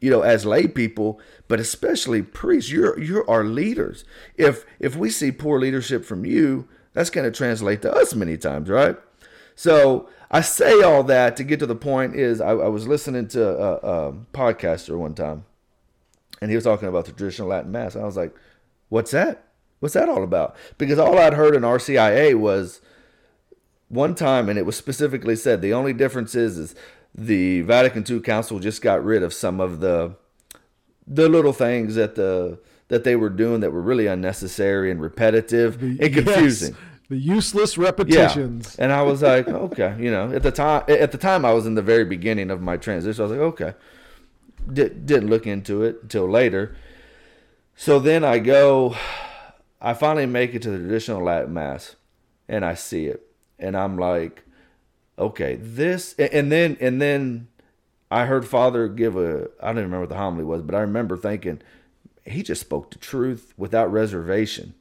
You 0.00 0.10
know, 0.10 0.22
as 0.22 0.44
lay 0.44 0.66
people, 0.66 1.20
but 1.46 1.60
especially 1.60 2.22
priests, 2.22 2.72
you're 2.72 2.98
you're 2.98 3.28
our 3.30 3.44
leaders. 3.44 4.04
If 4.36 4.64
if 4.80 4.96
we 4.96 5.10
see 5.10 5.30
poor 5.30 5.60
leadership 5.60 6.04
from 6.04 6.24
you, 6.26 6.66
that's 6.92 7.10
going 7.10 7.30
to 7.30 7.36
translate 7.36 7.82
to 7.82 7.92
us 7.92 8.16
many 8.16 8.36
times, 8.36 8.68
right? 8.68 8.96
So 9.58 10.08
I 10.30 10.40
say 10.40 10.82
all 10.82 11.02
that 11.02 11.36
to 11.36 11.42
get 11.42 11.58
to 11.58 11.66
the 11.66 11.74
point 11.74 12.14
is 12.14 12.40
I, 12.40 12.50
I 12.50 12.68
was 12.68 12.86
listening 12.86 13.26
to 13.30 13.44
a, 13.44 13.72
a 13.72 14.12
podcaster 14.32 14.96
one 14.96 15.14
time, 15.14 15.46
and 16.40 16.48
he 16.48 16.54
was 16.54 16.62
talking 16.62 16.86
about 16.86 17.06
the 17.06 17.12
traditional 17.12 17.48
Latin 17.48 17.72
Mass. 17.72 17.96
And 17.96 18.04
I 18.04 18.06
was 18.06 18.16
like, 18.16 18.32
"What's 18.88 19.10
that? 19.10 19.48
What's 19.80 19.94
that 19.94 20.08
all 20.08 20.22
about?" 20.22 20.54
Because 20.78 21.00
all 21.00 21.18
I'd 21.18 21.34
heard 21.34 21.56
in 21.56 21.62
RCIA 21.62 22.38
was 22.38 22.80
one 23.88 24.14
time, 24.14 24.48
and 24.48 24.60
it 24.60 24.64
was 24.64 24.76
specifically 24.76 25.34
said 25.34 25.60
the 25.60 25.74
only 25.74 25.92
difference 25.92 26.36
is 26.36 26.56
is 26.56 26.76
the 27.12 27.62
Vatican 27.62 28.04
II 28.08 28.20
Council 28.20 28.60
just 28.60 28.80
got 28.80 29.04
rid 29.04 29.24
of 29.24 29.34
some 29.34 29.60
of 29.60 29.80
the 29.80 30.14
the 31.04 31.28
little 31.28 31.52
things 31.52 31.96
that 31.96 32.14
the 32.14 32.60
that 32.86 33.02
they 33.02 33.16
were 33.16 33.28
doing 33.28 33.58
that 33.58 33.72
were 33.72 33.82
really 33.82 34.06
unnecessary 34.06 34.88
and 34.92 35.00
repetitive 35.00 35.82
and 35.82 35.98
confusing. 35.98 36.74
Yes, 36.74 36.87
the 37.08 37.16
useless 37.16 37.78
repetitions. 37.78 38.76
Yeah, 38.78 38.84
and 38.84 38.92
I 38.92 39.02
was 39.02 39.22
like, 39.22 39.48
okay, 39.48 39.96
you 39.98 40.10
know, 40.10 40.32
at 40.32 40.42
the 40.42 40.52
time, 40.52 40.84
at 40.88 41.12
the 41.12 41.18
time, 41.18 41.44
I 41.44 41.52
was 41.52 41.66
in 41.66 41.74
the 41.74 41.82
very 41.82 42.04
beginning 42.04 42.50
of 42.50 42.60
my 42.60 42.76
transition. 42.76 43.20
I 43.20 43.26
was 43.26 43.32
like, 43.32 43.40
okay, 43.40 43.74
Did, 44.72 45.06
didn't 45.06 45.30
look 45.30 45.46
into 45.46 45.82
it 45.82 45.98
until 46.02 46.28
later. 46.28 46.76
So 47.74 47.98
then 47.98 48.24
I 48.24 48.38
go, 48.40 48.96
I 49.80 49.94
finally 49.94 50.26
make 50.26 50.54
it 50.54 50.62
to 50.62 50.70
the 50.70 50.78
traditional 50.78 51.22
Latin 51.22 51.54
mass, 51.54 51.96
and 52.48 52.64
I 52.64 52.74
see 52.74 53.06
it, 53.06 53.26
and 53.58 53.76
I'm 53.76 53.96
like, 53.96 54.44
okay, 55.18 55.56
this, 55.56 56.14
and 56.18 56.32
and 56.32 56.52
then 56.52 56.76
and 56.80 57.00
then 57.00 57.48
I 58.10 58.26
heard 58.26 58.46
Father 58.46 58.88
give 58.88 59.16
a, 59.16 59.48
I 59.60 59.66
don't 59.66 59.78
even 59.78 59.84
remember 59.84 60.00
what 60.00 60.08
the 60.08 60.16
homily 60.16 60.44
was, 60.44 60.62
but 60.62 60.74
I 60.74 60.80
remember 60.80 61.16
thinking, 61.16 61.60
he 62.24 62.42
just 62.42 62.60
spoke 62.60 62.90
the 62.90 62.98
truth 62.98 63.52
without 63.56 63.92
reservation. 63.92 64.74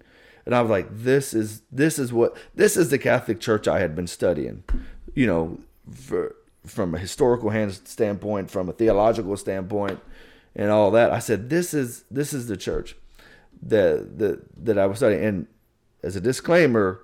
And 0.48 0.56
I 0.56 0.62
was 0.62 0.72
like, 0.72 0.88
this 0.90 1.34
is 1.34 1.62
this 1.74 2.00
is 2.00 2.14
what 2.14 2.38
this 2.56 2.78
is 2.78 2.90
the 2.90 2.98
Catholic 2.98 3.42
Church 3.42 3.68
I 3.68 3.80
had 3.80 3.96
been 3.98 4.08
studying, 4.08 4.64
you 5.14 5.28
know, 5.28 5.60
for, 5.94 6.38
from 6.66 6.96
a 6.96 6.98
historical 6.98 7.50
hand 7.50 7.74
standpoint, 7.84 8.50
from 8.50 8.70
a 8.70 8.72
theological 8.72 9.36
standpoint, 9.36 10.00
and 10.56 10.72
all 10.72 10.90
that. 10.92 11.12
I 11.12 11.20
said, 11.20 11.50
this 11.50 11.74
is 11.74 12.06
this 12.10 12.32
is 12.32 12.48
the 12.48 12.56
church 12.56 12.96
that 13.62 14.18
that 14.20 14.66
that 14.66 14.78
I 14.78 14.86
was 14.86 15.00
studying. 15.00 15.22
And 15.26 15.48
as 16.02 16.16
a 16.16 16.22
disclaimer, 16.22 17.02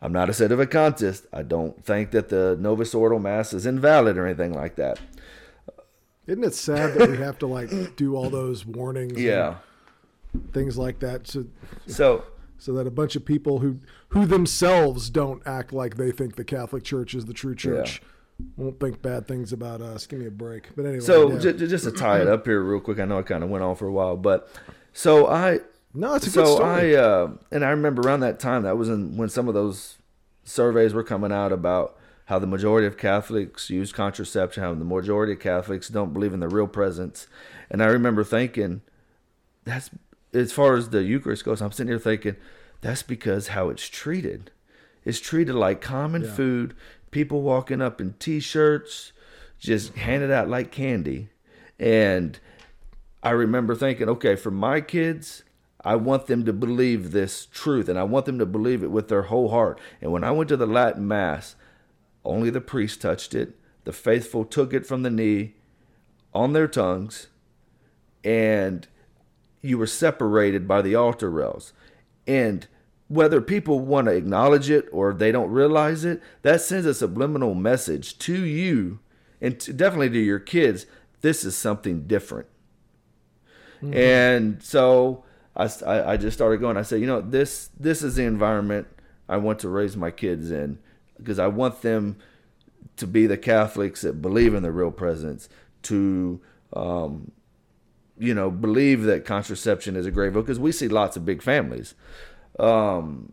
I'm 0.00 0.12
not 0.12 0.28
a 0.28 0.32
sedevacantist. 0.32 1.26
I 1.32 1.42
don't 1.42 1.84
think 1.84 2.12
that 2.12 2.28
the 2.28 2.56
Novus 2.60 2.94
Ordo 2.94 3.18
Mass 3.18 3.52
is 3.52 3.66
invalid 3.66 4.16
or 4.16 4.24
anything 4.24 4.52
like 4.54 4.76
that. 4.76 5.00
Isn't 6.28 6.44
it 6.44 6.54
sad 6.54 6.94
that 6.94 7.10
we 7.10 7.16
have 7.16 7.40
to 7.40 7.48
like 7.48 7.96
do 7.96 8.14
all 8.14 8.30
those 8.30 8.64
warnings? 8.64 9.14
and 9.14 9.20
Yeah. 9.20 9.56
things 10.52 10.78
like 10.78 11.00
that, 11.00 11.26
so 11.26 11.44
So 11.88 12.22
so 12.64 12.72
that 12.72 12.86
a 12.86 12.90
bunch 12.90 13.14
of 13.14 13.26
people 13.26 13.58
who 13.58 13.78
who 14.08 14.24
themselves 14.24 15.10
don't 15.10 15.42
act 15.46 15.70
like 15.70 15.98
they 15.98 16.10
think 16.10 16.36
the 16.36 16.44
Catholic 16.44 16.82
Church 16.82 17.14
is 17.14 17.26
the 17.26 17.34
true 17.34 17.54
church 17.54 18.00
won't 18.56 18.80
think 18.80 19.02
bad 19.02 19.28
things 19.28 19.52
about 19.52 19.82
us. 19.82 20.06
Give 20.06 20.18
me 20.18 20.26
a 20.26 20.30
break. 20.30 20.74
But 20.74 20.86
anyway, 20.86 21.00
So 21.00 21.30
yeah. 21.30 21.38
j- 21.38 21.66
just 21.66 21.84
to 21.84 21.92
tie 21.92 22.22
it 22.22 22.26
up 22.26 22.46
here 22.46 22.62
real 22.62 22.80
quick, 22.80 22.98
I 22.98 23.04
know 23.04 23.18
I 23.18 23.22
kind 23.22 23.44
of 23.44 23.50
went 23.50 23.62
on 23.62 23.76
for 23.76 23.86
a 23.86 23.92
while, 23.92 24.16
but 24.16 24.48
so 24.94 25.28
I 25.28 25.60
no, 25.92 26.14
it's 26.14 26.26
a 26.26 26.30
good 26.30 26.46
so 26.46 26.54
story. 26.56 26.96
I 26.96 27.00
uh, 27.00 27.32
and 27.52 27.62
I 27.66 27.68
remember 27.68 28.00
around 28.00 28.20
that 28.20 28.40
time 28.40 28.62
that 28.62 28.78
was 28.78 28.88
in, 28.88 29.18
when 29.18 29.28
some 29.28 29.46
of 29.46 29.52
those 29.52 29.98
surveys 30.42 30.94
were 30.94 31.04
coming 31.04 31.32
out 31.32 31.52
about 31.52 31.98
how 32.26 32.38
the 32.38 32.46
majority 32.46 32.86
of 32.86 32.96
Catholics 32.96 33.68
use 33.68 33.92
contraception, 33.92 34.62
how 34.62 34.72
the 34.72 34.86
majority 34.86 35.34
of 35.34 35.40
Catholics 35.40 35.90
don't 35.90 36.14
believe 36.14 36.32
in 36.32 36.40
the 36.40 36.48
real 36.48 36.66
presence, 36.66 37.26
and 37.68 37.82
I 37.82 37.86
remember 37.88 38.24
thinking 38.24 38.80
that's 39.64 39.90
as 40.34 40.52
far 40.52 40.76
as 40.76 40.90
the 40.90 41.02
Eucharist 41.02 41.44
goes. 41.44 41.62
I'm 41.62 41.72
sitting 41.72 41.90
here 41.90 41.98
thinking 41.98 42.36
that's 42.80 43.02
because 43.02 43.48
how 43.48 43.68
it's 43.68 43.88
treated. 43.88 44.50
It's 45.04 45.20
treated 45.20 45.54
like 45.54 45.80
common 45.80 46.22
Yeah. 46.22 46.32
food. 46.32 46.74
People 47.10 47.42
walking 47.42 47.80
up 47.80 48.00
in 48.00 48.14
T-shirts, 48.18 49.12
just 49.58 49.94
handed 49.94 50.30
out 50.30 50.48
like 50.48 50.70
candy, 50.70 51.28
and 51.78 52.38
I 53.22 53.30
remember 53.30 53.74
thinking, 53.74 54.08
okay, 54.08 54.36
for 54.36 54.50
my 54.50 54.80
kids, 54.80 55.44
I 55.82 55.96
want 55.96 56.26
them 56.26 56.44
to 56.44 56.52
believe 56.52 57.12
this 57.12 57.46
truth 57.46 57.88
and 57.88 57.98
I 57.98 58.02
want 58.02 58.26
them 58.26 58.38
to 58.38 58.46
believe 58.46 58.82
it 58.82 58.90
with 58.90 59.08
their 59.08 59.22
whole 59.24 59.48
heart. 59.50 59.78
And 60.00 60.12
when 60.12 60.24
I 60.24 60.30
went 60.30 60.48
to 60.48 60.56
the 60.56 60.66
Latin 60.66 61.06
Mass, 61.06 61.56
only 62.24 62.50
the 62.50 62.60
priest 62.60 63.00
touched 63.00 63.34
it. 63.34 63.54
The 63.84 63.92
faithful 63.92 64.44
took 64.44 64.72
it 64.74 64.86
from 64.86 65.02
the 65.02 65.10
knee 65.10 65.54
on 66.34 66.52
their 66.52 66.68
tongues, 66.68 67.28
and 68.24 68.88
you 69.64 69.78
were 69.78 69.86
separated 69.86 70.68
by 70.68 70.82
the 70.82 70.94
altar 70.94 71.30
rails. 71.30 71.72
And 72.26 72.66
whether 73.08 73.40
people 73.40 73.80
want 73.80 74.06
to 74.06 74.14
acknowledge 74.14 74.68
it 74.68 74.86
or 74.92 75.14
they 75.14 75.32
don't 75.32 75.50
realize 75.50 76.04
it, 76.04 76.22
that 76.42 76.60
sends 76.60 76.86
a 76.86 76.92
subliminal 76.92 77.54
message 77.54 78.18
to 78.18 78.44
you 78.44 78.98
and 79.40 79.58
to, 79.60 79.72
definitely 79.72 80.10
to 80.10 80.18
your 80.18 80.38
kids. 80.38 80.84
This 81.22 81.44
is 81.44 81.56
something 81.56 82.06
different. 82.06 82.46
Mm-hmm. 83.82 83.94
And 83.94 84.62
so 84.62 85.24
I, 85.56 85.64
I 85.86 86.16
just 86.18 86.36
started 86.36 86.60
going. 86.60 86.76
I 86.76 86.82
said, 86.82 87.00
you 87.00 87.06
know, 87.06 87.22
this 87.22 87.70
this 87.80 88.02
is 88.02 88.16
the 88.16 88.24
environment 88.24 88.86
I 89.28 89.38
want 89.38 89.60
to 89.60 89.68
raise 89.70 89.96
my 89.96 90.10
kids 90.10 90.50
in 90.50 90.78
because 91.16 91.38
I 91.38 91.46
want 91.46 91.80
them 91.80 92.16
to 92.96 93.06
be 93.06 93.26
the 93.26 93.38
Catholics 93.38 94.02
that 94.02 94.20
believe 94.20 94.54
in 94.54 94.62
the 94.62 94.72
real 94.72 94.90
presence, 94.90 95.48
to 95.82 96.40
um, 96.74 97.32
you 98.18 98.34
know 98.34 98.50
believe 98.50 99.02
that 99.02 99.24
contraception 99.24 99.96
is 99.96 100.06
a 100.06 100.10
great 100.10 100.32
vote 100.32 100.42
because 100.42 100.58
we 100.58 100.72
see 100.72 100.88
lots 100.88 101.16
of 101.16 101.24
big 101.24 101.42
families. 101.42 101.94
Um, 102.58 103.32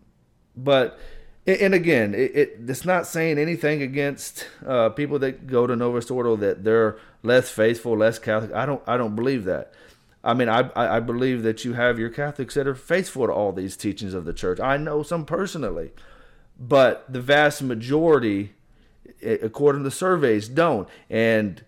but 0.56 1.00
and 1.48 1.74
again, 1.74 2.14
it, 2.14 2.36
it, 2.36 2.60
it's 2.68 2.86
not 2.86 3.08
saying 3.08 3.40
anything 3.40 3.82
against 3.82 4.48
uh, 4.66 4.90
people 4.90 5.18
that 5.20 5.48
go 5.48 5.66
to 5.66 5.76
Novus 5.76 6.12
Ordo 6.12 6.36
that 6.36 6.64
they're 6.64 6.98
less 7.24 7.50
faithful, 7.50 7.98
less 7.98 8.20
Catholic. 8.20 8.54
I 8.54 8.66
don't 8.66 8.82
I 8.88 8.98
don't 8.98 9.16
believe 9.16 9.46
that. 9.46 9.74
I 10.24 10.36
mean, 10.36 10.50
I, 10.50 10.70
I 10.76 11.00
believe 11.00 11.42
that 11.44 11.66
you 11.66 11.74
have 11.74 11.98
your 11.98 12.10
Catholics 12.10 12.54
that 12.54 12.68
are 12.68 12.76
faithful 12.76 13.26
to 13.26 13.34
all 13.34 13.52
these 13.52 13.76
teachings 13.76 14.14
of 14.14 14.26
the 14.26 14.34
church. 14.34 14.60
I 14.60 14.78
know 14.78 15.02
some 15.02 15.26
personally, 15.26 15.92
but 16.60 17.12
the 17.12 17.20
vast 17.22 17.64
majority, 17.64 18.54
according 19.24 19.84
to 19.84 19.90
surveys, 19.90 20.48
don't. 20.48 20.88
And 21.10 21.66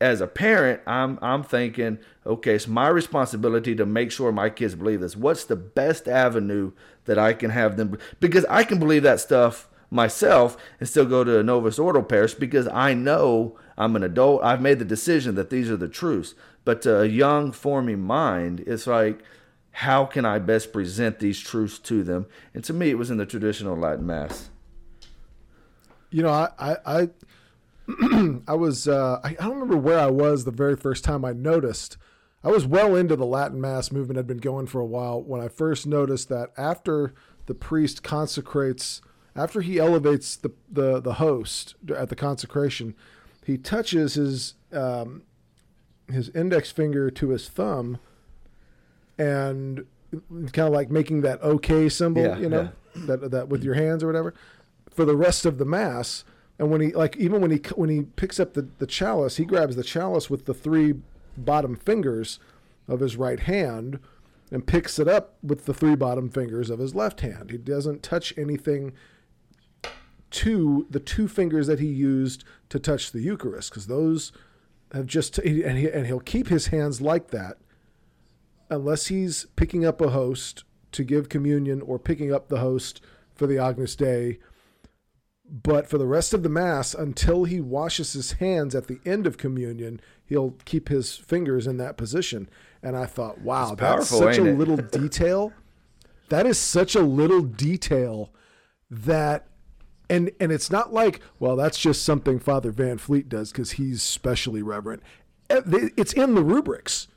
as 0.00 0.20
a 0.20 0.26
parent, 0.26 0.80
I'm 0.86 1.18
I'm 1.22 1.42
thinking, 1.42 1.98
okay, 2.26 2.54
it's 2.54 2.68
my 2.68 2.88
responsibility 2.88 3.74
to 3.76 3.86
make 3.86 4.10
sure 4.10 4.32
my 4.32 4.50
kids 4.50 4.74
believe 4.74 5.00
this. 5.00 5.16
What's 5.16 5.44
the 5.44 5.56
best 5.56 6.08
avenue 6.08 6.72
that 7.04 7.18
I 7.18 7.32
can 7.32 7.50
have 7.50 7.76
them? 7.76 7.98
Because 8.20 8.44
I 8.50 8.64
can 8.64 8.78
believe 8.78 9.02
that 9.04 9.20
stuff 9.20 9.68
myself 9.90 10.56
and 10.80 10.88
still 10.88 11.06
go 11.06 11.22
to 11.22 11.38
a 11.38 11.42
Novus 11.42 11.78
Ordo 11.78 12.02
parish 12.02 12.34
because 12.34 12.66
I 12.68 12.94
know 12.94 13.56
I'm 13.78 13.94
an 13.96 14.02
adult. 14.02 14.42
I've 14.42 14.60
made 14.60 14.78
the 14.78 14.84
decision 14.84 15.36
that 15.36 15.50
these 15.50 15.70
are 15.70 15.76
the 15.76 15.88
truths. 15.88 16.34
But 16.64 16.82
to 16.82 17.02
a 17.02 17.06
young, 17.06 17.52
forming 17.52 18.00
mind, 18.00 18.60
it's 18.66 18.86
like, 18.86 19.22
how 19.70 20.04
can 20.04 20.24
I 20.24 20.38
best 20.38 20.72
present 20.72 21.18
these 21.18 21.38
truths 21.38 21.78
to 21.80 22.02
them? 22.02 22.26
And 22.54 22.64
to 22.64 22.72
me, 22.72 22.90
it 22.90 22.98
was 22.98 23.10
in 23.10 23.18
the 23.18 23.26
traditional 23.26 23.76
Latin 23.76 24.06
Mass. 24.06 24.50
You 26.10 26.22
know, 26.22 26.30
I, 26.30 26.48
I, 26.58 26.76
I, 26.86 27.08
I 28.48 28.54
was, 28.54 28.88
uh, 28.88 29.20
I, 29.22 29.30
I 29.30 29.32
don't 29.34 29.54
remember 29.54 29.76
where 29.76 29.98
I 29.98 30.06
was 30.06 30.44
the 30.44 30.50
very 30.50 30.76
first 30.76 31.04
time 31.04 31.24
I 31.24 31.32
noticed. 31.32 31.96
I 32.42 32.48
was 32.48 32.66
well 32.66 32.94
into 32.94 33.16
the 33.16 33.26
Latin 33.26 33.60
Mass 33.60 33.90
movement, 33.90 34.16
had 34.16 34.26
been 34.26 34.38
going 34.38 34.66
for 34.66 34.80
a 34.80 34.86
while 34.86 35.22
when 35.22 35.40
I 35.40 35.48
first 35.48 35.86
noticed 35.86 36.28
that 36.28 36.50
after 36.56 37.14
the 37.46 37.54
priest 37.54 38.02
consecrates, 38.02 39.00
after 39.34 39.60
he 39.60 39.78
elevates 39.78 40.36
the, 40.36 40.52
the, 40.70 41.00
the 41.00 41.14
host 41.14 41.74
at 41.94 42.08
the 42.08 42.16
consecration, 42.16 42.94
he 43.44 43.58
touches 43.58 44.14
his 44.14 44.54
um, 44.72 45.22
his 46.10 46.28
index 46.30 46.70
finger 46.70 47.10
to 47.10 47.30
his 47.30 47.48
thumb 47.48 47.98
and 49.18 49.86
kind 50.52 50.66
of 50.68 50.72
like 50.72 50.90
making 50.90 51.22
that 51.22 51.42
okay 51.42 51.88
symbol, 51.88 52.22
yeah, 52.22 52.38
you 52.38 52.48
know, 52.48 52.70
yeah. 52.96 53.06
that 53.06 53.30
that 53.30 53.48
with 53.48 53.62
your 53.62 53.74
hands 53.74 54.02
or 54.02 54.06
whatever, 54.06 54.34
for 54.90 55.04
the 55.04 55.16
rest 55.16 55.46
of 55.46 55.58
the 55.58 55.64
mass. 55.64 56.24
And 56.58 56.70
when 56.70 56.80
he 56.80 56.92
like 56.92 57.16
even 57.16 57.40
when 57.40 57.50
he 57.50 57.58
when 57.74 57.90
he 57.90 58.02
picks 58.02 58.38
up 58.38 58.54
the 58.54 58.68
the 58.78 58.86
chalice, 58.86 59.36
he 59.36 59.44
grabs 59.44 59.76
the 59.76 59.82
chalice 59.82 60.30
with 60.30 60.46
the 60.46 60.54
three 60.54 60.94
bottom 61.36 61.76
fingers 61.76 62.38
of 62.86 63.00
his 63.00 63.16
right 63.16 63.40
hand 63.40 63.98
and 64.50 64.66
picks 64.66 64.98
it 64.98 65.08
up 65.08 65.34
with 65.42 65.64
the 65.64 65.74
three 65.74 65.96
bottom 65.96 66.28
fingers 66.28 66.70
of 66.70 66.78
his 66.78 66.94
left 66.94 67.22
hand. 67.22 67.50
He 67.50 67.58
doesn't 67.58 68.02
touch 68.02 68.32
anything 68.36 68.92
to 70.30 70.86
the 70.90 71.00
two 71.00 71.28
fingers 71.28 71.66
that 71.66 71.80
he 71.80 71.86
used 71.86 72.44
to 72.68 72.78
touch 72.78 73.12
the 73.12 73.20
Eucharist 73.20 73.70
because 73.70 73.86
those 73.86 74.32
have 74.92 75.06
just 75.06 75.38
and 75.38 75.78
he, 75.78 75.90
and 75.90 76.06
he'll 76.06 76.20
keep 76.20 76.48
his 76.48 76.68
hands 76.68 77.00
like 77.00 77.28
that 77.28 77.58
unless 78.70 79.06
he's 79.06 79.46
picking 79.56 79.84
up 79.84 80.00
a 80.00 80.10
host 80.10 80.64
to 80.92 81.04
give 81.04 81.28
communion 81.28 81.80
or 81.82 81.98
picking 81.98 82.32
up 82.32 82.48
the 82.48 82.58
host 82.58 83.00
for 83.34 83.46
the 83.46 83.58
Agnus 83.58 83.96
Dei. 83.96 84.38
But 85.46 85.88
for 85.88 85.98
the 85.98 86.06
rest 86.06 86.32
of 86.32 86.42
the 86.42 86.48
Mass, 86.48 86.94
until 86.94 87.44
he 87.44 87.60
washes 87.60 88.14
his 88.14 88.32
hands 88.32 88.74
at 88.74 88.86
the 88.86 89.00
end 89.04 89.26
of 89.26 89.36
communion, 89.36 90.00
he'll 90.24 90.54
keep 90.64 90.88
his 90.88 91.16
fingers 91.16 91.66
in 91.66 91.76
that 91.76 91.96
position. 91.96 92.48
And 92.82 92.96
I 92.96 93.06
thought, 93.06 93.40
wow, 93.40 93.74
that's 93.74 94.08
such 94.08 94.38
a 94.38 94.46
it? 94.46 94.58
little 94.58 94.76
detail. 94.92 95.52
That 96.30 96.46
is 96.46 96.58
such 96.58 96.94
a 96.94 97.02
little 97.02 97.42
detail 97.42 98.32
that 98.90 99.46
and 100.08 100.30
and 100.38 100.52
it's 100.52 100.70
not 100.70 100.92
like 100.92 101.20
well 101.38 101.56
that's 101.56 101.78
just 101.78 102.02
something 102.02 102.38
father 102.38 102.70
van 102.70 102.98
fleet 102.98 103.28
does 103.28 103.50
because 103.50 103.72
he's 103.72 104.02
specially 104.02 104.62
reverent 104.62 105.02
it's 105.48 106.12
in 106.12 106.34
the 106.34 106.44
rubrics 106.44 107.08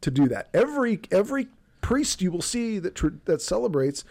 to 0.00 0.10
do 0.10 0.26
that 0.28 0.48
every 0.54 1.00
every 1.10 1.48
priest 1.80 2.22
you 2.22 2.30
will 2.30 2.42
see 2.42 2.78
that 2.78 3.24
that 3.26 3.42
celebrates 3.42 4.04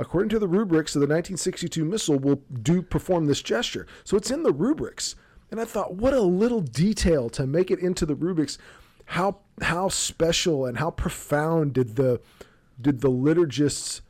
according 0.00 0.28
to 0.28 0.38
the 0.38 0.48
rubrics 0.48 0.94
of 0.94 1.00
the 1.00 1.06
1962 1.06 1.84
missal 1.84 2.18
will 2.18 2.42
do 2.62 2.82
perform 2.82 3.26
this 3.26 3.42
gesture 3.42 3.86
so 4.04 4.16
it's 4.16 4.30
in 4.30 4.42
the 4.42 4.52
rubrics 4.52 5.14
and 5.50 5.60
i 5.60 5.64
thought 5.64 5.94
what 5.94 6.14
a 6.14 6.20
little 6.20 6.60
detail 6.60 7.28
to 7.28 7.46
make 7.46 7.70
it 7.70 7.78
into 7.78 8.06
the 8.06 8.14
rubrics 8.14 8.58
how 9.06 9.38
how 9.62 9.88
special 9.88 10.66
and 10.66 10.78
how 10.78 10.90
profound 10.90 11.72
did 11.72 11.96
the 11.96 12.20
did 12.80 13.00
the 13.00 13.10
liturgists 13.10 14.00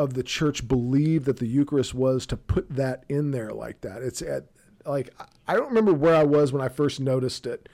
of 0.00 0.14
the 0.14 0.22
church 0.22 0.66
believe 0.66 1.26
that 1.26 1.38
the 1.38 1.46
Eucharist 1.46 1.92
was 1.92 2.24
to 2.24 2.36
put 2.36 2.70
that 2.70 3.04
in 3.10 3.32
there 3.32 3.50
like 3.50 3.82
that. 3.82 4.02
It's 4.02 4.22
at 4.22 4.46
like 4.86 5.14
I 5.46 5.54
don't 5.54 5.68
remember 5.68 5.92
where 5.92 6.16
I 6.16 6.22
was 6.22 6.52
when 6.52 6.62
I 6.62 6.68
first 6.68 7.00
noticed 7.00 7.46
it, 7.46 7.68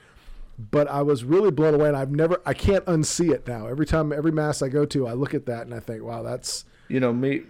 but 0.57 0.89
I 0.89 1.03
was 1.03 1.23
really 1.23 1.51
blown 1.51 1.73
away, 1.73 1.87
and 1.87 1.95
I've 1.95 2.11
never 2.11 2.41
I 2.45 2.53
can't 2.53 2.85
unsee 2.85 3.31
it 3.31 3.47
now. 3.47 3.67
Every 3.67 3.85
time, 3.85 4.11
every 4.11 4.31
mass 4.31 4.61
I 4.61 4.67
go 4.67 4.85
to, 4.85 5.07
I 5.07 5.13
look 5.13 5.33
at 5.33 5.45
that 5.45 5.61
and 5.61 5.73
I 5.73 5.79
think, 5.79 6.03
wow, 6.03 6.21
that's 6.21 6.65
you 6.87 6.99
know 6.99 7.13
me. 7.13 7.43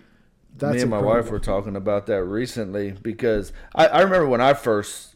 That's 0.57 0.75
me 0.75 0.81
and 0.81 0.89
my 0.89 1.01
wife 1.01 1.29
were 1.29 1.39
talking 1.39 1.75
about 1.75 2.07
that 2.07 2.23
recently 2.23 2.91
because 2.91 3.53
I, 3.75 3.87
I 3.87 4.01
remember 4.01 4.27
when 4.27 4.41
I 4.41 4.53
first 4.55 5.15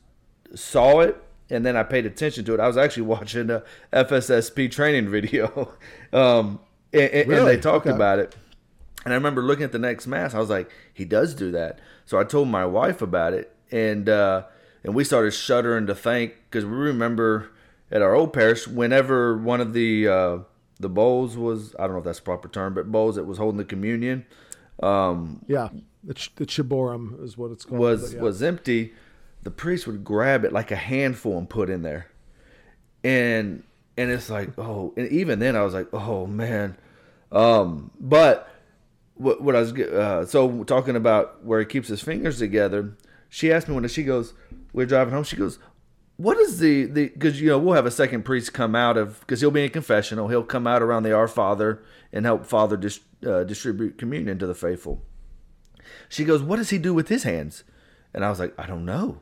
saw 0.54 1.00
it 1.00 1.22
and 1.50 1.66
then 1.66 1.76
I 1.76 1.84
paid 1.84 2.06
attention 2.06 2.46
to 2.46 2.54
it. 2.54 2.60
I 2.60 2.68
was 2.68 2.78
actually 2.78 3.04
watching 3.08 3.50
a 3.50 3.64
FSSP 3.92 4.72
training 4.72 5.10
video, 5.10 5.74
um, 6.14 6.60
and, 6.94 7.10
and, 7.12 7.30
really? 7.30 7.40
and, 7.40 7.48
they 7.48 7.58
talked 7.58 7.88
okay. 7.88 7.96
about 7.96 8.20
it. 8.20 8.36
And 9.04 9.14
I 9.14 9.18
remember 9.18 9.42
looking 9.42 9.64
at 9.64 9.72
the 9.72 9.80
next 9.80 10.06
mass, 10.06 10.36
I 10.36 10.40
was 10.40 10.50
like, 10.50 10.70
he 10.94 11.06
does 11.06 11.34
do 11.34 11.52
that. 11.52 11.80
So 12.06 12.20
I 12.20 12.24
told 12.24 12.50
my 12.50 12.66
wife 12.66 13.02
about 13.02 13.34
it, 13.34 13.56
and 13.72 14.08
uh, 14.08 14.44
and 14.84 14.94
we 14.94 15.04
started 15.04 15.32
shuddering 15.32 15.88
to 15.88 15.96
think 15.96 16.36
because 16.50 16.66
we 16.66 16.72
remember 16.72 17.50
at 17.92 18.02
our 18.02 18.14
old 18.14 18.34
parish, 18.34 18.68
whenever 18.68 19.38
one 19.38 19.60
of 19.60 19.74
the 19.74 20.08
uh, 20.08 20.38
the 20.82 20.90
bowls 20.90 21.38
was, 21.38 21.76
I 21.78 21.84
don't 21.84 21.94
know 21.94 22.00
if 22.00 22.04
that's 22.04 22.20
the 22.20 22.26
proper 22.26 22.48
term, 22.48 22.74
but 22.74 22.92
bowls 22.92 23.16
that 23.16 23.26
was 23.26 23.38
holding 23.38 23.58
the 23.58 23.66
communion. 23.66 24.26
Um, 24.82 25.46
yeah, 25.48 25.70
the, 26.04 26.14
ch- 26.14 26.34
the 26.36 26.46
ciborium 26.46 27.24
is 27.24 27.38
what 27.38 27.52
it's 27.52 27.66
called. 27.66 27.80
Was 27.80 28.14
yeah. 28.14 28.22
was 28.22 28.42
empty. 28.42 28.94
The 29.44 29.52
priest 29.52 29.88
would 29.88 30.04
grab 30.04 30.44
it 30.44 30.52
like 30.52 30.72
a 30.72 30.76
handful 30.76 31.38
and 31.38 31.50
put 31.50 31.70
in 31.70 31.84
there, 31.84 32.08
and 33.04 33.64
and 33.98 34.12
it's 34.12 34.30
like 34.30 34.58
oh, 34.58 34.94
and 34.98 35.08
even 35.12 35.40
then 35.40 35.56
I 35.56 35.64
was 35.64 35.74
like 35.74 35.94
oh 35.94 36.26
man, 36.26 36.78
um, 37.32 37.92
but 38.00 38.50
what, 39.16 39.42
what 39.42 39.56
I 39.56 39.60
was 39.60 39.74
uh, 39.74 40.26
so 40.26 40.64
talking 40.64 40.96
about 40.96 41.44
where 41.46 41.60
he 41.60 41.66
keeps 41.66 41.88
his 41.88 42.02
fingers 42.02 42.40
together. 42.40 42.96
She 43.30 43.52
asked 43.52 43.70
me 43.70 43.76
when 43.76 43.88
she 43.88 44.04
goes, 44.04 44.34
we're 44.74 44.86
driving 44.86 45.14
home. 45.14 45.24
She 45.24 45.38
goes, 45.38 45.58
"What 46.22 46.38
is 46.38 46.60
the 46.60 46.86
the?" 46.86 47.08
Because 47.08 47.42
you 47.42 47.50
know 47.50 47.60
we'll 47.60 47.76
have 47.76 47.86
a 47.86 47.92
second 47.92 48.24
priest 48.24 48.54
come 48.54 48.76
out 48.76 48.98
of 48.98 49.20
because 49.22 49.42
he'll 49.42 49.52
be 49.52 49.64
in 49.64 49.70
confessional. 49.72 50.28
He'll 50.28 50.44
come 50.44 50.68
out 50.68 50.82
around 50.82 51.04
the 51.04 51.14
Our 51.14 51.28
Father 51.28 51.82
and 52.14 52.26
help 52.26 52.46
Father 52.46 52.78
dis, 52.78 53.00
uh, 53.26 53.44
distribute 53.44 53.98
communion 53.98 54.38
to 54.40 54.48
the 54.48 54.56
faithful. 54.56 55.02
She 56.10 56.24
goes, 56.24 56.42
"What 56.42 56.58
does 56.58 56.70
he 56.70 56.78
do 56.78 56.94
with 56.94 57.08
his 57.08 57.24
hands?" 57.24 57.64
And 58.14 58.24
I 58.24 58.30
was 58.30 58.40
like, 58.40 58.54
"I 58.58 58.68
don't 58.68 58.86
know." 58.86 59.22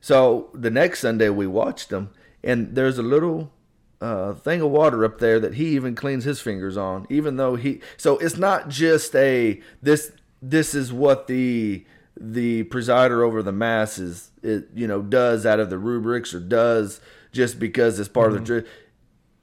So 0.00 0.50
the 0.54 0.70
next 0.70 1.00
Sunday 1.00 1.28
we 1.28 1.46
watched 1.46 1.90
them, 1.90 2.10
and 2.42 2.74
there's 2.74 2.98
a 2.98 3.02
little 3.02 3.52
uh, 4.00 4.34
thing 4.34 4.60
of 4.60 4.70
water 4.70 5.04
up 5.04 5.18
there 5.18 5.40
that 5.40 5.54
he 5.54 5.68
even 5.68 5.94
cleans 5.94 6.24
his 6.24 6.40
fingers 6.40 6.76
on, 6.76 7.06
even 7.08 7.36
though 7.36 7.56
he. 7.56 7.80
So 7.96 8.18
it's 8.18 8.36
not 8.36 8.68
just 8.68 9.14
a 9.14 9.60
this. 9.82 10.12
This 10.42 10.74
is 10.74 10.92
what 10.92 11.26
the 11.26 11.84
the 12.18 12.64
presider 12.64 13.22
over 13.22 13.42
the 13.42 13.52
mass 13.52 13.98
is, 13.98 14.30
it, 14.46 14.68
you 14.74 14.86
know, 14.86 15.02
does 15.02 15.44
out 15.44 15.60
of 15.60 15.70
the 15.70 15.78
rubrics 15.78 16.32
or 16.34 16.40
does 16.40 17.00
just 17.32 17.58
because 17.58 17.98
it's 17.98 18.08
part 18.08 18.32
mm-hmm. 18.32 18.38
of 18.38 18.46
the. 18.46 18.54
Mm-hmm. 18.54 18.68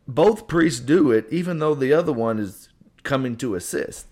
Both 0.05 0.47
priests 0.47 0.81
do 0.81 1.11
it, 1.11 1.25
even 1.31 1.59
though 1.59 1.75
the 1.75 1.93
other 1.93 2.11
one 2.11 2.37
is 2.37 2.69
coming 3.03 3.37
to 3.37 3.55
assist. 3.55 4.07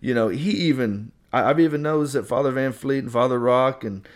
You 0.00 0.14
know, 0.14 0.28
he 0.28 0.50
even 0.50 1.12
I, 1.32 1.50
I've 1.50 1.60
even 1.60 1.82
noticed 1.82 2.14
that 2.14 2.26
Father 2.26 2.52
Van 2.52 2.72
Fleet 2.72 2.98
and 2.98 3.12
Father 3.12 3.38
Rock 3.38 3.84
and 3.84 4.06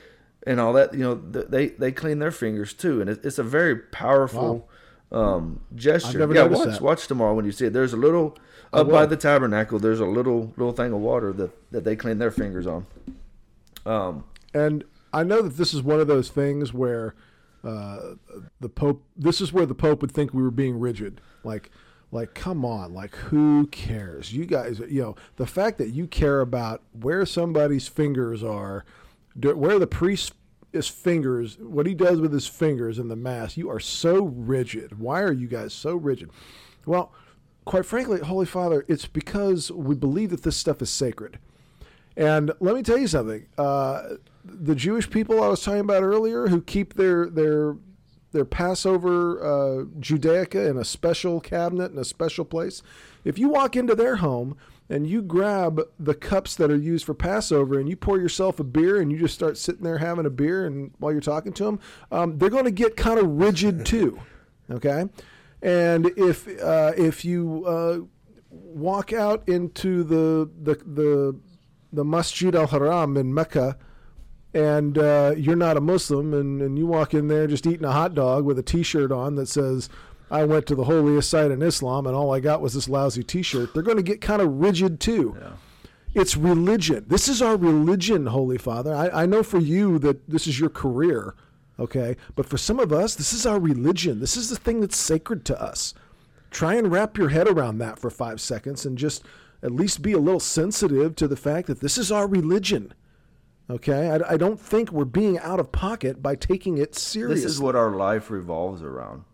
and 0.46 0.60
all 0.60 0.72
that. 0.74 0.94
You 0.94 1.00
know, 1.00 1.14
they 1.14 1.68
they 1.68 1.92
clean 1.92 2.20
their 2.20 2.30
fingers 2.30 2.72
too, 2.72 3.00
and 3.00 3.10
it's 3.10 3.38
a 3.38 3.42
very 3.42 3.76
powerful 3.76 4.68
um, 5.10 5.60
gesture. 5.74 6.18
Yeah, 6.32 6.44
watch 6.44 6.66
that. 6.66 6.80
watch 6.80 7.06
tomorrow 7.08 7.34
when 7.34 7.44
you 7.44 7.52
see 7.52 7.66
it. 7.66 7.72
There's 7.72 7.92
a 7.92 7.96
little 7.98 8.38
up 8.72 8.88
by 8.88 9.06
the 9.06 9.16
tabernacle. 9.16 9.78
There's 9.78 10.00
a 10.00 10.06
little 10.06 10.52
little 10.56 10.72
thing 10.72 10.92
of 10.92 11.00
water 11.00 11.32
that 11.32 11.72
that 11.72 11.84
they 11.84 11.96
clean 11.96 12.18
their 12.18 12.30
fingers 12.30 12.66
on. 12.66 12.86
Um, 13.84 14.24
and 14.54 14.84
I 15.12 15.22
know 15.22 15.42
that 15.42 15.56
this 15.56 15.72
is 15.74 15.82
one 15.82 16.00
of 16.00 16.06
those 16.06 16.28
things 16.28 16.72
where 16.72 17.14
uh, 17.64 18.14
the 18.60 18.68
Pope. 18.68 19.04
This 19.16 19.40
is 19.40 19.52
where 19.52 19.66
the 19.66 19.74
Pope 19.74 20.00
would 20.02 20.12
think 20.12 20.32
we 20.32 20.42
were 20.42 20.50
being 20.50 20.78
rigid. 20.78 21.20
Like, 21.44 21.70
like, 22.10 22.34
come 22.34 22.64
on, 22.64 22.94
like, 22.94 23.14
who 23.14 23.66
cares? 23.66 24.32
You 24.32 24.46
guys, 24.46 24.80
you 24.88 25.02
know, 25.02 25.16
the 25.36 25.46
fact 25.46 25.78
that 25.78 25.90
you 25.90 26.06
care 26.06 26.40
about 26.40 26.82
where 26.92 27.26
somebody's 27.26 27.88
fingers 27.88 28.42
are, 28.42 28.84
where 29.34 29.78
the 29.78 29.86
priest's 29.86 30.32
fingers, 30.84 31.58
what 31.58 31.86
he 31.86 31.94
does 31.94 32.20
with 32.20 32.32
his 32.32 32.46
fingers 32.46 32.98
in 32.98 33.08
the 33.08 33.16
mass. 33.16 33.56
You 33.56 33.68
are 33.70 33.80
so 33.80 34.24
rigid. 34.24 34.98
Why 34.98 35.20
are 35.22 35.32
you 35.32 35.48
guys 35.48 35.74
so 35.74 35.96
rigid? 35.96 36.30
Well, 36.86 37.12
quite 37.64 37.84
frankly, 37.84 38.20
Holy 38.20 38.46
Father, 38.46 38.84
it's 38.88 39.06
because 39.06 39.70
we 39.70 39.94
believe 39.94 40.30
that 40.30 40.42
this 40.42 40.56
stuff 40.56 40.80
is 40.80 40.90
sacred. 40.90 41.38
And 42.18 42.50
let 42.58 42.74
me 42.74 42.82
tell 42.82 42.98
you 42.98 43.06
something. 43.06 43.46
Uh, 43.56 44.16
the 44.44 44.74
Jewish 44.74 45.08
people 45.08 45.40
I 45.42 45.46
was 45.46 45.62
talking 45.62 45.80
about 45.80 46.02
earlier, 46.02 46.48
who 46.48 46.60
keep 46.60 46.94
their 46.94 47.30
their 47.30 47.76
their 48.32 48.44
Passover 48.44 49.40
uh, 49.40 49.84
Judaica 50.00 50.68
in 50.68 50.76
a 50.76 50.84
special 50.84 51.40
cabinet 51.40 51.92
in 51.92 51.98
a 51.98 52.04
special 52.04 52.44
place. 52.44 52.82
If 53.24 53.38
you 53.38 53.48
walk 53.48 53.76
into 53.76 53.94
their 53.94 54.16
home 54.16 54.56
and 54.90 55.06
you 55.06 55.22
grab 55.22 55.80
the 55.98 56.14
cups 56.14 56.56
that 56.56 56.72
are 56.72 56.76
used 56.76 57.06
for 57.06 57.14
Passover 57.14 57.78
and 57.78 57.88
you 57.88 57.94
pour 57.94 58.18
yourself 58.18 58.58
a 58.58 58.64
beer 58.64 59.00
and 59.00 59.12
you 59.12 59.18
just 59.18 59.34
start 59.34 59.56
sitting 59.56 59.84
there 59.84 59.98
having 59.98 60.26
a 60.26 60.30
beer 60.30 60.66
and 60.66 60.90
while 60.98 61.12
you're 61.12 61.20
talking 61.20 61.52
to 61.52 61.64
them, 61.64 61.80
um, 62.10 62.36
they're 62.38 62.50
going 62.50 62.64
to 62.64 62.72
get 62.72 62.96
kind 62.96 63.20
of 63.20 63.26
rigid 63.28 63.86
too. 63.86 64.18
Okay, 64.70 65.04
and 65.62 66.06
if 66.16 66.48
uh, 66.60 66.94
if 66.96 67.24
you 67.24 67.64
uh, 67.64 67.98
walk 68.50 69.12
out 69.12 69.48
into 69.48 70.02
the 70.02 70.50
the 70.62 70.74
the 70.84 71.40
the 71.92 72.04
Masjid 72.04 72.54
al 72.54 72.68
Haram 72.68 73.16
in 73.16 73.32
Mecca 73.32 73.76
and 74.54 74.96
uh, 74.96 75.34
you're 75.36 75.56
not 75.56 75.76
a 75.76 75.80
Muslim, 75.80 76.32
and, 76.32 76.62
and 76.62 76.78
you 76.78 76.86
walk 76.86 77.14
in 77.14 77.28
there 77.28 77.46
just 77.46 77.66
eating 77.66 77.84
a 77.84 77.92
hot 77.92 78.14
dog 78.14 78.44
with 78.44 78.58
a 78.58 78.62
T-shirt 78.62 79.12
on 79.12 79.34
that 79.34 79.46
says, 79.46 79.88
"I 80.30 80.44
went 80.44 80.66
to 80.66 80.74
the 80.74 80.84
holiest 80.84 81.30
site 81.30 81.50
in 81.50 81.62
Islam, 81.62 82.06
and 82.06 82.16
all 82.16 82.32
I 82.32 82.40
got 82.40 82.60
was 82.60 82.74
this 82.74 82.88
lousy 82.88 83.22
T-shirt," 83.22 83.74
they're 83.74 83.82
going 83.82 83.98
to 83.98 84.02
get 84.02 84.20
kind 84.20 84.40
of 84.40 84.60
rigid 84.60 85.00
too. 85.00 85.36
Yeah. 85.40 85.50
It's 86.14 86.36
religion. 86.36 87.04
This 87.08 87.28
is 87.28 87.42
our 87.42 87.56
religion, 87.56 88.26
Holy 88.26 88.58
Father. 88.58 88.94
I, 88.94 89.22
I 89.22 89.26
know 89.26 89.42
for 89.42 89.58
you 89.58 89.98
that 89.98 90.28
this 90.28 90.46
is 90.46 90.58
your 90.58 90.70
career, 90.70 91.34
okay, 91.78 92.16
but 92.34 92.46
for 92.46 92.56
some 92.56 92.80
of 92.80 92.92
us, 92.92 93.14
this 93.14 93.34
is 93.34 93.44
our 93.44 93.60
religion. 93.60 94.18
This 94.18 94.36
is 94.36 94.48
the 94.48 94.56
thing 94.56 94.80
that's 94.80 94.96
sacred 94.96 95.44
to 95.44 95.62
us. 95.62 95.92
Try 96.50 96.74
and 96.74 96.90
wrap 96.90 97.18
your 97.18 97.28
head 97.28 97.46
around 97.46 97.78
that 97.78 97.98
for 97.98 98.08
five 98.08 98.40
seconds, 98.40 98.86
and 98.86 98.96
just 98.96 99.22
at 99.62 99.72
least 99.72 100.02
be 100.02 100.12
a 100.12 100.18
little 100.18 100.40
sensitive 100.40 101.16
to 101.16 101.28
the 101.28 101.36
fact 101.36 101.66
that 101.66 101.80
this 101.80 101.98
is 101.98 102.12
our 102.12 102.26
religion. 102.26 102.92
Okay, 103.70 104.08
I, 104.08 104.32
I, 104.32 104.36
don't 104.38 104.58
think 104.58 104.90
we're 104.92 105.04
being 105.04 105.38
out 105.40 105.60
of 105.60 105.72
pocket 105.72 106.22
by 106.22 106.36
taking 106.36 106.78
it 106.78 106.94
seriously. 106.94 107.42
This 107.42 107.52
is 107.52 107.60
what 107.60 107.76
our 107.76 107.90
life 107.90 108.30
revolves 108.30 108.82
around, 108.82 109.24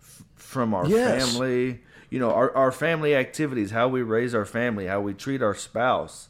F- 0.00 0.22
from 0.36 0.74
our 0.74 0.86
yes. 0.86 1.32
family. 1.32 1.80
You 2.08 2.20
know, 2.20 2.30
our, 2.30 2.54
our 2.56 2.70
family 2.70 3.16
activities, 3.16 3.72
how 3.72 3.88
we 3.88 4.02
raise 4.02 4.32
our 4.32 4.44
family, 4.44 4.86
how 4.86 5.00
we 5.00 5.12
treat 5.12 5.42
our 5.42 5.54
spouse, 5.54 6.28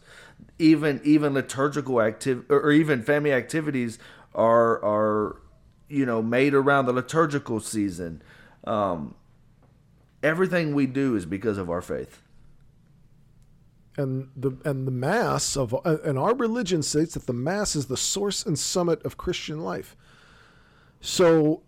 even 0.59 1.02
even 1.05 1.35
liturgical 1.35 2.01
active 2.01 2.44
or 2.48 2.70
even 2.70 3.02
family 3.02 3.32
activities 3.32 3.98
are 4.35 4.82
are 4.82 5.36
you 5.89 6.06
know 6.06 6.22
made 6.22 6.55
around 6.55 6.86
the 6.86 6.93
liturgical 6.94 7.60
season. 7.60 8.22
Um, 8.64 9.14
everything 10.22 10.74
we 10.74 10.86
do 10.86 11.14
is 11.14 11.27
because 11.27 11.59
of 11.59 11.68
our 11.68 11.82
faith 11.82 12.22
and 13.96 14.30
the 14.36 14.56
and 14.64 14.86
the 14.86 14.92
mass 14.92 15.56
of 15.56 15.74
and 15.84 16.18
our 16.18 16.34
religion 16.34 16.82
states 16.82 17.14
that 17.14 17.26
the 17.26 17.32
mass 17.32 17.74
is 17.74 17.86
the 17.86 17.96
source 17.96 18.44
and 18.44 18.58
summit 18.58 19.04
of 19.04 19.16
Christian 19.16 19.60
life. 19.60 19.96
So, 21.00 21.62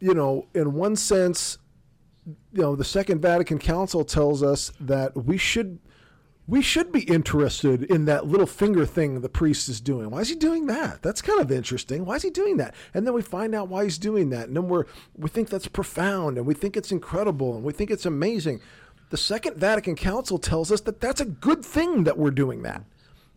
you 0.00 0.14
know, 0.14 0.46
in 0.54 0.74
one 0.74 0.96
sense, 0.96 1.58
you 2.26 2.62
know, 2.62 2.76
the 2.76 2.84
Second 2.84 3.20
Vatican 3.20 3.58
Council 3.58 4.04
tells 4.04 4.42
us 4.42 4.72
that 4.80 5.16
we 5.16 5.36
should 5.36 5.78
we 6.46 6.60
should 6.60 6.92
be 6.92 7.00
interested 7.00 7.84
in 7.84 8.04
that 8.04 8.26
little 8.26 8.46
finger 8.46 8.84
thing 8.84 9.20
the 9.20 9.28
priest 9.28 9.68
is 9.68 9.80
doing. 9.80 10.10
Why 10.10 10.20
is 10.20 10.28
he 10.28 10.34
doing 10.34 10.66
that? 10.66 11.00
That's 11.02 11.22
kind 11.22 11.40
of 11.40 11.50
interesting. 11.50 12.04
Why 12.04 12.16
is 12.16 12.22
he 12.22 12.28
doing 12.30 12.58
that? 12.58 12.74
And 12.92 13.06
then 13.06 13.14
we 13.14 13.22
find 13.22 13.54
out 13.54 13.68
why 13.68 13.84
he's 13.84 13.98
doing 13.98 14.28
that, 14.30 14.48
and 14.48 14.56
then 14.56 14.68
we're 14.68 14.84
we 15.16 15.30
think 15.30 15.48
that's 15.48 15.68
profound, 15.68 16.36
and 16.36 16.46
we 16.46 16.54
think 16.54 16.76
it's 16.76 16.92
incredible, 16.92 17.54
and 17.54 17.64
we 17.64 17.72
think 17.72 17.90
it's 17.90 18.06
amazing. 18.06 18.60
The 19.14 19.18
Second 19.18 19.58
Vatican 19.58 19.94
Council 19.94 20.38
tells 20.38 20.72
us 20.72 20.80
that 20.80 21.00
that's 21.00 21.20
a 21.20 21.24
good 21.24 21.64
thing 21.64 22.02
that 22.02 22.18
we're 22.18 22.32
doing 22.32 22.62
that. 22.62 22.82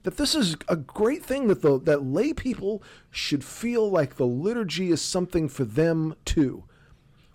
That 0.01 0.17
this 0.17 0.33
is 0.33 0.57
a 0.67 0.75
great 0.75 1.23
thing 1.23 1.49
that 1.49 1.61
the 1.61 1.79
that 1.81 2.03
lay 2.03 2.33
people 2.33 2.81
should 3.11 3.43
feel 3.43 3.87
like 3.87 4.15
the 4.15 4.25
liturgy 4.25 4.89
is 4.89 5.03
something 5.03 5.47
for 5.47 5.65
them 5.65 6.15
too, 6.25 6.63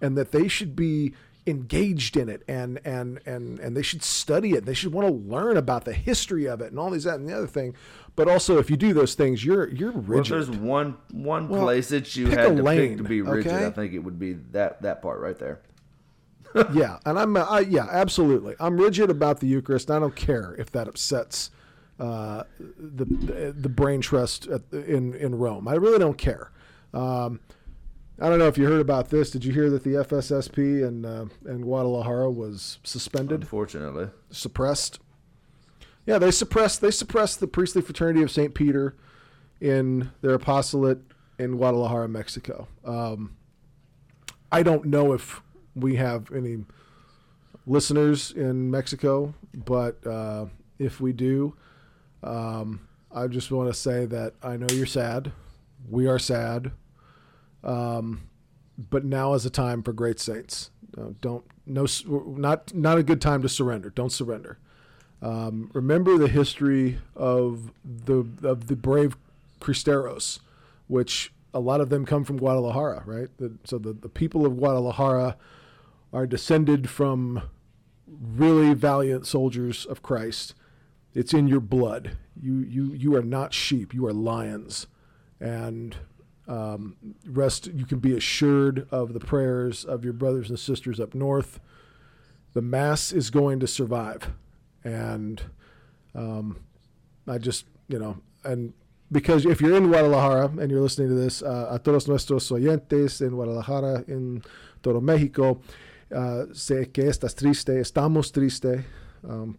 and 0.01 0.19
that 0.19 0.33
they 0.33 0.49
should 0.49 0.75
be 0.75 1.15
engaged 1.47 2.17
in 2.17 2.29
it 2.29 2.43
and 2.49 2.81
and 2.85 3.21
and 3.27 3.61
and 3.61 3.77
they 3.77 3.83
should 3.83 4.03
study 4.03 4.55
it. 4.55 4.67
They 4.67 4.75
should 4.75 4.93
want 4.93 5.07
to 5.07 5.15
learn 5.15 5.57
about 5.57 5.85
the 5.85 5.93
history 5.93 6.47
of 6.47 6.61
it 6.61 6.73
and 6.73 6.81
all 6.81 6.91
these 6.91 7.05
that 7.05 7.21
and 7.21 7.29
the 7.29 7.37
other 7.37 7.47
thing. 7.47 7.77
But 8.17 8.27
also, 8.27 8.59
if 8.59 8.69
you 8.69 8.77
do 8.77 8.93
those 8.93 9.15
things, 9.15 9.45
you're 9.45 9.69
you're 9.69 9.93
rigid. 9.93 10.09
Well, 10.09 10.21
if 10.21 10.29
there's 10.49 10.51
one 10.51 10.97
one 11.13 11.49
well, 11.49 11.63
place 11.63 11.91
that 11.91 12.17
you 12.17 12.27
had 12.27 12.57
to 12.57 12.61
lane, 12.61 12.89
pick 12.89 12.97
to 12.97 13.05
be 13.05 13.23
rigid, 13.23 13.53
okay? 13.53 13.67
I 13.67 13.71
think 13.71 13.93
it 13.93 14.01
would 14.01 14.19
be 14.19 14.33
that 14.51 14.83
that 14.83 15.01
part 15.01 15.21
right 15.21 15.39
there. 15.39 15.61
yeah, 16.73 16.99
and 17.05 17.19
I'm 17.19 17.37
I, 17.37 17.61
yeah, 17.61 17.87
absolutely. 17.91 18.55
I'm 18.61 18.77
rigid 18.77 19.11
about 19.11 19.41
the 19.41 19.47
Eucharist. 19.47 19.91
I 19.91 19.99
don't 19.99 20.17
care 20.17 20.55
if 20.59 20.71
that 20.73 20.89
upsets 20.89 21.51
uh, 21.99 22.45
the 22.59 23.55
the 23.57 23.69
brain 23.69 24.01
trust 24.01 24.47
in 24.73 25.15
in 25.15 25.35
Rome. 25.37 25.69
I 25.69 25.75
really 25.75 25.99
don't 25.99 26.19
care. 26.19 26.51
Um, 26.93 27.41
I 28.21 28.29
don't 28.29 28.39
know 28.39 28.47
if 28.47 28.59
you 28.59 28.67
heard 28.67 28.81
about 28.81 29.11
this. 29.11 29.31
Did 29.31 29.45
you 29.45 29.53
hear 29.53 29.71
that 29.71 29.85
the 29.85 29.95
FSSP 29.95 30.87
in 30.87 31.05
uh, 31.05 31.27
in 31.47 31.63
Guadalajara 31.63 32.31
was 32.31 32.79
suspended? 32.85 33.43
Unfortunately, 33.43 34.09
suppressed. 34.31 35.01
Yeah, 36.07 36.19
they 36.19 36.31
suppressed 36.31 36.81
they 36.81 36.91
suppressed 36.91 37.41
the 37.41 37.47
priestly 37.47 37.83
fraternity 37.83 38.23
of 38.23 38.31
Saint 38.31 38.55
Peter 38.55 38.97
in 39.61 40.11
their 40.21 40.35
apostolate 40.35 41.01
in 41.39 41.57
Guadalajara, 41.57 42.09
Mexico. 42.09 42.69
Um, 42.85 43.37
I 44.51 44.63
don't 44.63 44.85
know 44.85 45.13
if 45.13 45.42
we 45.75 45.97
have 45.97 46.33
any 46.33 46.65
listeners 47.67 48.33
in 48.33 48.71
Mexico, 48.71 49.35
but 49.55 50.05
uh, 50.07 50.47
if 50.79 51.01
we 51.01 51.13
do, 51.13 51.55
um, 52.23 52.89
I 53.11 53.27
just 53.27 53.51
want 53.51 53.69
to 53.69 53.75
say 53.75 54.07
that 54.07 54.35
I 54.43 54.57
know 54.57 54.67
you're 54.73 54.87
sad. 54.87 55.33
We 55.89 56.07
are 56.07 56.19
sad. 56.19 56.73
Um, 57.63 58.29
but 58.79 59.05
now 59.05 59.35
is 59.35 59.45
a 59.47 59.51
time 59.51 59.83
for 59.83 59.93
great 59.93 60.19
saints. 60.19 60.71
Uh, 60.97 61.11
don't 61.21 61.45
no 61.67 61.87
not 62.05 62.75
not 62.75 62.99
a 62.99 63.03
good 63.03 63.21
time 63.21 63.43
to 63.43 63.49
surrender. 63.49 63.91
Don't 63.91 64.13
surrender. 64.13 64.59
Um, 65.21 65.71
remember 65.73 66.19
the 66.19 66.29
history 66.29 66.99
of 67.15 67.73
the 67.85 68.27
of 68.43 68.67
the 68.67 68.77
brave 68.77 69.17
Cristeros, 69.61 70.41
which 70.89 71.33
a 71.55 71.61
lot 71.61 71.81
of 71.81 71.91
them 71.91 72.05
come 72.05 72.25
from 72.25 72.39
Guadalajara, 72.39 73.03
right? 73.07 73.29
The, 73.39 73.53
so 73.65 73.79
the, 73.79 73.93
the 73.93 74.09
people 74.09 74.47
of 74.47 74.57
Guadalajara 74.57 75.37
are 76.13 76.27
descended 76.27 76.89
from 76.91 77.43
really 78.07 78.75
valiant 78.75 79.27
soldiers 79.27 79.87
of 79.87 80.03
Christ. 80.03 80.55
It's 81.15 81.35
in 81.35 81.47
your 81.47 81.61
blood. 81.61 82.17
You 82.41 82.59
you 82.59 82.93
you 82.93 83.15
are 83.17 83.23
not 83.23 83.53
sheep. 83.53 83.93
You 83.93 84.07
are 84.07 84.13
lions, 84.13 84.87
and 85.41 85.97
um, 86.49 86.97
rest. 87.27 87.67
You 87.67 87.85
can 87.85 87.99
be 87.99 88.17
assured 88.17 88.89
of 88.91 89.13
the 89.13 89.21
prayers 89.21 89.85
of 89.85 90.05
your 90.05 90.15
brothers 90.15 90.49
and 90.49 90.59
sisters 90.59 90.99
up 90.99 91.15
north. 91.15 91.61
The 92.55 92.63
mass 92.63 93.13
is 93.13 93.31
going 93.31 93.61
to 93.61 93.67
survive, 93.67 94.31
and 94.85 95.43
um, 96.15 96.61
I 97.27 97.39
just 97.39 97.67
you 97.89 97.99
know 97.99 98.17
and 98.45 98.73
because 99.11 99.45
if 99.45 99.61
you're 99.61 99.77
in 99.77 99.89
Guadalajara 99.89 100.53
and 100.59 100.71
you're 100.71 100.81
listening 100.81 101.09
to 101.09 101.15
this, 101.15 101.43
uh, 101.43 101.69
a 101.71 101.79
todos 101.79 102.09
nuestros 102.09 102.49
oyentes 102.51 103.21
en 103.21 103.31
Guadalajara, 103.31 104.05
in 104.09 104.43
todo 104.83 105.01
Mexico, 105.01 105.61
Uh, 106.13 106.53
sé 106.53 106.91
que 106.91 107.09
estás 107.09 107.35
triste, 107.35 107.81
estamos 107.81 108.33
tristes, 108.33 108.85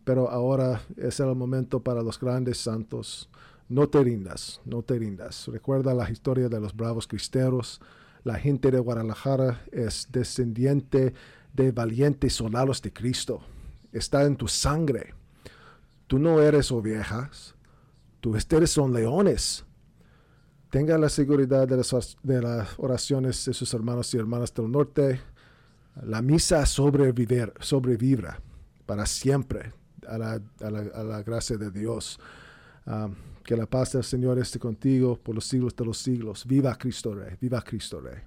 pero 0.04 0.30
ahora 0.30 0.82
es 0.98 1.20
el 1.20 1.34
momento 1.36 1.82
para 1.82 2.04
los 2.04 2.20
grandes 2.20 2.60
santos. 2.60 3.28
No 3.70 3.88
te 3.88 4.04
rindas, 4.04 4.62
no 4.64 4.84
te 4.84 5.00
rindas. 5.00 5.48
Recuerda 5.48 5.96
la 5.96 6.12
historia 6.12 6.50
de 6.50 6.60
los 6.60 6.76
bravos 6.76 7.08
cristeros. 7.08 7.82
La 8.24 8.36
gente 8.36 8.70
de 8.70 8.78
Guadalajara 8.78 9.64
es 9.72 10.10
descendiente 10.12 11.16
de 11.54 11.72
valientes 11.72 12.34
soldados 12.34 12.84
de 12.84 12.94
Cristo. 12.94 13.42
Está 13.92 14.24
en 14.24 14.36
tu 14.36 14.48
sangre. 14.48 15.16
tú 16.06 16.20
no 16.20 16.40
eres 16.40 16.72
ovejas, 16.72 17.56
tú 18.20 18.36
ustedes 18.36 18.70
son 18.70 18.94
leones. 18.94 19.66
Tenga 20.70 21.00
la 21.00 21.10
seguridad 21.10 21.68
de 21.68 21.78
las 22.42 22.68
oraciones 22.78 23.46
de 23.46 23.54
sus 23.54 23.74
hermanos 23.74 24.14
y 24.14 24.18
hermanas 24.18 24.54
del 24.54 24.72
norte. 24.72 25.20
La 26.02 26.22
misa 26.22 26.65
sobrevivir, 26.65 27.53
sobrevivirá 27.60 28.40
para 28.86 29.06
siempre 29.06 29.72
a 30.07 30.18
la, 30.18 30.40
a 30.61 30.70
la, 30.70 30.80
a 30.80 31.03
la 31.03 31.24
gracia 31.24 31.57
de 31.57 31.70
Dios. 31.70 32.18
Um, 32.86 33.15
que 33.44 33.56
la 33.56 33.65
paz 33.65 33.91
del 33.91 34.03
Señor 34.03 34.40
esté 34.40 34.60
contigo 34.60 35.18
por 35.22 35.36
los 35.36 35.45
siglos 35.45 35.76
de 35.76 35.86
los 35.86 35.98
siglos. 35.98 36.45
Viva 36.45 36.76
Cristo 36.76 37.14
Rey. 37.14 37.36
Viva 37.41 37.61
Cristo 37.61 37.99
Rey. 37.99 38.20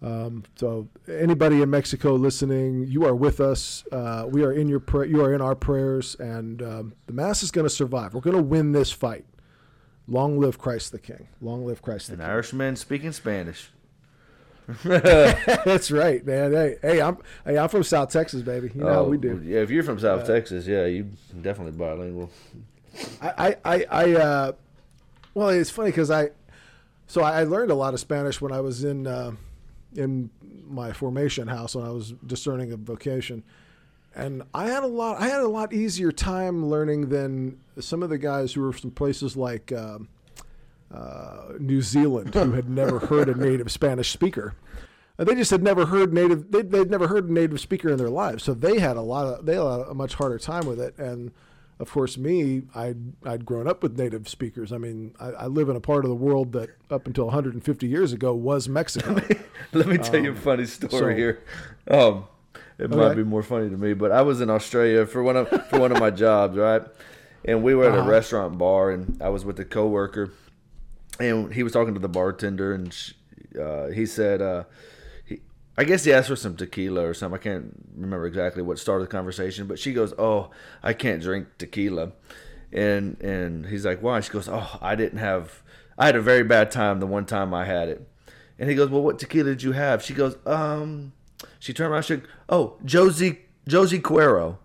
Um, 0.00 0.44
so 0.54 0.88
anybody 1.08 1.60
in 1.60 1.70
Mexico 1.70 2.14
listening, 2.14 2.86
you 2.86 3.04
are 3.04 3.14
with 3.14 3.40
us. 3.40 3.84
Uh, 3.90 4.26
we 4.30 4.44
are 4.44 4.52
in 4.52 4.68
your 4.68 4.80
pra- 4.80 5.08
you 5.08 5.20
are 5.22 5.34
in 5.34 5.40
our 5.40 5.56
prayers, 5.56 6.14
and 6.20 6.62
um, 6.62 6.94
the 7.06 7.12
mass 7.12 7.42
is 7.42 7.50
going 7.50 7.64
to 7.66 7.70
survive. 7.70 8.14
We're 8.14 8.20
going 8.20 8.36
to 8.36 8.42
win 8.42 8.72
this 8.72 8.92
fight. 8.92 9.24
Long 10.06 10.38
live 10.38 10.58
Christ 10.58 10.92
the 10.92 10.98
King. 10.98 11.28
Long 11.40 11.66
live 11.66 11.82
Christ 11.82 12.08
the 12.08 12.12
An 12.14 12.20
King. 12.20 12.28
Irishman 12.28 12.76
speaking 12.76 13.12
Spanish. 13.12 13.70
That's 14.84 15.90
right, 15.90 16.24
man. 16.26 16.52
Hey, 16.52 16.76
hey, 16.82 17.00
I'm 17.00 17.16
hey, 17.46 17.56
I'm 17.56 17.70
from 17.70 17.82
South 17.82 18.10
Texas, 18.10 18.42
baby. 18.42 18.70
You 18.74 18.82
know 18.82 18.92
how 18.92 19.04
we 19.04 19.16
do. 19.16 19.40
Yeah, 19.42 19.60
if 19.60 19.70
you're 19.70 19.82
from 19.82 19.98
South 19.98 20.26
Texas, 20.26 20.66
yeah, 20.66 20.84
you 20.84 21.10
definitely 21.40 21.72
bilingual. 21.72 22.30
I, 23.22 23.56
I, 23.64 23.86
I, 23.90 24.12
uh, 24.12 24.52
well, 25.34 25.48
it's 25.48 25.70
funny 25.70 25.90
because 25.90 26.10
I, 26.10 26.30
so 27.06 27.22
I 27.22 27.44
learned 27.44 27.70
a 27.70 27.74
lot 27.74 27.94
of 27.94 28.00
Spanish 28.00 28.40
when 28.40 28.52
I 28.52 28.60
was 28.60 28.84
in, 28.84 29.06
uh, 29.06 29.32
in 29.94 30.30
my 30.66 30.92
formation 30.92 31.48
house 31.48 31.74
when 31.74 31.86
I 31.86 31.90
was 31.90 32.12
discerning 32.26 32.72
a 32.72 32.76
vocation, 32.76 33.44
and 34.14 34.42
I 34.52 34.68
had 34.68 34.82
a 34.82 34.88
lot, 34.88 35.20
I 35.20 35.28
had 35.28 35.40
a 35.40 35.48
lot 35.48 35.72
easier 35.72 36.12
time 36.12 36.66
learning 36.66 37.08
than 37.08 37.58
some 37.80 38.02
of 38.02 38.10
the 38.10 38.18
guys 38.18 38.52
who 38.52 38.62
were 38.62 38.72
from 38.72 38.90
places 38.90 39.36
like 39.36 39.72
uh, 39.72 39.98
uh, 40.92 41.52
New 41.58 41.82
Zealand 41.82 42.34
who 42.34 42.52
had 42.52 42.68
never 42.68 42.98
heard 42.98 43.28
a 43.28 43.34
native 43.34 43.70
Spanish 43.70 44.10
speaker. 44.10 44.54
Uh, 45.18 45.24
They 45.24 45.34
just 45.34 45.50
had 45.50 45.62
never 45.62 45.86
heard 45.86 46.12
native. 46.12 46.50
They, 46.50 46.62
they'd 46.62 46.90
never 46.90 47.08
heard 47.08 47.28
a 47.28 47.32
native 47.32 47.60
speaker 47.60 47.88
in 47.90 47.98
their 47.98 48.08
lives, 48.10 48.42
so 48.44 48.54
they 48.54 48.78
had 48.78 48.96
a 48.96 49.02
lot 49.02 49.26
of 49.26 49.46
they 49.46 49.54
had 49.54 49.62
a 49.62 49.94
much 49.94 50.14
harder 50.14 50.38
time 50.38 50.66
with 50.66 50.80
it. 50.80 50.96
And 50.98 51.32
of 51.80 51.90
course, 51.90 52.16
me, 52.16 52.62
I'd 52.74 52.96
I'd 53.24 53.44
grown 53.44 53.66
up 53.68 53.82
with 53.82 53.98
native 53.98 54.28
speakers. 54.28 54.72
I 54.72 54.78
mean, 54.78 55.14
I, 55.20 55.30
I 55.30 55.46
live 55.46 55.68
in 55.68 55.76
a 55.76 55.80
part 55.80 56.04
of 56.04 56.08
the 56.08 56.14
world 56.16 56.52
that 56.52 56.70
up 56.90 57.06
until 57.06 57.26
150 57.26 57.86
years 57.86 58.12
ago 58.12 58.34
was 58.34 58.68
Mexico. 58.68 59.20
Let 59.72 59.86
me 59.86 59.98
tell 59.98 60.22
you 60.22 60.32
a 60.32 60.34
funny 60.36 60.64
story 60.66 60.90
so- 61.14 61.16
here. 61.16 61.42
Um, 61.90 62.24
it 62.78 62.90
might 62.90 63.14
be 63.14 63.24
more 63.24 63.42
funny 63.42 63.68
to 63.68 63.76
me, 63.76 63.92
but 63.92 64.12
I 64.12 64.22
was 64.22 64.40
in 64.40 64.48
Australia 64.50 65.04
for 65.04 65.22
one 65.22 65.36
of 65.36 65.48
for 65.68 65.80
one 65.80 65.90
of 65.92 65.98
my 65.98 66.10
jobs, 66.10 66.56
right? 66.56 66.82
And 67.44 67.62
we 67.64 67.74
were 67.74 67.86
at 67.88 67.94
a 67.94 68.00
Uh-huh. 68.00 68.10
restaurant 68.10 68.56
bar, 68.56 68.90
and 68.92 69.20
I 69.20 69.28
was 69.30 69.44
with 69.44 69.58
a 69.58 69.64
coworker, 69.64 70.30
and 71.20 71.52
he 71.52 71.62
was 71.62 71.72
talking 71.72 71.94
to 71.94 72.00
the 72.00 72.08
bartender, 72.08 72.72
and 72.74 72.92
sh 72.92 73.12
uh, 73.60 73.86
he 73.88 74.04
said, 74.06 74.42
uh, 74.42 74.64
he, 75.24 75.40
I 75.76 75.84
guess 75.84 76.04
he 76.04 76.12
asked 76.12 76.28
for 76.28 76.36
some 76.36 76.54
tequila 76.56 77.06
or 77.08 77.14
something. 77.14 77.38
I 77.40 77.42
can't 77.42 77.72
remember 77.96 78.26
exactly 78.26 78.62
what 78.62 78.78
started 78.78 79.04
the 79.04 79.10
conversation, 79.10 79.66
but 79.66 79.78
she 79.78 79.92
goes, 79.92 80.12
"Oh, 80.18 80.50
I 80.82 80.92
can't 80.92 81.22
drink 81.22 81.46
tequila," 81.58 82.12
and 82.72 83.20
and 83.20 83.66
he's 83.66 83.84
like, 83.84 84.02
"Why?" 84.02 84.20
She 84.20 84.30
goes, 84.30 84.48
"Oh, 84.48 84.78
I 84.80 84.94
didn't 84.94 85.18
have. 85.18 85.62
I 85.96 86.06
had 86.06 86.16
a 86.16 86.20
very 86.20 86.44
bad 86.44 86.70
time 86.70 87.00
the 87.00 87.06
one 87.06 87.24
time 87.26 87.52
I 87.54 87.64
had 87.64 87.88
it." 87.88 88.06
And 88.58 88.68
he 88.68 88.76
goes, 88.76 88.90
"Well, 88.90 89.02
what 89.02 89.18
tequila 89.18 89.50
did 89.50 89.62
you 89.62 89.72
have?" 89.72 90.02
She 90.02 90.14
goes, 90.14 90.36
"Um." 90.46 91.12
She 91.60 91.72
turned 91.72 91.92
around. 91.92 92.02
She, 92.02 92.16
goes, 92.16 92.26
"Oh, 92.48 92.76
Josie 92.84 93.40
Josie 93.66 94.00
Cuero." 94.00 94.58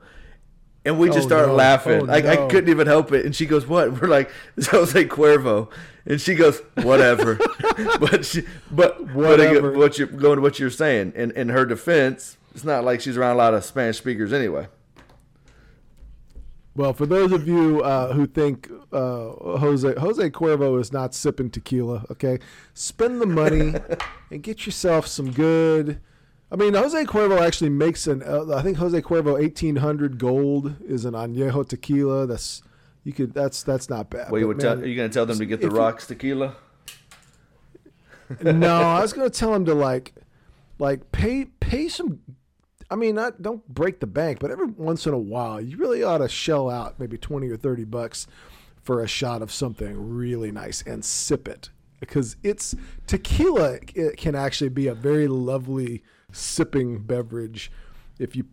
And 0.85 0.99
we 0.99 1.07
just 1.07 1.19
Oh, 1.19 1.27
started 1.27 1.47
no. 1.47 1.53
laughing. 1.55 2.01
Oh, 2.01 2.05
like 2.05 2.25
I 2.25 2.35
no. 2.35 2.47
couldn't 2.49 2.69
even 2.69 2.87
help 2.87 3.13
it. 3.13 3.25
And 3.25 3.33
she 3.35 3.45
goes, 3.45 3.65
"What?" 3.67 3.91
We're 4.01 4.07
like, 4.09 4.29
"It's 4.57 4.67
Jose 4.67 5.05
Cuervo," 5.05 5.69
and 6.05 6.19
she 6.19 6.35
goes, 6.35 6.61
"Whatever." 6.75 7.39
but 7.99 8.25
she, 8.25 8.43
but 8.71 9.13
Whatever. 9.13 9.71
But 9.71 9.77
what 9.77 9.97
you're 9.97 10.07
going 10.07 10.37
to 10.37 10.41
what 10.41 10.59
you're 10.59 10.69
saying. 10.69 11.13
In 11.15 11.31
in 11.31 11.49
her 11.49 11.65
defense, 11.65 12.37
it's 12.53 12.63
not 12.63 12.83
like 12.83 13.01
she's 13.01 13.17
around 13.17 13.35
a 13.35 13.37
lot 13.37 13.53
of 13.53 13.63
Spanish 13.63 13.97
speakers 13.97 14.33
anyway. 14.33 14.67
well, 16.75 16.93
for 16.93 17.05
those 17.05 17.31
of 17.31 17.47
you 17.47 17.81
uh, 17.81 18.13
who 18.13 18.25
think 18.25 18.69
uh, 18.91 19.29
Jose 19.59 19.93
Jose 19.95 20.29
Cuervo 20.31 20.79
is 20.79 20.91
not 20.91 21.13
sipping 21.13 21.49
tequila, 21.49 22.05
okay, 22.11 22.39
spend 22.73 23.21
the 23.21 23.25
money 23.25 23.73
and 24.31 24.43
get 24.43 24.65
yourself 24.65 25.07
some 25.07 25.31
good. 25.31 25.99
I 26.51 26.55
mean, 26.55 26.75
Jose 26.75 27.03
Cuervo 27.05 27.39
actually 27.39 27.69
makes 27.69 28.05
an. 28.07 28.21
Uh, 28.21 28.55
I 28.55 28.61
think 28.61 28.77
Jose 28.77 29.01
Cuervo 29.01 29.33
1800 29.33 30.19
Gold 30.19 30.75
is 30.85 31.05
an 31.05 31.13
añejo 31.13 31.67
tequila. 31.67 32.27
That's 32.27 32.61
you 33.03 33.13
could. 33.13 33.33
That's 33.33 33.63
that's 33.63 33.89
not 33.89 34.09
bad. 34.09 34.31
Well, 34.31 34.39
you 34.39 34.47
would 34.47 34.59
tell, 34.59 34.79
are 34.79 34.85
you 34.85 34.95
going 34.95 35.09
to 35.09 35.13
tell 35.13 35.25
them 35.25 35.37
to 35.37 35.45
get 35.45 35.61
the 35.61 35.67
if 35.67 35.73
you- 35.73 35.79
rocks 35.79 36.07
tequila? 36.07 36.55
no, 38.41 38.75
I 38.81 39.01
was 39.01 39.13
going 39.13 39.29
to 39.29 39.37
tell 39.37 39.53
him 39.53 39.65
to 39.65 39.73
like, 39.73 40.13
like 40.79 41.11
pay 41.11 41.45
pay 41.45 41.87
some. 41.89 42.19
I 42.89 42.95
mean, 42.95 43.15
not 43.15 43.41
don't 43.41 43.67
break 43.67 43.99
the 43.99 44.07
bank, 44.07 44.39
but 44.39 44.51
every 44.51 44.67
once 44.67 45.05
in 45.05 45.13
a 45.13 45.19
while, 45.19 45.59
you 45.59 45.77
really 45.77 46.03
ought 46.03 46.19
to 46.19 46.29
shell 46.29 46.69
out 46.69 46.99
maybe 46.99 47.17
twenty 47.17 47.49
or 47.49 47.57
thirty 47.57 47.83
bucks 47.83 48.27
for 48.81 49.01
a 49.01 49.07
shot 49.07 49.41
of 49.41 49.51
something 49.51 49.95
really 50.13 50.51
nice 50.51 50.81
and 50.85 51.03
sip 51.03 51.47
it 51.47 51.69
because 51.99 52.35
it's 52.43 52.75
tequila. 53.07 53.79
It 53.95 54.17
can 54.17 54.35
actually 54.35 54.69
be 54.69 54.87
a 54.87 54.93
very 54.95 55.27
lovely 55.27 56.03
sipping 56.31 56.99
beverage 56.99 57.71
if 58.19 58.35
you 58.35 58.45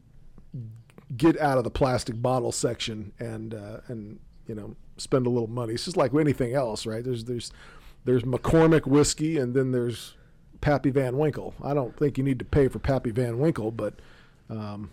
get 1.17 1.39
out 1.41 1.59
of 1.59 1.65
the 1.65 1.71
plastic 1.71 2.21
bottle 2.23 2.53
section 2.53 3.13
and 3.19 3.55
uh, 3.55 3.81
and 3.89 4.21
you 4.51 4.57
know 4.57 4.75
spend 4.97 5.27
a 5.27 5.31
little 5.31 5.49
money. 5.49 5.75
It's 5.75 5.85
just 5.85 5.97
like 5.97 6.13
anything 6.13 6.55
else, 6.55 6.85
right? 6.85 7.05
There's 7.05 7.25
there's 7.25 7.53
there's 8.05 8.25
McCormick 8.25 8.85
whiskey 8.85 9.39
and 9.39 9.55
then 9.55 9.71
there's 9.71 10.15
Pappy 10.61 10.91
Van 10.91 11.17
Winkle. 11.17 11.55
I 11.63 11.73
don't 11.73 11.97
think 11.97 12.19
you 12.19 12.25
need 12.25 12.41
to 12.41 12.45
pay 12.45 12.67
for 12.67 12.81
Pappy 12.81 13.13
Van 13.13 13.39
Winkle, 13.39 13.71
but 13.71 13.95
um, 14.49 14.91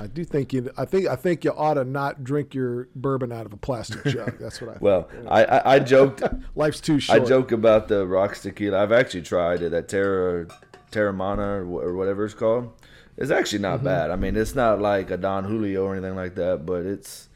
I 0.00 0.08
do 0.08 0.24
think 0.24 0.52
you. 0.52 0.68
I 0.76 0.84
think 0.84 1.06
I 1.06 1.14
think 1.14 1.44
you 1.44 1.52
ought 1.52 1.74
to 1.74 1.84
not 1.84 2.24
drink 2.24 2.54
your 2.54 2.88
bourbon 2.96 3.30
out 3.30 3.46
of 3.46 3.52
a 3.52 3.56
plastic 3.56 4.04
jug. 4.06 4.36
That's 4.40 4.60
what 4.60 4.70
I. 4.70 4.78
Well, 4.80 5.08
I, 5.28 5.44
I, 5.44 5.74
I 5.74 5.78
joked 5.78 6.24
Life's 6.56 6.80
too 6.80 6.98
short. 6.98 7.22
I 7.22 7.24
joke 7.24 7.52
about 7.52 7.86
the 7.86 8.04
rocks 8.04 8.42
tequila. 8.42 8.82
I've 8.82 8.92
actually 8.92 9.22
tried 9.22 9.62
it. 9.62 9.70
That 9.70 9.88
Terra 9.88 10.48
Teremana 10.90 11.38
or, 11.38 11.64
or 11.64 11.94
whatever 11.94 12.24
it's 12.24 12.34
called. 12.34 12.72
It's 13.16 13.32
actually 13.32 13.58
not 13.60 13.82
bad. 13.82 14.12
I 14.12 14.16
mean, 14.16 14.36
it's 14.36 14.54
not 14.54 14.80
like 14.80 15.10
a 15.10 15.16
Don 15.16 15.44
Julio 15.44 15.84
or 15.84 15.96
anything 15.96 16.14
like 16.14 16.36
that, 16.36 16.64
but 16.64 16.86
it's 16.86 17.28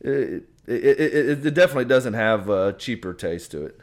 it 0.00 0.44
it, 0.66 0.84
it, 0.84 1.00
it, 1.00 1.46
it 1.46 1.54
definitely 1.54 1.84
doesn't 1.86 2.14
have 2.14 2.48
a 2.48 2.72
cheaper 2.72 3.12
taste 3.14 3.50
to 3.52 3.66
it. 3.66 3.80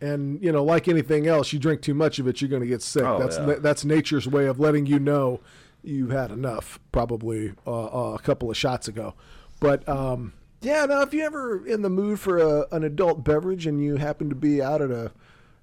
and 0.00 0.42
you 0.42 0.52
know, 0.52 0.64
like 0.64 0.88
anything 0.88 1.26
else, 1.26 1.52
you 1.52 1.58
drink 1.58 1.80
too 1.82 1.94
much 1.94 2.18
of 2.18 2.26
it, 2.26 2.40
you're 2.40 2.50
going 2.50 2.62
to 2.62 2.68
get 2.68 2.82
sick. 2.82 3.04
Oh, 3.04 3.18
that's 3.18 3.38
yeah. 3.38 3.54
that's 3.58 3.84
nature's 3.84 4.26
way 4.28 4.46
of 4.46 4.60
letting 4.60 4.86
you 4.86 4.98
know 4.98 5.40
you've 5.82 6.10
had 6.10 6.30
enough. 6.30 6.78
Probably 6.92 7.52
uh, 7.66 7.86
uh, 7.86 8.14
a 8.14 8.18
couple 8.18 8.50
of 8.50 8.56
shots 8.56 8.88
ago, 8.88 9.14
but 9.60 9.88
um, 9.88 10.32
yeah. 10.60 10.84
Now, 10.86 11.02
if 11.02 11.14
you 11.14 11.22
ever 11.22 11.66
in 11.66 11.82
the 11.82 11.90
mood 11.90 12.20
for 12.20 12.38
a, 12.38 12.66
an 12.72 12.84
adult 12.84 13.24
beverage 13.24 13.66
and 13.66 13.82
you 13.82 13.96
happen 13.96 14.28
to 14.28 14.34
be 14.36 14.62
out 14.62 14.82
at 14.82 14.90
a 14.90 15.12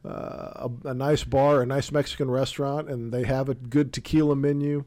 uh, 0.06 0.68
a, 0.84 0.90
a 0.90 0.94
nice 0.94 1.24
bar, 1.24 1.62
a 1.62 1.66
nice 1.66 1.92
Mexican 1.92 2.30
restaurant, 2.30 2.90
and 2.90 3.12
they 3.14 3.24
have 3.24 3.50
a 3.50 3.56
good 3.56 3.94
tequila 3.94 4.36
menu, 4.36 4.84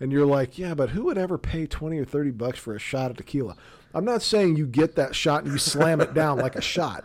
and 0.00 0.12
you're 0.12 0.26
like, 0.26 0.58
yeah, 0.58 0.74
but 0.74 0.90
who 0.90 1.04
would 1.04 1.18
ever 1.18 1.38
pay 1.38 1.66
twenty 1.66 1.98
or 1.98 2.04
thirty 2.04 2.30
bucks 2.30 2.58
for 2.58 2.74
a 2.74 2.78
shot 2.78 3.10
of 3.10 3.16
tequila? 3.16 3.56
I'm 3.94 4.04
not 4.04 4.22
saying 4.22 4.56
you 4.56 4.66
get 4.66 4.96
that 4.96 5.14
shot 5.14 5.44
and 5.44 5.52
you 5.52 5.58
slam 5.58 6.00
it 6.00 6.12
down 6.12 6.38
like 6.38 6.56
a 6.56 6.60
shot 6.60 7.04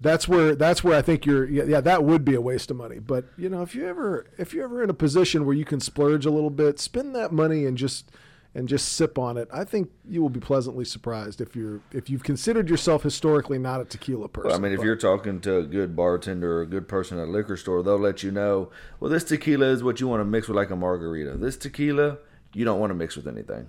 that's 0.00 0.28
where 0.28 0.54
that's 0.54 0.84
where 0.84 0.96
I 0.96 1.02
think 1.02 1.26
you're 1.26 1.44
yeah, 1.48 1.64
yeah 1.64 1.80
that 1.80 2.04
would 2.04 2.24
be 2.24 2.34
a 2.34 2.40
waste 2.40 2.70
of 2.70 2.76
money. 2.76 2.98
But 2.98 3.24
you 3.36 3.48
know 3.48 3.62
if 3.62 3.74
you 3.74 3.86
ever 3.86 4.26
if 4.38 4.54
you're 4.54 4.64
ever 4.64 4.82
in 4.82 4.90
a 4.90 4.94
position 4.94 5.44
where 5.44 5.56
you 5.56 5.64
can 5.64 5.80
splurge 5.80 6.24
a 6.24 6.30
little 6.30 6.50
bit, 6.50 6.78
spend 6.78 7.14
that 7.14 7.32
money 7.32 7.66
and 7.66 7.76
just 7.76 8.10
and 8.58 8.68
just 8.68 8.94
sip 8.94 9.18
on 9.18 9.36
it. 9.36 9.48
I 9.52 9.62
think 9.62 9.88
you 10.08 10.20
will 10.20 10.28
be 10.30 10.40
pleasantly 10.40 10.84
surprised 10.84 11.40
if 11.40 11.54
you're 11.54 11.80
if 11.92 12.10
you've 12.10 12.24
considered 12.24 12.68
yourself 12.68 13.04
historically 13.04 13.56
not 13.56 13.80
a 13.80 13.84
tequila 13.84 14.28
person. 14.28 14.48
Well, 14.48 14.58
I 14.58 14.60
mean, 14.60 14.72
if 14.72 14.78
But- 14.78 14.86
you're 14.86 14.96
talking 14.96 15.40
to 15.42 15.58
a 15.58 15.62
good 15.62 15.94
bartender 15.94 16.58
or 16.58 16.62
a 16.62 16.66
good 16.66 16.88
person 16.88 17.18
at 17.20 17.28
a 17.28 17.30
liquor 17.30 17.56
store, 17.56 17.84
they'll 17.84 17.96
let 17.98 18.24
you 18.24 18.32
know. 18.32 18.70
Well, 18.98 19.10
this 19.10 19.22
tequila 19.22 19.66
is 19.66 19.84
what 19.84 20.00
you 20.00 20.08
want 20.08 20.20
to 20.20 20.24
mix 20.24 20.48
with 20.48 20.56
like 20.56 20.70
a 20.70 20.76
margarita. 20.76 21.36
This 21.36 21.56
tequila 21.56 22.18
you 22.52 22.64
don't 22.64 22.80
want 22.80 22.90
to 22.90 22.94
mix 22.94 23.14
with 23.14 23.28
anything. 23.28 23.68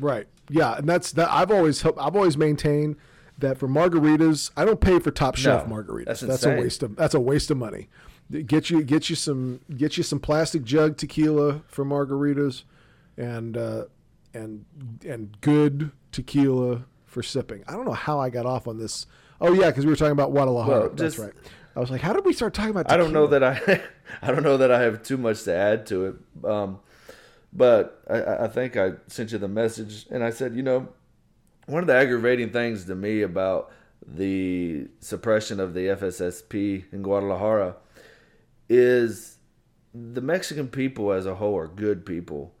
Right. 0.00 0.26
Yeah, 0.50 0.76
and 0.76 0.88
that's 0.88 1.12
that. 1.12 1.30
I've 1.30 1.50
always 1.52 1.82
helped, 1.82 1.98
I've 2.00 2.16
always 2.16 2.36
maintained 2.36 2.96
that 3.38 3.58
for 3.58 3.68
margaritas, 3.68 4.50
I 4.56 4.64
don't 4.64 4.80
pay 4.80 4.98
for 4.98 5.10
top 5.10 5.36
shelf 5.36 5.68
No, 5.68 5.74
margaritas. 5.76 6.04
that's 6.06 6.20
that's 6.20 6.44
a 6.46 6.50
waste 6.56 6.82
of 6.82 6.96
that's 6.96 7.14
a 7.14 7.20
waste 7.20 7.50
of 7.50 7.56
money. 7.58 7.88
Get 8.46 8.70
you 8.70 8.82
get 8.82 9.08
you 9.08 9.14
some 9.16 9.60
get 9.76 9.96
you 9.96 10.02
some 10.02 10.18
plastic 10.18 10.64
jug 10.64 10.96
tequila 10.96 11.62
for 11.68 11.84
margaritas, 11.84 12.64
and 13.16 13.56
uh, 13.56 13.84
and 14.34 14.64
and 15.06 15.36
good 15.40 15.90
tequila 16.12 16.84
for 17.04 17.22
sipping. 17.22 17.64
I 17.66 17.72
don't 17.72 17.84
know 17.84 17.92
how 17.92 18.18
I 18.20 18.30
got 18.30 18.46
off 18.46 18.66
on 18.68 18.78
this. 18.78 19.06
Oh 19.40 19.52
yeah, 19.52 19.66
because 19.70 19.84
we 19.84 19.90
were 19.92 19.96
talking 19.96 20.12
about 20.12 20.30
Guadalajara. 20.30 20.80
Well, 20.80 20.90
that's 20.90 21.18
right. 21.18 21.32
I 21.74 21.80
was 21.80 21.90
like, 21.90 22.00
how 22.00 22.12
did 22.14 22.24
we 22.24 22.32
start 22.32 22.54
talking 22.54 22.70
about? 22.70 22.90
I 22.90 22.96
don't 22.96 23.12
know 23.12 23.26
that 23.26 23.42
I, 23.44 23.82
I 24.22 24.30
don't 24.30 24.42
know 24.42 24.56
that 24.56 24.70
I 24.70 24.80
have 24.82 25.02
too 25.02 25.18
much 25.18 25.42
to 25.44 25.54
add 25.54 25.86
to 25.86 26.06
it. 26.06 26.14
Um, 26.44 26.80
But 27.52 28.02
I, 28.08 28.44
I 28.44 28.48
think 28.48 28.76
I 28.76 28.92
sent 29.08 29.32
you 29.32 29.38
the 29.38 29.48
message, 29.48 30.06
and 30.10 30.22
I 30.24 30.30
said, 30.30 30.54
you 30.54 30.62
know, 30.62 30.88
one 31.66 31.82
of 31.82 31.86
the 31.86 31.94
aggravating 31.94 32.50
things 32.50 32.84
to 32.86 32.94
me 32.94 33.22
about 33.22 33.70
the 34.06 34.88
suppression 35.00 35.58
of 35.60 35.74
the 35.74 35.86
FSSP 35.88 36.84
in 36.92 37.02
Guadalajara 37.02 37.76
is 38.68 39.38
the 39.94 40.20
Mexican 40.20 40.68
people 40.68 41.12
as 41.12 41.26
a 41.26 41.34
whole 41.34 41.56
are 41.58 41.68
good 41.68 42.04
people, 42.06 42.54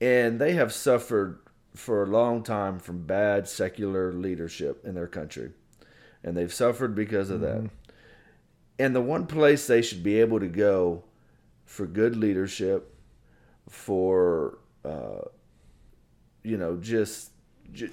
and 0.00 0.40
they 0.40 0.52
have 0.52 0.72
suffered 0.72 1.38
for 1.74 2.02
a 2.02 2.06
long 2.06 2.42
time 2.42 2.78
from 2.78 3.06
bad 3.06 3.48
secular 3.48 4.12
leadership 4.12 4.84
in 4.84 4.94
their 4.94 5.06
country, 5.06 5.52
and 6.24 6.36
they've 6.36 6.52
suffered 6.52 6.94
because 6.94 7.30
of 7.30 7.40
mm-hmm. 7.40 7.64
that. 7.64 7.70
And 8.78 8.96
the 8.96 9.00
one 9.00 9.26
place 9.26 9.66
they 9.66 9.82
should 9.82 10.02
be 10.02 10.20
able 10.20 10.40
to 10.40 10.48
go 10.48 11.04
for 11.64 11.86
good 11.86 12.16
leadership, 12.16 12.94
for 13.68 14.58
uh, 14.84 15.20
you 16.42 16.56
know, 16.56 16.76
just 16.76 17.30
just, 17.72 17.92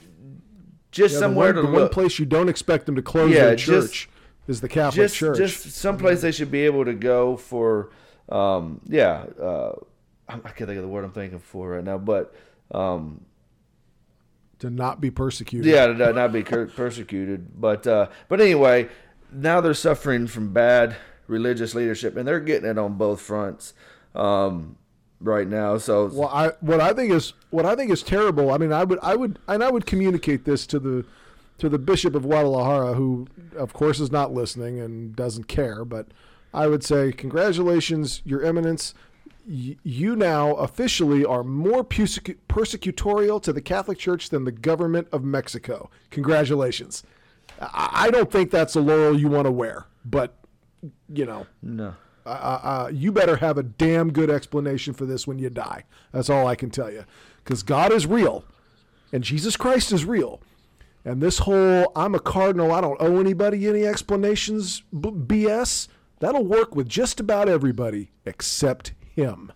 just 0.92 1.14
yeah, 1.14 1.20
somewhere 1.20 1.54
the 1.54 1.62
one, 1.62 1.66
to 1.66 1.72
the 1.72 1.78
look. 1.78 1.82
one 1.82 1.94
place 1.94 2.20
you 2.20 2.26
don't 2.26 2.50
expect 2.50 2.86
them 2.86 2.96
to 2.96 3.02
close 3.02 3.32
yeah, 3.32 3.48
their 3.48 3.56
church 3.56 4.10
just, 4.46 4.50
is 4.50 4.62
the 4.62 4.70
Catholic 4.70 5.06
just, 5.08 5.16
Church. 5.16 5.38
Just 5.38 5.72
someplace 5.74 6.22
they 6.22 6.32
should 6.32 6.52
be 6.52 6.62
able 6.62 6.86
to 6.86 6.94
go 6.94 7.38
for, 7.38 7.92
um, 8.30 8.82
yeah. 8.86 9.26
Uh, 9.40 9.74
I 10.30 10.38
can't 10.38 10.58
think 10.58 10.78
of 10.78 10.82
the 10.82 10.88
word 10.88 11.06
I'm 11.06 11.12
thinking 11.12 11.40
for 11.40 11.70
right 11.70 11.84
now, 11.84 11.98
but 11.98 12.36
um, 12.72 13.22
to 14.60 14.70
not 14.70 15.00
be 15.00 15.12
persecuted. 15.12 15.72
Yeah, 15.72 15.88
to 15.88 16.14
not 16.14 16.32
be 16.32 16.44
persecuted. 16.44 17.60
But 17.60 17.88
uh, 17.88 18.10
but 18.28 18.42
anyway, 18.42 18.90
now 19.32 19.62
they're 19.62 19.74
suffering 19.74 20.28
from 20.28 20.54
bad 20.54 20.96
religious 21.28 21.76
leadership, 21.76 22.18
and 22.18 22.28
they're 22.28 22.40
getting 22.40 22.70
it 22.70 22.78
on 22.78 22.96
both 22.96 23.22
fronts 23.22 23.74
um, 24.16 24.78
right 25.20 25.48
now. 25.48 25.78
So 25.78 26.08
well, 26.08 26.30
I 26.30 26.52
what 26.60 26.82
I 26.82 26.94
think 26.94 27.12
is 27.12 27.34
what 27.50 27.66
I 27.66 27.76
think 27.76 27.92
is 27.92 28.04
terrible. 28.04 28.52
I 28.52 28.58
mean, 28.58 28.74
I 28.74 28.84
would 28.84 29.00
I 29.02 29.16
would 29.16 29.40
and 29.48 29.64
I 29.64 29.72
would 29.72 29.86
communicate 29.86 30.46
this 30.46 30.66
to 30.68 30.80
the 30.80 31.06
to 31.60 31.70
the 31.70 31.80
Bishop 31.80 32.16
of 32.16 32.24
Guadalajara, 32.24 32.94
who 32.96 33.28
of 33.56 33.74
course 33.74 34.00
is 34.00 34.12
not 34.12 34.34
listening 34.34 34.80
and 34.80 35.16
doesn't 35.16 35.46
care, 35.46 35.86
but. 35.86 36.08
I 36.54 36.66
would 36.68 36.84
say, 36.84 37.12
congratulations, 37.12 38.22
Your 38.26 38.42
Eminence 38.42 38.96
you 39.48 40.16
now 40.16 40.54
officially 40.56 41.24
are 41.24 41.44
more 41.44 41.84
persecutorial 41.84 43.42
to 43.42 43.54
the 43.54 43.62
Catholic 43.62 43.98
Church 43.98 44.30
than 44.30 44.44
the 44.44 44.52
government 44.52 45.08
of 45.12 45.24
Mexico. 45.24 45.90
Congratulations. 46.10 47.04
I 47.60 48.12
don't 48.12 48.32
think 48.32 48.52
that's 48.52 48.76
a 48.76 48.82
laurel 48.82 49.18
you 49.18 49.30
want 49.30 49.46
to 49.46 49.52
wear, 49.52 49.86
but 50.06 50.36
you 51.12 51.26
know, 51.26 51.48
no. 51.62 51.96
Uh, 52.26 52.30
uh, 52.30 52.92
you 52.94 53.12
better 53.12 53.38
have 53.38 53.58
a 53.58 53.64
damn 53.64 54.12
good 54.12 54.30
explanation 54.30 54.94
for 54.94 55.06
this 55.06 55.26
when 55.26 55.40
you 55.40 55.50
die. 55.50 55.84
That's 56.12 56.30
all 56.30 56.46
I 56.46 56.56
can 56.56 56.70
tell 56.70 56.92
you, 56.92 57.06
because 57.44 57.64
God 57.64 57.94
is 57.94 58.06
real, 58.06 58.44
and 59.14 59.24
Jesus 59.24 59.56
Christ 59.56 59.94
is 59.94 60.04
real, 60.04 60.42
and 61.06 61.22
this 61.22 61.40
whole 61.40 61.92
"I'm 61.96 62.14
a 62.14 62.20
cardinal, 62.20 62.74
I 62.74 62.82
don't 62.82 63.02
owe 63.02 63.20
anybody 63.20 63.68
any 63.68 63.86
explanations" 63.86 64.84
BS 64.94 65.88
that'll 66.20 66.46
work 66.46 66.76
with 66.76 66.90
just 66.90 67.20
about 67.20 67.48
everybody 67.48 68.12
except 68.26 68.92
him. 69.18 69.52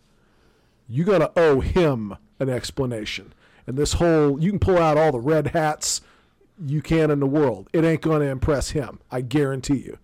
You 0.89 1.05
got 1.05 1.19
to 1.19 1.31
owe 1.39 1.61
him 1.61 2.17
an 2.39 2.49
explanation. 2.49 3.33
And 3.65 3.77
this 3.77 3.93
whole, 3.93 4.41
you 4.41 4.49
can 4.49 4.59
pull 4.59 4.77
out 4.77 4.97
all 4.97 5.13
the 5.13 5.19
red 5.19 5.47
hats 5.47 6.01
you 6.65 6.81
can 6.81 7.09
in 7.09 7.19
the 7.19 7.27
world. 7.27 7.69
It 7.71 7.85
ain't 7.85 8.01
going 8.01 8.21
to 8.21 8.27
impress 8.27 8.71
him. 8.71 8.99
I 9.09 9.21
guarantee 9.21 9.77
you. 9.77 9.97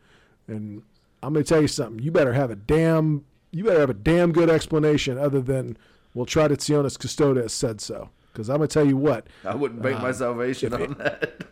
And 0.48 0.84
I'm 1.22 1.34
going 1.34 1.44
to 1.44 1.50
tell 1.50 1.62
you 1.62 1.68
something. 1.68 2.02
You 2.02 2.12
better 2.12 2.34
have 2.34 2.52
a 2.52 2.56
damn, 2.56 3.26
you 3.52 3.66
better 3.66 3.80
have 3.80 3.90
a 3.90 3.96
damn 3.96 4.32
good 4.32 4.50
explanation 4.50 5.18
other 5.18 5.42
than, 5.42 5.78
well, 6.14 6.26
Traditionis 6.26 6.98
Custodes 6.98 7.54
said 7.54 7.82
so. 7.82 8.10
Because 8.32 8.50
I'm 8.50 8.58
going 8.58 8.70
to 8.70 8.74
tell 8.74 8.88
you 8.88 8.98
what. 8.98 9.28
I 9.44 9.56
wouldn't 9.56 9.82
bank 9.82 10.00
uh, 10.00 10.04
my 10.04 10.12
salvation 10.12 10.74
on 10.74 10.82
it, 10.84 10.98
that. 11.00 11.44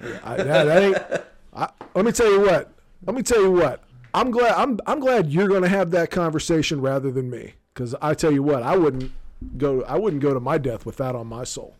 I, 0.22 0.36
that, 0.36 0.64
that 0.64 0.82
ain't, 0.82 1.22
I, 1.52 1.68
let 1.94 2.04
me 2.04 2.12
tell 2.12 2.30
you 2.30 2.40
what. 2.40 2.72
Let 3.04 3.16
me 3.16 3.22
tell 3.22 3.42
you 3.42 3.50
what. 3.50 3.82
I'm 4.14 4.30
glad 4.30 4.54
I'm 4.54 4.78
I'm 4.86 5.00
glad 5.00 5.30
you're 5.30 5.48
going 5.48 5.62
to 5.62 5.68
have 5.68 5.90
that 5.92 6.10
conversation 6.10 6.80
rather 6.80 7.10
than 7.10 7.30
me 7.30 7.54
because 7.72 7.94
I 8.00 8.14
tell 8.14 8.32
you 8.32 8.42
what 8.42 8.62
I 8.62 8.76
wouldn't 8.76 9.12
go 9.56 9.82
I 9.84 9.98
wouldn't 9.98 10.22
go 10.22 10.34
to 10.34 10.40
my 10.40 10.58
death 10.58 10.86
with 10.86 10.96
that 10.96 11.14
on 11.14 11.26
my 11.26 11.44
soul. 11.44 11.76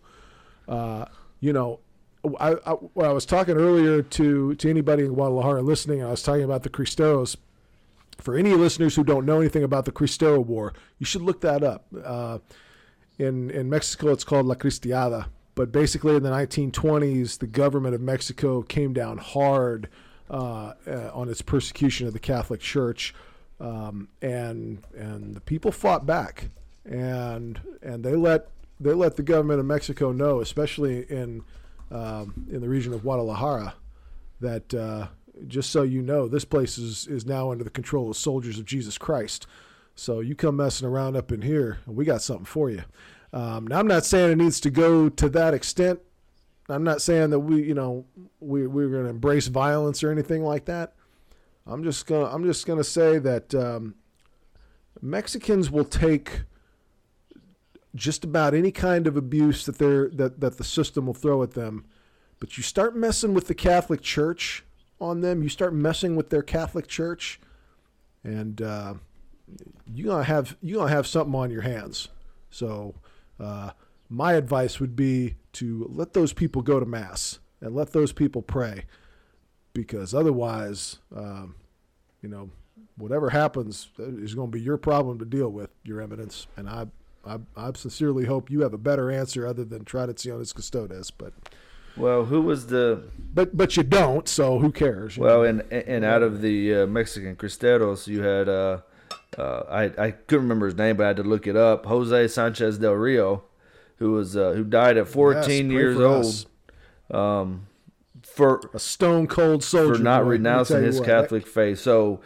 Uh, 0.66 1.06
you 1.40 1.52
know, 1.52 1.80
I, 2.38 2.56
I, 2.66 2.72
I 2.72 3.12
was 3.12 3.24
talking 3.24 3.56
earlier 3.56 4.02
to 4.02 4.54
to 4.54 4.70
anybody 4.70 5.04
in 5.04 5.14
Guadalajara 5.14 5.62
listening. 5.62 6.02
I 6.02 6.10
was 6.10 6.22
talking 6.22 6.44
about 6.44 6.62
the 6.62 6.70
Cristeros. 6.70 7.36
For 8.18 8.36
any 8.36 8.52
listeners 8.54 8.96
who 8.96 9.04
don't 9.04 9.24
know 9.24 9.40
anything 9.40 9.62
about 9.62 9.84
the 9.84 9.92
Cristero 9.92 10.44
War, 10.44 10.72
you 10.98 11.06
should 11.06 11.22
look 11.22 11.40
that 11.42 11.62
up. 11.62 11.86
Uh, 12.04 12.38
in 13.16 13.50
in 13.50 13.70
Mexico, 13.70 14.08
it's 14.08 14.24
called 14.24 14.46
La 14.46 14.56
Cristiada. 14.56 15.26
But 15.54 15.72
basically, 15.72 16.16
in 16.16 16.22
the 16.22 16.30
1920s, 16.30 17.38
the 17.38 17.46
government 17.46 17.94
of 17.94 18.00
Mexico 18.00 18.62
came 18.62 18.92
down 18.92 19.18
hard 19.18 19.88
uh, 20.30 20.74
uh, 20.86 21.10
on 21.12 21.28
its 21.28 21.42
persecution 21.42 22.06
of 22.06 22.12
the 22.12 22.18
Catholic 22.18 22.60
Church, 22.60 23.14
um, 23.60 24.08
and 24.22 24.82
and 24.96 25.34
the 25.34 25.40
people 25.40 25.72
fought 25.72 26.06
back, 26.06 26.50
and 26.84 27.60
and 27.82 28.04
they 28.04 28.14
let 28.14 28.48
they 28.80 28.92
let 28.92 29.16
the 29.16 29.22
government 29.22 29.60
of 29.60 29.66
Mexico 29.66 30.12
know, 30.12 30.40
especially 30.40 31.10
in 31.10 31.42
um, 31.90 32.46
in 32.50 32.60
the 32.60 32.68
region 32.68 32.92
of 32.92 33.02
Guadalajara, 33.02 33.74
that 34.40 34.74
uh, 34.74 35.08
just 35.46 35.70
so 35.70 35.82
you 35.82 36.02
know, 36.02 36.28
this 36.28 36.44
place 36.44 36.78
is 36.78 37.06
is 37.06 37.26
now 37.26 37.50
under 37.50 37.64
the 37.64 37.70
control 37.70 38.10
of 38.10 38.16
soldiers 38.16 38.58
of 38.58 38.64
Jesus 38.64 38.98
Christ. 38.98 39.46
So 39.94 40.20
you 40.20 40.34
come 40.34 40.56
messing 40.56 40.86
around 40.86 41.16
up 41.16 41.32
in 41.32 41.42
here, 41.42 41.78
we 41.86 42.04
got 42.04 42.22
something 42.22 42.44
for 42.44 42.70
you. 42.70 42.84
Um, 43.32 43.66
now 43.66 43.80
I'm 43.80 43.86
not 43.86 44.04
saying 44.04 44.30
it 44.30 44.38
needs 44.38 44.60
to 44.60 44.70
go 44.70 45.08
to 45.08 45.28
that 45.30 45.54
extent 45.54 46.00
I'm 46.68 46.84
not 46.84 47.00
saying 47.00 47.30
that 47.30 47.40
we, 47.40 47.62
you 47.62 47.74
know, 47.74 48.04
we 48.40 48.66
we're 48.66 48.88
going 48.88 49.04
to 49.04 49.10
embrace 49.10 49.46
violence 49.46 50.02
or 50.02 50.10
anything 50.10 50.42
like 50.42 50.66
that. 50.66 50.94
I'm 51.68 51.84
just 51.84 52.06
gonna 52.06 52.24
I'm 52.24 52.44
just 52.44 52.66
gonna 52.66 52.82
say 52.82 53.18
that 53.18 53.54
um, 53.54 53.94
Mexicans 55.02 55.70
will 55.70 55.84
take 55.84 56.42
just 57.94 58.24
about 58.24 58.54
any 58.54 58.70
kind 58.72 59.06
of 59.06 59.16
abuse 59.16 59.66
that 59.66 59.76
they're 59.78 60.08
that 60.10 60.40
that 60.40 60.56
the 60.56 60.64
system 60.64 61.06
will 61.06 61.14
throw 61.14 61.42
at 61.42 61.52
them, 61.52 61.84
but 62.40 62.56
you 62.56 62.62
start 62.62 62.96
messing 62.96 63.34
with 63.34 63.48
the 63.48 63.54
Catholic 63.54 64.00
Church 64.00 64.64
on 64.98 65.20
them, 65.20 65.42
you 65.42 65.50
start 65.50 65.74
messing 65.74 66.16
with 66.16 66.30
their 66.30 66.42
Catholic 66.42 66.86
Church, 66.86 67.38
and 68.24 68.62
uh, 68.62 68.94
you 69.92 70.06
gonna 70.06 70.24
have 70.24 70.56
you 70.62 70.76
gonna 70.76 70.90
have 70.90 71.06
something 71.06 71.34
on 71.34 71.50
your 71.50 71.62
hands. 71.62 72.08
So. 72.50 72.94
Uh, 73.38 73.70
my 74.08 74.34
advice 74.34 74.80
would 74.80 74.96
be 74.96 75.36
to 75.54 75.86
let 75.90 76.12
those 76.12 76.32
people 76.32 76.62
go 76.62 76.80
to 76.80 76.86
mass 76.86 77.38
and 77.60 77.74
let 77.74 77.92
those 77.92 78.12
people 78.12 78.42
pray, 78.42 78.84
because 79.72 80.14
otherwise, 80.14 80.98
um, 81.14 81.56
you 82.22 82.28
know, 82.28 82.50
whatever 82.96 83.30
happens 83.30 83.88
is 83.98 84.34
going 84.34 84.50
to 84.50 84.58
be 84.58 84.60
your 84.60 84.76
problem 84.76 85.18
to 85.18 85.24
deal 85.24 85.48
with, 85.48 85.70
Your 85.84 86.00
Eminence. 86.00 86.46
And 86.56 86.68
I, 86.68 86.86
I, 87.26 87.38
I 87.56 87.72
sincerely 87.74 88.24
hope 88.26 88.50
you 88.50 88.62
have 88.62 88.72
a 88.72 88.78
better 88.78 89.10
answer 89.10 89.46
other 89.46 89.64
than 89.64 89.84
Traditionis 89.84 90.54
Custodes. 90.54 91.10
But 91.10 91.32
well, 91.96 92.24
who 92.24 92.42
was 92.42 92.68
the? 92.68 93.02
But 93.34 93.56
but 93.56 93.76
you 93.76 93.82
don't, 93.82 94.28
so 94.28 94.58
who 94.58 94.70
cares? 94.70 95.18
Well, 95.18 95.38
know? 95.38 95.44
and 95.44 95.72
and 95.72 96.04
out 96.04 96.22
of 96.22 96.40
the 96.40 96.82
uh, 96.82 96.86
Mexican 96.86 97.36
Cristeros, 97.36 98.06
you 98.06 98.22
had 98.22 98.48
uh, 98.48 98.78
uh, 99.36 99.62
I 99.68 100.06
I 100.06 100.10
couldn't 100.12 100.44
remember 100.44 100.66
his 100.66 100.76
name, 100.76 100.96
but 100.96 101.04
I 101.04 101.08
had 101.08 101.16
to 101.16 101.24
look 101.24 101.46
it 101.46 101.56
up. 101.56 101.86
Jose 101.86 102.28
Sanchez 102.28 102.78
del 102.78 102.94
Rio 102.94 103.44
who 103.98 104.12
was 104.12 104.36
uh, 104.36 104.52
who 104.52 104.64
died 104.64 104.96
at 104.96 105.08
14 105.08 105.70
yes, 105.70 105.72
years 105.72 106.00
old. 106.00 106.46
Um, 107.10 107.66
for 108.22 108.60
a 108.74 108.78
stone 108.78 109.26
cold 109.26 109.64
soldier 109.64 109.96
for 109.96 110.02
not 110.02 110.24
boy, 110.24 110.30
renouncing 110.30 110.82
his 110.82 110.98
what, 110.98 111.06
Catholic 111.06 111.44
that, 111.44 111.50
faith. 111.50 111.78
So, 111.80 112.20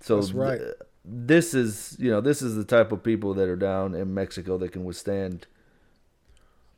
so 0.00 0.20
right. 0.34 0.58
th- 0.58 0.74
this 1.04 1.54
is 1.54 1.96
you 1.98 2.10
know 2.10 2.20
this 2.20 2.42
is 2.42 2.56
the 2.56 2.64
type 2.64 2.92
of 2.92 3.02
people 3.02 3.34
that 3.34 3.48
are 3.48 3.56
down 3.56 3.94
in 3.94 4.12
Mexico 4.12 4.58
that 4.58 4.72
can 4.72 4.84
withstand 4.84 5.46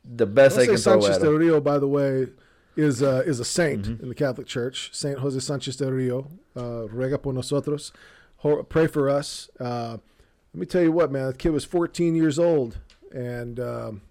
the 0.03 0.25
best 0.25 0.55
Jose 0.55 0.65
they 0.65 0.73
can 0.73 0.81
Sanchez 0.81 1.05
throw 1.05 1.15
at 1.15 1.21
del 1.21 1.31
Rio, 1.33 1.61
by 1.61 1.79
the 1.79 1.87
way, 1.87 2.27
is 2.75 3.01
uh, 3.01 3.23
is 3.25 3.39
a 3.39 3.45
saint 3.45 3.83
mm-hmm. 3.83 4.03
in 4.03 4.09
the 4.09 4.15
Catholic 4.15 4.47
Church. 4.47 4.89
Saint 4.93 5.19
Jose 5.19 5.39
Sanchez 5.39 5.75
del 5.77 5.91
Rio, 5.91 6.27
uh, 6.55 6.87
rega 6.89 7.17
por 7.17 7.33
nosotros, 7.33 7.91
pray 8.69 8.87
for 8.87 9.09
us. 9.09 9.49
Uh, 9.59 9.97
let 10.53 10.59
me 10.59 10.65
tell 10.65 10.83
you 10.83 10.91
what, 10.91 11.11
man. 11.11 11.27
The 11.27 11.33
kid 11.33 11.49
was 11.49 11.65
14 11.65 12.15
years 12.15 12.37
old, 12.37 12.77
and 13.11 13.59
um, 13.59 14.01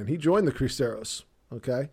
and 0.00 0.08
he 0.08 0.16
joined 0.16 0.46
the 0.46 0.52
Cristeros. 0.52 1.24
Okay, 1.52 1.90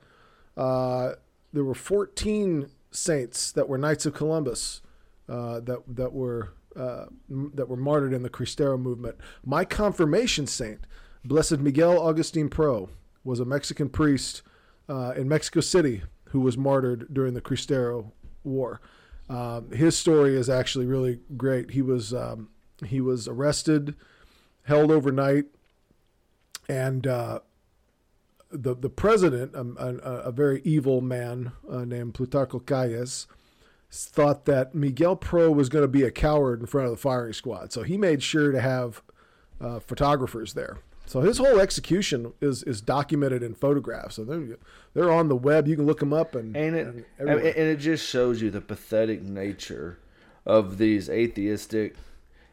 uh, 0.56 1.14
there 1.54 1.64
were 1.64 1.76
14 1.76 2.70
saints 2.92 3.52
that 3.52 3.68
were 3.68 3.78
Knights 3.78 4.06
of 4.06 4.14
Columbus 4.14 4.82
uh, 5.30 5.60
that 5.62 5.80
that 5.88 6.14
were 6.14 6.54
uh, 6.76 7.06
m- 7.30 7.52
that 7.56 7.68
were 7.68 7.78
martyred 7.78 8.14
in 8.14 8.24
the 8.24 8.30
Cristero 8.30 8.80
movement. 8.80 9.18
My 9.46 9.66
confirmation 9.66 10.48
saint, 10.48 10.86
Blessed 11.26 11.60
Miguel 11.60 12.00
Augustine 12.00 12.50
Pro, 12.50 12.90
was 13.24 13.40
a 13.40 13.46
Mexican 13.46 13.90
priest 13.90 14.42
uh, 14.88 15.14
in 15.16 15.28
Mexico 15.28 15.60
City 15.60 16.04
who 16.30 16.40
was 16.40 16.58
martyred 16.58 17.08
during 17.14 17.34
the 17.34 17.42
Cristero 17.42 18.12
War. 18.44 18.82
Um, 19.30 19.72
his 19.72 19.98
story 19.98 20.36
is 20.38 20.50
actually 20.50 20.86
really 20.86 21.20
great. 21.36 21.72
He 21.72 21.82
was 21.82 22.14
um, 22.14 22.50
he 22.86 23.02
was 23.02 23.28
arrested, 23.28 23.96
held 24.64 24.92
overnight, 24.92 25.46
and 26.70 27.06
uh, 27.06 27.40
the 28.52 28.76
the 28.76 28.90
president, 28.90 29.56
um, 29.56 29.78
a, 29.80 29.96
a, 29.96 30.14
a 30.26 30.32
very 30.32 30.62
evil 30.64 31.02
man 31.02 31.52
uh, 31.70 31.86
named 31.86 32.14
Plutarco 32.14 32.66
Calles, 32.66 33.28
thought 33.92 34.46
that 34.46 34.76
Miguel 34.76 35.16
Pro 35.16 35.52
was 35.52 35.70
going 35.70 35.84
to 35.84 35.88
be 35.88 36.04
a 36.04 36.12
coward 36.12 36.60
in 36.60 36.66
front 36.66 36.86
of 36.86 36.92
the 36.92 36.98
firing 36.98 37.34
squad, 37.34 37.72
so 37.72 37.84
he 37.84 37.98
made 37.98 38.24
sure 38.24 38.52
to 38.52 38.62
have 38.62 39.02
uh, 39.60 39.80
photographers 39.80 40.54
there. 40.54 40.78
So 41.08 41.22
his 41.22 41.38
whole 41.38 41.60
execution 41.60 42.34
is 42.42 42.64
is 42.64 42.82
documented 42.82 43.42
in 43.42 43.56
photographs. 43.56 44.16
So 44.16 44.26
they're 44.26 44.58
they're 44.94 45.12
on 45.12 45.30
the 45.30 45.38
web. 45.38 45.68
You 45.68 45.78
can 45.78 45.86
look 45.86 46.00
them 46.00 46.14
up 46.14 46.36
and 46.36 46.56
and 46.56 46.76
it 46.76 46.88
and 47.18 47.30
and, 47.30 47.40
it 47.40 47.80
just 47.80 48.08
shows 48.08 48.42
you 48.42 48.52
the 48.52 48.62
pathetic 48.62 49.22
nature 49.22 50.00
of 50.46 50.78
these 50.78 51.10
atheistic 51.10 51.96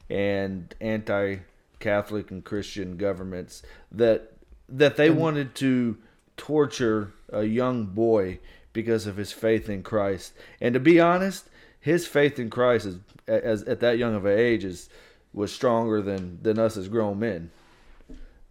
and 0.08 0.72
anti-Catholic 0.80 2.30
and 2.30 2.44
Christian 2.44 2.96
governments 2.96 3.62
that 3.90 4.33
that 4.68 4.96
they 4.96 5.10
wanted 5.10 5.54
to 5.56 5.96
torture 6.36 7.12
a 7.32 7.44
young 7.44 7.86
boy 7.86 8.38
because 8.72 9.06
of 9.06 9.16
his 9.16 9.32
faith 9.32 9.68
in 9.68 9.82
Christ. 9.82 10.32
And 10.60 10.74
to 10.74 10.80
be 10.80 10.98
honest, 11.00 11.48
his 11.80 12.06
faith 12.06 12.38
in 12.38 12.50
Christ 12.50 12.86
is 12.86 12.98
as 13.26 13.62
at 13.64 13.80
that 13.80 13.98
young 13.98 14.14
of 14.14 14.24
an 14.26 14.38
age 14.38 14.64
is 14.64 14.88
was 15.32 15.52
stronger 15.52 16.00
than 16.02 16.38
than 16.42 16.58
us 16.58 16.76
as 16.76 16.88
grown 16.88 17.18
men. 17.18 17.50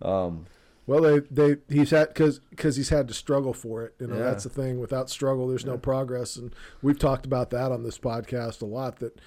Um, 0.02 0.46
Well, 0.86 1.02
they, 1.02 1.20
they 1.32 1.58
he's 1.70 1.92
had 1.92 2.10
because 2.10 2.40
because 2.50 2.76
he's 2.76 2.90
had 2.90 3.08
to 3.08 3.14
struggle 3.14 3.54
for 3.54 3.84
it. 3.86 3.96
You 4.00 4.08
know, 4.08 4.18
Yeah. 4.18 4.24
that's 4.24 4.44
the 4.44 4.50
thing. 4.50 4.80
Without 4.80 5.10
struggle, 5.10 5.48
there's 5.48 5.66
no 5.66 5.78
progress, 5.78 6.36
and 6.36 6.54
we've 6.82 7.00
talked 7.00 7.26
about 7.26 7.50
that 7.52 7.72
on 7.72 7.84
this 7.84 7.98
podcast 7.98 8.62
a 8.62 8.66
lot. 8.66 9.00
That 9.00 9.20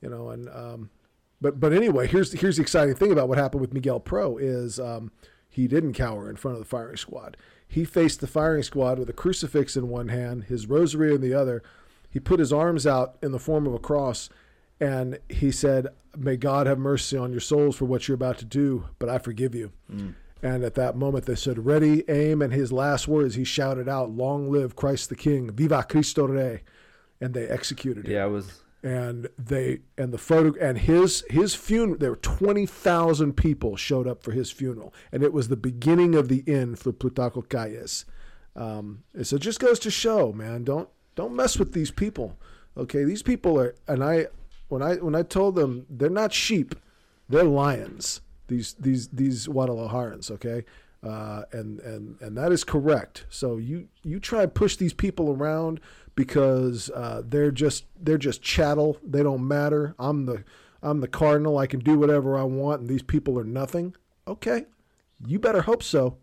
you 0.00 0.08
know, 0.08 0.30
and 0.30 0.48
um, 0.50 0.90
but 1.40 1.58
but 1.60 1.72
anyway, 1.72 2.06
here's 2.06 2.32
here's 2.32 2.56
the 2.56 2.62
exciting 2.62 2.94
thing 2.94 3.12
about 3.12 3.28
what 3.28 3.38
happened 3.38 3.60
with 3.60 3.74
Miguel 3.74 4.00
Pro 4.00 4.36
is 4.38 4.78
um, 4.78 5.10
he 5.50 5.66
didn't 5.66 5.94
cower 5.94 6.30
in 6.30 6.36
front 6.36 6.56
of 6.56 6.62
the 6.62 6.68
firing 6.68 6.96
squad. 6.96 7.36
He 7.66 7.84
faced 7.84 8.20
the 8.20 8.26
firing 8.26 8.62
squad 8.62 8.98
with 8.98 9.10
a 9.10 9.12
crucifix 9.12 9.76
in 9.76 9.88
one 9.88 10.08
hand, 10.08 10.44
his 10.44 10.66
rosary 10.66 11.14
in 11.14 11.20
the 11.20 11.34
other. 11.34 11.62
He 12.08 12.18
put 12.18 12.40
his 12.40 12.52
arms 12.52 12.86
out 12.86 13.16
in 13.22 13.32
the 13.32 13.38
form 13.38 13.66
of 13.66 13.74
a 13.74 13.78
cross, 13.78 14.30
and 14.80 15.18
he 15.28 15.50
said, 15.50 15.88
"May 16.16 16.36
God 16.36 16.66
have 16.66 16.78
mercy 16.78 17.16
on 17.16 17.30
your 17.30 17.40
souls 17.40 17.76
for 17.76 17.84
what 17.84 18.08
you're 18.08 18.14
about 18.14 18.38
to 18.38 18.44
do, 18.44 18.86
but 18.98 19.08
I 19.08 19.18
forgive 19.18 19.54
you." 19.54 19.72
Mm. 19.92 20.14
And 20.42 20.64
at 20.64 20.74
that 20.74 20.96
moment, 20.96 21.26
they 21.26 21.34
said, 21.34 21.66
Ready, 21.66 22.02
aim. 22.08 22.40
And 22.40 22.52
his 22.52 22.72
last 22.72 23.06
words, 23.06 23.34
he 23.34 23.44
shouted 23.44 23.88
out, 23.88 24.10
Long 24.10 24.50
live 24.50 24.74
Christ 24.74 25.10
the 25.10 25.16
King, 25.16 25.50
Viva 25.50 25.82
Cristo 25.82 26.26
Rey. 26.26 26.62
And 27.20 27.34
they 27.34 27.46
executed 27.46 28.06
him. 28.06 28.12
yeah, 28.12 28.24
it 28.24 28.30
was 28.30 28.62
And 28.82 29.28
they, 29.38 29.80
and 29.98 30.12
the 30.12 30.18
photo, 30.18 30.58
and 30.58 30.78
his, 30.78 31.22
his 31.28 31.54
funeral, 31.54 31.98
there 31.98 32.10
were 32.10 32.16
20,000 32.16 33.34
people 33.34 33.76
showed 33.76 34.06
up 34.06 34.22
for 34.22 34.32
his 34.32 34.50
funeral. 34.50 34.94
And 35.12 35.22
it 35.22 35.32
was 35.34 35.48
the 35.48 35.56
beginning 35.56 36.14
of 36.14 36.28
the 36.28 36.42
end 36.46 36.78
for 36.78 36.92
Plutarco 36.92 37.46
Calles. 37.46 38.06
Um, 38.56 39.04
and 39.12 39.26
so 39.26 39.36
it 39.36 39.42
just 39.42 39.60
goes 39.60 39.78
to 39.80 39.90
show, 39.90 40.32
man, 40.32 40.64
don't, 40.64 40.88
don't 41.14 41.36
mess 41.36 41.58
with 41.58 41.72
these 41.72 41.90
people. 41.90 42.38
Okay. 42.76 43.04
These 43.04 43.22
people 43.22 43.60
are, 43.60 43.74
and 43.86 44.02
I, 44.02 44.28
when 44.68 44.82
I, 44.82 44.94
when 44.94 45.14
I 45.14 45.22
told 45.24 45.56
them 45.56 45.84
they're 45.90 46.08
not 46.08 46.32
sheep, 46.32 46.74
they're 47.30 47.44
lions. 47.44 48.20
These 48.48 48.74
these 48.74 49.08
these 49.08 49.46
Guadalajarans, 49.46 50.30
okay, 50.32 50.64
uh, 51.02 51.44
and 51.52 51.80
and 51.80 52.20
and 52.20 52.36
that 52.36 52.52
is 52.52 52.64
correct. 52.64 53.24
So 53.30 53.56
you 53.56 53.88
you 54.02 54.20
try 54.20 54.42
and 54.42 54.54
push 54.54 54.76
these 54.76 54.92
people 54.92 55.30
around 55.30 55.80
because 56.14 56.90
uh, 56.90 57.22
they're 57.24 57.50
just 57.50 57.86
they're 58.00 58.18
just 58.18 58.42
chattel. 58.42 58.98
They 59.02 59.22
don't 59.22 59.46
matter. 59.46 59.94
I'm 59.98 60.26
the 60.26 60.44
I'm 60.82 61.00
the 61.00 61.08
cardinal. 61.08 61.58
I 61.58 61.66
can 61.66 61.80
do 61.80 61.98
whatever 61.98 62.36
I 62.36 62.42
want, 62.42 62.82
and 62.82 62.90
these 62.90 63.02
people 63.02 63.38
are 63.38 63.44
nothing. 63.44 63.94
Okay, 64.28 64.66
you 65.26 65.38
better 65.38 65.62
hope 65.62 65.82
so, 65.82 66.18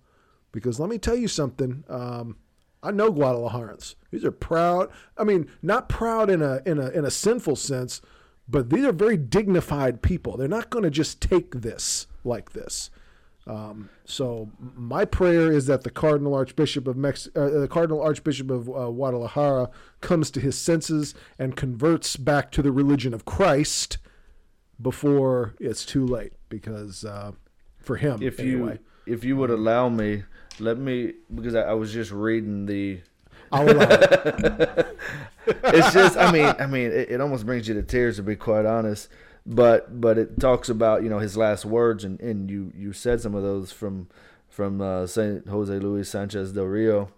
because 0.52 0.80
let 0.80 0.90
me 0.90 0.98
tell 0.98 1.16
you 1.16 1.28
something. 1.28 1.84
Um, 1.90 2.38
I 2.84 2.92
know 2.92 3.12
Guadalajarans. 3.12 3.96
These 4.12 4.24
are 4.24 4.32
proud. 4.32 4.90
I 5.18 5.24
mean, 5.24 5.50
not 5.62 5.90
proud 5.90 6.30
in 6.30 6.42
a 6.42 6.62
in 6.66 6.78
a 6.78 6.90
in 6.90 7.04
a 7.04 7.12
sinful 7.12 7.56
sense, 7.56 8.02
but 8.48 8.70
these 8.70 8.86
are 8.86 8.94
very 8.94 9.18
dignified 9.18 10.04
people. 10.04 10.38
They're 10.38 10.48
not 10.48 10.70
going 10.70 10.84
to 10.84 10.92
just 10.92 11.20
take 11.20 11.62
this 11.62 12.06
like 12.24 12.54
this. 12.54 12.92
Um, 13.48 13.90
so 14.06 14.50
my 14.60 15.06
prayer 15.06 15.52
is 15.52 15.68
that 15.68 15.84
the 15.84 15.90
Cardinal 15.90 16.36
Archbishop 16.36 16.88
of 16.88 16.98
Mex- 16.98 17.30
uh, 17.36 17.50
the 17.50 17.68
Cardinal 17.68 18.02
Archbishop 18.02 18.52
of 18.52 18.70
uh, 18.70 18.90
Guadalajara 18.90 19.70
comes 20.02 20.30
to 20.32 20.40
his 20.40 20.58
senses 20.58 21.14
and 21.40 21.56
converts 21.56 22.18
back 22.18 22.52
to 22.52 22.62
the 22.62 22.72
religion 22.72 23.14
of 23.14 23.26
Christ 23.26 23.98
before 24.82 25.56
it's 25.60 25.86
too 25.86 26.06
late. 26.06 26.34
Because 26.50 27.06
uh, 27.06 27.32
for 27.78 27.96
him, 27.96 28.22
if 28.22 28.40
anyway, 28.40 28.80
you 29.06 29.14
if 29.14 29.24
you 29.24 29.38
would 29.38 29.50
allow 29.50 29.90
me, 29.90 30.24
let 30.60 30.78
me 30.78 31.14
because 31.34 31.56
I, 31.56 31.62
I 31.62 31.74
was 31.74 31.94
just 31.94 32.12
reading 32.12 32.66
the. 32.66 33.00
I'll 33.52 33.70
allow 33.70 33.88
it. 33.90 34.98
It's 35.48 35.94
just 35.94 36.18
I 36.18 36.32
mean 36.32 36.54
I 36.60 36.66
mean 36.66 36.92
it, 36.92 37.12
it 37.12 37.22
almost 37.22 37.46
brings 37.46 37.68
you 37.68 37.74
to 37.76 37.84
tears 37.84 38.18
to 38.18 38.24
be 38.24 38.36
quite 38.36 38.66
honest. 38.66 39.10
But 39.50 40.02
but 40.02 40.18
it 40.18 40.40
talks 40.40 40.68
about 40.68 41.04
you 41.04 41.10
know 41.10 41.20
his 41.20 41.38
last 41.38 41.64
words 41.66 42.04
and, 42.04 42.20
and 42.20 42.52
you 42.52 42.74
you 42.76 42.92
said 42.92 43.22
some 43.22 43.34
of 43.34 43.44
those 43.44 43.72
from 43.72 44.10
from 44.50 44.82
uh, 44.82 45.08
Saint 45.08 45.48
Jose 45.48 45.74
Luis 45.80 46.10
Sanchez 46.10 46.52
del 46.52 46.66
Rio. 46.66 47.10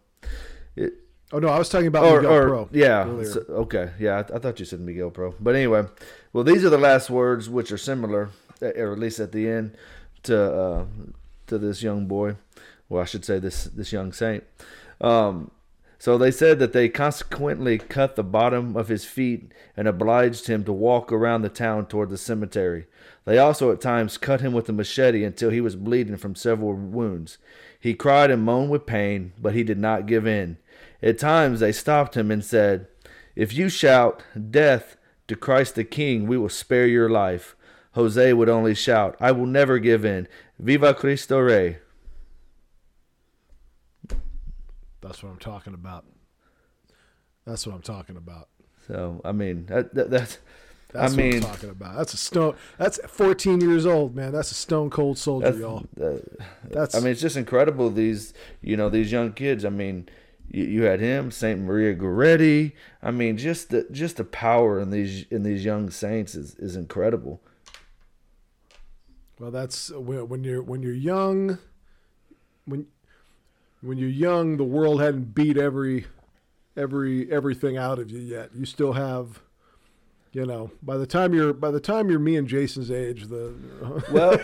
It, 0.75 0.93
Oh 1.31 1.37
no, 1.37 1.47
I 1.47 1.59
was 1.59 1.69
talking 1.69 1.87
about 1.87 2.05
or, 2.05 2.21
Miguel 2.21 2.33
or 2.33 2.47
Pro. 2.47 2.69
yeah, 2.71 3.23
so- 3.23 3.45
okay, 3.49 3.91
yeah. 3.99 4.15
I, 4.17 4.35
I 4.35 4.39
thought 4.39 4.59
you 4.59 4.65
said 4.65 4.79
Miguel 4.79 5.11
Pro, 5.11 5.35
but 5.39 5.55
anyway. 5.55 5.83
Well, 6.33 6.43
these 6.43 6.65
are 6.65 6.71
the 6.71 6.77
last 6.79 7.09
words, 7.11 7.49
which 7.49 7.71
are 7.71 7.77
similar, 7.77 8.29
uh, 8.61 8.71
or 8.75 8.93
at 8.93 8.99
least 8.99 9.19
at 9.19 9.31
the 9.31 9.47
end, 9.47 9.75
to 10.23 10.35
uh, 10.53 10.85
to 11.47 11.57
this 11.59 11.83
young 11.83 12.07
boy. 12.07 12.35
Well, 12.87 13.01
I 13.01 13.05
should 13.05 13.25
say 13.25 13.37
this 13.37 13.65
this 13.65 13.91
young 13.91 14.11
saint. 14.11 14.43
Um, 15.01 15.51
so 15.99 16.17
they 16.17 16.31
said 16.31 16.59
that 16.59 16.71
they 16.71 16.87
consequently 16.87 17.77
cut 17.77 18.15
the 18.15 18.23
bottom 18.23 18.77
of 18.77 18.87
his 18.87 19.03
feet 19.03 19.51
and 19.75 19.85
obliged 19.85 20.47
him 20.47 20.63
to 20.63 20.71
walk 20.71 21.11
around 21.11 21.41
the 21.41 21.49
town 21.49 21.85
toward 21.85 22.09
the 22.09 22.17
cemetery. 22.17 22.87
They 23.25 23.37
also 23.37 23.69
at 23.73 23.81
times 23.81 24.17
cut 24.17 24.39
him 24.39 24.53
with 24.53 24.69
a 24.69 24.73
machete 24.73 25.25
until 25.25 25.49
he 25.49 25.59
was 25.59 25.75
bleeding 25.75 26.15
from 26.15 26.35
several 26.35 26.73
wounds. 26.73 27.37
He 27.77 27.93
cried 27.93 28.31
and 28.31 28.43
moaned 28.43 28.71
with 28.71 28.85
pain, 28.85 29.33
but 29.37 29.53
he 29.53 29.63
did 29.63 29.77
not 29.77 30.05
give 30.05 30.25
in. 30.25 30.57
At 31.03 31.19
times 31.19 31.59
they 31.59 31.73
stopped 31.73 32.15
him 32.15 32.31
and 32.31 32.45
said, 32.45 32.87
If 33.35 33.53
you 33.53 33.67
shout, 33.67 34.23
Death 34.49 34.95
to 35.27 35.35
Christ 35.35 35.75
the 35.75 35.83
King, 35.83 36.27
we 36.27 36.37
will 36.37 36.49
spare 36.49 36.87
your 36.87 37.09
life. 37.09 37.57
Jose 37.93 38.33
would 38.33 38.49
only 38.49 38.73
shout, 38.73 39.17
I 39.19 39.33
will 39.33 39.45
never 39.45 39.79
give 39.79 40.05
in. 40.05 40.29
Viva 40.57 40.93
Cristo 40.93 41.39
Rey. 41.39 41.79
That's 45.09 45.23
what 45.23 45.31
I'm 45.31 45.39
talking 45.39 45.73
about. 45.73 46.05
That's 47.43 47.65
what 47.65 47.73
I'm 47.73 47.81
talking 47.81 48.15
about. 48.15 48.47
So, 48.87 49.21
I 49.25 49.31
mean, 49.31 49.65
that, 49.65 49.91
that, 49.95 50.11
that's. 50.11 50.37
That's 50.93 51.13
I 51.13 51.15
what 51.15 51.23
mean, 51.23 51.35
I'm 51.37 51.41
talking 51.41 51.69
about. 51.71 51.97
That's 51.97 52.13
a 52.13 52.17
stone. 52.17 52.55
That's 52.77 52.99
14 53.07 53.59
years 53.59 53.87
old, 53.87 54.15
man. 54.15 54.31
That's 54.31 54.51
a 54.51 54.55
stone 54.55 54.91
cold 54.91 55.17
soldier, 55.17 55.47
That's, 55.51 55.59
y'all. 55.59 55.83
uh, 55.99 56.17
That's. 56.63 56.93
I 56.93 56.99
mean, 56.99 57.09
it's 57.11 57.21
just 57.21 57.37
incredible. 57.37 57.89
These, 57.89 58.35
you 58.61 58.77
know, 58.77 58.89
these 58.89 59.11
young 59.11 59.33
kids. 59.33 59.65
I 59.65 59.69
mean, 59.69 60.09
you, 60.47 60.63
you 60.63 60.83
had 60.83 60.99
him, 60.99 61.31
Saint 61.31 61.59
Maria 61.61 61.95
Goretti. 61.95 62.73
I 63.01 63.09
mean, 63.09 63.37
just 63.37 63.69
the 63.69 63.87
just 63.91 64.17
the 64.17 64.23
power 64.23 64.79
in 64.79 64.91
these 64.91 65.25
in 65.31 65.41
these 65.41 65.65
young 65.65 65.89
saints 65.89 66.35
is, 66.35 66.53
is 66.55 66.75
incredible. 66.75 67.41
well, 69.39 69.51
that's 69.51 69.89
when 69.91 70.43
you're 70.43 70.61
when 70.61 70.83
you're 70.83 70.93
young. 70.93 71.57
When 72.65 72.87
when 73.81 73.97
you're 73.97 74.09
young, 74.09 74.57
the 74.57 74.63
world 74.63 75.01
hadn't 75.01 75.33
beat 75.35 75.57
every 75.57 76.05
every 76.75 77.31
everything 77.31 77.77
out 77.77 77.99
of 77.99 78.11
you 78.11 78.19
yet. 78.19 78.51
You 78.55 78.65
still 78.65 78.93
have. 78.93 79.41
You 80.31 80.45
know, 80.45 80.69
by 80.83 80.97
the 80.97 81.07
time 81.07 81.33
you're 81.33 81.53
by 81.53 81.71
the 81.71 81.79
time 81.79 82.11
you're 82.11 82.19
me 82.19 82.35
and 82.35 82.47
Jason's 82.47 82.91
age, 82.91 83.29
the 83.29 83.55
Well, 84.11 84.39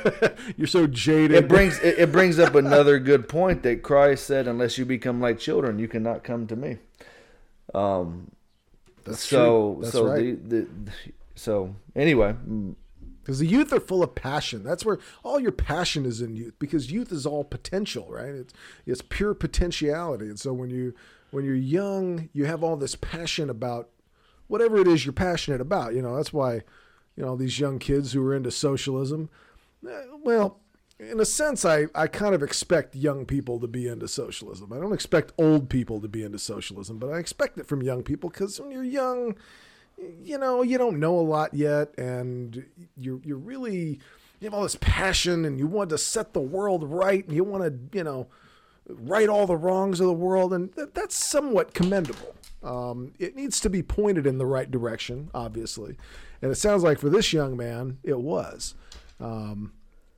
you're 0.58 0.66
so 0.66 0.88
jaded. 0.88 1.38
it 1.38 1.48
brings 1.48 1.78
it, 1.78 2.00
it 2.00 2.12
brings 2.12 2.40
up 2.40 2.56
another 2.56 2.98
good 2.98 3.30
point 3.30 3.62
that 3.62 3.84
Christ 3.84 4.26
said, 4.26 4.48
"Unless 4.48 4.80
you 4.80 4.86
become 4.86 5.22
like 5.22 5.38
children, 5.38 5.78
you 5.78 5.88
cannot 5.88 6.24
come 6.24 6.48
to 6.48 6.56
me." 6.56 6.78
Um. 7.76 8.32
That's 9.04 9.24
so 9.24 9.76
true. 9.76 9.82
That's 9.84 9.94
so 9.94 10.06
right. 10.08 10.50
the, 10.50 10.62
the 10.62 10.68
so 11.36 11.76
anyway, 11.96 12.36
Because 13.26 13.40
the 13.40 13.48
youth 13.48 13.74
are 13.74 13.80
full 13.80 14.04
of 14.04 14.14
passion. 14.14 14.64
That's 14.64 14.86
where 14.86 15.00
all 15.24 15.40
your 15.40 15.52
passion 15.52 16.06
is 16.06 16.22
in 16.22 16.36
youth. 16.36 16.54
Because 16.60 16.92
youth 16.92 17.12
is 17.12 17.26
all 17.26 17.44
potential, 17.44 18.06
right? 18.10 18.30
It's 18.30 18.54
it's 18.86 19.02
pure 19.02 19.34
potentiality. 19.34 20.26
And 20.28 20.40
so 20.40 20.54
when 20.54 20.70
you 20.70 20.94
when 21.32 21.44
you're 21.44 21.56
young, 21.56 22.30
you 22.34 22.46
have 22.46 22.64
all 22.64 22.78
this 22.78 22.96
passion 22.96 23.50
about 23.50 23.90
whatever 24.48 24.78
it 24.78 24.88
is 24.88 25.06
you're 25.06 25.14
passionate 25.14 25.60
about. 25.60 25.96
You 25.96 26.04
know, 26.04 26.16
that's 26.16 26.32
why 26.32 26.62
you 27.16 27.26
know 27.26 27.36
these 27.36 27.60
young 27.60 27.80
kids 27.80 28.14
who 28.14 28.24
are 28.28 28.36
into 28.36 28.52
socialism. 28.52 29.30
eh, 29.90 30.04
Well, 30.24 30.60
in 31.00 31.20
a 31.20 31.26
sense, 31.26 31.66
I, 31.66 31.88
I 31.96 32.08
kind 32.08 32.36
of 32.36 32.44
expect 32.44 32.96
young 32.96 33.26
people 33.26 33.60
to 33.60 33.68
be 33.68 33.88
into 33.88 34.08
socialism. 34.08 34.72
I 34.72 34.78
don't 34.78 34.94
expect 34.94 35.34
old 35.40 35.68
people 35.68 36.00
to 36.00 36.08
be 36.08 36.24
into 36.24 36.40
socialism, 36.40 37.00
but 37.00 37.10
I 37.10 37.18
expect 37.18 37.58
it 37.58 37.66
from 37.66 37.82
young 37.82 38.04
people 38.04 38.30
because 38.30 38.62
when 38.62 38.72
you're 38.72 38.84
young, 38.84 39.36
you 39.98 40.38
know, 40.38 40.62
you 40.62 40.78
don't 40.78 41.00
know 41.00 41.20
a 41.20 41.22
lot 41.22 41.54
yet, 41.54 41.98
and 41.98 42.66
you're 42.98 43.20
you're 43.24 43.38
really 43.38 44.00
you 44.40 44.46
have 44.46 44.54
all 44.54 44.64
this 44.64 44.78
passion 44.80 45.46
and 45.46 45.58
you 45.58 45.68
want 45.68 45.90
to 45.90 45.98
set 45.98 46.34
the 46.34 46.42
world 46.42 46.84
right 46.84 47.26
and 47.26 47.36
you 47.36 47.44
want 47.44 47.64
to, 47.64 47.98
you 47.98 48.04
know, 48.04 48.28
right 48.88 49.30
all 49.30 49.48
the 49.48 49.56
wrongs 49.56 50.00
of 50.00 50.08
the 50.08 50.14
world, 50.14 50.54
and 50.54 50.74
th- 50.76 50.90
that's 50.94 51.16
somewhat 51.16 51.74
commendable. 51.74 52.36
Um, 52.64 53.14
it 53.20 53.36
needs 53.36 53.60
to 53.62 53.70
be 53.70 53.84
pointed 53.84 54.26
in 54.26 54.38
the 54.38 54.46
right 54.46 54.70
direction, 54.70 55.30
obviously, 55.34 55.98
and 56.42 56.52
it 56.52 56.56
sounds 56.56 56.84
like 56.84 57.00
for 57.00 57.10
this 57.10 57.32
young 57.32 57.56
man, 57.56 58.00
it 58.04 58.20
was. 58.20 58.76
Um, 59.20 59.74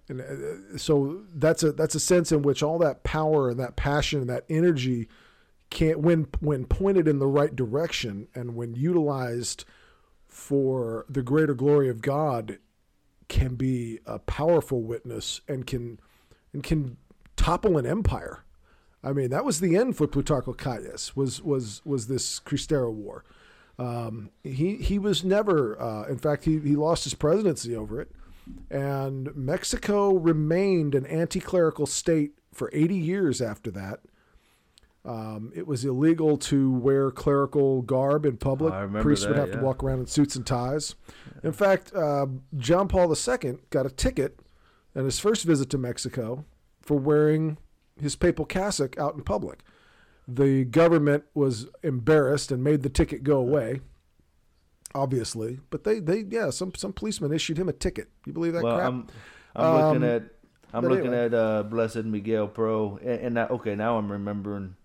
and 0.10 0.22
uh, 0.22 0.78
so 0.78 1.22
that's 1.36 1.64
a 1.64 1.72
that's 1.72 1.96
a 1.96 2.00
sense 2.00 2.32
in 2.32 2.42
which 2.42 2.64
all 2.64 2.78
that 2.80 3.04
power 3.04 3.50
and 3.50 3.60
that 3.60 3.76
passion 3.76 4.22
and 4.22 4.30
that 4.30 4.46
energy 4.50 5.08
can 5.70 6.02
when 6.02 6.28
when 6.40 6.66
pointed 6.66 7.08
in 7.08 7.20
the 7.20 7.28
right 7.28 7.56
direction 7.56 8.28
and 8.34 8.56
when 8.56 8.74
utilized 8.74 9.66
for 10.28 11.06
the 11.10 11.22
greater 11.22 11.54
glory 11.54 11.90
of 11.90 12.02
God 12.02 12.60
can 13.28 13.56
be 13.56 14.00
a 14.06 14.20
powerful 14.20 14.82
witness 14.82 15.42
and 15.48 15.66
can 15.66 16.00
and 16.54 16.64
can 16.64 16.98
topple 17.36 17.78
an 17.78 17.86
empire. 17.86 18.44
I 19.04 19.14
mean, 19.14 19.30
that 19.30 19.46
was 19.46 19.60
the 19.60 19.78
end 19.78 19.96
for 19.96 20.08
Plutarco 20.08 20.58
Calles. 20.58 21.16
Was 21.16 21.42
was 21.42 21.82
was 21.86 22.08
this 22.08 22.40
Cristero 22.40 22.92
War? 22.92 23.24
Um, 23.80 24.32
he 24.44 24.76
he 24.78 25.00
was 25.00 25.24
never. 25.24 25.80
Uh, 25.80 26.08
in 26.08 26.18
fact, 26.18 26.46
he 26.46 26.60
he 26.60 26.76
lost 26.76 27.04
his 27.04 27.14
presidency 27.14 27.76
over 27.76 28.02
it, 28.02 28.12
and 28.70 29.36
Mexico 29.36 30.14
remained 30.14 30.96
an 30.96 31.06
anti-clerical 31.06 31.86
state 31.86 32.32
for 32.54 32.70
80 32.74 32.96
years 32.96 33.42
after 33.42 33.70
that. 33.72 34.00
Um, 35.08 35.54
it 35.56 35.66
was 35.66 35.86
illegal 35.86 36.38
to 36.38 36.70
wear 36.70 37.12
clerical 37.12 37.82
garb 37.82 38.26
in 38.26 38.36
public. 38.36 38.74
I 38.74 38.82
remember 38.82 39.04
Priests 39.04 39.26
would 39.26 39.38
that, 39.38 39.48
have 39.48 39.52
to 39.58 39.66
walk 39.66 39.82
around 39.82 40.00
in 40.02 40.06
suits 40.08 40.36
and 40.36 40.46
ties. 40.46 40.96
In 41.44 41.54
fact, 41.54 41.94
uh, 41.96 42.28
John 42.58 42.90
Paul 42.90 43.16
II 43.16 43.58
got 43.70 43.86
a 43.86 43.90
ticket 43.90 44.38
on 44.98 45.06
his 45.06 45.18
first 45.18 45.46
visit 45.46 45.70
to 45.70 45.78
Mexico 45.78 46.44
for 46.82 47.00
wearing 47.00 47.58
his 48.02 48.18
papal 48.18 48.44
cassock 48.44 48.98
out 48.98 49.16
in 49.16 49.24
public. 49.24 49.62
The 50.28 50.66
government 50.66 51.24
was 51.34 51.68
embarrassed 51.84 52.52
and 52.52 52.62
made 52.62 52.84
the 52.84 52.90
ticket 52.90 53.24
go 53.24 53.38
away. 53.38 53.80
Obviously, 54.94 55.60
but 55.70 55.84
they, 55.84 56.00
they 56.00 56.26
yeah 56.30 56.50
some 56.50 56.74
some 56.74 56.92
policeman 56.92 57.32
issued 57.34 57.58
him 57.58 57.70
a 57.70 57.74
ticket. 57.74 58.10
You 58.26 58.34
believe 58.34 58.54
that 58.54 58.64
well, 58.64 58.78
crap? 58.78 58.88
I'm 58.88 59.08
I'm 59.56 59.66
Um, 59.66 59.82
looking 59.82 60.04
at 60.04 60.24
I'm 60.74 60.84
looking 60.86 61.08
anyway. 61.08 61.26
at 61.26 61.34
uh, 61.34 61.64
Blessed 61.64 62.06
Miguel 62.06 62.48
Pro, 62.48 62.98
and, 63.02 63.38
and 63.38 63.52
okay, 63.52 63.76
now 63.76 63.98
I'm 63.98 64.12
remembering 64.12 64.76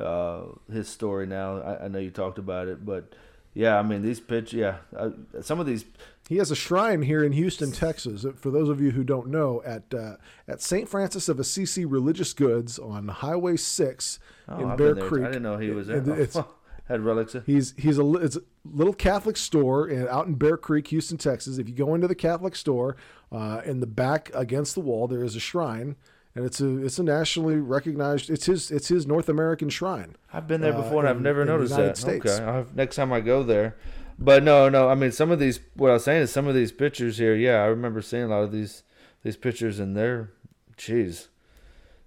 uh, 0.00 0.42
his 0.72 0.88
story. 0.88 1.26
Now 1.26 1.58
I, 1.60 1.84
I 1.84 1.88
know 1.88 1.98
you 1.98 2.10
talked 2.10 2.38
about 2.38 2.68
it, 2.68 2.84
but 2.84 3.14
yeah, 3.54 3.78
I 3.78 3.82
mean 3.82 4.02
these 4.02 4.20
pitch, 4.20 4.52
yeah, 4.52 4.76
uh, 4.96 5.10
some 5.40 5.60
of 5.60 5.66
these. 5.66 5.84
He 6.28 6.38
has 6.38 6.50
a 6.50 6.56
shrine 6.56 7.02
here 7.02 7.22
in 7.22 7.30
Houston, 7.32 7.70
Texas. 7.70 8.26
For 8.36 8.50
those 8.50 8.68
of 8.68 8.80
you 8.80 8.90
who 8.90 9.04
don't 9.04 9.28
know, 9.28 9.62
at 9.64 9.94
uh, 9.94 10.16
at 10.48 10.60
St. 10.60 10.88
Francis 10.88 11.28
of 11.28 11.38
Assisi 11.38 11.84
Religious 11.84 12.32
Goods 12.32 12.78
on 12.78 13.08
Highway 13.08 13.56
Six 13.56 14.18
Oh, 14.48 14.58
in 14.60 14.70
I've 14.72 14.78
Bear. 14.78 14.94
Creek. 14.96 15.24
I 15.24 15.28
didn't 15.28 15.42
know 15.44 15.56
he 15.58 15.70
was 15.70 15.86
there. 15.86 15.98
And 15.98 16.08
it's- 16.08 16.36
Had 16.88 17.00
relics. 17.00 17.34
He's 17.46 17.74
he's 17.76 17.98
a 17.98 18.12
it's 18.14 18.36
a 18.36 18.42
little 18.64 18.92
Catholic 18.94 19.36
store 19.36 19.88
in, 19.88 20.06
out 20.06 20.28
in 20.28 20.34
Bear 20.34 20.56
Creek, 20.56 20.86
Houston, 20.88 21.18
Texas. 21.18 21.58
If 21.58 21.68
you 21.68 21.74
go 21.74 21.96
into 21.96 22.06
the 22.06 22.14
Catholic 22.14 22.54
store, 22.54 22.94
uh, 23.32 23.60
in 23.64 23.80
the 23.80 23.88
back 23.88 24.30
against 24.34 24.74
the 24.76 24.80
wall 24.80 25.08
there 25.08 25.24
is 25.24 25.34
a 25.34 25.40
shrine, 25.40 25.96
and 26.36 26.44
it's 26.44 26.60
a 26.60 26.84
it's 26.84 26.98
a 26.98 27.02
nationally 27.02 27.56
recognized. 27.56 28.28
It's 28.28 28.44
his 28.44 28.70
it's 28.70 28.88
his 28.88 29.06
North 29.06 29.28
American 29.30 29.70
shrine. 29.70 30.16
I've 30.32 30.46
been 30.46 30.60
there 30.60 30.74
uh, 30.74 30.82
before, 30.82 31.00
and 31.00 31.08
I've 31.08 31.16
in- 31.16 31.22
never 31.22 31.44
noticed 31.46 31.72
United 31.72 31.96
that. 31.96 31.96
States. 31.96 32.26
Okay, 32.26 32.44
I'll 32.44 32.52
have, 32.52 32.76
next 32.76 32.96
time 32.96 33.12
I 33.12 33.20
go 33.20 33.42
there. 33.42 33.76
But 34.18 34.42
no, 34.42 34.68
no. 34.68 34.88
I 34.88 34.94
mean, 34.94 35.12
some 35.12 35.30
of 35.30 35.38
these. 35.38 35.60
What 35.74 35.90
I 35.90 35.94
was 35.94 36.04
saying 36.04 36.22
is, 36.22 36.30
some 36.30 36.46
of 36.46 36.54
these 36.54 36.72
pictures 36.72 37.16
here. 37.16 37.34
Yeah, 37.34 37.62
I 37.62 37.66
remember 37.66 38.02
seeing 38.02 38.24
a 38.24 38.28
lot 38.28 38.42
of 38.42 38.52
these 38.52 38.82
these 39.22 39.36
pictures, 39.36 39.78
and 39.78 39.96
they're, 39.96 40.30
jeez. 40.76 41.28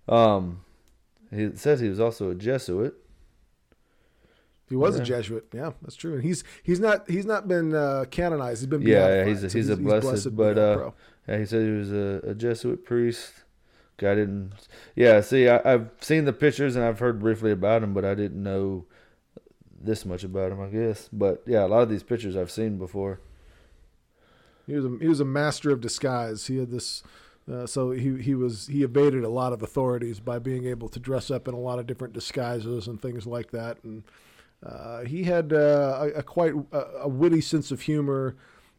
Um, 0.08 0.62
he 1.32 1.50
says 1.56 1.80
he 1.80 1.90
was 1.90 2.00
also 2.00 2.30
a 2.30 2.36
Jesuit. 2.36 2.94
He 4.70 4.76
was 4.76 4.96
a 4.96 5.04
Jesuit. 5.04 5.48
Yeah, 5.52 5.72
that's 5.82 5.96
true. 5.96 6.14
And 6.14 6.24
he's 6.24 6.44
he's 6.62 6.80
not 6.80 7.10
he's 7.10 7.26
not 7.26 7.48
been 7.48 7.74
uh, 7.74 8.06
canonized. 8.12 8.62
He's 8.62 8.68
been 8.68 8.84
Yeah, 8.84 9.08
yeah, 9.08 9.26
he's 9.26 9.44
a, 9.44 9.50
so 9.50 9.58
he's 9.58 9.70
a 9.70 9.78
blessed, 9.78 10.36
but 10.36 10.58
uh, 10.60 10.92
yeah, 11.28 11.40
he 11.40 11.46
said 11.48 11.64
he 11.66 11.72
was 11.72 11.92
a, 11.92 12.22
a 12.24 12.36
Jesuit 12.36 12.86
priest. 12.86 13.34
I 14.04 14.16
didn't. 14.16 14.54
Yeah, 14.96 15.22
see, 15.22 15.48
I, 15.48 15.74
I've 15.74 15.90
seen 16.02 16.26
the 16.26 16.34
pictures 16.34 16.76
and 16.76 16.86
I've 16.86 17.00
heard 17.00 17.20
briefly 17.20 17.52
about 17.52 17.84
him, 17.84 17.94
but 17.94 18.06
I 18.06 18.16
didn't 18.16 18.42
know 18.42 18.86
this 19.82 20.06
much 20.06 20.24
about 20.24 20.52
him. 20.52 20.62
I 20.62 20.68
guess, 20.68 21.10
but 21.12 21.44
yeah, 21.46 21.66
a 21.66 21.68
lot 21.68 21.82
of 21.82 21.90
these 21.90 22.04
pictures 22.04 22.36
I've 22.36 22.52
seen 22.52 22.78
before. 22.78 23.20
He 24.68 24.76
was 24.76 24.86
a, 24.86 24.98
he 25.00 25.08
was 25.08 25.20
a 25.20 25.26
master 25.26 25.72
of 25.72 25.82
disguise. 25.82 26.46
He 26.46 26.58
had 26.58 26.70
this, 26.70 27.02
uh, 27.52 27.66
so 27.66 27.92
he 27.92 28.22
he 28.22 28.36
was 28.36 28.68
he 28.68 28.84
evaded 28.84 29.24
a 29.24 29.30
lot 29.30 29.52
of 29.52 29.64
authorities 29.64 30.20
by 30.20 30.38
being 30.38 30.66
able 30.66 30.90
to 30.90 31.00
dress 31.00 31.32
up 31.32 31.48
in 31.48 31.54
a 31.54 31.60
lot 31.60 31.80
of 31.80 31.88
different 31.88 32.14
disguises 32.14 32.88
and 32.88 33.02
things 33.02 33.26
like 33.26 33.52
that. 33.52 33.84
And 33.84 34.04
uh, 34.64 35.06
he 35.06 35.24
had 35.24 35.54
uh, 35.54 36.00
a, 36.02 36.20
a 36.20 36.24
quite 36.24 36.54
a, 36.72 36.86
a 37.02 37.08
witty 37.08 37.42
sense 37.42 37.72
of 37.72 37.82
humor 37.82 38.36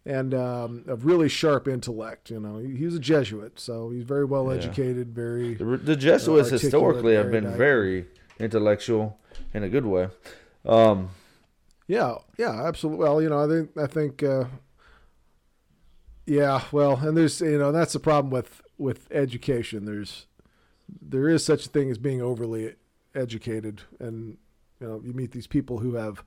and 0.07 0.33
um, 0.35 0.85
a 0.89 0.97
really 0.97 1.29
sharp 1.29 1.69
intellect. 1.69 2.31
You 2.31 2.41
know, 2.41 2.59
he, 2.59 2.77
he 2.77 2.85
was 2.87 2.95
a 2.95 3.01
Jesuit, 3.01 3.61
so 3.61 3.91
he's 3.91 4.05
very 4.05 4.25
well 4.25 4.47
Yeah. 4.49 4.59
educated. 4.63 5.15
Very 5.15 5.55
The, 5.55 5.65
the 5.77 5.97
Jesuits 5.97 6.53
articulate, 6.53 6.61
historically 6.63 7.15
have 7.15 7.31
been 7.31 7.45
nice. 7.45 7.57
very 7.57 8.07
intellectual 8.39 9.19
in 9.53 9.63
a 9.63 9.69
good 9.69 9.85
way. 9.87 10.09
Um, 10.65 11.11
Yeah, 11.87 12.17
yeah, 12.39 12.67
absolutely. 12.67 13.05
Well, 13.05 13.21
you 13.23 13.29
know, 13.29 13.45
I 13.45 13.49
think 13.49 13.77
I 13.77 13.87
think 13.87 14.23
uh, 14.23 14.45
yeah, 16.27 16.63
well, 16.73 16.97
and 16.97 17.17
there's 17.17 17.41
you 17.41 17.59
know, 17.59 17.73
that's 17.73 17.93
the 17.93 18.01
problem 18.01 18.31
with 18.31 18.63
with 18.79 19.07
education. 19.11 19.85
There's 19.85 20.27
there 21.01 21.29
is 21.29 21.45
such 21.45 21.67
a 21.67 21.69
thing 21.69 21.91
as 21.91 21.99
being 21.99 22.21
overly 22.23 22.75
educated 23.15 23.83
and 23.99 24.39
you 24.81 24.87
know, 24.87 25.01
you 25.05 25.13
meet 25.13 25.33
these 25.33 25.47
people 25.47 25.79
who 25.79 25.95
have 25.95 26.23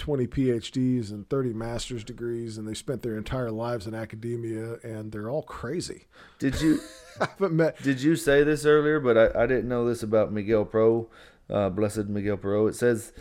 20 0.00 0.26
PhDs 0.26 1.10
and 1.10 1.28
30 1.28 1.52
master's 1.52 2.02
degrees 2.02 2.58
and 2.58 2.66
they 2.66 2.74
spent 2.74 3.02
their 3.02 3.16
entire 3.16 3.50
lives 3.50 3.86
in 3.86 3.94
academia 3.94 4.78
and 4.82 5.12
they're 5.12 5.30
all 5.30 5.42
crazy. 5.42 6.06
did 6.40 6.60
you 6.60 6.80
I 7.20 7.26
haven't 7.26 7.52
met 7.52 7.80
did 7.82 8.00
you 8.02 8.16
say 8.16 8.42
this 8.42 8.64
earlier? 8.64 8.98
But 8.98 9.16
I, 9.16 9.42
I 9.44 9.46
didn't 9.46 9.68
know 9.68 9.86
this 9.86 10.02
about 10.02 10.32
Miguel 10.32 10.64
Pro, 10.64 11.08
uh, 11.48 11.68
Blessed 11.68 12.06
Miguel 12.06 12.38
Pro. 12.38 12.66
It 12.66 12.74
says 12.74 13.12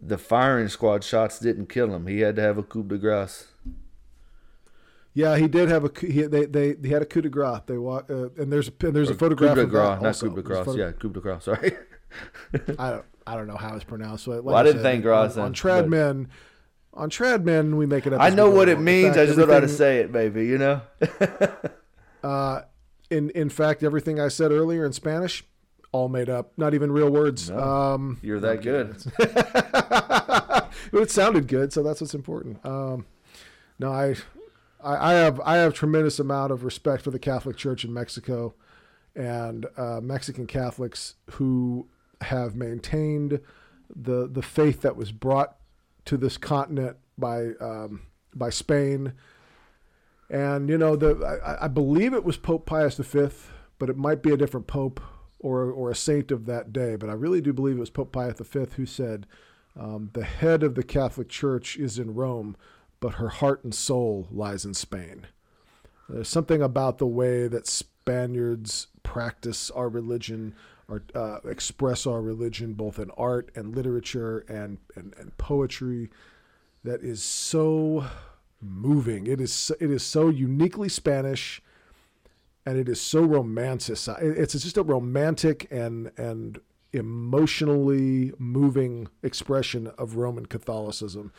the 0.00 0.18
firing 0.18 0.68
squad 0.68 1.04
shots 1.04 1.38
didn't 1.38 1.68
kill 1.68 1.94
him. 1.94 2.06
He 2.06 2.20
had 2.20 2.36
to 2.36 2.42
have 2.42 2.58
a 2.58 2.62
coup 2.62 2.82
de 2.82 2.98
grace. 2.98 3.48
Yeah, 5.12 5.36
he 5.36 5.46
did 5.46 5.68
have 5.68 5.84
a 5.84 5.88
coup- 5.88 6.08
he, 6.08 6.22
they 6.22 6.46
they 6.46 6.74
he 6.82 6.88
had 6.88 7.02
a 7.02 7.06
coup 7.06 7.20
de 7.20 7.28
grace. 7.28 7.60
They 7.66 7.78
walk 7.78 8.10
uh, 8.10 8.30
and 8.36 8.52
there's 8.52 8.68
a 8.68 8.86
and 8.86 8.96
there's 8.96 9.10
a 9.10 9.14
photograph 9.14 9.54
coup 9.54 9.60
de 9.60 9.62
of 9.62 9.70
grace, 9.70 9.88
that 9.88 10.02
not 10.02 10.08
also. 10.08 10.28
coup 10.28 10.34
de 10.36 10.42
grace. 10.42 10.76
Yeah, 10.76 10.92
coup 10.92 11.10
de 11.10 11.20
grace. 11.20 11.44
Sorry. 11.44 11.76
I 12.78 12.90
don't 12.90 13.04
I 13.26 13.36
don't 13.36 13.46
know 13.46 13.56
how 13.56 13.74
it's 13.74 13.84
pronounced. 13.84 14.24
So 14.24 14.32
like 14.32 14.42
Well, 14.44 14.54
I 14.56 14.62
didn't 14.62 14.78
said, 14.78 14.82
think 14.82 15.02
Gross 15.02 15.36
on, 15.36 15.44
on 15.44 15.52
then, 15.52 15.54
trad 15.54 15.80
but- 15.82 15.88
men. 15.90 16.28
On 16.96 17.10
trad 17.10 17.42
men, 17.42 17.76
we 17.76 17.86
make 17.86 18.06
it 18.06 18.12
up. 18.12 18.20
I 18.20 18.30
know 18.30 18.50
what 18.50 18.68
it 18.68 18.78
means. 18.78 19.16
fact, 19.16 19.18
I 19.18 19.26
just 19.26 19.36
don't 19.36 19.48
know 19.48 19.54
how 19.54 19.60
to 19.60 19.68
say 19.68 19.98
it, 19.98 20.12
baby. 20.12 20.46
You 20.46 20.58
know. 20.58 20.80
Uh, 22.22 22.62
in 23.10 23.28
in 23.30 23.50
fact, 23.50 23.82
everything 23.82 24.18
I 24.18 24.28
said 24.28 24.50
earlier 24.50 24.86
in 24.86 24.94
Spanish, 24.94 25.44
all 25.92 26.08
made 26.08 26.30
up. 26.30 26.52
Not 26.56 26.72
even 26.72 26.90
real 26.90 27.10
words. 27.10 27.50
No. 27.50 27.58
Um, 27.58 28.18
You're 28.22 28.40
that 28.40 28.62
good. 28.62 28.96
it 31.02 31.10
sounded 31.10 31.46
good, 31.46 31.70
so 31.70 31.82
that's 31.82 32.00
what's 32.00 32.14
important. 32.14 32.64
Um, 32.64 33.04
no, 33.78 33.92
I, 33.92 34.14
I, 34.82 35.10
I 35.10 35.14
have 35.16 35.38
I 35.44 35.56
have 35.56 35.74
tremendous 35.74 36.18
amount 36.18 36.50
of 36.50 36.64
respect 36.64 37.02
for 37.04 37.10
the 37.10 37.18
Catholic 37.18 37.56
Church 37.58 37.84
in 37.84 37.92
Mexico, 37.92 38.54
and 39.14 39.66
uh, 39.76 40.00
Mexican 40.02 40.46
Catholics 40.46 41.16
who 41.32 41.86
have 42.22 42.54
maintained 42.54 43.40
the 43.94 44.28
the 44.28 44.42
faith 44.42 44.82
that 44.82 44.96
was 44.96 45.12
brought 45.12 45.56
to 46.04 46.16
this 46.16 46.36
continent 46.36 46.96
by 47.16 47.50
um, 47.60 48.02
by 48.34 48.50
Spain. 48.50 49.12
And 50.30 50.68
you 50.68 50.78
know, 50.78 50.96
the 50.96 51.40
I, 51.44 51.64
I 51.64 51.68
believe 51.68 52.14
it 52.14 52.24
was 52.24 52.36
Pope 52.36 52.66
Pius 52.66 52.96
V, 52.96 53.28
but 53.78 53.90
it 53.90 53.96
might 53.96 54.22
be 54.22 54.32
a 54.32 54.36
different 54.36 54.66
pope 54.66 55.00
or 55.38 55.70
or 55.70 55.90
a 55.90 55.96
saint 55.96 56.30
of 56.30 56.46
that 56.46 56.72
day. 56.72 56.96
But 56.96 57.10
I 57.10 57.14
really 57.14 57.40
do 57.40 57.52
believe 57.52 57.76
it 57.76 57.80
was 57.80 57.90
Pope 57.90 58.12
Pius 58.12 58.38
V 58.40 58.66
who 58.76 58.86
said, 58.86 59.26
um, 59.78 60.10
"The 60.12 60.24
head 60.24 60.62
of 60.62 60.74
the 60.74 60.82
Catholic 60.82 61.28
Church 61.28 61.76
is 61.76 61.98
in 61.98 62.14
Rome, 62.14 62.56
but 63.00 63.14
her 63.14 63.28
heart 63.28 63.64
and 63.64 63.74
soul 63.74 64.28
lies 64.30 64.64
in 64.64 64.74
Spain." 64.74 65.26
There's 66.08 66.28
something 66.28 66.60
about 66.60 66.98
the 66.98 67.06
way 67.06 67.48
that 67.48 67.66
Spaniards 67.66 68.88
practice 69.02 69.70
our 69.70 69.88
religion 69.88 70.54
or 70.88 71.02
uh, 71.14 71.38
express 71.48 72.06
our 72.06 72.20
religion, 72.20 72.74
both 72.74 72.98
in 72.98 73.10
art 73.16 73.50
and 73.54 73.74
literature 73.74 74.40
and, 74.48 74.78
and, 74.96 75.14
and 75.18 75.36
poetry, 75.38 76.10
that 76.82 77.02
is 77.02 77.22
so 77.22 78.06
moving. 78.60 79.26
It 79.26 79.40
is 79.40 79.52
so- 79.52 79.76
it 79.80 79.90
is 79.90 80.02
so 80.02 80.28
uniquely 80.28 80.88
Spanish, 80.88 81.62
and 82.66 82.78
it 82.78 82.88
is 82.88 83.00
so 83.00 83.22
romantic. 83.22 83.96
It's 84.20 84.52
just 84.52 84.76
a 84.76 84.82
romantic 84.82 85.66
and 85.70 86.10
and 86.16 86.60
emotionally 86.92 88.32
moving 88.38 89.08
expression 89.22 89.88
of 89.98 90.16
Roman 90.16 90.46
Catholicism, 90.46 91.32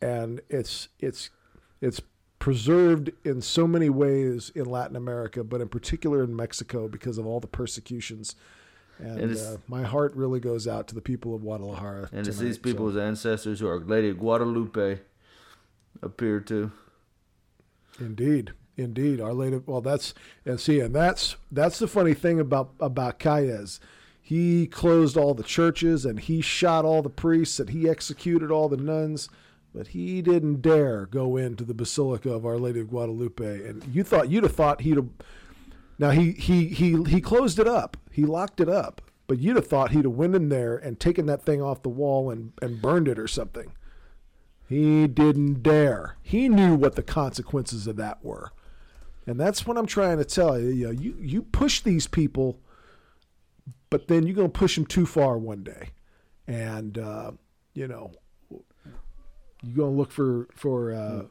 and 0.00 0.40
it's 0.48 0.88
it's 1.00 1.30
it's 1.80 2.00
preserved 2.38 3.10
in 3.24 3.40
so 3.40 3.66
many 3.66 3.88
ways 3.88 4.50
in 4.54 4.64
Latin 4.66 4.96
America, 4.96 5.42
but 5.42 5.60
in 5.60 5.68
particular 5.68 6.22
in 6.22 6.34
Mexico 6.36 6.86
because 6.88 7.18
of 7.18 7.26
all 7.26 7.40
the 7.40 7.46
persecutions. 7.46 8.36
And, 8.98 9.36
uh, 9.36 9.56
my 9.68 9.82
heart 9.82 10.14
really 10.14 10.40
goes 10.40 10.66
out 10.66 10.88
to 10.88 10.94
the 10.94 11.00
people 11.02 11.34
of 11.34 11.42
Guadalajara. 11.42 12.08
And 12.12 12.26
it's 12.26 12.38
tonight, 12.38 12.46
these 12.48 12.56
so- 12.56 12.62
people's 12.62 12.96
ancestors 12.96 13.60
who 13.60 13.68
are 13.68 13.78
Lady 13.78 14.08
of 14.08 14.18
Guadalupe 14.18 15.00
appear 16.02 16.40
to. 16.40 16.70
Indeed, 17.98 18.52
indeed. 18.76 19.20
Our 19.20 19.32
Lady. 19.32 19.60
Well, 19.64 19.80
that's 19.80 20.14
and 20.44 20.60
see, 20.60 20.80
and 20.80 20.94
that's 20.94 21.36
that's 21.50 21.78
the 21.78 21.88
funny 21.88 22.14
thing 22.14 22.40
about 22.40 22.70
about 22.80 23.18
Calles. 23.18 23.80
He 24.20 24.66
closed 24.66 25.16
all 25.16 25.34
the 25.34 25.44
churches 25.44 26.04
and 26.04 26.18
he 26.18 26.40
shot 26.40 26.84
all 26.84 27.00
the 27.00 27.08
priests 27.08 27.60
and 27.60 27.70
he 27.70 27.88
executed 27.88 28.50
all 28.50 28.68
the 28.68 28.76
nuns, 28.76 29.28
but 29.72 29.88
he 29.88 30.20
didn't 30.20 30.62
dare 30.62 31.06
go 31.06 31.36
into 31.36 31.62
the 31.62 31.74
Basilica 31.74 32.32
of 32.32 32.44
Our 32.44 32.58
Lady 32.58 32.80
of 32.80 32.90
Guadalupe. 32.90 33.64
And 33.64 33.84
you 33.94 34.02
thought 34.02 34.28
you'd 34.28 34.42
have 34.42 34.54
thought 34.56 34.80
he'd 34.80 34.96
have. 34.96 35.08
Now 35.98 36.10
he 36.10 36.32
he 36.32 36.68
he 36.68 37.02
he 37.04 37.20
closed 37.20 37.58
it 37.58 37.68
up. 37.68 37.96
He 38.10 38.24
locked 38.24 38.60
it 38.60 38.68
up. 38.68 39.02
But 39.28 39.40
you'd 39.40 39.56
have 39.56 39.66
thought 39.66 39.90
he'd 39.90 40.04
have 40.04 40.14
went 40.14 40.36
in 40.36 40.50
there 40.50 40.76
and 40.76 41.00
taken 41.00 41.26
that 41.26 41.42
thing 41.42 41.60
off 41.60 41.82
the 41.82 41.88
wall 41.88 42.30
and, 42.30 42.52
and 42.62 42.80
burned 42.80 43.08
it 43.08 43.18
or 43.18 43.26
something. 43.26 43.72
He 44.68 45.06
didn't 45.06 45.62
dare. 45.62 46.16
He 46.22 46.48
knew 46.48 46.74
what 46.74 46.94
the 46.94 47.02
consequences 47.02 47.86
of 47.86 47.96
that 47.96 48.24
were. 48.24 48.52
And 49.26 49.40
that's 49.40 49.66
what 49.66 49.76
I'm 49.76 49.86
trying 49.86 50.18
to 50.18 50.24
tell 50.24 50.58
you. 50.58 50.68
You, 50.68 50.84
know, 50.86 50.90
you, 50.92 51.16
you 51.20 51.42
push 51.42 51.80
these 51.80 52.06
people, 52.06 52.60
but 53.90 54.06
then 54.06 54.26
you're 54.26 54.36
going 54.36 54.50
to 54.52 54.58
push 54.58 54.76
them 54.76 54.86
too 54.86 55.06
far 55.06 55.38
one 55.38 55.64
day. 55.64 55.90
And, 56.46 56.96
uh, 56.96 57.32
you 57.74 57.88
know, 57.88 58.12
you're 58.50 59.76
going 59.76 59.92
to 59.92 59.98
look 59.98 60.12
for, 60.12 60.46
for 60.52 60.92
uh, 60.92 61.22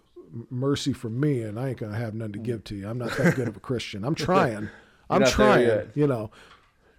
mercy 0.49 0.93
from 0.93 1.19
me, 1.19 1.41
and 1.41 1.59
I 1.59 1.69
ain't 1.69 1.77
to 1.91 1.97
have 1.97 2.13
none 2.13 2.31
to 2.33 2.39
give 2.39 2.63
to 2.65 2.75
you. 2.75 2.87
I'm 2.87 2.97
not 2.97 3.15
that 3.17 3.35
good 3.35 3.47
of 3.47 3.55
a 3.57 3.59
Christian. 3.59 4.03
I'm 4.03 4.15
trying. 4.27 4.69
I'm 5.09 5.23
trying. 5.25 5.91
You 5.93 6.07
know, 6.07 6.31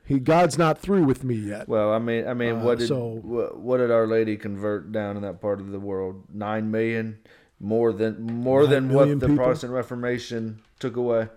he 0.04 0.18
God's 0.18 0.56
not 0.56 0.78
through 0.78 1.04
with 1.04 1.24
me 1.24 1.34
yet. 1.34 1.68
Well, 1.68 1.92
I 1.92 1.98
mean, 1.98 2.26
I 2.26 2.34
mean, 2.34 2.56
Uh, 2.56 2.64
what 2.64 2.78
did 2.78 2.88
so- 2.88 3.20
what, 3.22 3.58
what 3.58 3.78
did 3.78 3.90
Our 3.90 4.06
Lady 4.06 4.36
convert 4.36 4.92
down 4.92 5.16
in 5.16 5.22
that 5.22 5.40
part 5.40 5.60
of 5.60 5.70
the 5.70 5.80
world? 5.80 6.24
Nine 6.32 6.70
million, 6.70 7.18
more 7.60 7.92
than 7.92 8.22
more 8.22 8.66
than 8.66 8.92
what 8.92 9.08
the 9.20 9.26
people? 9.26 9.36
Protestant 9.44 9.72
Reformation 9.72 10.60
took 10.78 10.96
away. 10.96 11.28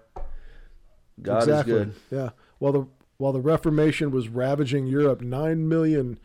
God 1.21 1.39
exactly. 1.39 1.73
is 1.73 1.79
good. 1.79 1.93
Yeah. 2.11 2.29
While 2.59 2.71
the 2.73 2.87
while 3.17 3.33
the 3.33 3.41
Reformation 3.41 4.11
was 4.11 4.29
ravaging 4.29 4.87
Europe, 4.87 5.21
nine 5.21 5.67
million 5.67 6.19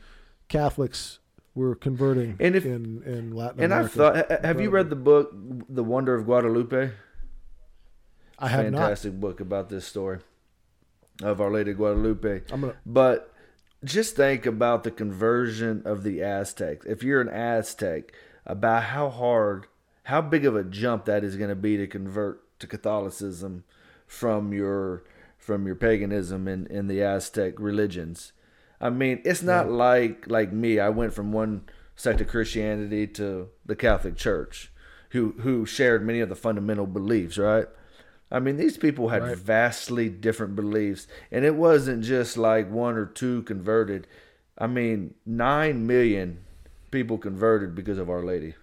Catholics 0.48 1.18
were 1.55 1.74
converting 1.74 2.36
And 2.40 2.56
if- 2.56 2.64
in 2.66 3.02
in 3.05 3.31
Latin 3.32 3.62
And 3.62 3.72
I've 3.74 3.97
America. 3.97 4.26
thought, 4.28 4.40
ha- 4.43 4.47
have 4.47 4.60
you 4.60 4.70
read 4.70 4.90
the 4.90 4.97
book, 4.97 5.32
The 5.68 5.85
Wonder 5.85 6.14
of 6.14 6.24
Guadalupe? 6.24 6.90
I 8.39 8.48
have 8.48 8.64
not. 8.72 8.78
Fantastic 8.81 9.20
book 9.20 9.40
about 9.40 9.68
this 9.68 9.85
story 9.85 10.18
of 11.22 11.40
Our 11.40 11.51
Lady 11.51 11.70
of 11.70 11.76
Guadalupe. 11.76 12.43
I'm 12.51 12.60
gonna. 12.62 12.74
But 12.85 13.32
just 13.85 14.16
think 14.16 14.47
about 14.47 14.82
the 14.85 14.90
conversion 14.90 15.82
of 15.85 16.02
the 16.02 16.22
Aztecs. 16.22 16.85
If 16.86 17.02
you're 17.02 17.20
an 17.20 17.28
Aztec, 17.28 18.12
about 18.47 18.85
how 18.85 19.09
hard, 19.09 19.66
how 20.05 20.20
big 20.20 20.44
of 20.44 20.56
a 20.56 20.64
jump 20.64 21.05
that 21.05 21.22
is 21.24 21.36
going 21.36 21.48
to 21.51 21.55
be 21.56 21.76
to 21.76 21.86
convert 21.86 22.59
to 22.60 22.66
Catholicism 22.66 23.64
from 24.06 24.52
your 24.52 25.05
from 25.39 25.66
your 25.66 25.76
paganism 25.76 26.48
in, 26.48 26.66
in 26.68 26.86
the 26.89 27.02
Aztec 27.02 27.55
religions. 27.59 28.32
I 28.85 28.90
mean, 28.90 29.23
it's 29.24 29.43
not 29.43 29.70
like 29.70 30.27
like 30.28 30.52
me. 30.52 30.78
I 30.78 30.90
went 30.90 31.15
from 31.15 31.32
one 31.32 31.62
sect 31.97 32.20
of 32.20 32.28
Christianity 32.28 33.06
to 33.09 33.48
the 33.65 33.74
Catholic 33.74 34.15
Church, 34.16 34.70
who 35.11 35.32
who 35.40 35.65
shared 35.65 36.05
many 36.06 36.20
of 36.20 36.28
the 36.28 36.36
fundamental 36.36 36.86
beliefs, 36.86 37.39
right? 37.39 37.66
I 38.31 38.40
mean, 38.40 38.56
these 38.59 38.77
people 38.77 39.09
had 39.09 39.23
Right. 39.23 39.39
vastly 39.39 40.09
different 40.11 40.55
beliefs, 40.55 41.06
and 41.32 41.44
it 41.47 41.55
wasn't 41.55 42.05
just 42.05 42.36
like 42.36 42.70
one 42.70 42.97
or 42.97 43.06
two 43.06 43.43
converted. 43.44 44.06
I 44.59 44.66
mean, 44.66 45.15
nine 45.24 45.86
million 45.86 46.44
people 46.90 47.16
converted 47.16 47.74
because 47.74 47.98
of 47.98 48.11
Our 48.11 48.23
Lady. 48.23 48.55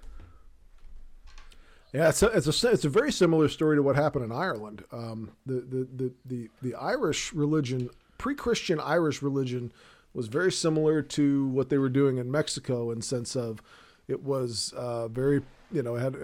Yeah, 1.93 2.09
it's 2.09 2.21
a, 2.23 2.27
it's 2.27 2.63
a 2.63 2.69
it's 2.71 2.85
a 2.85 2.89
very 2.89 3.11
similar 3.11 3.49
story 3.49 3.75
to 3.75 3.83
what 3.83 3.95
happened 3.95 4.23
in 4.25 4.31
Ireland. 4.31 4.83
Um, 4.91 5.31
the, 5.45 5.55
the 5.55 5.87
the 5.95 6.13
the 6.25 6.49
the 6.61 6.75
Irish 6.75 7.33
religion, 7.33 7.89
pre-Christian 8.17 8.79
Irish 8.79 9.21
religion, 9.21 9.73
was 10.13 10.27
very 10.27 10.51
similar 10.51 11.01
to 11.01 11.47
what 11.47 11.69
they 11.69 11.77
were 11.77 11.89
doing 11.89 12.17
in 12.17 12.31
Mexico 12.31 12.91
in 12.91 13.01
sense 13.01 13.35
of 13.35 13.61
it 14.07 14.23
was 14.23 14.73
uh, 14.75 15.07
very 15.07 15.41
you 15.71 15.81
know 15.81 15.95
had 15.95 16.15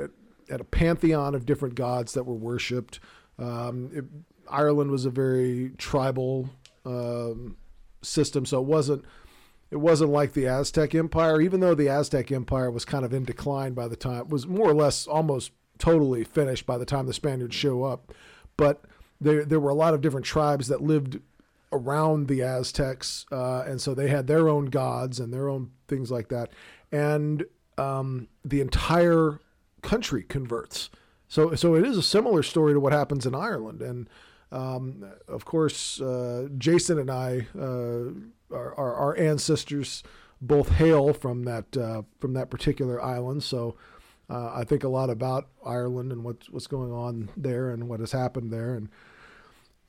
had 0.49 0.61
a 0.61 0.65
pantheon 0.65 1.35
of 1.35 1.45
different 1.45 1.75
gods 1.75 2.13
that 2.13 2.23
were 2.23 2.35
worshipped. 2.35 2.99
Um, 3.39 3.89
it, 3.93 4.05
Ireland 4.49 4.91
was 4.91 5.05
a 5.05 5.09
very 5.09 5.71
tribal 5.77 6.49
um, 6.85 7.57
system, 8.01 8.45
so 8.45 8.59
it 8.59 8.65
wasn't 8.65 9.05
it 9.69 9.77
wasn't 9.77 10.11
like 10.11 10.33
the 10.33 10.47
Aztec 10.47 10.95
Empire, 10.95 11.41
even 11.41 11.59
though 11.59 11.75
the 11.75 11.89
Aztec 11.89 12.31
Empire 12.31 12.71
was 12.71 12.85
kind 12.85 13.03
of 13.03 13.13
in 13.13 13.25
decline 13.25 13.73
by 13.73 13.87
the 13.87 13.97
time, 13.97 14.29
was 14.29 14.47
more 14.47 14.69
or 14.69 14.73
less 14.73 15.07
almost 15.07 15.51
totally 15.77 16.23
finished 16.23 16.65
by 16.65 16.77
the 16.77 16.85
time 16.85 17.05
the 17.05 17.13
Spaniards 17.13 17.55
show 17.55 17.83
up. 17.83 18.13
But 18.55 18.83
there, 19.19 19.43
there 19.43 19.59
were 19.59 19.69
a 19.69 19.75
lot 19.75 19.93
of 19.93 20.01
different 20.01 20.25
tribes 20.25 20.67
that 20.69 20.81
lived 20.81 21.19
around 21.71 22.27
the 22.27 22.41
Aztecs, 22.41 23.25
uh, 23.31 23.61
and 23.61 23.81
so 23.81 23.93
they 23.93 24.07
had 24.07 24.27
their 24.27 24.47
own 24.47 24.65
gods 24.65 25.19
and 25.19 25.33
their 25.33 25.49
own 25.49 25.71
things 25.87 26.11
like 26.11 26.29
that. 26.29 26.51
And 26.91 27.45
um, 27.77 28.27
the 28.43 28.61
entire 28.61 29.39
country 29.81 30.23
converts. 30.23 30.89
So, 31.27 31.55
so 31.55 31.75
it 31.75 31.85
is 31.85 31.97
a 31.97 32.03
similar 32.03 32.41
story 32.43 32.73
to 32.73 32.79
what 32.79 32.93
happens 32.93 33.25
in 33.25 33.35
Ireland. 33.35 33.81
And 33.81 34.09
um, 34.51 35.05
of 35.27 35.45
course, 35.45 35.99
uh, 35.99 36.47
Jason 36.57 36.99
and 36.99 37.11
I, 37.11 37.47
uh, 37.57 38.55
our, 38.55 38.95
our, 38.95 39.17
ancestors, 39.17 40.03
both 40.39 40.69
hail 40.69 41.13
from 41.13 41.43
that 41.43 41.75
uh, 41.75 42.03
from 42.19 42.33
that 42.33 42.49
particular 42.49 43.03
island. 43.03 43.43
So, 43.43 43.75
uh, 44.29 44.51
I 44.53 44.63
think 44.63 44.83
a 44.83 44.89
lot 44.89 45.09
about 45.09 45.49
Ireland 45.65 46.13
and 46.13 46.23
what's 46.23 46.49
what's 46.49 46.67
going 46.67 46.93
on 46.93 47.29
there 47.35 47.71
and 47.71 47.89
what 47.89 47.99
has 47.99 48.13
happened 48.13 48.51
there. 48.51 48.75
And 48.75 48.89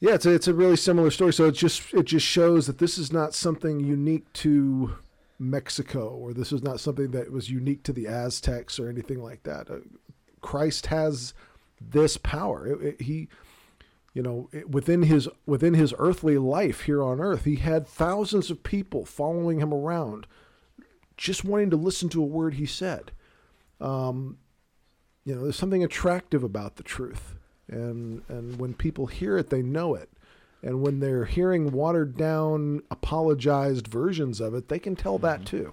yeah, 0.00 0.14
it's 0.14 0.26
a, 0.26 0.30
it's 0.32 0.48
a 0.48 0.54
really 0.54 0.76
similar 0.76 1.10
story. 1.10 1.32
So 1.32 1.46
it 1.46 1.52
just 1.52 1.92
it 1.94 2.04
just 2.04 2.26
shows 2.26 2.66
that 2.66 2.78
this 2.78 2.98
is 2.98 3.12
not 3.12 3.34
something 3.34 3.80
unique 3.80 4.32
to 4.34 4.96
Mexico, 5.38 6.08
or 6.08 6.32
this 6.32 6.52
is 6.52 6.62
not 6.62 6.80
something 6.80 7.10
that 7.12 7.30
was 7.32 7.50
unique 7.50 7.82
to 7.84 7.92
the 7.92 8.06
Aztecs 8.06 8.78
or 8.78 8.88
anything 8.88 9.22
like 9.22 9.42
that. 9.44 9.70
Uh, 9.70 9.78
Christ 10.40 10.86
has 10.86 11.34
this 11.80 12.16
power. 12.16 12.66
It- 12.66 12.82
it- 12.82 13.00
he, 13.02 13.28
you 14.14 14.22
know, 14.22 14.48
it- 14.52 14.70
within 14.70 15.02
his 15.04 15.28
within 15.46 15.74
his 15.74 15.94
earthly 15.98 16.38
life 16.38 16.82
here 16.82 17.02
on 17.02 17.20
earth, 17.20 17.44
he 17.44 17.56
had 17.56 17.86
thousands 17.86 18.50
of 18.50 18.62
people 18.62 19.04
following 19.04 19.60
him 19.60 19.72
around, 19.72 20.26
just 21.16 21.44
wanting 21.44 21.70
to 21.70 21.76
listen 21.76 22.08
to 22.10 22.22
a 22.22 22.26
word 22.26 22.54
he 22.54 22.66
said. 22.66 23.12
Um, 23.80 24.38
you 25.24 25.34
know, 25.34 25.42
there's 25.42 25.56
something 25.56 25.84
attractive 25.84 26.42
about 26.42 26.76
the 26.76 26.82
truth, 26.82 27.36
and 27.68 28.22
and 28.28 28.58
when 28.58 28.74
people 28.74 29.06
hear 29.06 29.36
it, 29.38 29.50
they 29.50 29.62
know 29.62 29.94
it. 29.94 30.08
And 30.62 30.82
when 30.82 30.98
they're 30.98 31.24
hearing 31.24 31.70
watered 31.70 32.16
down, 32.16 32.82
apologized 32.90 33.86
versions 33.86 34.40
of 34.40 34.54
it, 34.54 34.68
they 34.68 34.78
can 34.80 34.96
tell 34.96 35.18
that 35.18 35.46
too. 35.46 35.72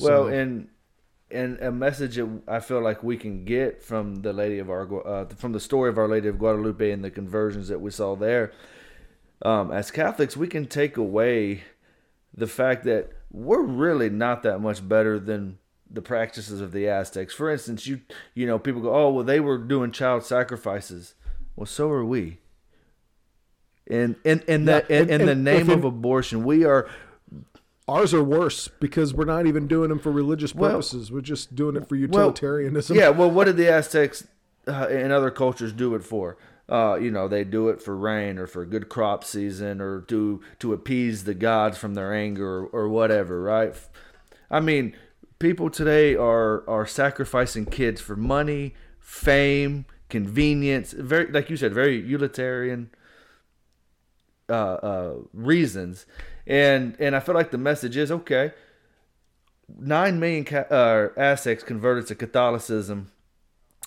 Well, 0.00 0.24
So- 0.24 0.28
and 0.28 0.68
and 1.30 1.58
a 1.58 1.72
message 1.72 2.16
that 2.16 2.28
I 2.46 2.60
feel 2.60 2.80
like 2.80 3.02
we 3.02 3.16
can 3.16 3.44
get 3.44 3.82
from 3.82 4.16
the 4.22 4.32
Lady 4.32 4.58
of 4.60 4.70
our 4.70 5.06
uh, 5.06 5.26
from 5.36 5.52
the 5.52 5.60
story 5.60 5.90
of 5.90 5.98
Our 5.98 6.08
Lady 6.08 6.28
of 6.28 6.38
Guadalupe 6.38 6.90
and 6.90 7.04
the 7.04 7.10
conversions 7.10 7.68
that 7.68 7.80
we 7.80 7.90
saw 7.90 8.14
there. 8.14 8.52
Um, 9.42 9.70
as 9.70 9.90
Catholics, 9.90 10.36
we 10.36 10.46
can 10.48 10.66
take 10.66 10.96
away 10.96 11.64
the 12.32 12.46
fact 12.46 12.84
that 12.84 13.10
we're 13.30 13.62
really 13.64 14.08
not 14.08 14.42
that 14.44 14.60
much 14.60 14.86
better 14.88 15.18
than 15.18 15.58
the 15.90 16.02
practices 16.02 16.60
of 16.60 16.72
the 16.72 16.88
Aztecs. 16.88 17.34
For 17.34 17.50
instance, 17.50 17.86
you 17.86 18.00
you 18.34 18.46
know 18.46 18.58
people 18.58 18.80
go, 18.82 18.94
oh 18.94 19.10
well, 19.10 19.24
they 19.24 19.40
were 19.40 19.58
doing 19.58 19.90
child 19.92 20.24
sacrifices. 20.24 21.14
Well, 21.54 21.66
so 21.66 21.90
are 21.90 22.04
we. 22.04 22.38
In 23.86 24.16
in 24.24 24.40
in 24.48 24.62
Yeah, 24.62 24.80
that 24.80 24.90
in, 24.90 25.02
and- 25.10 25.22
in 25.22 25.26
the 25.26 25.34
name 25.34 25.70
of 25.70 25.84
abortion, 25.84 26.44
we 26.44 26.64
are 26.64 26.88
Ours 27.88 28.12
are 28.12 28.24
worse 28.24 28.66
because 28.66 29.14
we're 29.14 29.24
not 29.26 29.46
even 29.46 29.68
doing 29.68 29.90
them 29.90 30.00
for 30.00 30.10
religious 30.10 30.52
Well- 30.52 30.72
purposes. 30.72 31.12
we're 31.12 31.20
just 31.20 31.54
doing 31.54 31.76
it 31.76 31.88
for 31.88 31.94
Well, 31.94 32.00
utilitarianism. 32.00 32.96
Yeah, 32.96 33.10
well, 33.10 33.30
what 33.30 33.44
did 33.44 33.56
the 33.56 33.68
Aztecs 33.72 34.26
uh, 34.66 34.88
and 34.90 35.12
other 35.12 35.30
cultures 35.30 35.72
do 35.72 35.94
it 35.94 36.02
for? 36.02 36.36
Uh, 36.68 36.98
you 37.00 37.12
know, 37.12 37.28
they 37.28 37.44
do 37.44 37.68
it 37.68 37.80
for 37.80 37.96
rain 37.96 38.38
or 38.40 38.48
for 38.48 38.62
a 38.62 38.66
good 38.66 38.88
crop 38.88 39.22
season 39.22 39.80
or 39.80 40.00
to 40.00 40.40
to 40.58 40.72
appease 40.72 41.22
the 41.22 41.34
gods 41.34 41.78
from 41.78 41.94
their 41.94 42.12
anger 42.12 42.44
or, 42.64 42.66
or 42.72 42.88
whatever, 42.88 43.40
right? 43.40 43.72
I 44.50 44.58
mean, 44.58 44.96
people 45.38 45.70
today 45.70 46.14
are 46.14 46.68
are 46.68 46.86
sacrificing 46.86 47.66
kids 47.66 48.00
for 48.00 48.16
money, 48.16 48.74
fame, 48.98 49.86
convenience, 50.08 50.92
very 50.92 51.30
like 51.30 51.50
you 51.50 51.56
said, 51.56 51.72
very 51.72 52.00
utilitarian 52.00 52.90
uh, 54.48 54.52
uh, 54.52 55.14
reasons, 55.32 56.06
and 56.46 56.96
and 56.98 57.14
I 57.16 57.20
feel 57.20 57.34
like 57.34 57.50
the 57.50 57.58
message 57.58 57.96
is 57.96 58.10
okay. 58.10 58.52
Nine 59.68 60.20
million 60.20 60.44
ca- 60.44 60.68
uh, 60.70 61.08
Aztecs 61.16 61.64
converted 61.64 62.06
to 62.08 62.14
Catholicism, 62.14 63.10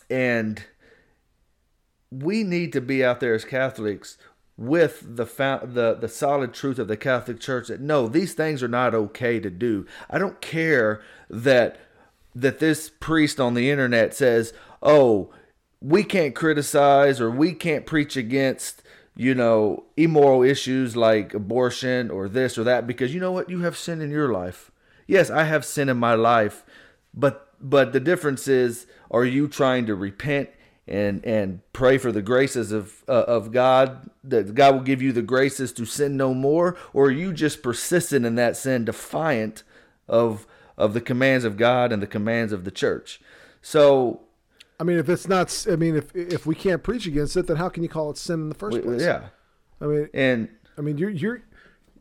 and 0.10 0.64
we 2.12 2.44
need 2.44 2.74
to 2.74 2.82
be 2.82 3.04
out 3.04 3.20
there 3.20 3.34
as 3.34 3.46
Catholics 3.46 4.18
with 4.60 5.16
the 5.16 5.24
the 5.24 5.98
the 6.00 6.10
solid 6.10 6.54
truth 6.54 6.80
of 6.80 6.90
the 6.90 6.98
Catholic 6.98 7.40
Church 7.40 7.70
that 7.70 7.80
no, 7.80 8.10
these 8.10 8.34
things 8.34 8.62
are 8.62 8.68
not 8.68 8.94
okay 8.94 9.40
to 9.40 9.50
do. 9.50 9.86
I 10.10 10.18
don't 10.18 10.42
care 10.42 11.02
that 11.30 11.80
that 12.36 12.60
this 12.60 12.92
priest 13.00 13.40
on 13.40 13.54
the 13.54 13.72
internet 13.72 14.14
says, 14.14 14.54
"Oh, 14.84 15.32
we 15.80 16.04
can't 16.04 16.36
criticize 16.36 17.22
or 17.22 17.32
we 17.32 17.54
can't 17.54 17.86
preach 17.86 18.18
against 18.18 18.84
you 19.16 19.34
know 19.34 19.86
immoral 19.96 20.44
issues 20.44 20.98
like 20.98 21.34
abortion 21.34 22.12
or 22.12 22.28
this 22.28 22.58
or 22.58 22.66
that 22.66 22.86
because 22.86 23.14
you 23.14 23.20
know 23.22 23.32
what 23.32 23.50
you 23.50 23.62
have 23.62 23.78
sin 23.78 24.02
in 24.02 24.12
your 24.12 24.32
life 24.32 24.72
yes 25.08 25.30
i 25.30 25.44
have 25.44 25.66
sin 25.66 25.90
in 25.90 25.98
my 25.98 26.14
life 26.14 26.64
but 27.14 27.54
but 27.62 27.92
the 27.92 28.00
difference 28.00 28.48
is 28.48 28.88
are 29.12 29.26
you 29.26 29.48
trying 29.48 29.86
to 29.86 29.96
repent 29.96 30.50
and 30.90 31.24
and 31.24 31.62
pray 31.72 31.98
for 31.98 32.12
the 32.12 32.22
graces 32.22 32.72
of 32.72 33.04
uh, 33.08 33.24
of 33.28 33.52
God 33.52 34.10
that 34.24 34.56
God 34.56 34.74
will 34.74 34.82
give 34.82 35.02
you 35.02 35.12
the 35.12 35.22
graces 35.22 35.72
to 35.74 35.86
sin 35.86 36.18
no 36.18 36.34
more? 36.34 36.76
Or 36.94 37.06
are 37.06 37.12
you 37.12 37.32
just 37.32 37.62
persistent 37.62 38.26
in 38.26 38.36
that 38.36 38.58
sin 38.58 38.86
defiant 38.86 39.64
of 40.08 40.48
of 40.78 40.94
the 40.94 41.02
commands 41.02 41.46
of 41.46 41.58
God 41.58 41.92
and 41.92 42.02
the 42.02 42.08
commands 42.08 42.52
of 42.52 42.66
the 42.66 42.72
church? 42.72 43.22
So 43.62 44.22
I 44.80 44.84
mean 44.84 44.98
if 44.98 45.08
it's 45.08 45.28
not 45.28 45.66
I 45.72 45.76
mean 45.76 45.96
if 45.96 46.14
if 46.16 46.46
we 46.46 46.56
can't 46.56 46.82
preach 46.82 47.06
against 47.06 47.38
it 47.38 47.46
then 47.48 47.58
how 47.58 47.70
can 47.70 47.84
you 47.84 47.90
call 47.90 48.10
it 48.10 48.18
sin 48.18 48.42
in 48.42 48.50
the 48.50 48.56
first 48.56 48.82
place? 48.82 49.02
yeah. 49.02 49.30
I 49.80 49.86
mean 49.86 50.10
and 50.14 50.50
I 50.78 50.82
mean 50.82 50.98
you're 50.98 51.12
you're 51.12 51.44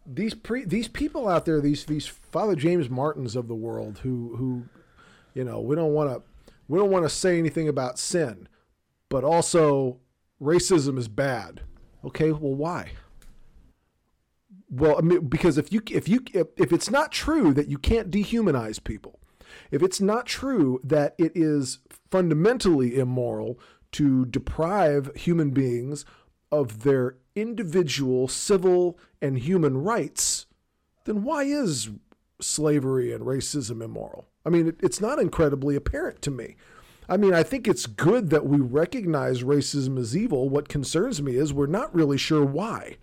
these 0.06 0.32
pre 0.32 0.64
these 0.64 0.88
people 0.88 1.28
out 1.28 1.44
there 1.44 1.60
these 1.60 1.84
these 1.84 2.06
Father 2.06 2.54
James 2.54 2.88
Martins 2.88 3.36
of 3.36 3.48
the 3.48 3.54
world 3.54 3.98
who 3.98 4.34
who 4.36 4.64
you 5.34 5.44
know 5.44 5.60
we 5.60 5.76
don't 5.76 5.92
want 5.92 6.10
to 6.10 6.22
we 6.68 6.78
don't 6.78 6.90
want 6.90 7.04
to 7.04 7.10
say 7.10 7.38
anything 7.38 7.68
about 7.68 7.98
sin 7.98 8.48
but 9.08 9.24
also 9.24 9.98
racism 10.40 10.98
is 10.98 11.08
bad. 11.08 11.62
Okay, 12.04 12.30
well, 12.32 12.54
why? 12.54 12.92
Well, 14.70 14.98
I 14.98 15.00
mean, 15.00 15.28
because 15.28 15.58
if 15.58 15.72
you 15.72 15.82
if 15.90 16.08
you 16.08 16.20
if, 16.32 16.48
if 16.56 16.72
it's 16.72 16.90
not 16.90 17.10
true 17.10 17.54
that 17.54 17.68
you 17.68 17.78
can't 17.78 18.10
dehumanize 18.10 18.82
people, 18.82 19.18
if 19.70 19.82
it's 19.82 20.00
not 20.00 20.26
true 20.26 20.80
that 20.84 21.14
it 21.18 21.32
is 21.34 21.78
fundamentally 22.10 22.98
immoral 22.98 23.58
to 23.92 24.26
deprive 24.26 25.10
human 25.16 25.50
beings 25.50 26.04
of 26.52 26.82
their 26.82 27.16
individual 27.34 28.28
civil 28.28 28.98
and 29.22 29.38
human 29.38 29.78
rights, 29.78 30.46
then 31.04 31.22
why 31.22 31.44
is 31.44 31.90
slavery 32.40 33.12
and 33.12 33.24
racism 33.24 33.82
immoral? 33.82 34.26
I 34.44 34.50
mean, 34.50 34.68
it, 34.68 34.76
it's 34.82 35.00
not 35.00 35.18
incredibly 35.18 35.76
apparent 35.76 36.22
to 36.22 36.30
me. 36.30 36.56
I 37.08 37.16
mean, 37.16 37.32
I 37.32 37.42
think 37.42 37.66
it's 37.66 37.86
good 37.86 38.30
that 38.30 38.46
we 38.46 38.58
recognize 38.58 39.42
racism 39.42 39.98
as 39.98 40.16
evil. 40.16 40.48
What 40.48 40.68
concerns 40.68 41.22
me 41.22 41.36
is 41.36 41.52
we're 41.52 41.66
not 41.66 41.94
really 41.94 42.18
sure 42.18 42.44
why. 42.44 42.98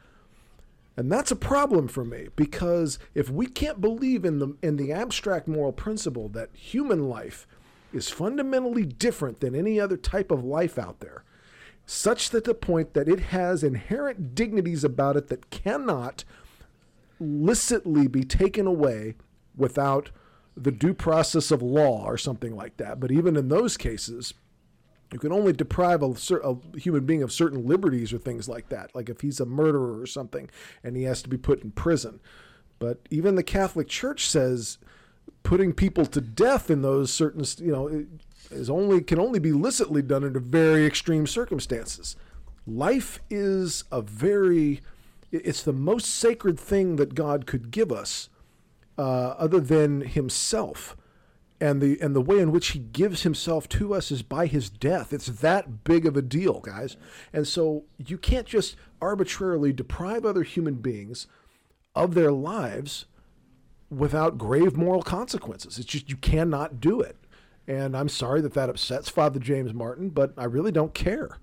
And 0.98 1.12
that's 1.12 1.32
a 1.32 1.36
problem 1.36 1.88
for 1.88 2.06
me 2.06 2.30
because 2.36 3.00
if 3.14 3.30
we 3.30 3.48
can't 3.48 3.82
believe 3.82 4.24
in 4.24 4.40
the 4.40 4.56
in 4.62 4.78
the 4.78 4.94
abstract 4.94 5.48
moral 5.48 5.74
principle 5.74 6.30
that 6.30 6.50
human 6.54 7.10
life 7.10 7.48
is 7.92 8.10
fundamentally 8.10 8.86
different 8.86 9.40
than 9.40 9.56
any 9.56 9.80
other 9.80 9.98
type 9.98 10.32
of 10.32 10.46
life 10.46 10.78
out 10.78 11.00
there, 11.00 11.24
such 11.86 12.30
that 12.30 12.46
the 12.46 12.54
point 12.54 12.94
that 12.94 13.10
it 13.10 13.20
has 13.20 13.64
inherent 13.64 14.36
dignities 14.36 14.84
about 14.84 15.18
it 15.18 15.28
that 15.28 15.50
cannot 15.50 16.24
licitly 17.20 18.08
be 18.08 18.24
taken 18.24 18.68
away 18.68 19.16
without 19.58 20.12
the 20.58 20.72
due 20.72 20.94
process 20.94 21.52
of 21.52 21.62
law 21.62 22.06
or 22.06 22.18
something 22.18 22.56
like 22.56 22.78
that. 22.78 23.00
But 23.00 23.12
even 23.12 23.36
in 23.36 23.50
those 23.50 23.78
cases, 23.78 24.34
you 25.12 25.20
can 25.20 25.32
only 25.32 25.54
deprive 25.54 26.02
a, 26.02 26.14
a, 26.44 26.78
human 26.78 27.06
being 27.06 27.24
of 27.24 27.32
certain 27.32 27.66
liberties 27.66 28.12
or 28.12 28.18
things 28.18 28.50
like 28.50 28.70
that, 28.70 28.96
like 28.96 29.10
if 29.10 29.22
he's 29.22 29.40
a 29.40 29.46
murderer 29.46 30.00
or 30.00 30.06
something 30.06 30.50
and 30.84 30.96
he 30.96 31.04
has 31.04 31.22
to 31.22 31.30
be 31.30 31.38
put 31.38 31.64
in 31.64 31.72
prison. 31.72 32.20
But 32.80 33.08
even 33.10 33.36
the 33.36 33.44
Catholic 33.44 33.88
Church 33.88 34.28
says 34.28 34.78
putting 35.44 35.74
people 35.74 36.06
to 36.06 36.22
death 36.22 36.70
in 36.70 36.82
those 36.82 37.14
certain, 37.14 37.46
you 37.64 37.72
know, 37.72 38.06
is 38.52 38.70
only 38.70 39.02
can 39.02 39.20
only 39.20 39.40
be 39.40 39.52
licitly 39.52 40.02
done 40.02 40.24
under 40.24 40.40
very 40.40 40.86
extreme 40.86 41.28
circumstances. 41.28 42.16
Life 42.68 43.20
is 43.30 43.84
a 43.92 44.02
very, 44.02 44.82
it's 45.32 45.62
the 45.62 45.74
most 45.74 46.08
sacred 46.08 46.60
thing 46.60 46.96
that 46.96 47.14
God 47.14 47.46
could 47.46 47.70
give 47.70 47.92
us 47.92 48.30
uh, 48.98 49.36
other 49.38 49.60
than 49.60 50.02
himself. 50.02 50.96
And 51.62 51.82
the 51.82 51.98
and 52.02 52.14
the 52.14 52.22
way 52.22 52.40
in 52.40 52.52
which 52.52 52.70
he 52.70 52.80
gives 52.80 53.24
himself 53.24 53.70
to 53.70 53.94
us 53.94 54.12
is 54.12 54.22
by 54.22 54.46
his 54.46 54.70
death. 54.70 55.14
It's 55.14 55.28
that 55.28 55.86
big 55.86 56.06
of 56.06 56.18
a 56.18 56.22
deal, 56.22 56.60
guys. 56.60 56.98
And 57.32 57.48
so 57.48 57.86
you 57.98 58.18
can't 58.18 58.46
just 58.46 58.76
arbitrarily 59.02 59.72
deprive 59.72 60.26
other 60.26 60.44
human 60.44 60.76
beings 60.76 61.28
of 61.96 62.14
their 62.14 62.32
lives 62.32 63.06
without 63.90 64.38
grave 64.38 64.76
moral 64.76 65.02
consequences. 65.02 65.80
It's 65.80 65.88
just 65.88 66.10
you 66.10 66.18
cannot 66.18 66.82
do 66.82 67.00
it. 67.00 67.16
And 67.68 67.96
I'm 67.96 68.10
sorry 68.10 68.42
that 68.42 68.54
that 68.54 68.70
upsets 68.70 69.10
Father 69.10 69.40
James 69.40 69.74
Martin, 69.74 70.10
but 70.10 70.34
I 70.38 70.44
really 70.46 70.72
don't 70.72 70.94
care. 70.94 71.40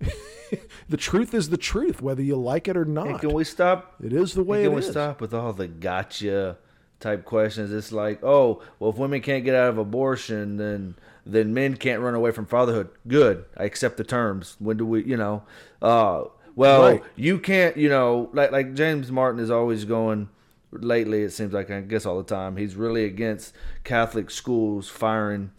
the 0.88 0.96
truth 0.96 1.32
is 1.32 1.48
the 1.48 1.56
truth, 1.56 2.02
whether 2.02 2.22
you 2.22 2.36
like 2.36 2.68
it 2.68 2.76
or 2.76 2.84
not. 2.84 3.08
And 3.08 3.20
can 3.20 3.32
we 3.32 3.44
stop? 3.44 3.94
It 4.02 4.12
is 4.12 4.34
the 4.34 4.42
way 4.42 4.64
can 4.64 4.74
we 4.74 4.82
stop 4.82 5.20
with 5.20 5.32
all 5.32 5.52
the 5.52 5.68
gotcha 5.68 6.58
type 7.00 7.24
questions. 7.24 7.72
It's 7.72 7.92
like, 7.92 8.22
oh, 8.22 8.62
well, 8.78 8.90
if 8.90 8.96
women 8.96 9.20
can't 9.20 9.44
get 9.44 9.54
out 9.54 9.70
of 9.70 9.78
abortion, 9.78 10.56
then 10.56 10.94
then 11.24 11.52
men 11.52 11.76
can't 11.76 12.00
run 12.00 12.14
away 12.14 12.30
from 12.30 12.46
fatherhood. 12.46 12.88
Good, 13.06 13.44
I 13.56 13.64
accept 13.64 13.96
the 13.96 14.04
terms. 14.04 14.56
When 14.58 14.76
do 14.76 14.86
we, 14.86 15.04
you 15.04 15.16
know? 15.16 15.42
Uh, 15.82 16.24
well, 16.56 16.82
right. 16.82 17.02
you 17.16 17.38
can't, 17.38 17.76
you 17.76 17.88
know, 17.88 18.30
like 18.32 18.50
like 18.50 18.74
James 18.74 19.12
Martin 19.12 19.40
is 19.40 19.50
always 19.50 19.84
going. 19.84 20.28
Lately, 20.70 21.22
it 21.22 21.30
seems 21.30 21.54
like 21.54 21.70
I 21.70 21.80
guess 21.80 22.04
all 22.04 22.18
the 22.18 22.24
time 22.24 22.58
he's 22.58 22.76
really 22.76 23.04
against 23.04 23.54
Catholic 23.84 24.30
schools 24.30 24.86
firing 24.88 25.50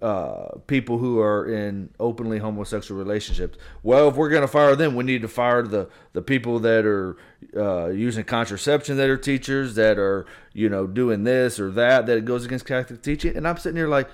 uh, 0.00 0.58
people 0.66 0.98
who 0.98 1.18
are 1.18 1.46
in 1.46 1.90
openly 1.98 2.38
homosexual 2.38 2.98
relationships. 2.98 3.58
Well, 3.82 4.08
if 4.08 4.14
we're 4.14 4.28
going 4.28 4.42
to 4.42 4.48
fire 4.48 4.76
them, 4.76 4.94
we 4.94 5.04
need 5.04 5.22
to 5.22 5.28
fire 5.28 5.62
the 5.62 5.88
the 6.12 6.22
people 6.22 6.60
that 6.60 6.86
are 6.86 7.16
uh, 7.56 7.88
using 7.88 8.24
contraception 8.24 8.96
that 8.96 9.08
are 9.08 9.16
teachers 9.16 9.74
that 9.74 9.98
are 9.98 10.26
you 10.52 10.68
know 10.68 10.86
doing 10.86 11.24
this 11.24 11.58
or 11.58 11.70
that 11.72 12.06
that 12.06 12.24
goes 12.24 12.44
against 12.44 12.64
Catholic 12.66 13.02
teaching. 13.02 13.36
And 13.36 13.46
I'm 13.46 13.56
sitting 13.56 13.76
here 13.76 13.88
like, 13.88 14.08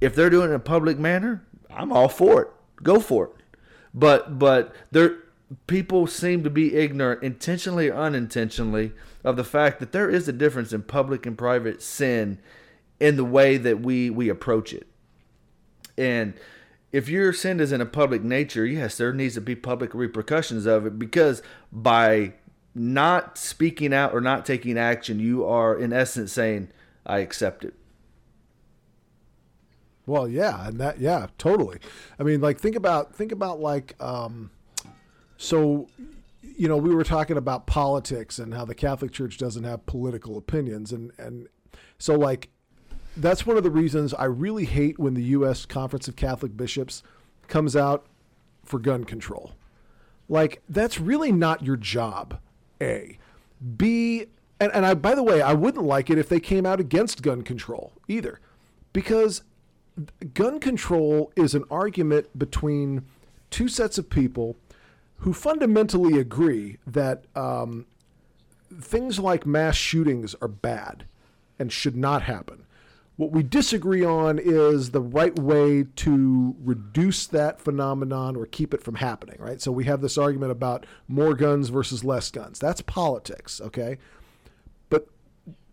if 0.00 0.14
they're 0.14 0.30
doing 0.30 0.48
it 0.48 0.50
in 0.50 0.56
a 0.56 0.60
public 0.60 0.98
manner, 0.98 1.42
I'm 1.70 1.90
all 1.90 2.08
for 2.08 2.42
it. 2.42 2.48
Go 2.82 3.00
for 3.00 3.26
it. 3.26 3.32
But 3.94 4.38
but 4.38 4.74
there 4.90 5.16
people 5.66 6.06
seem 6.06 6.44
to 6.44 6.50
be 6.50 6.74
ignorant, 6.74 7.22
intentionally 7.22 7.88
or 7.88 7.96
unintentionally, 7.96 8.92
of 9.22 9.36
the 9.36 9.44
fact 9.44 9.80
that 9.80 9.92
there 9.92 10.10
is 10.10 10.28
a 10.28 10.32
difference 10.32 10.72
in 10.74 10.82
public 10.82 11.24
and 11.24 11.38
private 11.38 11.80
sin 11.80 12.38
in 13.00 13.16
the 13.16 13.24
way 13.24 13.56
that 13.56 13.80
we 13.80 14.10
we 14.10 14.28
approach 14.28 14.74
it 14.74 14.86
and 15.96 16.34
if 16.92 17.08
your 17.08 17.32
sin 17.32 17.58
is 17.58 17.72
in 17.72 17.80
a 17.80 17.86
public 17.86 18.22
nature, 18.22 18.64
yes, 18.64 18.96
there 18.96 19.12
needs 19.12 19.34
to 19.34 19.40
be 19.40 19.56
public 19.56 19.94
repercussions 19.94 20.64
of 20.64 20.86
it 20.86 20.98
because 20.98 21.42
by 21.72 22.34
not 22.74 23.36
speaking 23.36 23.92
out 23.92 24.14
or 24.14 24.20
not 24.20 24.46
taking 24.46 24.78
action, 24.78 25.18
you 25.18 25.44
are 25.44 25.76
in 25.76 25.92
essence 25.92 26.32
saying, 26.32 26.68
I 27.04 27.18
accept 27.18 27.64
it. 27.64 27.74
Well, 30.06 30.28
yeah, 30.28 30.68
and 30.68 30.78
that 30.78 31.00
yeah, 31.00 31.28
totally. 31.38 31.78
I 32.18 32.22
mean, 32.22 32.40
like 32.40 32.60
think 32.60 32.76
about 32.76 33.14
think 33.14 33.32
about 33.32 33.60
like 33.60 34.00
um 34.00 34.50
so 35.36 35.88
you 36.42 36.68
know, 36.68 36.76
we 36.76 36.94
were 36.94 37.04
talking 37.04 37.36
about 37.36 37.66
politics 37.66 38.38
and 38.38 38.54
how 38.54 38.64
the 38.64 38.74
Catholic 38.74 39.10
Church 39.10 39.38
doesn't 39.38 39.64
have 39.64 39.86
political 39.86 40.36
opinions 40.36 40.92
and 40.92 41.10
and 41.18 41.48
so 41.98 42.14
like 42.14 42.50
that's 43.16 43.46
one 43.46 43.56
of 43.56 43.62
the 43.62 43.70
reasons 43.70 44.14
I 44.14 44.24
really 44.24 44.64
hate 44.64 44.98
when 44.98 45.14
the 45.14 45.22
U.S. 45.22 45.66
Conference 45.66 46.08
of 46.08 46.16
Catholic 46.16 46.56
Bishops 46.56 47.02
comes 47.48 47.76
out 47.76 48.06
for 48.64 48.78
gun 48.78 49.04
control. 49.04 49.52
Like, 50.28 50.62
that's 50.68 50.98
really 50.98 51.32
not 51.32 51.62
your 51.62 51.76
job, 51.76 52.40
A. 52.80 53.18
B, 53.76 54.26
and, 54.58 54.72
and 54.72 54.86
I, 54.86 54.94
by 54.94 55.14
the 55.14 55.22
way, 55.22 55.42
I 55.42 55.52
wouldn't 55.52 55.84
like 55.84 56.10
it 56.10 56.18
if 56.18 56.28
they 56.28 56.40
came 56.40 56.66
out 56.66 56.80
against 56.80 57.22
gun 57.22 57.42
control 57.42 57.92
either, 58.08 58.40
because 58.92 59.42
gun 60.32 60.60
control 60.60 61.32
is 61.36 61.54
an 61.54 61.64
argument 61.70 62.36
between 62.38 63.04
two 63.50 63.68
sets 63.68 63.98
of 63.98 64.10
people 64.10 64.56
who 65.18 65.32
fundamentally 65.32 66.18
agree 66.18 66.78
that 66.86 67.24
um, 67.36 67.86
things 68.80 69.18
like 69.18 69.46
mass 69.46 69.76
shootings 69.76 70.34
are 70.40 70.48
bad 70.48 71.06
and 71.58 71.72
should 71.72 71.96
not 71.96 72.22
happen. 72.22 72.63
What 73.16 73.30
we 73.30 73.44
disagree 73.44 74.04
on 74.04 74.40
is 74.40 74.90
the 74.90 75.00
right 75.00 75.38
way 75.38 75.84
to 75.96 76.56
reduce 76.64 77.28
that 77.28 77.60
phenomenon 77.60 78.34
or 78.34 78.46
keep 78.46 78.74
it 78.74 78.82
from 78.82 78.96
happening, 78.96 79.36
right? 79.38 79.60
So 79.60 79.70
we 79.70 79.84
have 79.84 80.00
this 80.00 80.18
argument 80.18 80.50
about 80.50 80.84
more 81.06 81.34
guns 81.34 81.68
versus 81.68 82.02
less 82.02 82.30
guns. 82.30 82.58
That's 82.58 82.80
politics, 82.80 83.60
okay? 83.60 83.98
But 84.88 85.06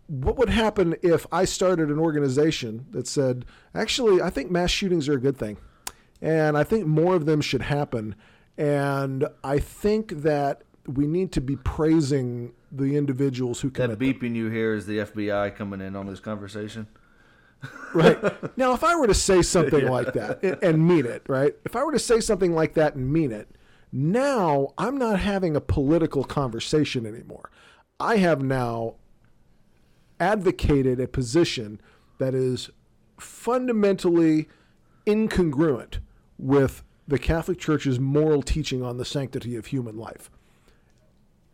what 0.06 0.36
would 0.36 0.50
happen 0.50 0.94
if 1.02 1.26
I 1.32 1.44
started 1.44 1.88
an 1.88 1.98
organization 1.98 2.86
that 2.90 3.08
said, 3.08 3.44
actually, 3.74 4.22
I 4.22 4.30
think 4.30 4.50
mass 4.52 4.70
shootings 4.70 5.08
are 5.08 5.14
a 5.14 5.20
good 5.20 5.36
thing? 5.36 5.56
and 6.22 6.56
I 6.56 6.62
think 6.64 6.86
more 6.86 7.16
of 7.16 7.26
them 7.26 7.40
should 7.40 7.62
happen. 7.62 8.14
And 8.56 9.26
I 9.42 9.58
think 9.58 10.22
that 10.22 10.62
we 10.86 11.06
need 11.06 11.32
to 11.32 11.40
be 11.40 11.56
praising 11.56 12.52
the 12.70 12.96
individuals 12.96 13.60
who 13.60 13.70
That 13.70 13.98
commit 13.98 13.98
them. 13.98 14.30
beeping 14.30 14.36
you 14.36 14.48
hear 14.48 14.72
is 14.72 14.86
the 14.86 14.98
FBI 14.98 15.54
coming 15.56 15.80
in 15.80 15.96
on 15.96 16.06
this 16.06 16.20
conversation. 16.20 16.86
Right. 17.94 18.18
Now 18.58 18.72
if 18.74 18.82
i 18.84 18.94
were 18.96 19.06
to 19.06 19.14
say 19.14 19.42
something 19.42 19.86
like 19.86 20.12
that 20.14 20.42
and- 20.42 20.58
and 20.62 20.86
mean 20.88 21.06
it 21.06 21.22
right? 21.28 21.54
If 21.64 21.76
i 21.76 21.82
were 21.84 21.92
to 21.92 21.98
say 21.98 22.20
something 22.20 22.54
like 22.54 22.74
that 22.74 22.94
and 22.94 23.12
mean 23.12 23.32
it 23.32 23.48
now 23.92 24.72
i'm 24.78 24.96
not 24.96 25.20
having 25.20 25.54
a 25.56 25.60
political 25.60 26.24
conversation 26.24 27.04
anymore. 27.06 27.50
I 28.00 28.16
have 28.16 28.42
now 28.42 28.94
advocated 30.18 31.00
a 31.00 31.06
position 31.08 31.80
that 32.18 32.34
is 32.34 32.70
fundamentally 33.18 34.48
incongruent 35.06 35.98
with 36.38 36.82
the 37.06 37.18
catholic 37.18 37.58
church's 37.58 37.98
moral 38.00 38.42
teaching 38.42 38.82
on 38.82 38.96
the 38.96 39.04
sanctity 39.04 39.56
of 39.56 39.66
human 39.66 39.96
life. 39.96 40.30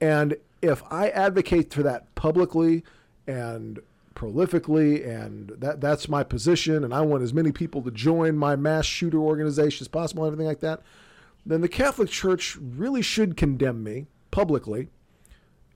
And 0.01 0.36
if 0.62 0.82
I 0.90 1.09
advocate 1.10 1.72
for 1.72 1.82
that 1.82 2.14
publicly 2.14 2.85
and 3.26 3.80
prolifically, 4.18 5.06
and 5.06 5.52
that 5.58 5.80
that's 5.80 6.08
my 6.08 6.24
position, 6.24 6.84
and 6.84 6.92
I 6.92 7.00
want 7.02 7.22
as 7.22 7.32
many 7.32 7.52
people 7.52 7.80
to 7.82 7.90
join 7.90 8.36
my 8.36 8.56
mass 8.56 8.84
shooter 8.84 9.18
organization 9.18 9.84
as 9.84 9.88
possible, 9.88 10.24
and 10.24 10.32
everything 10.32 10.48
like 10.48 10.60
that, 10.60 10.82
then 11.46 11.60
the 11.60 11.68
Catholic 11.68 12.10
Church 12.10 12.56
really 12.56 13.00
should 13.00 13.36
condemn 13.36 13.82
me 13.82 14.06
publicly, 14.30 14.88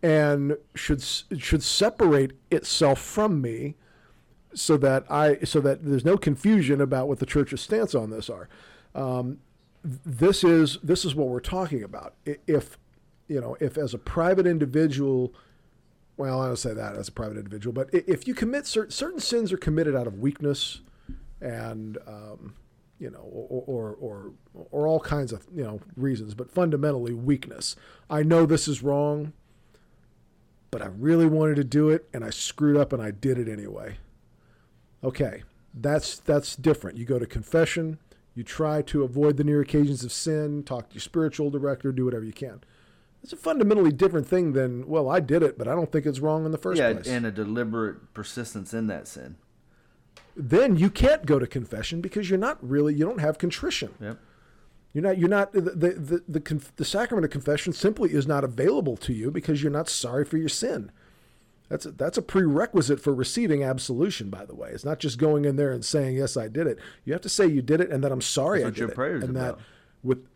and 0.03 0.57
should 0.75 1.03
should 1.03 1.63
separate 1.63 2.33
itself 2.51 3.01
from 3.01 3.41
me, 3.41 3.77
so 4.53 4.77
that 4.77 5.11
I 5.11 5.39
so 5.45 5.61
that 5.61 5.85
there's 5.85 6.05
no 6.05 6.19
confusion 6.19 6.81
about 6.81 7.09
what 7.09 7.21
the 7.21 7.27
Church's 7.27 7.61
stance 7.61 7.95
on 7.95 8.11
this 8.11 8.29
are. 8.29 8.49
Um, 8.95 9.39
this 9.85 10.43
is 10.43 10.79
this 10.83 11.05
is 11.05 11.15
what 11.15 11.29
we're 11.29 11.41
talking 11.41 11.83
about. 11.85 12.15
If 12.25 12.77
you 13.29 13.41
know, 13.41 13.57
if 13.61 13.79
as 13.79 13.95
a 13.95 13.99
private 13.99 14.47
individual, 14.47 15.33
well, 16.17 16.41
I 16.41 16.47
don't 16.47 16.57
say 16.57 16.75
that 16.75 16.97
as 16.97 17.09
a 17.09 17.13
private 17.13 17.37
individual, 17.37 17.73
but 17.73 17.89
if 17.93 18.27
you 18.27 18.35
commit 18.35 18.67
certain 18.67 18.91
certain 18.91 19.21
sins 19.21 19.53
are 19.53 19.57
committed 19.57 19.97
out 19.97 20.07
of 20.07 20.19
weakness, 20.19 20.81
and 21.41 21.99
um, 22.07 22.55
you 22.99 23.11
know, 23.11 23.19
or, 23.19 23.65
or 23.67 23.97
or 24.01 24.33
or 24.71 24.87
all 24.87 25.01
kinds 25.01 25.33
of 25.33 25.47
you 25.55 25.65
know 25.65 25.81
reasons, 25.97 26.35
but 26.35 26.51
fundamentally 26.51 27.13
weakness. 27.13 27.75
I 28.09 28.23
know 28.23 28.47
this 28.47 28.69
is 28.69 28.83
wrong, 28.83 29.33
but 30.71 30.83
I 30.83 30.87
really 30.87 31.27
wanted 31.27 31.57
to 31.57 31.65
do 31.65 31.89
it, 31.89 32.09
and 32.13 32.25
I 32.25 32.31
screwed 32.31 32.77
up, 32.77 32.93
and 32.93 33.03
I 33.03 33.11
did 33.11 33.39
it 33.39 33.49
anyway. 33.49 33.97
Okay, 35.03 35.43
that's 35.75 36.19
that's 36.19 36.55
different. 36.55 36.99
You 36.99 37.05
go 37.05 37.19
to 37.19 37.27
confession. 37.27 37.99
You 38.35 38.45
try 38.45 38.83
to 38.83 39.03
avoid 39.03 39.37
the 39.37 39.45
near 39.45 39.61
occasions 39.61 40.05
of 40.05 40.13
sin. 40.13 40.63
Talk 40.63 40.91
to 40.91 40.95
your 40.95 41.03
spiritual 41.03 41.51
director. 41.51 41.91
Do 41.93 42.05
whatever 42.05 42.25
you 42.25 42.33
can. 42.33 42.63
It's 43.23 43.33
a 43.33 43.37
fundamentally 43.37 43.93
different 43.93 44.27
thing 44.27 44.53
than 44.53 44.87
well, 44.89 45.09
I 45.09 45.21
did 45.21 45.43
it, 45.43 45.57
but 45.57 45.69
I 45.69 45.75
don't 45.75 45.93
think 45.93 46.07
it's 46.07 46.19
wrong 46.21 46.45
in 46.45 46.51
the 46.51 46.59
first 46.59 46.79
yeah, 46.79 46.93
place. 46.93 47.07
and 47.07 47.25
a 47.25 47.31
deliberate 47.31 48.13
persistence 48.15 48.75
in 48.75 48.89
that 48.89 49.07
sin. 49.07 49.37
then 50.35 50.77
you 50.77 50.91
can't 50.91 51.25
go 51.27 51.39
to 51.39 51.47
confession 51.47 52.01
because 52.01 52.29
you're 52.31 52.39
not 52.39 52.59
really 52.61 52.95
you 52.95 53.05
don't 53.05 53.21
have 53.21 53.39
contrition. 53.39 53.95
Yep. 54.01 54.19
You're 54.93 55.03
not. 55.05 55.19
You're 55.19 55.29
not. 55.29 55.53
The 55.53 55.61
the 55.61 56.23
the, 56.29 56.41
the, 56.41 56.63
the 56.77 56.85
sacrament 56.85 57.25
of 57.25 57.31
confession 57.31 57.73
simply 57.73 58.13
is 58.13 58.27
not 58.27 58.45
available 58.45 58.97
to 58.99 59.13
you 59.13 59.31
because 59.31 59.63
you're 59.63 59.73
not 59.73 59.89
sorry 59.89 60.25
for 60.25 60.37
your 60.37 60.51
sin. 60.51 60.91
That's 61.69 61.87
a, 61.87 61.93
that's 61.93 62.19
a 62.19 62.23
prerequisite 62.23 63.01
for 63.01 63.15
receiving 63.15 63.63
absolution. 63.65 64.29
By 64.29 64.45
the 64.45 64.55
way, 64.55 64.69
it's 64.71 64.85
not 64.85 64.99
just 64.99 65.17
going 65.19 65.47
in 65.47 65.57
there 65.57 65.73
and 65.73 65.83
saying 65.83 66.17
yes, 66.17 66.37
I 66.37 66.49
did 66.49 66.67
it. 66.67 66.79
You 67.07 67.15
have 67.15 67.23
to 67.23 67.31
say 67.31 67.47
you 67.47 67.63
did 67.63 67.81
it 67.81 67.91
and 67.91 68.05
that 68.05 68.13
I'm 68.13 68.21
sorry 68.21 68.59
That's 68.59 68.67
I 68.67 68.71
did 68.73 68.79
your 68.81 68.89
it. 68.91 68.95
prayer's 68.95 69.23
and 69.23 69.35
about. 69.37 69.57
that 69.59 69.65
with 70.03 70.27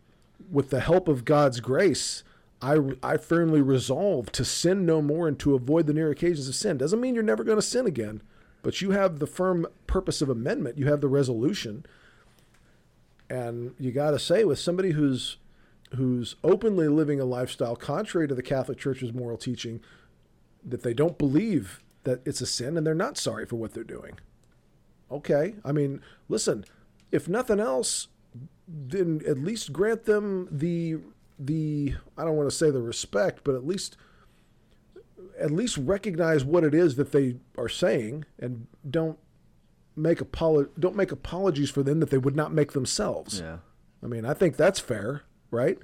with 0.49 0.69
the 0.71 0.79
help 0.79 1.07
of 1.07 1.23
God's 1.25 1.59
grace, 1.59 2.23
I 2.61 2.77
I 3.03 3.17
firmly 3.17 3.61
resolve 3.61 4.31
to 4.33 4.45
sin 4.45 4.85
no 4.85 5.01
more 5.01 5.27
and 5.27 5.37
to 5.39 5.55
avoid 5.55 5.87
the 5.87 5.93
near 5.93 6.09
occasions 6.09 6.47
of 6.47 6.55
sin. 6.55 6.77
Doesn't 6.77 7.01
mean 7.01 7.13
you're 7.13 7.23
never 7.23 7.43
going 7.43 7.57
to 7.57 7.61
sin 7.61 7.85
again, 7.85 8.21
but 8.63 8.81
you 8.81 8.91
have 8.91 9.19
the 9.19 9.27
firm 9.27 9.67
purpose 9.85 10.21
of 10.21 10.29
amendment. 10.29 10.77
You 10.77 10.87
have 10.87 11.01
the 11.01 11.07
resolution 11.07 11.85
and 13.29 13.73
you 13.79 13.91
got 13.91 14.11
to 14.11 14.19
say 14.19 14.43
with 14.43 14.59
somebody 14.59 14.91
who's 14.91 15.37
who's 15.95 16.35
openly 16.43 16.87
living 16.87 17.19
a 17.19 17.25
lifestyle 17.25 17.75
contrary 17.75 18.27
to 18.27 18.35
the 18.35 18.43
Catholic 18.43 18.77
Church's 18.77 19.13
moral 19.13 19.37
teaching 19.37 19.79
that 20.63 20.83
they 20.83 20.93
don't 20.93 21.17
believe 21.17 21.81
that 22.03 22.21
it's 22.25 22.41
a 22.41 22.45
sin 22.45 22.77
and 22.77 22.85
they're 22.85 22.93
not 22.93 23.17
sorry 23.17 23.45
for 23.45 23.55
what 23.55 23.73
they're 23.73 23.85
doing. 23.85 24.19
Okay, 25.09 25.55
I 25.63 25.71
mean, 25.71 26.01
listen, 26.27 26.65
if 27.11 27.29
nothing 27.29 27.61
else, 27.61 28.09
then 28.67 29.21
at 29.25 29.37
least 29.37 29.71
grant 29.71 30.03
them 30.03 30.49
the 30.51 30.97
the 31.39 31.95
I 32.17 32.23
don't 32.23 32.35
want 32.35 32.49
to 32.49 32.55
say 32.55 32.71
the 32.71 32.81
respect, 32.81 33.41
but 33.43 33.55
at 33.55 33.65
least 33.65 33.97
at 35.39 35.51
least 35.51 35.77
recognize 35.77 36.43
what 36.43 36.63
it 36.63 36.73
is 36.73 36.95
that 36.95 37.11
they 37.11 37.35
are 37.57 37.69
saying 37.69 38.25
and 38.39 38.65
don't 38.89 39.19
make 39.95 40.19
apolo- 40.19 40.69
don't 40.79 40.95
make 40.95 41.11
apologies 41.11 41.69
for 41.69 41.83
them 41.83 41.99
that 41.99 42.09
they 42.09 42.17
would 42.17 42.35
not 42.35 42.51
make 42.53 42.71
themselves. 42.73 43.39
Yeah. 43.39 43.57
I 44.03 44.07
mean, 44.07 44.25
I 44.25 44.33
think 44.33 44.57
that's 44.57 44.79
fair, 44.79 45.23
right? 45.51 45.77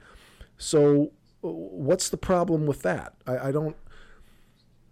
So, 0.58 1.12
what's 1.42 2.10
the 2.10 2.18
problem 2.18 2.66
with 2.66 2.82
that? 2.84 3.14
I, 3.28 3.50
I 3.50 3.52
don't. 3.52 3.76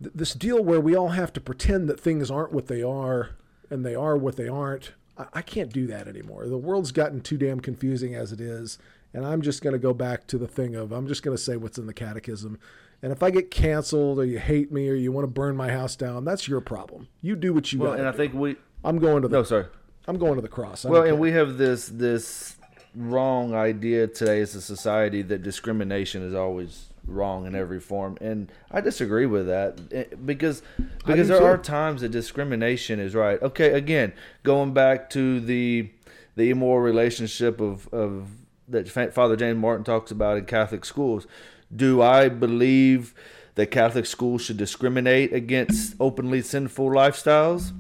th- 0.02 0.14
This 0.16 0.34
deal 0.34 0.64
where 0.64 0.80
we 0.80 0.96
all 0.96 1.10
have 1.10 1.32
to 1.34 1.42
pretend 1.42 1.88
that 1.90 2.00
things 2.00 2.30
aren't 2.32 2.52
what 2.52 2.68
they 2.68 2.82
are 2.84 3.32
and 3.70 3.86
they 3.86 3.96
are 3.96 4.18
what 4.18 4.36
they 4.38 4.48
aren't, 4.48 4.94
I, 5.18 5.26
I 5.36 5.42
can't 5.44 5.72
do 5.72 5.88
that 5.88 6.08
anymore. 6.08 6.48
The 6.48 6.58
world's 6.58 6.92
gotten 6.92 7.22
too 7.22 7.38
damn 7.38 7.60
confusing 7.62 8.14
as 8.16 8.32
it 8.32 8.42
is. 8.42 8.78
And 9.14 9.26
I'm 9.26 9.42
just 9.42 9.62
going 9.62 9.74
to 9.74 9.80
go 9.80 9.94
back 9.94 10.28
to 10.28 10.38
the 10.38 10.48
thing 10.48 10.76
of 10.76 10.92
I'm 10.92 11.08
just 11.08 11.24
going 11.24 11.36
to 11.36 11.42
say 11.42 11.58
what's 11.58 11.78
in 11.78 11.86
the 11.86 11.94
catechism. 11.94 12.60
And 13.02 13.12
if 13.12 13.24
I 13.24 13.32
get 13.32 13.50
canceled 13.50 14.20
or 14.20 14.26
you 14.26 14.40
hate 14.40 14.72
me 14.72 14.88
or 14.88 14.94
you 14.94 15.12
want 15.12 15.24
to 15.24 15.32
burn 15.32 15.56
my 15.56 15.72
house 15.72 15.96
down, 15.96 16.24
that's 16.24 16.48
your 16.48 16.62
problem. 16.62 17.08
You 17.22 17.36
do 17.36 17.54
what 17.54 17.72
you 17.74 17.80
want. 17.80 17.90
Well, 17.90 17.98
got. 17.98 18.06
and 18.06 18.10
I 18.10 18.18
think 18.18 18.34
we. 18.34 18.56
I'm 18.84 19.00
going 19.00 19.22
to 19.24 19.28
the 19.28 19.38
No, 19.38 19.44
sorry. 19.44 19.66
I'm 20.08 20.18
going 20.18 20.36
to 20.36 20.42
the 20.42 20.48
cross. 20.48 20.86
I 20.86 20.90
Well, 20.90 21.02
and 21.02 21.12
care. 21.12 21.16
we 21.16 21.32
have 21.32 21.58
this 21.58 21.88
this 21.88 22.56
wrong 22.96 23.54
idea 23.54 24.08
today 24.08 24.42
as 24.42 24.54
a 24.56 24.62
society 24.62 25.22
that 25.22 25.44
discrimination 25.44 26.24
is 26.24 26.34
always 26.34 26.88
wrong 27.08 27.46
in 27.46 27.56
every 27.56 27.80
form, 27.80 28.18
and 28.22 28.52
I 28.70 28.82
disagree 28.82 29.26
with 29.26 29.48
that 29.48 29.80
eh, 29.92 30.04
because 30.26 30.62
because 31.06 31.28
there 31.28 31.40
too. 31.40 31.46
are 31.46 31.58
times 31.58 32.02
that 32.02 32.10
discrimination 32.10 33.00
is 33.00 33.16
right. 33.16 33.42
Okay, 33.42 33.72
again, 33.74 34.14
going 34.44 34.74
back 34.74 35.10
to 35.12 35.40
the 35.40 35.90
the 36.36 36.50
immoral 36.50 36.84
relationship 36.84 37.60
of 37.60 37.88
of 37.94 38.30
that 38.72 39.14
Father 39.14 39.36
James 39.36 39.60
Martin 39.60 39.84
talks 39.84 40.12
about 40.12 40.38
in 40.38 40.46
Catholic 40.46 40.86
schools. 40.86 41.28
Do 41.74 42.02
I 42.02 42.30
believe 42.30 43.14
that 43.56 43.68
Catholic 43.68 44.06
schools 44.06 44.42
should 44.42 44.58
discriminate 44.58 45.34
against 45.34 45.96
openly 46.00 46.42
sinful 46.42 46.90
lifestyles? 46.90 47.72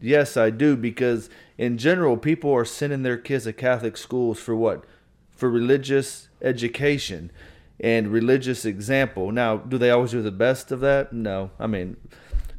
Yes, 0.00 0.36
I 0.36 0.50
do 0.50 0.76
because 0.76 1.28
in 1.58 1.76
general, 1.76 2.16
people 2.16 2.52
are 2.52 2.64
sending 2.64 3.02
their 3.02 3.18
kids 3.18 3.44
to 3.44 3.52
Catholic 3.52 3.96
schools 3.96 4.38
for 4.38 4.56
what? 4.56 4.84
For 5.30 5.50
religious 5.50 6.28
education 6.40 7.30
and 7.78 8.08
religious 8.08 8.64
example. 8.64 9.30
Now, 9.30 9.58
do 9.58 9.78
they 9.78 9.90
always 9.90 10.12
do 10.12 10.22
the 10.22 10.30
best 10.30 10.72
of 10.72 10.80
that? 10.80 11.12
No. 11.12 11.50
I 11.58 11.66
mean, 11.66 11.96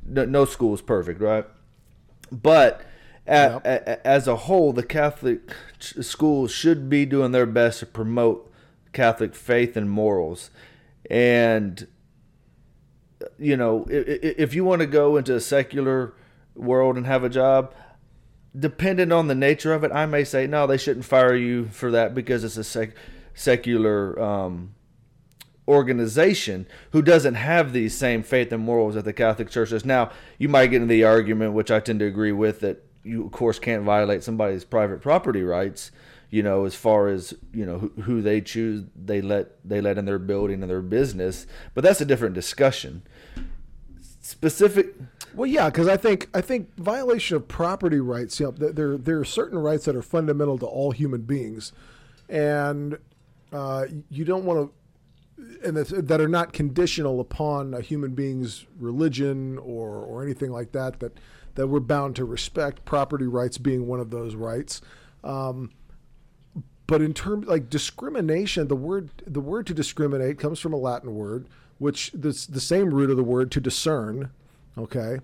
no, 0.05 0.25
no 0.25 0.45
school 0.45 0.73
is 0.73 0.81
perfect, 0.81 1.21
right? 1.21 1.45
But 2.31 2.81
Yep. 3.31 3.65
a- 3.65 4.07
as 4.07 4.27
a 4.27 4.35
whole, 4.35 4.73
the 4.73 4.83
Catholic 4.83 5.51
ch- 5.79 5.95
schools 6.01 6.51
should 6.51 6.89
be 6.89 7.05
doing 7.05 7.31
their 7.31 7.45
best 7.45 7.79
to 7.79 7.85
promote 7.85 8.51
Catholic 8.93 9.35
faith 9.35 9.77
and 9.77 9.89
morals. 9.89 10.49
And 11.09 11.87
you 13.37 13.57
know, 13.57 13.85
if 13.89 14.53
you 14.53 14.63
want 14.63 14.81
to 14.81 14.87
go 14.87 15.17
into 15.17 15.35
a 15.35 15.39
secular 15.39 16.13
world 16.55 16.97
and 16.97 17.05
have 17.05 17.23
a 17.23 17.29
job, 17.29 17.73
depending 18.57 19.11
on 19.11 19.27
the 19.27 19.35
nature 19.35 19.73
of 19.73 19.83
it, 19.83 19.91
I 19.91 20.05
may 20.05 20.23
say 20.23 20.47
no, 20.47 20.67
they 20.67 20.77
shouldn't 20.77 21.05
fire 21.05 21.35
you 21.35 21.67
for 21.67 21.91
that 21.91 22.13
because 22.13 22.43
it's 22.43 22.57
a 22.57 22.63
sec- 22.63 22.95
secular 23.33 24.19
um, 24.21 24.73
organization 25.67 26.67
who 26.91 27.01
doesn't 27.01 27.35
have 27.35 27.73
these 27.73 27.95
same 27.95 28.23
faith 28.23 28.51
and 28.51 28.63
morals 28.63 28.95
that 28.95 29.05
the 29.05 29.13
Catholic 29.13 29.49
Church 29.49 29.69
does. 29.69 29.85
Now, 29.85 30.11
you 30.37 30.49
might 30.49 30.67
get 30.67 30.81
into 30.81 30.87
the 30.93 31.03
argument, 31.03 31.53
which 31.53 31.71
I 31.71 31.79
tend 31.79 31.99
to 31.99 32.05
agree 32.05 32.31
with, 32.31 32.59
that 32.61 32.83
you 33.03 33.25
of 33.25 33.31
course 33.31 33.59
can't 33.59 33.83
violate 33.83 34.23
somebody's 34.23 34.63
private 34.63 35.01
property 35.01 35.43
rights. 35.43 35.91
You 36.29 36.43
know, 36.43 36.63
as 36.63 36.75
far 36.75 37.09
as 37.09 37.33
you 37.53 37.65
know 37.65 37.77
who, 37.79 37.89
who 38.03 38.21
they 38.21 38.39
choose, 38.41 38.85
they 38.95 39.21
let 39.21 39.51
they 39.67 39.81
let 39.81 39.97
in 39.97 40.05
their 40.05 40.19
building 40.19 40.61
and 40.61 40.69
their 40.69 40.81
business, 40.81 41.45
but 41.73 41.83
that's 41.83 41.99
a 41.99 42.05
different 42.05 42.35
discussion. 42.35 43.03
Specific, 44.23 44.95
Well, 45.33 45.47
yeah, 45.47 45.69
because 45.69 45.87
I 45.87 45.97
think 45.97 46.29
I 46.33 46.41
think 46.41 46.75
violation 46.77 47.35
of 47.35 47.47
property 47.47 47.99
rights. 47.99 48.39
You 48.39 48.47
know, 48.47 48.51
there 48.51 48.97
there 48.97 49.19
are 49.19 49.25
certain 49.25 49.57
rights 49.57 49.85
that 49.85 49.95
are 49.95 50.01
fundamental 50.01 50.57
to 50.59 50.65
all 50.65 50.91
human 50.91 51.21
beings, 51.21 51.73
and 52.29 52.97
uh, 53.51 53.87
you 54.09 54.23
don't 54.23 54.45
want 54.45 54.71
to, 55.37 55.67
and 55.67 55.75
that 55.75 56.21
are 56.21 56.27
not 56.27 56.53
conditional 56.53 57.19
upon 57.19 57.73
a 57.73 57.81
human 57.81 58.13
being's 58.13 58.65
religion 58.79 59.57
or 59.57 59.89
or 59.89 60.23
anything 60.23 60.51
like 60.51 60.71
that. 60.73 60.99
That 60.99 61.17
that 61.55 61.67
we're 61.67 61.79
bound 61.79 62.15
to 62.17 62.25
respect. 62.25 62.85
Property 62.85 63.27
rights 63.27 63.57
being 63.57 63.87
one 63.87 63.99
of 63.99 64.09
those 64.09 64.35
rights. 64.35 64.81
Um, 65.23 65.71
but 66.87 67.01
in 67.01 67.13
terms 67.13 67.47
like 67.47 67.69
discrimination, 67.69 68.67
the 68.67 68.75
word 68.75 69.11
the 69.25 69.39
word 69.39 69.65
to 69.67 69.73
discriminate 69.73 70.39
comes 70.39 70.59
from 70.59 70.73
a 70.73 70.77
Latin 70.77 71.15
word, 71.15 71.47
which 71.77 72.11
the 72.11 72.31
the 72.49 72.59
same 72.59 72.93
root 72.93 73.09
of 73.09 73.17
the 73.17 73.23
word 73.23 73.49
to 73.51 73.61
discern. 73.61 74.29
Okay, 74.77 75.19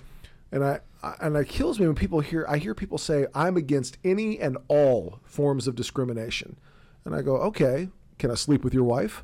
and 0.52 0.64
I, 0.64 0.80
I 1.04 1.16
and 1.20 1.36
it 1.36 1.50
kills 1.50 1.80
me 1.80 1.86
when 1.86 1.96
people 1.96 2.22
hear 2.22 2.46
I 2.48 2.58
hear 2.58 2.74
people 2.74 2.98
say 2.98 3.28
I'm 3.36 3.58
against 3.58 3.98
any 4.06 4.40
and 4.40 4.58
all 4.70 5.20
forms 5.26 5.68
of 5.68 5.76
discrimination, 5.76 6.56
and 7.04 7.14
I 7.14 7.22
go, 7.22 7.36
okay, 7.38 7.90
can 8.18 8.32
I 8.32 8.36
sleep 8.36 8.64
with 8.64 8.74
your 8.74 8.86
wife? 8.86 9.24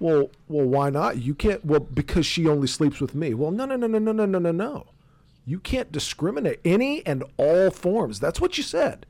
Well, 0.00 0.30
well, 0.48 0.66
why 0.66 0.90
not? 0.90 1.18
You 1.18 1.36
can't. 1.36 1.64
Well, 1.64 1.78
because 1.78 2.26
she 2.26 2.48
only 2.48 2.66
sleeps 2.66 3.00
with 3.00 3.14
me. 3.14 3.34
Well, 3.34 3.52
no, 3.52 3.64
no, 3.64 3.76
no, 3.76 3.86
no, 3.86 3.98
no, 4.00 4.12
no, 4.12 4.26
no, 4.26 4.50
no. 4.50 4.86
You 5.44 5.58
can't 5.58 5.92
discriminate 5.92 6.60
any 6.64 7.04
and 7.06 7.24
all 7.36 7.70
forms. 7.70 8.20
That's 8.20 8.40
what 8.40 8.56
you 8.56 8.62
said. 8.62 9.06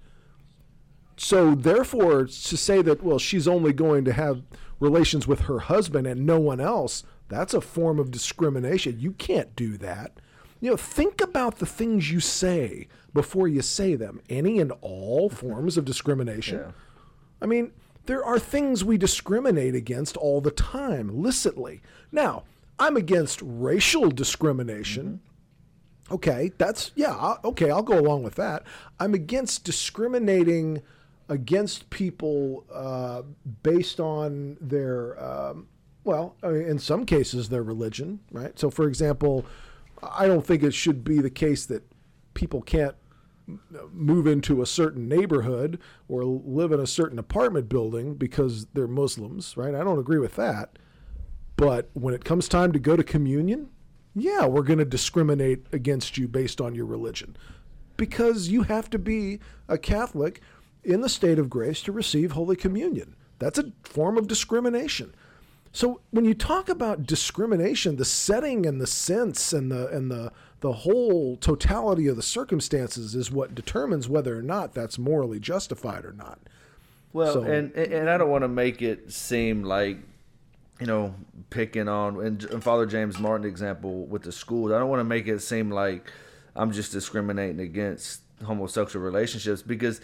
So 1.16 1.54
therefore, 1.54 2.24
to 2.24 2.56
say 2.56 2.82
that 2.82 3.02
well, 3.02 3.18
she's 3.18 3.46
only 3.46 3.72
going 3.72 4.04
to 4.06 4.12
have 4.12 4.42
relations 4.80 5.26
with 5.26 5.42
her 5.42 5.60
husband 5.60 6.06
and 6.06 6.26
no 6.26 6.40
one 6.40 6.60
else, 6.60 7.04
that's 7.28 7.54
a 7.54 7.60
form 7.60 7.98
of 7.98 8.10
discrimination. 8.10 8.98
You 8.98 9.12
can't 9.12 9.54
do 9.54 9.76
that. 9.78 10.18
You 10.60 10.70
know, 10.70 10.76
think 10.76 11.20
about 11.20 11.58
the 11.58 11.66
things 11.66 12.10
you 12.10 12.20
say 12.20 12.88
before 13.12 13.48
you 13.48 13.62
say 13.62 13.94
them. 13.94 14.20
Any 14.28 14.58
and 14.58 14.72
all 14.80 15.28
forms 15.28 15.76
of 15.76 15.84
discrimination. 15.84 16.58
Yeah. 16.66 16.72
I 17.40 17.46
mean, 17.46 17.72
there 18.06 18.24
are 18.24 18.38
things 18.38 18.84
we 18.84 18.96
discriminate 18.96 19.74
against 19.74 20.16
all 20.16 20.40
the 20.40 20.52
time, 20.52 21.10
licitly. 21.10 21.80
Now, 22.12 22.44
I'm 22.78 22.96
against 22.96 23.40
racial 23.42 24.10
discrimination. 24.10 25.04
Mm-hmm. 25.04 25.31
Okay, 26.12 26.52
that's, 26.58 26.92
yeah, 26.94 27.12
I- 27.12 27.38
okay, 27.44 27.70
I'll 27.70 27.82
go 27.82 27.98
along 27.98 28.22
with 28.22 28.34
that. 28.34 28.64
I'm 29.00 29.14
against 29.14 29.64
discriminating 29.64 30.82
against 31.28 31.88
people 31.88 32.66
uh, 32.72 33.22
based 33.62 33.98
on 33.98 34.58
their, 34.60 35.18
um, 35.22 35.68
well, 36.04 36.36
in 36.42 36.78
some 36.78 37.06
cases, 37.06 37.48
their 37.48 37.62
religion, 37.62 38.20
right? 38.30 38.58
So, 38.58 38.68
for 38.70 38.86
example, 38.86 39.46
I 40.02 40.26
don't 40.26 40.44
think 40.44 40.62
it 40.62 40.74
should 40.74 41.02
be 41.02 41.20
the 41.20 41.30
case 41.30 41.64
that 41.66 41.82
people 42.34 42.60
can't 42.60 42.96
move 43.92 44.26
into 44.26 44.60
a 44.62 44.66
certain 44.66 45.08
neighborhood 45.08 45.78
or 46.08 46.24
live 46.24 46.72
in 46.72 46.80
a 46.80 46.86
certain 46.86 47.18
apartment 47.18 47.68
building 47.68 48.14
because 48.14 48.66
they're 48.74 48.86
Muslims, 48.86 49.56
right? 49.56 49.74
I 49.74 49.82
don't 49.82 49.98
agree 49.98 50.18
with 50.18 50.36
that. 50.36 50.78
But 51.56 51.88
when 51.94 52.12
it 52.12 52.24
comes 52.24 52.48
time 52.48 52.72
to 52.72 52.78
go 52.78 52.96
to 52.96 53.04
communion, 53.04 53.70
yeah, 54.14 54.46
we're 54.46 54.62
going 54.62 54.78
to 54.78 54.84
discriminate 54.84 55.66
against 55.72 56.18
you 56.18 56.28
based 56.28 56.60
on 56.60 56.74
your 56.74 56.86
religion 56.86 57.36
because 57.96 58.48
you 58.48 58.62
have 58.62 58.90
to 58.90 58.98
be 58.98 59.38
a 59.68 59.78
Catholic 59.78 60.40
in 60.84 61.00
the 61.00 61.08
state 61.08 61.38
of 61.38 61.48
grace 61.48 61.82
to 61.82 61.92
receive 61.92 62.32
Holy 62.32 62.56
Communion. 62.56 63.14
That's 63.38 63.58
a 63.58 63.72
form 63.84 64.18
of 64.18 64.26
discrimination. 64.28 65.14
So 65.72 66.00
when 66.10 66.24
you 66.24 66.34
talk 66.34 66.68
about 66.68 67.06
discrimination, 67.06 67.96
the 67.96 68.04
setting 68.04 68.66
and 68.66 68.80
the 68.80 68.86
sense 68.86 69.52
and 69.52 69.72
the 69.72 69.88
and 69.88 70.10
the 70.10 70.32
the 70.60 70.72
whole 70.72 71.36
totality 71.38 72.06
of 72.06 72.14
the 72.16 72.22
circumstances 72.22 73.14
is 73.14 73.32
what 73.32 73.54
determines 73.54 74.08
whether 74.08 74.38
or 74.38 74.42
not 74.42 74.74
that's 74.74 74.98
morally 74.98 75.40
justified 75.40 76.04
or 76.04 76.12
not. 76.12 76.38
Well, 77.12 77.32
So- 77.34 77.42
and 77.42 77.72
and 77.74 78.10
I 78.10 78.16
don't 78.18 78.30
want 78.30 78.42
to 78.42 78.48
make 78.48 78.82
it 78.82 79.12
seem 79.12 79.62
like 79.64 79.98
you 80.80 80.86
know 80.86 81.14
picking 81.50 81.88
on 81.88 82.24
and, 82.24 82.62
Father 82.62 82.86
James 82.86 83.18
Martin 83.18 83.46
example 83.46 84.06
with 84.06 84.22
the 84.22 84.32
schools. 84.32 84.72
I 84.72 84.78
don't 84.78 84.88
want 84.88 85.00
to 85.00 85.04
make 85.04 85.28
it 85.28 85.40
seem 85.40 85.70
like 85.70 86.10
I'm 86.56 86.72
just 86.72 86.92
discriminating 86.92 87.60
against 87.60 88.22
homosexual 88.44 89.04
relationships 89.04 89.62
because 89.62 90.00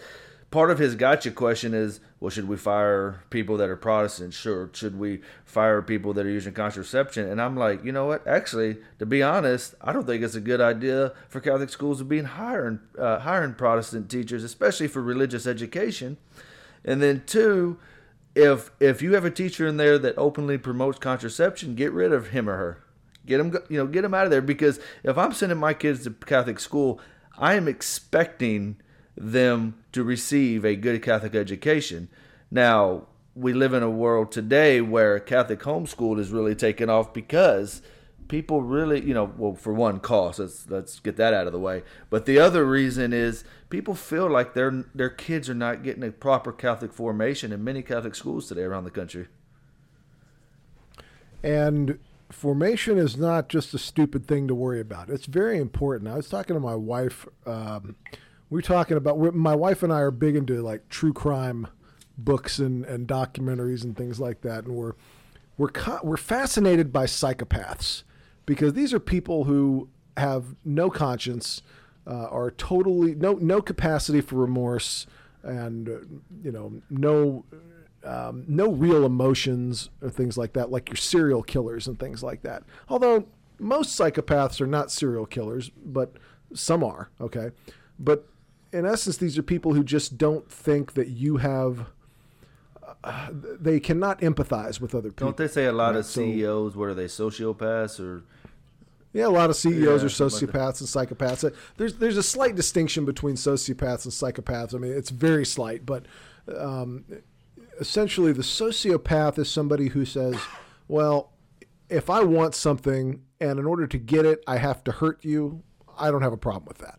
part 0.50 0.70
of 0.70 0.78
his 0.78 0.94
gotcha 0.94 1.30
question 1.30 1.74
is, 1.74 2.00
well, 2.20 2.30
should 2.30 2.48
we 2.48 2.56
fire 2.56 3.22
people 3.30 3.56
that 3.58 3.68
are 3.68 3.76
Protestant? 3.76 4.32
Sure. 4.32 4.70
Should 4.72 4.98
we 4.98 5.20
fire 5.44 5.82
people 5.82 6.12
that 6.14 6.26
are 6.26 6.30
using 6.30 6.52
contraception? 6.52 7.28
And 7.28 7.40
I'm 7.40 7.56
like, 7.56 7.84
you 7.84 7.92
know 7.92 8.06
what? 8.06 8.26
Actually, 8.26 8.78
to 8.98 9.06
be 9.06 9.22
honest, 9.22 9.74
I 9.80 9.92
don't 9.92 10.06
think 10.06 10.22
it's 10.22 10.34
a 10.34 10.40
good 10.40 10.60
idea 10.60 11.12
for 11.28 11.40
Catholic 11.40 11.70
schools 11.70 11.98
to 11.98 12.04
be 12.04 12.22
hiring 12.22 12.80
uh, 12.98 13.20
hiring 13.20 13.54
Protestant 13.54 14.10
teachers, 14.10 14.44
especially 14.44 14.88
for 14.88 15.02
religious 15.02 15.46
education. 15.46 16.16
And 16.84 17.02
then 17.02 17.24
two, 17.26 17.78
if 18.38 18.70
if 18.78 19.02
you 19.02 19.14
have 19.14 19.24
a 19.24 19.30
teacher 19.30 19.66
in 19.66 19.76
there 19.76 19.98
that 19.98 20.16
openly 20.16 20.58
promotes 20.58 20.98
contraception, 20.98 21.74
get 21.74 21.92
rid 21.92 22.12
of 22.12 22.28
him 22.28 22.48
or 22.48 22.56
her. 22.56 22.84
Get 23.26 23.38
them, 23.38 23.52
you 23.68 23.76
know, 23.76 23.86
get 23.86 24.02
them 24.02 24.14
out 24.14 24.24
of 24.24 24.30
there 24.30 24.40
because 24.40 24.80
if 25.02 25.18
I'm 25.18 25.32
sending 25.32 25.58
my 25.58 25.74
kids 25.74 26.04
to 26.04 26.10
Catholic 26.10 26.60
school, 26.60 27.00
I 27.36 27.54
am 27.54 27.68
expecting 27.68 28.76
them 29.16 29.74
to 29.92 30.04
receive 30.04 30.64
a 30.64 30.76
good 30.76 31.02
Catholic 31.02 31.34
education. 31.34 32.08
Now, 32.50 33.08
we 33.34 33.52
live 33.52 33.74
in 33.74 33.82
a 33.82 33.90
world 33.90 34.32
today 34.32 34.80
where 34.80 35.18
Catholic 35.18 35.60
homeschool 35.60 36.18
is 36.18 36.30
really 36.30 36.54
taking 36.54 36.88
off 36.88 37.12
because 37.12 37.82
people 38.28 38.62
really, 38.62 39.04
you 39.04 39.14
know, 39.14 39.32
well, 39.36 39.54
for 39.54 39.72
one, 39.72 40.00
cost. 40.00 40.38
Let's 40.38 40.68
let's 40.68 41.00
get 41.00 41.16
that 41.16 41.34
out 41.34 41.46
of 41.46 41.52
the 41.52 41.58
way. 41.58 41.82
But 42.10 42.26
the 42.26 42.38
other 42.38 42.64
reason 42.64 43.12
is 43.12 43.44
people 43.70 43.94
feel 43.94 44.28
like 44.28 44.54
their 44.54 44.84
their 44.94 45.10
kids 45.10 45.48
are 45.48 45.54
not 45.54 45.82
getting 45.82 46.04
a 46.04 46.12
proper 46.12 46.52
Catholic 46.52 46.92
formation 46.92 47.52
in 47.52 47.64
many 47.64 47.82
Catholic 47.82 48.14
schools 48.14 48.46
today 48.46 48.62
around 48.62 48.84
the 48.84 48.90
country. 48.90 49.26
And 51.42 51.98
formation 52.30 52.98
is 52.98 53.16
not 53.16 53.48
just 53.48 53.72
a 53.72 53.78
stupid 53.78 54.26
thing 54.26 54.48
to 54.48 54.54
worry 54.54 54.80
about. 54.80 55.08
It's 55.08 55.26
very 55.26 55.58
important. 55.58 56.10
I 56.10 56.16
was 56.16 56.28
talking 56.28 56.54
to 56.54 56.60
my 56.60 56.74
wife. 56.74 57.26
Um, 57.46 57.96
we 58.50 58.58
are 58.58 58.62
talking 58.62 58.96
about 58.96 59.18
my 59.34 59.54
wife 59.54 59.82
and 59.82 59.92
I 59.92 60.00
are 60.00 60.10
big 60.10 60.36
into 60.36 60.62
like 60.62 60.88
true 60.88 61.12
crime 61.12 61.68
books 62.16 62.58
and, 62.58 62.84
and 62.84 63.06
documentaries 63.06 63.84
and 63.84 63.96
things 63.96 64.18
like 64.18 64.40
that, 64.42 64.64
and 64.64 64.74
we're 64.74 64.94
we're 65.56 65.70
we're 66.02 66.16
fascinated 66.16 66.92
by 66.92 67.04
psychopaths 67.04 68.02
because 68.48 68.72
these 68.72 68.94
are 68.94 68.98
people 68.98 69.44
who 69.44 69.88
have 70.16 70.56
no 70.64 70.88
conscience, 70.88 71.60
uh, 72.06 72.26
are 72.30 72.50
totally 72.50 73.14
no 73.14 73.34
no 73.34 73.60
capacity 73.60 74.22
for 74.22 74.36
remorse, 74.36 75.06
and 75.42 75.88
uh, 75.88 75.92
you 76.42 76.50
know 76.50 76.72
no 76.88 77.44
um, 78.04 78.44
no 78.48 78.72
real 78.72 79.04
emotions 79.04 79.90
or 80.00 80.08
things 80.08 80.38
like 80.38 80.54
that, 80.54 80.70
like 80.70 80.88
your 80.88 80.96
serial 80.96 81.42
killers 81.42 81.86
and 81.86 81.98
things 82.00 82.22
like 82.22 82.40
that. 82.42 82.62
Although 82.88 83.26
most 83.58 83.98
psychopaths 84.00 84.60
are 84.62 84.66
not 84.66 84.90
serial 84.90 85.26
killers, 85.26 85.70
but 85.84 86.14
some 86.54 86.82
are. 86.82 87.10
Okay, 87.20 87.50
but 87.98 88.26
in 88.72 88.86
essence, 88.86 89.18
these 89.18 89.36
are 89.36 89.42
people 89.42 89.74
who 89.74 89.84
just 89.84 90.16
don't 90.16 90.50
think 90.50 90.94
that 90.94 91.08
you 91.08 91.36
have. 91.36 91.86
Uh, 93.04 93.28
they 93.32 93.78
cannot 93.78 94.20
empathize 94.22 94.80
with 94.80 94.94
other 94.94 95.10
people. 95.10 95.26
Don't 95.26 95.36
they 95.36 95.46
say 95.46 95.66
a 95.66 95.72
lot 95.72 95.90
Right, 95.90 95.96
of 96.00 96.06
so- 96.06 96.20
CEOs, 96.22 96.74
what 96.74 96.88
are 96.88 96.94
they, 96.94 97.04
sociopaths 97.04 98.00
or 98.00 98.24
Yeah, 99.12 99.26
a 99.26 99.28
lot 99.28 99.50
of 99.50 99.56
CEOs 99.56 99.74
Yeah, 99.80 99.88
are 99.88 99.92
like 99.92 100.00
sociopaths 100.00 100.80
and 100.80 100.88
psychopaths. 100.88 101.44
Uh, 101.44 101.54
There's 101.76 101.94
there's 101.94 102.16
a 102.16 102.22
slight 102.22 102.54
distinction 102.54 103.04
between 103.04 103.36
sociopaths 103.36 104.04
and 104.04 104.12
psychopaths. 104.12 104.74
I 104.74 104.78
mean, 104.78 104.92
it's 104.92 105.10
very 105.10 105.46
slight, 105.46 105.86
but 105.86 106.06
um, 106.56 107.04
essentially, 107.80 108.32
the 108.32 108.42
sociopath 108.42 109.38
is 109.38 109.50
somebody 109.50 109.88
who 109.88 110.04
says, 110.04 110.36
"Well, 110.88 111.32
if 111.88 112.10
I 112.10 112.22
want 112.22 112.54
something, 112.54 113.22
and 113.40 113.58
in 113.58 113.64
order 113.66 113.86
to 113.86 113.98
get 113.98 114.26
it, 114.26 114.42
I 114.46 114.58
have 114.58 114.84
to 114.84 114.92
hurt 114.92 115.24
you. 115.24 115.62
I 115.98 116.10
don't 116.10 116.22
have 116.22 116.32
a 116.34 116.38
problem 116.38 116.66
with 116.66 116.78
that. 116.78 116.98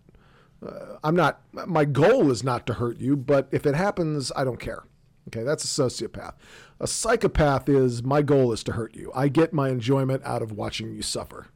Uh, 0.65 0.98
I'm 1.03 1.15
not. 1.15 1.41
My 1.53 1.86
goal 1.86 2.31
is 2.31 2.44
not 2.44 2.65
to 2.68 2.73
hurt 2.73 2.98
you, 2.98 3.15
but 3.15 3.48
if 3.52 3.65
it 3.65 3.76
happens, 3.76 4.31
I 4.36 4.44
don't 4.44 4.60
care." 4.60 4.84
Okay, 5.27 5.44
that's 5.44 5.64
a 5.64 5.68
sociopath. 5.68 6.34
A 6.80 6.88
psychopath 6.88 7.69
is 7.69 8.02
my 8.02 8.23
goal 8.23 8.52
is 8.52 8.64
to 8.64 8.72
hurt 8.72 8.95
you. 8.95 9.11
I 9.14 9.27
get 9.27 9.53
my 9.53 9.69
enjoyment 9.69 10.23
out 10.26 10.41
of 10.41 10.52
watching 10.52 10.91
you 10.91 11.03
suffer 11.03 11.48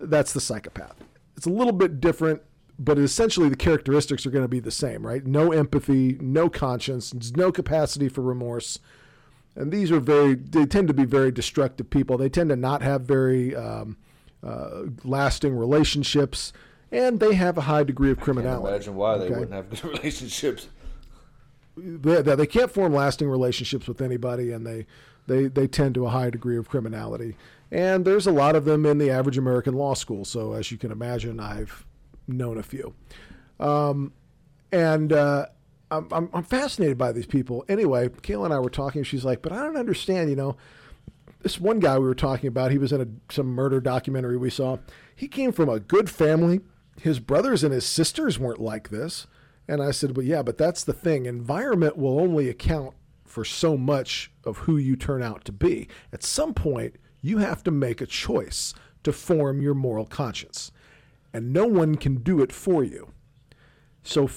that's 0.00 0.32
the 0.32 0.40
psychopath. 0.40 0.96
It's 1.36 1.46
a 1.46 1.50
little 1.50 1.72
bit 1.72 2.00
different, 2.00 2.42
but 2.78 2.98
essentially 2.98 3.48
the 3.48 3.56
characteristics 3.56 4.26
are 4.26 4.30
going 4.30 4.44
to 4.44 4.48
be 4.48 4.60
the 4.60 4.70
same, 4.70 5.06
right? 5.06 5.24
No 5.26 5.52
empathy, 5.52 6.16
no 6.20 6.48
conscience, 6.48 7.32
no 7.36 7.50
capacity 7.52 8.08
for 8.08 8.22
remorse. 8.22 8.78
And 9.54 9.70
these 9.70 9.90
are 9.90 10.00
very, 10.00 10.34
they 10.34 10.64
tend 10.66 10.88
to 10.88 10.94
be 10.94 11.04
very 11.04 11.30
destructive 11.30 11.90
people. 11.90 12.16
They 12.16 12.28
tend 12.30 12.50
to 12.50 12.56
not 12.56 12.82
have 12.82 13.02
very 13.02 13.54
um, 13.54 13.96
uh, 14.42 14.84
lasting 15.04 15.56
relationships, 15.56 16.52
and 16.90 17.20
they 17.20 17.34
have 17.34 17.58
a 17.58 17.62
high 17.62 17.84
degree 17.84 18.10
of 18.10 18.16
Can't 18.18 18.24
criminality. 18.24 18.68
imagine 18.68 18.94
why 18.96 19.18
they 19.18 19.28
wouldn't 19.28 19.52
have 19.52 19.68
good 19.70 19.84
relationships. 19.98 20.68
they, 21.76 22.22
they 22.22 22.34
they 22.34 22.46
can't 22.46 22.70
form 22.70 22.94
lasting 22.94 23.28
relationships 23.28 23.86
with 23.86 24.00
anybody, 24.00 24.52
and 24.52 24.66
they, 24.66 24.86
they 25.26 25.48
they 25.48 25.66
tend 25.66 25.94
to 25.96 26.06
a 26.06 26.10
high 26.10 26.30
degree 26.30 26.56
of 26.56 26.68
criminality. 26.68 27.36
And 27.72 28.04
there's 28.04 28.26
a 28.26 28.32
lot 28.32 28.54
of 28.54 28.66
them 28.66 28.84
in 28.84 28.98
the 28.98 29.10
average 29.10 29.38
American 29.38 29.74
law 29.74 29.94
school. 29.94 30.24
So 30.24 30.52
as 30.52 30.70
you 30.70 30.76
can 30.76 30.92
imagine, 30.92 31.40
I've 31.40 31.86
known 32.28 32.58
a 32.58 32.62
few. 32.62 32.94
Um, 33.58 34.12
and 34.70 35.12
uh, 35.12 35.46
I'm, 35.90 36.28
I'm 36.32 36.44
fascinated 36.44 36.98
by 36.98 37.12
these 37.12 37.26
people. 37.26 37.64
Anyway, 37.68 38.08
Kayla 38.08 38.44
and 38.44 38.54
I 38.54 38.60
were 38.60 38.70
talking. 38.70 39.02
She's 39.02 39.24
like, 39.24 39.42
"But 39.42 39.52
I 39.52 39.62
don't 39.62 39.76
understand. 39.76 40.30
You 40.30 40.36
know, 40.36 40.56
this 41.40 41.58
one 41.58 41.80
guy 41.80 41.98
we 41.98 42.06
were 42.06 42.14
talking 42.14 42.48
about. 42.48 42.70
He 42.70 42.78
was 42.78 42.92
in 42.92 43.00
a 43.00 43.32
some 43.32 43.46
murder 43.46 43.80
documentary 43.80 44.36
we 44.36 44.50
saw. 44.50 44.76
He 45.14 45.26
came 45.26 45.50
from 45.50 45.68
a 45.68 45.80
good 45.80 46.10
family. 46.10 46.60
His 47.00 47.20
brothers 47.20 47.64
and 47.64 47.72
his 47.72 47.86
sisters 47.86 48.38
weren't 48.38 48.60
like 48.60 48.90
this." 48.90 49.26
And 49.68 49.82
I 49.82 49.92
said, 49.92 50.16
Well, 50.16 50.26
yeah, 50.26 50.42
but 50.42 50.58
that's 50.58 50.84
the 50.84 50.92
thing. 50.92 51.26
Environment 51.26 51.96
will 51.96 52.18
only 52.18 52.48
account 52.48 52.94
for 53.24 53.44
so 53.44 53.76
much 53.76 54.30
of 54.44 54.58
who 54.58 54.76
you 54.76 54.96
turn 54.96 55.22
out 55.22 55.44
to 55.46 55.52
be. 55.52 55.88
At 56.12 56.22
some 56.22 56.52
point, 56.52 56.96
you 57.22 57.38
have 57.38 57.62
to 57.64 57.70
make 57.70 58.00
a 58.00 58.06
choice 58.06 58.74
to 59.04 59.12
form 59.12 59.62
your 59.62 59.74
moral 59.74 60.06
conscience, 60.06 60.72
and 61.32 61.52
no 61.52 61.66
one 61.66 61.94
can 61.94 62.16
do 62.16 62.42
it 62.42 62.52
for 62.52 62.84
you. 62.84 63.12
So, 64.02 64.28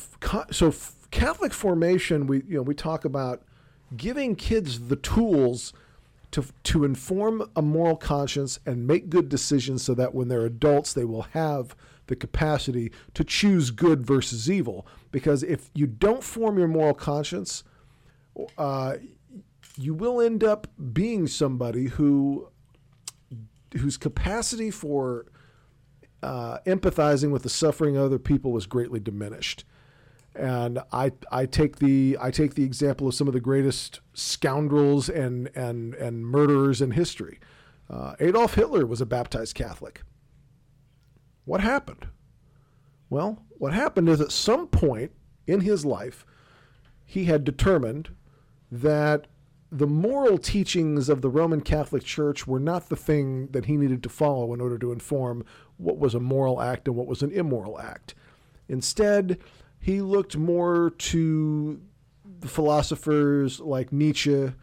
so 0.52 0.74
Catholic 1.12 1.54
formation, 1.54 2.28
we 2.28 2.44
you 2.48 2.58
know 2.58 2.62
we 2.62 2.76
talk 2.76 3.04
about 3.04 3.44
giving 3.98 4.36
kids 4.36 4.88
the 4.88 4.96
tools 4.96 5.74
to 6.32 6.46
to 6.64 6.84
inform 6.84 7.50
a 7.56 7.62
moral 7.62 7.98
conscience 7.98 8.60
and 8.66 8.88
make 8.88 9.10
good 9.10 9.30
decisions, 9.30 9.84
so 9.84 9.94
that 9.96 10.14
when 10.14 10.28
they're 10.28 10.46
adults, 10.46 10.94
they 10.94 11.06
will 11.06 11.24
have 11.34 11.76
the 12.08 12.16
capacity 12.16 12.92
to 13.16 13.24
choose 13.24 13.72
good 13.72 14.06
versus 14.06 14.50
evil. 14.50 14.86
Because 15.12 15.42
if 15.42 15.72
you 15.74 15.88
don't 15.88 16.24
form 16.24 16.60
your 16.60 16.68
moral 16.68 16.94
conscience, 16.94 17.64
uh, 18.58 18.96
you 19.78 19.94
will 19.94 20.22
end 20.22 20.44
up 20.44 20.68
being 20.94 21.28
somebody 21.28 21.88
who 21.88 22.48
whose 23.78 23.98
capacity 23.98 24.72
for 24.72 25.26
uh, 26.24 26.60
empathizing 26.66 27.32
with 27.32 27.44
the 27.44 27.50
suffering 27.50 27.96
of 27.98 28.04
other 28.04 28.20
people 28.20 28.52
was 28.52 28.66
greatly 28.66 29.00
diminished. 29.00 29.64
And 30.34 30.80
I, 30.92 31.12
I 31.32 31.46
take 31.46 31.78
the 31.78 32.18
I 32.20 32.30
take 32.30 32.56
the 32.56 32.64
example 32.64 33.08
of 33.08 33.16
some 33.16 33.28
of 33.28 33.34
the 33.34 33.40
greatest 33.40 34.02
scoundrels 34.14 35.08
and 35.08 35.50
and 35.56 35.94
and 35.96 36.26
murderers 36.26 36.82
in 36.82 36.92
history. 36.92 37.40
Uh, 37.90 38.16
Adolf 38.20 38.56
Hitler 38.56 38.86
was 38.86 39.00
a 39.00 39.06
baptized 39.06 39.56
Catholic. 39.56 40.02
What 41.46 41.62
happened? 41.62 42.08
Well, 43.10 43.44
what 43.58 43.74
happened 43.74 44.10
is 44.10 44.20
at 44.20 44.32
some 44.32 44.68
point 44.68 45.12
in 45.48 45.62
his 45.62 45.86
life, 45.86 46.26
he 47.06 47.26
had 47.26 47.44
determined 47.44 48.10
that 48.72 49.28
the 49.76 49.88
moral 49.88 50.38
teachings 50.38 51.10
of 51.10 51.22
the 51.22 51.30
Roman 51.30 51.60
Catholic 51.60 52.04
Church 52.04 52.48
were 52.48 52.62
not 52.62 52.88
the 52.88 52.96
thing 52.96 53.48
that 53.48 53.66
he 53.66 53.76
needed 53.76 54.02
to 54.04 54.10
follow 54.10 54.54
in 54.54 54.62
order 54.62 54.78
to 54.78 54.94
inform 54.94 55.44
what 55.76 55.98
was 55.98 56.16
a 56.16 56.20
moral 56.20 56.62
act 56.62 56.88
and 56.88 56.96
what 56.96 57.08
was 57.08 57.22
an 57.22 57.32
immoral 57.32 57.78
act. 57.78 58.16
Instead, 58.70 59.38
he 59.78 60.02
looked 60.02 60.38
more 60.38 60.92
to 60.92 61.82
the 62.40 62.48
philosophers 62.48 63.60
like 63.60 63.92
Nietzsche 63.92 64.54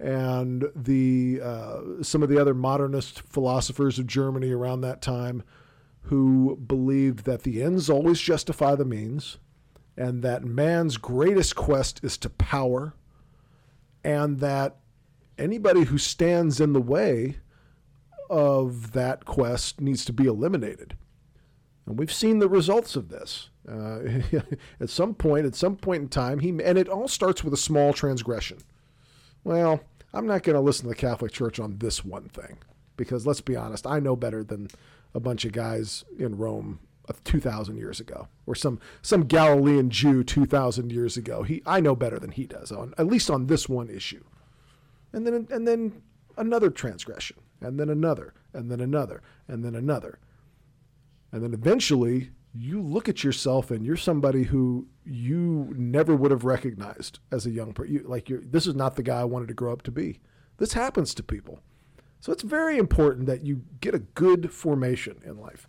and 0.00 0.64
the 0.74 1.40
uh, 1.42 1.80
some 2.02 2.22
of 2.22 2.30
the 2.30 2.40
other 2.40 2.54
modernist 2.54 3.20
philosophers 3.20 3.98
of 3.98 4.06
Germany 4.06 4.50
around 4.50 4.80
that 4.80 5.02
time 5.02 5.42
who 6.04 6.56
believed 6.56 7.26
that 7.26 7.42
the 7.42 7.62
ends 7.62 7.90
always 7.90 8.18
justify 8.18 8.74
the 8.74 8.84
means 8.84 9.36
and 9.96 10.22
that 10.22 10.42
man's 10.42 10.96
greatest 10.96 11.54
quest 11.54 12.00
is 12.02 12.16
to 12.18 12.30
power 12.30 12.94
and 14.04 14.40
that 14.40 14.76
anybody 15.38 15.84
who 15.84 15.98
stands 15.98 16.60
in 16.60 16.72
the 16.72 16.80
way 16.80 17.38
of 18.30 18.92
that 18.92 19.24
quest 19.24 19.80
needs 19.80 20.04
to 20.04 20.12
be 20.12 20.26
eliminated. 20.26 20.96
And 21.86 21.98
we've 21.98 22.12
seen 22.12 22.38
the 22.38 22.48
results 22.48 22.96
of 22.96 23.08
this. 23.08 23.50
Uh, 23.68 24.00
at 24.80 24.90
some 24.90 25.14
point, 25.14 25.46
at 25.46 25.54
some 25.54 25.76
point 25.76 26.02
in 26.02 26.08
time, 26.08 26.38
he 26.38 26.50
and 26.50 26.78
it 26.78 26.88
all 26.88 27.08
starts 27.08 27.42
with 27.42 27.52
a 27.52 27.58
small 27.58 27.92
transgression. 27.92 28.58
Well, 29.42 29.80
I'm 30.12 30.26
not 30.26 30.42
going 30.42 30.54
to 30.54 30.60
listen 30.60 30.84
to 30.84 30.88
the 30.90 30.94
Catholic 30.94 31.32
Church 31.32 31.58
on 31.58 31.78
this 31.78 32.04
one 32.04 32.28
thing 32.28 32.58
because 32.96 33.26
let's 33.26 33.40
be 33.40 33.56
honest, 33.56 33.86
I 33.86 34.00
know 34.00 34.16
better 34.16 34.44
than 34.44 34.68
a 35.14 35.20
bunch 35.20 35.44
of 35.44 35.52
guys 35.52 36.04
in 36.18 36.36
Rome 36.36 36.78
2,000 37.24 37.76
years 37.76 38.00
ago, 38.00 38.28
or 38.46 38.54
some 38.54 38.80
some 39.02 39.24
Galilean 39.24 39.90
Jew 39.90 40.24
2,000 40.24 40.92
years 40.92 41.16
ago. 41.16 41.42
He, 41.42 41.62
I 41.66 41.80
know 41.80 41.94
better 41.94 42.18
than 42.18 42.30
he 42.30 42.46
does 42.46 42.72
on 42.72 42.94
at 42.98 43.06
least 43.06 43.30
on 43.30 43.46
this 43.46 43.68
one 43.68 43.90
issue. 43.90 44.24
And 45.12 45.26
then 45.26 45.46
and 45.50 45.66
then 45.66 46.02
another 46.36 46.70
transgression, 46.70 47.36
and 47.60 47.78
then 47.78 47.88
another, 47.88 48.34
and 48.52 48.70
then 48.70 48.80
another, 48.80 49.22
and 49.48 49.64
then 49.64 49.74
another, 49.74 50.18
and 51.30 51.42
then 51.42 51.54
eventually 51.54 52.30
you 52.54 52.80
look 52.80 53.08
at 53.08 53.24
yourself 53.24 53.70
and 53.70 53.84
you're 53.84 53.96
somebody 53.96 54.44
who 54.44 54.86
you 55.04 55.74
never 55.76 56.14
would 56.14 56.30
have 56.30 56.44
recognized 56.44 57.18
as 57.32 57.46
a 57.46 57.50
young 57.50 57.72
person. 57.72 58.02
Like 58.06 58.28
you're, 58.28 58.42
this 58.42 58.66
is 58.66 58.76
not 58.76 58.94
the 58.94 59.02
guy 59.02 59.20
I 59.20 59.24
wanted 59.24 59.48
to 59.48 59.54
grow 59.54 59.72
up 59.72 59.82
to 59.82 59.90
be. 59.90 60.20
This 60.58 60.72
happens 60.72 61.14
to 61.14 61.22
people. 61.22 61.58
So 62.20 62.32
it's 62.32 62.44
very 62.44 62.78
important 62.78 63.26
that 63.26 63.44
you 63.44 63.62
get 63.80 63.94
a 63.94 63.98
good 63.98 64.52
formation 64.52 65.20
in 65.24 65.38
life. 65.38 65.68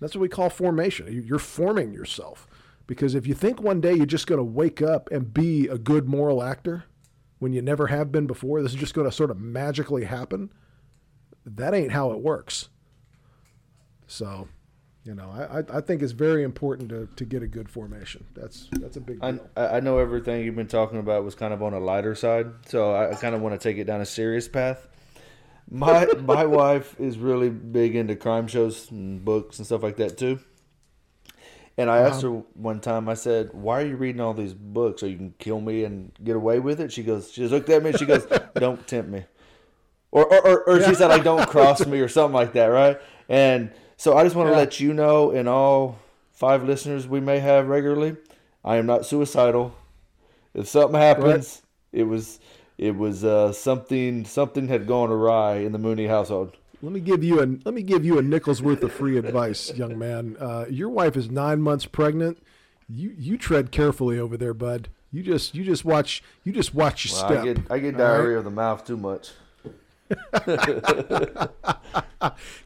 That's 0.00 0.14
what 0.14 0.20
we 0.20 0.28
call 0.28 0.50
formation. 0.50 1.24
You're 1.26 1.38
forming 1.38 1.92
yourself. 1.92 2.46
Because 2.86 3.14
if 3.14 3.26
you 3.26 3.34
think 3.34 3.60
one 3.60 3.80
day 3.80 3.94
you're 3.94 4.06
just 4.06 4.26
going 4.26 4.38
to 4.38 4.44
wake 4.44 4.80
up 4.80 5.10
and 5.10 5.32
be 5.32 5.66
a 5.66 5.78
good 5.78 6.08
moral 6.08 6.42
actor 6.42 6.84
when 7.38 7.52
you 7.52 7.60
never 7.60 7.88
have 7.88 8.12
been 8.12 8.26
before, 8.26 8.62
this 8.62 8.72
is 8.72 8.78
just 8.78 8.94
going 8.94 9.08
to 9.08 9.12
sort 9.12 9.30
of 9.30 9.38
magically 9.38 10.04
happen, 10.04 10.52
that 11.44 11.74
ain't 11.74 11.92
how 11.92 12.12
it 12.12 12.20
works. 12.20 12.68
So, 14.06 14.48
you 15.04 15.14
know, 15.14 15.30
I, 15.30 15.78
I 15.78 15.80
think 15.80 16.00
it's 16.00 16.12
very 16.12 16.44
important 16.44 16.88
to, 16.90 17.08
to 17.16 17.24
get 17.24 17.42
a 17.42 17.46
good 17.48 17.68
formation. 17.68 18.24
That's 18.34 18.68
that's 18.72 18.96
a 18.96 19.00
big 19.00 19.20
deal. 19.20 19.40
I, 19.56 19.66
I 19.66 19.80
know 19.80 19.98
everything 19.98 20.44
you've 20.44 20.56
been 20.56 20.68
talking 20.68 20.98
about 20.98 21.24
was 21.24 21.34
kind 21.34 21.52
of 21.52 21.62
on 21.62 21.74
a 21.74 21.80
lighter 21.80 22.14
side, 22.14 22.46
so 22.66 22.92
I, 22.92 23.10
I 23.10 23.14
kind 23.14 23.34
of 23.34 23.40
want 23.40 23.60
to 23.60 23.68
take 23.68 23.78
it 23.78 23.84
down 23.84 24.00
a 24.00 24.06
serious 24.06 24.46
path 24.48 24.86
my 25.70 26.06
my 26.22 26.46
wife 26.46 26.98
is 26.98 27.18
really 27.18 27.50
big 27.50 27.96
into 27.96 28.16
crime 28.16 28.46
shows 28.46 28.90
and 28.90 29.24
books 29.24 29.58
and 29.58 29.66
stuff 29.66 29.82
like 29.82 29.96
that 29.96 30.18
too. 30.18 30.40
And 31.78 31.90
I 31.90 31.98
asked 31.98 32.24
uh-huh. 32.24 32.36
her 32.36 32.42
one 32.54 32.80
time. 32.80 33.08
I 33.08 33.14
said, 33.14 33.50
"Why 33.52 33.82
are 33.82 33.86
you 33.86 33.96
reading 33.96 34.20
all 34.20 34.32
these 34.32 34.54
books? 34.54 35.00
So 35.00 35.06
you 35.06 35.16
can 35.16 35.34
kill 35.38 35.60
me 35.60 35.84
and 35.84 36.12
get 36.22 36.36
away 36.36 36.58
with 36.58 36.80
it?" 36.80 36.92
She 36.92 37.02
goes, 37.02 37.30
"She 37.30 37.42
just 37.42 37.52
looked 37.52 37.68
at 37.68 37.82
me. 37.82 37.90
and 37.90 37.98
She 37.98 38.06
goes, 38.06 38.26
"Don't 38.54 38.86
tempt 38.86 39.10
me," 39.10 39.24
or 40.10 40.24
or, 40.24 40.46
or, 40.46 40.68
or 40.68 40.82
she 40.82 40.94
said, 40.94 41.08
"Like 41.08 41.24
don't 41.24 41.46
cross 41.50 41.84
me" 41.86 42.00
or 42.00 42.08
something 42.08 42.34
like 42.34 42.54
that, 42.54 42.66
right? 42.66 42.98
And 43.28 43.72
so 43.96 44.16
I 44.16 44.24
just 44.24 44.36
want 44.36 44.48
to 44.48 44.52
yeah. 44.52 44.58
let 44.58 44.80
you 44.80 44.94
know, 44.94 45.30
and 45.32 45.48
all 45.48 45.98
five 46.32 46.64
listeners 46.64 47.06
we 47.06 47.20
may 47.20 47.40
have 47.40 47.68
regularly, 47.68 48.16
I 48.64 48.76
am 48.76 48.86
not 48.86 49.04
suicidal. 49.04 49.74
If 50.54 50.68
something 50.68 50.98
happens, 50.98 51.62
right. 51.92 52.00
it 52.00 52.04
was 52.04 52.40
it 52.78 52.96
was 52.96 53.24
uh, 53.24 53.52
something 53.52 54.24
something 54.24 54.68
had 54.68 54.86
gone 54.86 55.10
awry 55.10 55.56
in 55.56 55.72
the 55.72 55.78
Mooney 55.78 56.06
household. 56.06 56.56
Let 56.82 56.92
me 56.92 57.00
give 57.00 57.24
you 57.24 57.40
a 57.40 57.46
let 57.64 57.74
me 57.74 57.82
give 57.82 58.04
you 58.04 58.18
a 58.18 58.22
nickel's 58.22 58.62
worth 58.62 58.82
of 58.82 58.92
free 58.92 59.16
advice, 59.16 59.72
young 59.74 59.98
man. 59.98 60.36
Uh, 60.38 60.66
your 60.68 60.90
wife 60.90 61.16
is 61.16 61.30
nine 61.30 61.62
months 61.62 61.86
pregnant. 61.86 62.38
You 62.88 63.14
you 63.16 63.38
tread 63.38 63.72
carefully 63.72 64.18
over 64.18 64.36
there, 64.36 64.52
bud. 64.54 64.88
You 65.10 65.22
just 65.22 65.54
you 65.54 65.64
just 65.64 65.84
watch 65.84 66.22
you 66.44 66.52
just 66.52 66.74
watch 66.74 67.06
your 67.06 67.14
well, 67.16 67.28
step. 67.30 67.40
I 67.40 67.44
get 67.44 67.58
I 67.70 67.78
get 67.78 67.96
diarrhea 67.96 68.32
right? 68.32 68.38
of 68.38 68.44
the 68.44 68.50
mouth 68.50 68.84
too 68.84 68.98
much. 68.98 69.30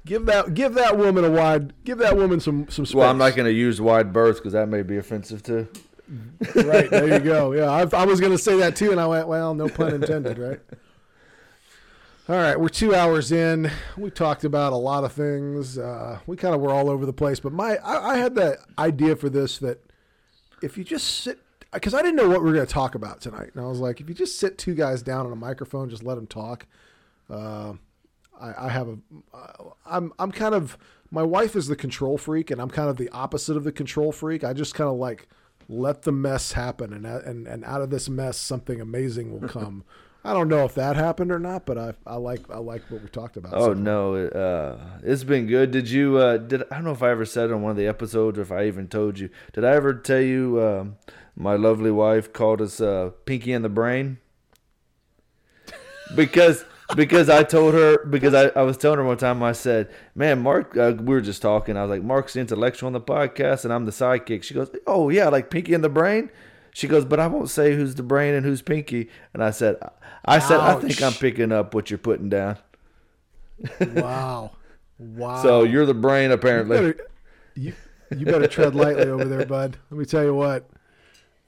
give 0.05 0.27
that 0.27 0.53
give 0.53 0.75
that 0.75 0.99
woman 0.99 1.25
a 1.25 1.31
wide 1.31 1.73
give 1.85 1.99
that 1.99 2.17
woman 2.17 2.41
some 2.41 2.69
some 2.69 2.85
space. 2.85 2.97
Well, 2.97 3.09
I'm 3.09 3.17
not 3.17 3.37
going 3.37 3.47
to 3.47 3.53
use 3.53 3.81
wide 3.81 4.13
berth 4.13 4.37
because 4.39 4.53
that 4.53 4.69
may 4.69 4.83
be 4.83 4.99
offensive 4.99 5.43
too 5.43 5.69
right 6.55 6.91
there 6.91 7.09
you 7.09 7.21
go. 7.21 7.53
Yeah, 7.53 7.71
I, 7.71 7.87
I 7.93 8.05
was 8.05 8.21
going 8.21 8.33
to 8.33 8.39
say 8.39 8.57
that 8.59 8.77
too, 8.77 8.91
and 8.91 9.01
I 9.01 9.07
went, 9.07 9.29
well, 9.29 9.55
no 9.55 9.69
pun 9.69 9.95
intended, 9.95 10.39
right? 10.39 10.61
All 12.29 12.37
right, 12.37 12.59
we're 12.59 12.69
two 12.69 12.95
hours 12.95 13.33
in. 13.33 13.71
We 13.97 14.11
talked 14.11 14.45
about 14.45 14.73
a 14.73 14.77
lot 14.77 15.05
of 15.05 15.13
things. 15.13 15.79
Uh, 15.79 16.21
we 16.27 16.37
kind 16.37 16.55
of 16.55 16.61
were 16.61 16.71
all 16.71 16.89
over 16.89 17.05
the 17.07 17.13
place, 17.13 17.41
but 17.41 17.53
my 17.53 17.77
I, 17.79 18.13
I 18.13 18.17
had 18.19 18.35
the 18.35 18.59
idea 18.79 19.17
for 19.17 19.29
this 19.29 19.59
that 19.59 19.85
if 20.63 20.79
you 20.79 20.85
just 20.85 21.23
sit, 21.23 21.41
because 21.73 21.95
I 21.95 22.03
didn't 22.03 22.17
know 22.17 22.29
what 22.29 22.41
we 22.41 22.49
were 22.49 22.55
going 22.55 22.67
to 22.67 22.73
talk 22.73 22.95
about 22.95 23.21
tonight, 23.21 23.51
and 23.55 23.65
I 23.65 23.67
was 23.67 23.81
like, 23.81 24.01
if 24.01 24.09
you 24.09 24.15
just 24.15 24.39
sit 24.39 24.59
two 24.59 24.75
guys 24.75 25.03
down 25.03 25.27
on 25.27 25.33
a 25.33 25.37
microphone, 25.37 25.91
just 25.91 26.05
let 26.05 26.17
them 26.17 26.27
talk. 26.27 26.67
Uh, 27.29 27.75
I, 28.41 28.67
I 28.67 28.69
have 28.69 28.89
a, 28.89 28.99
I'm 29.85 30.13
I'm 30.19 30.31
kind 30.31 30.55
of 30.55 30.79
my 31.11 31.23
wife 31.23 31.57
is 31.57 31.67
the 31.67 31.77
control 31.77 32.17
freak, 32.17 32.51
and 32.51 32.61
I'm 32.61 32.71
kind 32.71 32.89
of 32.89 32.97
the 32.97 33.09
opposite 33.11 33.57
of 33.57 33.65
the 33.65 33.73
control 33.73 34.13
freak. 34.13 34.45
I 34.45 34.53
just 34.53 34.75
kind 34.75 34.89
of 34.89 34.97
like 34.97 35.27
let 35.71 36.03
the 36.03 36.13
mess 36.13 36.53
happen, 36.53 36.93
and 36.93 37.07
and 37.07 37.47
and 37.47 37.65
out 37.65 37.81
of 37.81 37.91
this 37.91 38.09
mess, 38.09 38.37
something 38.37 38.81
amazing 38.81 39.33
will 39.33 39.49
come. 39.49 39.85
I 40.23 40.35
don't 40.35 40.49
know 40.49 40.67
if 40.67 40.75
that 40.75 40.97
happened 40.97 41.33
or 41.33 41.39
not, 41.39 41.65
but 41.65 41.79
I 41.79 41.95
I 42.07 42.17
like 42.17 42.41
I 42.51 42.59
like 42.59 42.83
what 42.91 43.03
we 43.03 43.09
talked 43.09 43.37
about. 43.37 43.55
Oh 43.55 43.69
so 43.69 43.75
no, 43.75 44.17
uh, 44.17 44.79
it's 45.03 45.25
been 45.25 45.47
good. 45.47 45.71
Did 45.71 45.89
you 45.89 46.19
uh, 46.19 46.37
did 46.37 46.65
I 46.71 46.75
don't 46.75 46.85
know 46.85 46.93
if 46.93 47.03
I 47.03 47.11
ever 47.11 47.25
said 47.25 47.51
on 47.51 47.63
one 47.63 47.71
of 47.71 47.77
the 47.77 47.87
episodes 47.87 48.39
or 48.39 48.43
if 48.43 48.53
I 48.53 48.67
even 48.67 48.89
told 48.89 49.19
you. 49.19 49.31
Did 49.53 49.65
I 49.65 49.73
ever 49.73 49.95
tell 49.95 50.21
you 50.21 50.63
um, 50.63 50.97
my 51.37 51.55
lovely 51.55 51.91
wife 51.91 52.33
called 52.33 52.61
us 52.61 52.81
uh, 52.81 53.11
Pinky 53.25 53.53
in 53.53 53.63
the 53.63 53.69
Brain? 53.69 54.19
Because 56.17 56.65
because 56.97 57.29
I 57.29 57.43
told 57.43 57.75
her 57.75 58.05
because 58.05 58.35
I, 58.35 58.49
I 58.59 58.63
was 58.63 58.77
telling 58.77 58.99
her 58.99 59.05
one 59.05 59.17
time 59.17 59.43
I 59.43 59.53
said, 59.53 59.91
"Man, 60.15 60.43
Mark, 60.43 60.77
uh, 60.77 60.95
we 60.99 61.15
were 61.15 61.21
just 61.21 61.43
talking. 61.43 61.77
I 61.77 61.83
was 61.83 61.91
like, 61.91 62.03
Mark's 62.03 62.35
the 62.35 62.41
intellectual 62.41 62.87
on 62.89 62.93
the 62.93 63.01
podcast, 63.01 63.65
and 63.65 63.73
I'm 63.73 63.85
the 63.85 63.93
sidekick." 63.93 64.43
She 64.43 64.55
goes, 64.55 64.71
"Oh 64.87 65.09
yeah, 65.09 65.29
like 65.29 65.51
Pinky 65.51 65.75
and 65.75 65.85
the 65.85 65.89
Brain." 65.89 66.31
She 66.73 66.89
goes, 66.89 67.05
"But 67.05 67.21
I 67.21 67.27
won't 67.27 67.51
say 67.51 67.75
who's 67.75 67.95
the 67.95 68.03
brain 68.03 68.35
and 68.35 68.45
who's 68.45 68.63
Pinky." 68.63 69.09
And 69.35 69.43
I 69.43 69.51
said, 69.51 69.77
"I 70.25 70.39
said 70.39 70.61
Ouch. 70.61 70.85
I 70.85 70.89
think 70.89 71.03
I'm 71.03 71.13
picking 71.13 71.53
up 71.53 71.75
what 71.75 71.91
you're 71.91 71.99
putting 71.99 72.29
down." 72.29 72.59
wow, 73.81 74.53
wow. 74.99 75.43
So 75.43 75.65
you're 75.65 75.87
the 75.87 75.95
brain, 75.95 76.31
apparently. 76.31 76.77
You 76.77 76.83
better, 76.93 77.11
you, 77.55 77.75
you 78.17 78.27
better 78.27 78.47
tread 78.47 78.75
lightly 78.75 79.09
over 79.09 79.25
there, 79.25 79.47
bud. 79.47 79.77
Let 79.91 79.99
me 79.99 80.05
tell 80.05 80.25
you 80.25 80.35
what. 80.35 80.69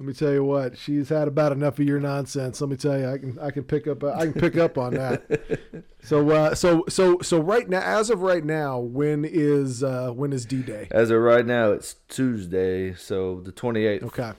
Let 0.03 0.09
me 0.09 0.15
tell 0.15 0.33
you 0.33 0.43
what, 0.43 0.77
she's 0.77 1.11
had 1.11 1.29
about 1.29 1.53
enough 1.53 1.79
of 1.79 1.87
your 1.87 2.01
nonsense. 2.01 2.61
Let 2.61 2.69
me 2.71 2.77
tell 2.77 2.99
you, 2.99 3.09
I 3.09 3.19
can 3.19 3.39
I 3.39 3.53
can 3.53 3.63
pick 3.63 3.87
up 3.87 4.03
I 4.03 4.25
can 4.25 4.33
pick 4.33 4.57
up 4.57 4.77
on 4.77 4.95
that. 4.95 5.23
So 6.05 6.29
uh, 6.31 6.57
so 6.57 6.85
so 6.89 7.21
so 7.23 7.39
right 7.39 7.69
now, 7.69 7.79
as 7.81 8.11
of 8.11 8.23
right 8.23 8.45
now, 8.45 8.81
when 8.81 9.25
is 9.25 9.85
uh, 9.85 10.11
when 10.11 10.33
is 10.33 10.45
D 10.45 10.61
Day? 10.61 10.89
As 10.91 11.13
of 11.13 11.21
right 11.21 11.47
now, 11.47 11.71
it's 11.71 11.95
Tuesday, 12.09 12.93
so 12.95 13.39
the 13.39 13.53
28th. 13.53 14.03
Okay. 14.07 14.33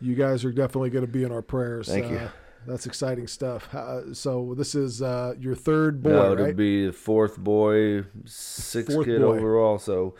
You 0.00 0.14
guys 0.14 0.42
are 0.46 0.52
definitely 0.52 0.88
going 0.88 1.04
to 1.04 1.12
be 1.12 1.22
in 1.22 1.30
our 1.30 1.42
prayers. 1.42 1.88
Thank 1.88 2.10
you. 2.10 2.16
Uh, 2.16 2.28
that's 2.66 2.86
exciting 2.86 3.26
stuff. 3.26 3.68
Uh, 3.74 4.14
so 4.14 4.54
this 4.56 4.74
is 4.74 5.02
uh, 5.02 5.34
your 5.38 5.54
third 5.54 6.02
boy, 6.02 6.08
no, 6.08 6.32
it'll 6.32 6.46
right? 6.46 6.56
be 6.56 6.86
the 6.86 6.92
fourth 6.94 7.36
boy, 7.36 8.04
sixth 8.24 8.94
Fourth 8.94 9.06
kid 9.06 9.20
boy. 9.20 9.36
overall. 9.36 9.78
So 9.78 10.14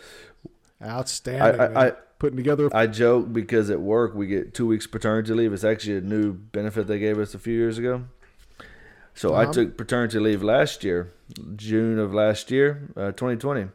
Outstanding. 0.84 1.58
I- 1.58 1.64
I-. 1.64 1.86
I- 1.88 1.92
Putting 2.18 2.36
together. 2.36 2.70
I 2.74 2.86
joke 2.86 3.32
because 3.32 3.68
at 3.68 3.80
work 3.80 4.14
we 4.14 4.26
get 4.26 4.54
two 4.54 4.66
weeks 4.66 4.86
paternity 4.86 5.34
leave. 5.34 5.52
It's 5.52 5.64
actually 5.64 5.98
a 5.98 6.00
new 6.00 6.32
benefit 6.32 6.86
they 6.86 6.98
gave 6.98 7.18
us 7.18 7.34
a 7.34 7.38
few 7.38 7.52
years 7.54 7.76
ago. 7.76 8.04
So 9.14 9.34
I 9.34 9.42
Uh-huh. 9.44 9.52
took 9.52 9.76
paternity 9.76 10.18
leave 10.18 10.42
last 10.42 10.82
year, 10.84 11.12
June 11.56 11.98
of 11.98 12.14
last 12.14 12.50
year, 12.50 12.88
uh, 12.96 13.12
2020, 13.12 13.68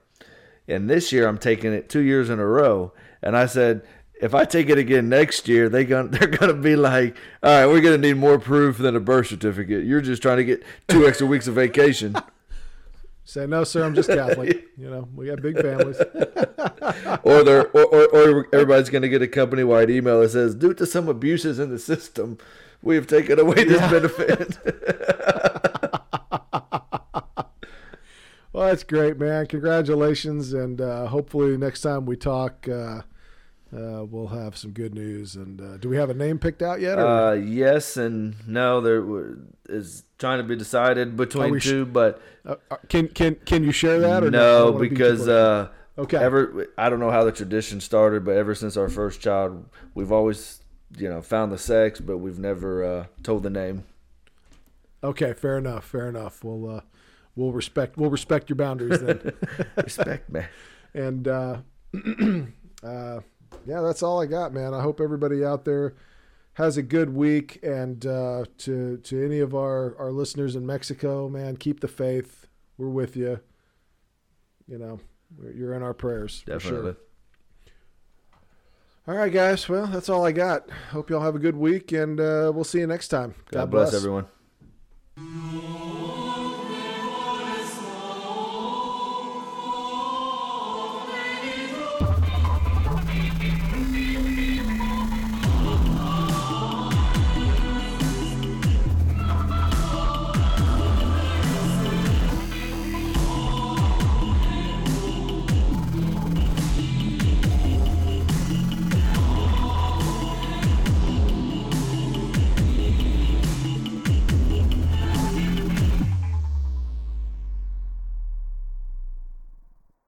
and 0.67 0.89
this 0.89 1.11
year 1.11 1.27
I'm 1.27 1.37
taking 1.37 1.71
it 1.73 1.87
two 1.89 1.99
years 2.01 2.29
in 2.29 2.39
a 2.39 2.45
row. 2.45 2.93
And 3.23 3.37
I 3.37 3.45
said, 3.45 3.81
if 4.19 4.33
I 4.35 4.45
take 4.45 4.69
it 4.69 4.77
again 4.77 5.09
next 5.09 5.47
year, 5.47 5.67
they 5.69 5.83
gon 5.83 6.09
they're 6.11 6.27
gonna 6.27 6.53
be 6.53 6.75
like, 6.75 7.15
all 7.43 7.51
right, 7.51 7.65
we're 7.67 7.81
gonna 7.81 7.97
need 7.99 8.17
more 8.17 8.39
proof 8.39 8.77
than 8.79 8.95
a 8.95 8.99
birth 8.99 9.27
certificate. 9.27 9.83
You're 9.85 10.01
just 10.01 10.21
trying 10.23 10.37
to 10.37 10.43
get 10.43 10.63
two 10.87 11.05
extra 11.07 11.27
weeks 11.27 11.47
of 11.47 11.53
vacation. 11.55 12.15
Say 13.31 13.47
no, 13.47 13.63
sir. 13.63 13.85
I'm 13.85 13.95
just 13.95 14.09
Catholic. 14.09 14.67
you 14.77 14.89
know, 14.89 15.07
we 15.15 15.27
got 15.27 15.41
big 15.41 15.55
families. 15.55 15.95
or 17.23 17.43
they're 17.45 17.65
or, 17.69 17.85
or, 17.85 18.07
or 18.09 18.47
everybody's 18.51 18.89
going 18.89 19.03
to 19.03 19.07
get 19.07 19.21
a 19.21 19.27
company 19.29 19.63
wide 19.63 19.89
email 19.89 20.19
that 20.19 20.31
says 20.31 20.53
due 20.53 20.73
to 20.73 20.85
some 20.85 21.07
abuses 21.07 21.57
in 21.57 21.69
the 21.69 21.79
system 21.79 22.37
we 22.81 22.95
have 22.95 23.07
taken 23.07 23.39
away 23.39 23.63
this 23.63 23.79
benefit 23.89 24.57
Well, 28.51 28.67
that's 28.67 28.83
great, 28.83 29.17
man. 29.17 29.47
Congratulations, 29.47 30.51
and 30.51 30.81
uh, 30.81 31.07
hopefully 31.07 31.55
next 31.55 31.83
time 31.83 32.05
we 32.05 32.17
talk, 32.17 32.67
uh, 32.67 33.03
uh, 33.73 34.03
we'll 34.05 34.27
have 34.27 34.57
some 34.57 34.71
good 34.71 34.93
news. 34.93 35.35
And 35.35 35.61
uh, 35.61 35.77
do 35.77 35.89
we 35.89 35.97
have 35.97 36.09
a 36.09 36.13
name 36.13 36.39
picked 36.39 36.61
out 36.61 36.79
yet? 36.81 36.97
Or? 36.99 37.05
uh, 37.05 37.33
yes 37.33 37.97
and 37.97 38.35
no 38.47 38.81
there 38.81 39.35
is 39.69 40.03
trying 40.19 40.39
to 40.39 40.43
be 40.43 40.55
decided 40.55 41.15
between 41.17 41.51
we 41.51 41.59
sh- 41.59 41.63
two 41.65 41.85
but 41.85 42.21
Uh, 42.45 42.55
uh, 42.69 42.77
can 42.89 43.07
can 43.07 43.35
can 43.45 43.63
you 43.63 43.71
share 43.71 43.99
that? 43.99 44.23
Or 44.23 44.31
no 44.31 44.73
because 44.73 45.27
uh 45.27 45.69
okay, 45.97 46.17
ever 46.17 46.67
i 46.77 46.89
don't 46.89 46.99
know 46.99 47.11
how 47.11 47.23
the 47.23 47.31
tradition 47.31 47.79
started 47.79 48.25
but 48.25 48.35
ever 48.35 48.53
since 48.55 48.75
our 48.77 48.89
first 48.89 49.21
child 49.21 49.65
we've 49.93 50.11
always 50.11 50.61
you 50.97 51.07
know 51.09 51.21
found 51.21 51.51
the 51.51 51.57
sex 51.57 51.99
but 52.01 52.17
we've 52.17 52.39
never 52.39 52.83
uh 52.83 53.05
told 53.23 53.43
the 53.43 53.49
name 53.49 53.83
okay, 55.03 55.33
fair 55.33 55.57
enough, 55.57 55.85
fair 55.85 56.07
enough. 56.09 56.43
We'll 56.43 56.69
uh, 56.77 56.81
we'll 57.35 57.51
respect 57.53 57.97
we'll 57.97 58.09
respect 58.11 58.49
your 58.49 58.55
boundaries 58.57 59.01
then. 59.01 59.33
respect 59.77 60.29
man 60.29 60.47
and 60.93 61.27
uh, 61.27 61.57
uh, 62.83 63.19
yeah, 63.65 63.81
that's 63.81 64.03
all 64.03 64.21
I 64.21 64.25
got, 64.25 64.53
man. 64.53 64.73
I 64.73 64.81
hope 64.81 64.99
everybody 65.01 65.43
out 65.43 65.65
there 65.65 65.93
has 66.53 66.77
a 66.77 66.81
good 66.83 67.13
week, 67.13 67.59
and 67.63 68.05
uh, 68.05 68.45
to 68.59 68.97
to 68.97 69.25
any 69.25 69.39
of 69.39 69.55
our 69.55 69.95
our 69.97 70.11
listeners 70.11 70.55
in 70.55 70.65
Mexico, 70.65 71.29
man, 71.29 71.57
keep 71.57 71.79
the 71.79 71.87
faith. 71.87 72.47
We're 72.77 72.89
with 72.89 73.15
you. 73.15 73.39
You 74.67 74.77
know, 74.77 74.99
we're- 75.37 75.55
you're 75.55 75.73
in 75.73 75.83
our 75.83 75.93
prayers. 75.93 76.41
for 76.41 76.59
sure. 76.59 76.71
definitely 76.71 76.95
All 79.07 79.15
right, 79.15 79.31
guys. 79.31 79.67
Well, 79.69 79.87
that's 79.87 80.09
all 80.09 80.25
I 80.25 80.31
got. 80.31 80.69
Hope 80.91 81.09
y'all 81.09 81.21
have 81.21 81.35
a 81.35 81.39
good 81.39 81.57
week, 81.57 81.91
and 81.91 82.19
uh, 82.19 82.51
we'll 82.53 82.63
see 82.63 82.79
you 82.79 82.87
next 82.87 83.09
time. 83.09 83.35
god, 83.51 83.69
bless 83.71 83.93
everyone 83.93 84.25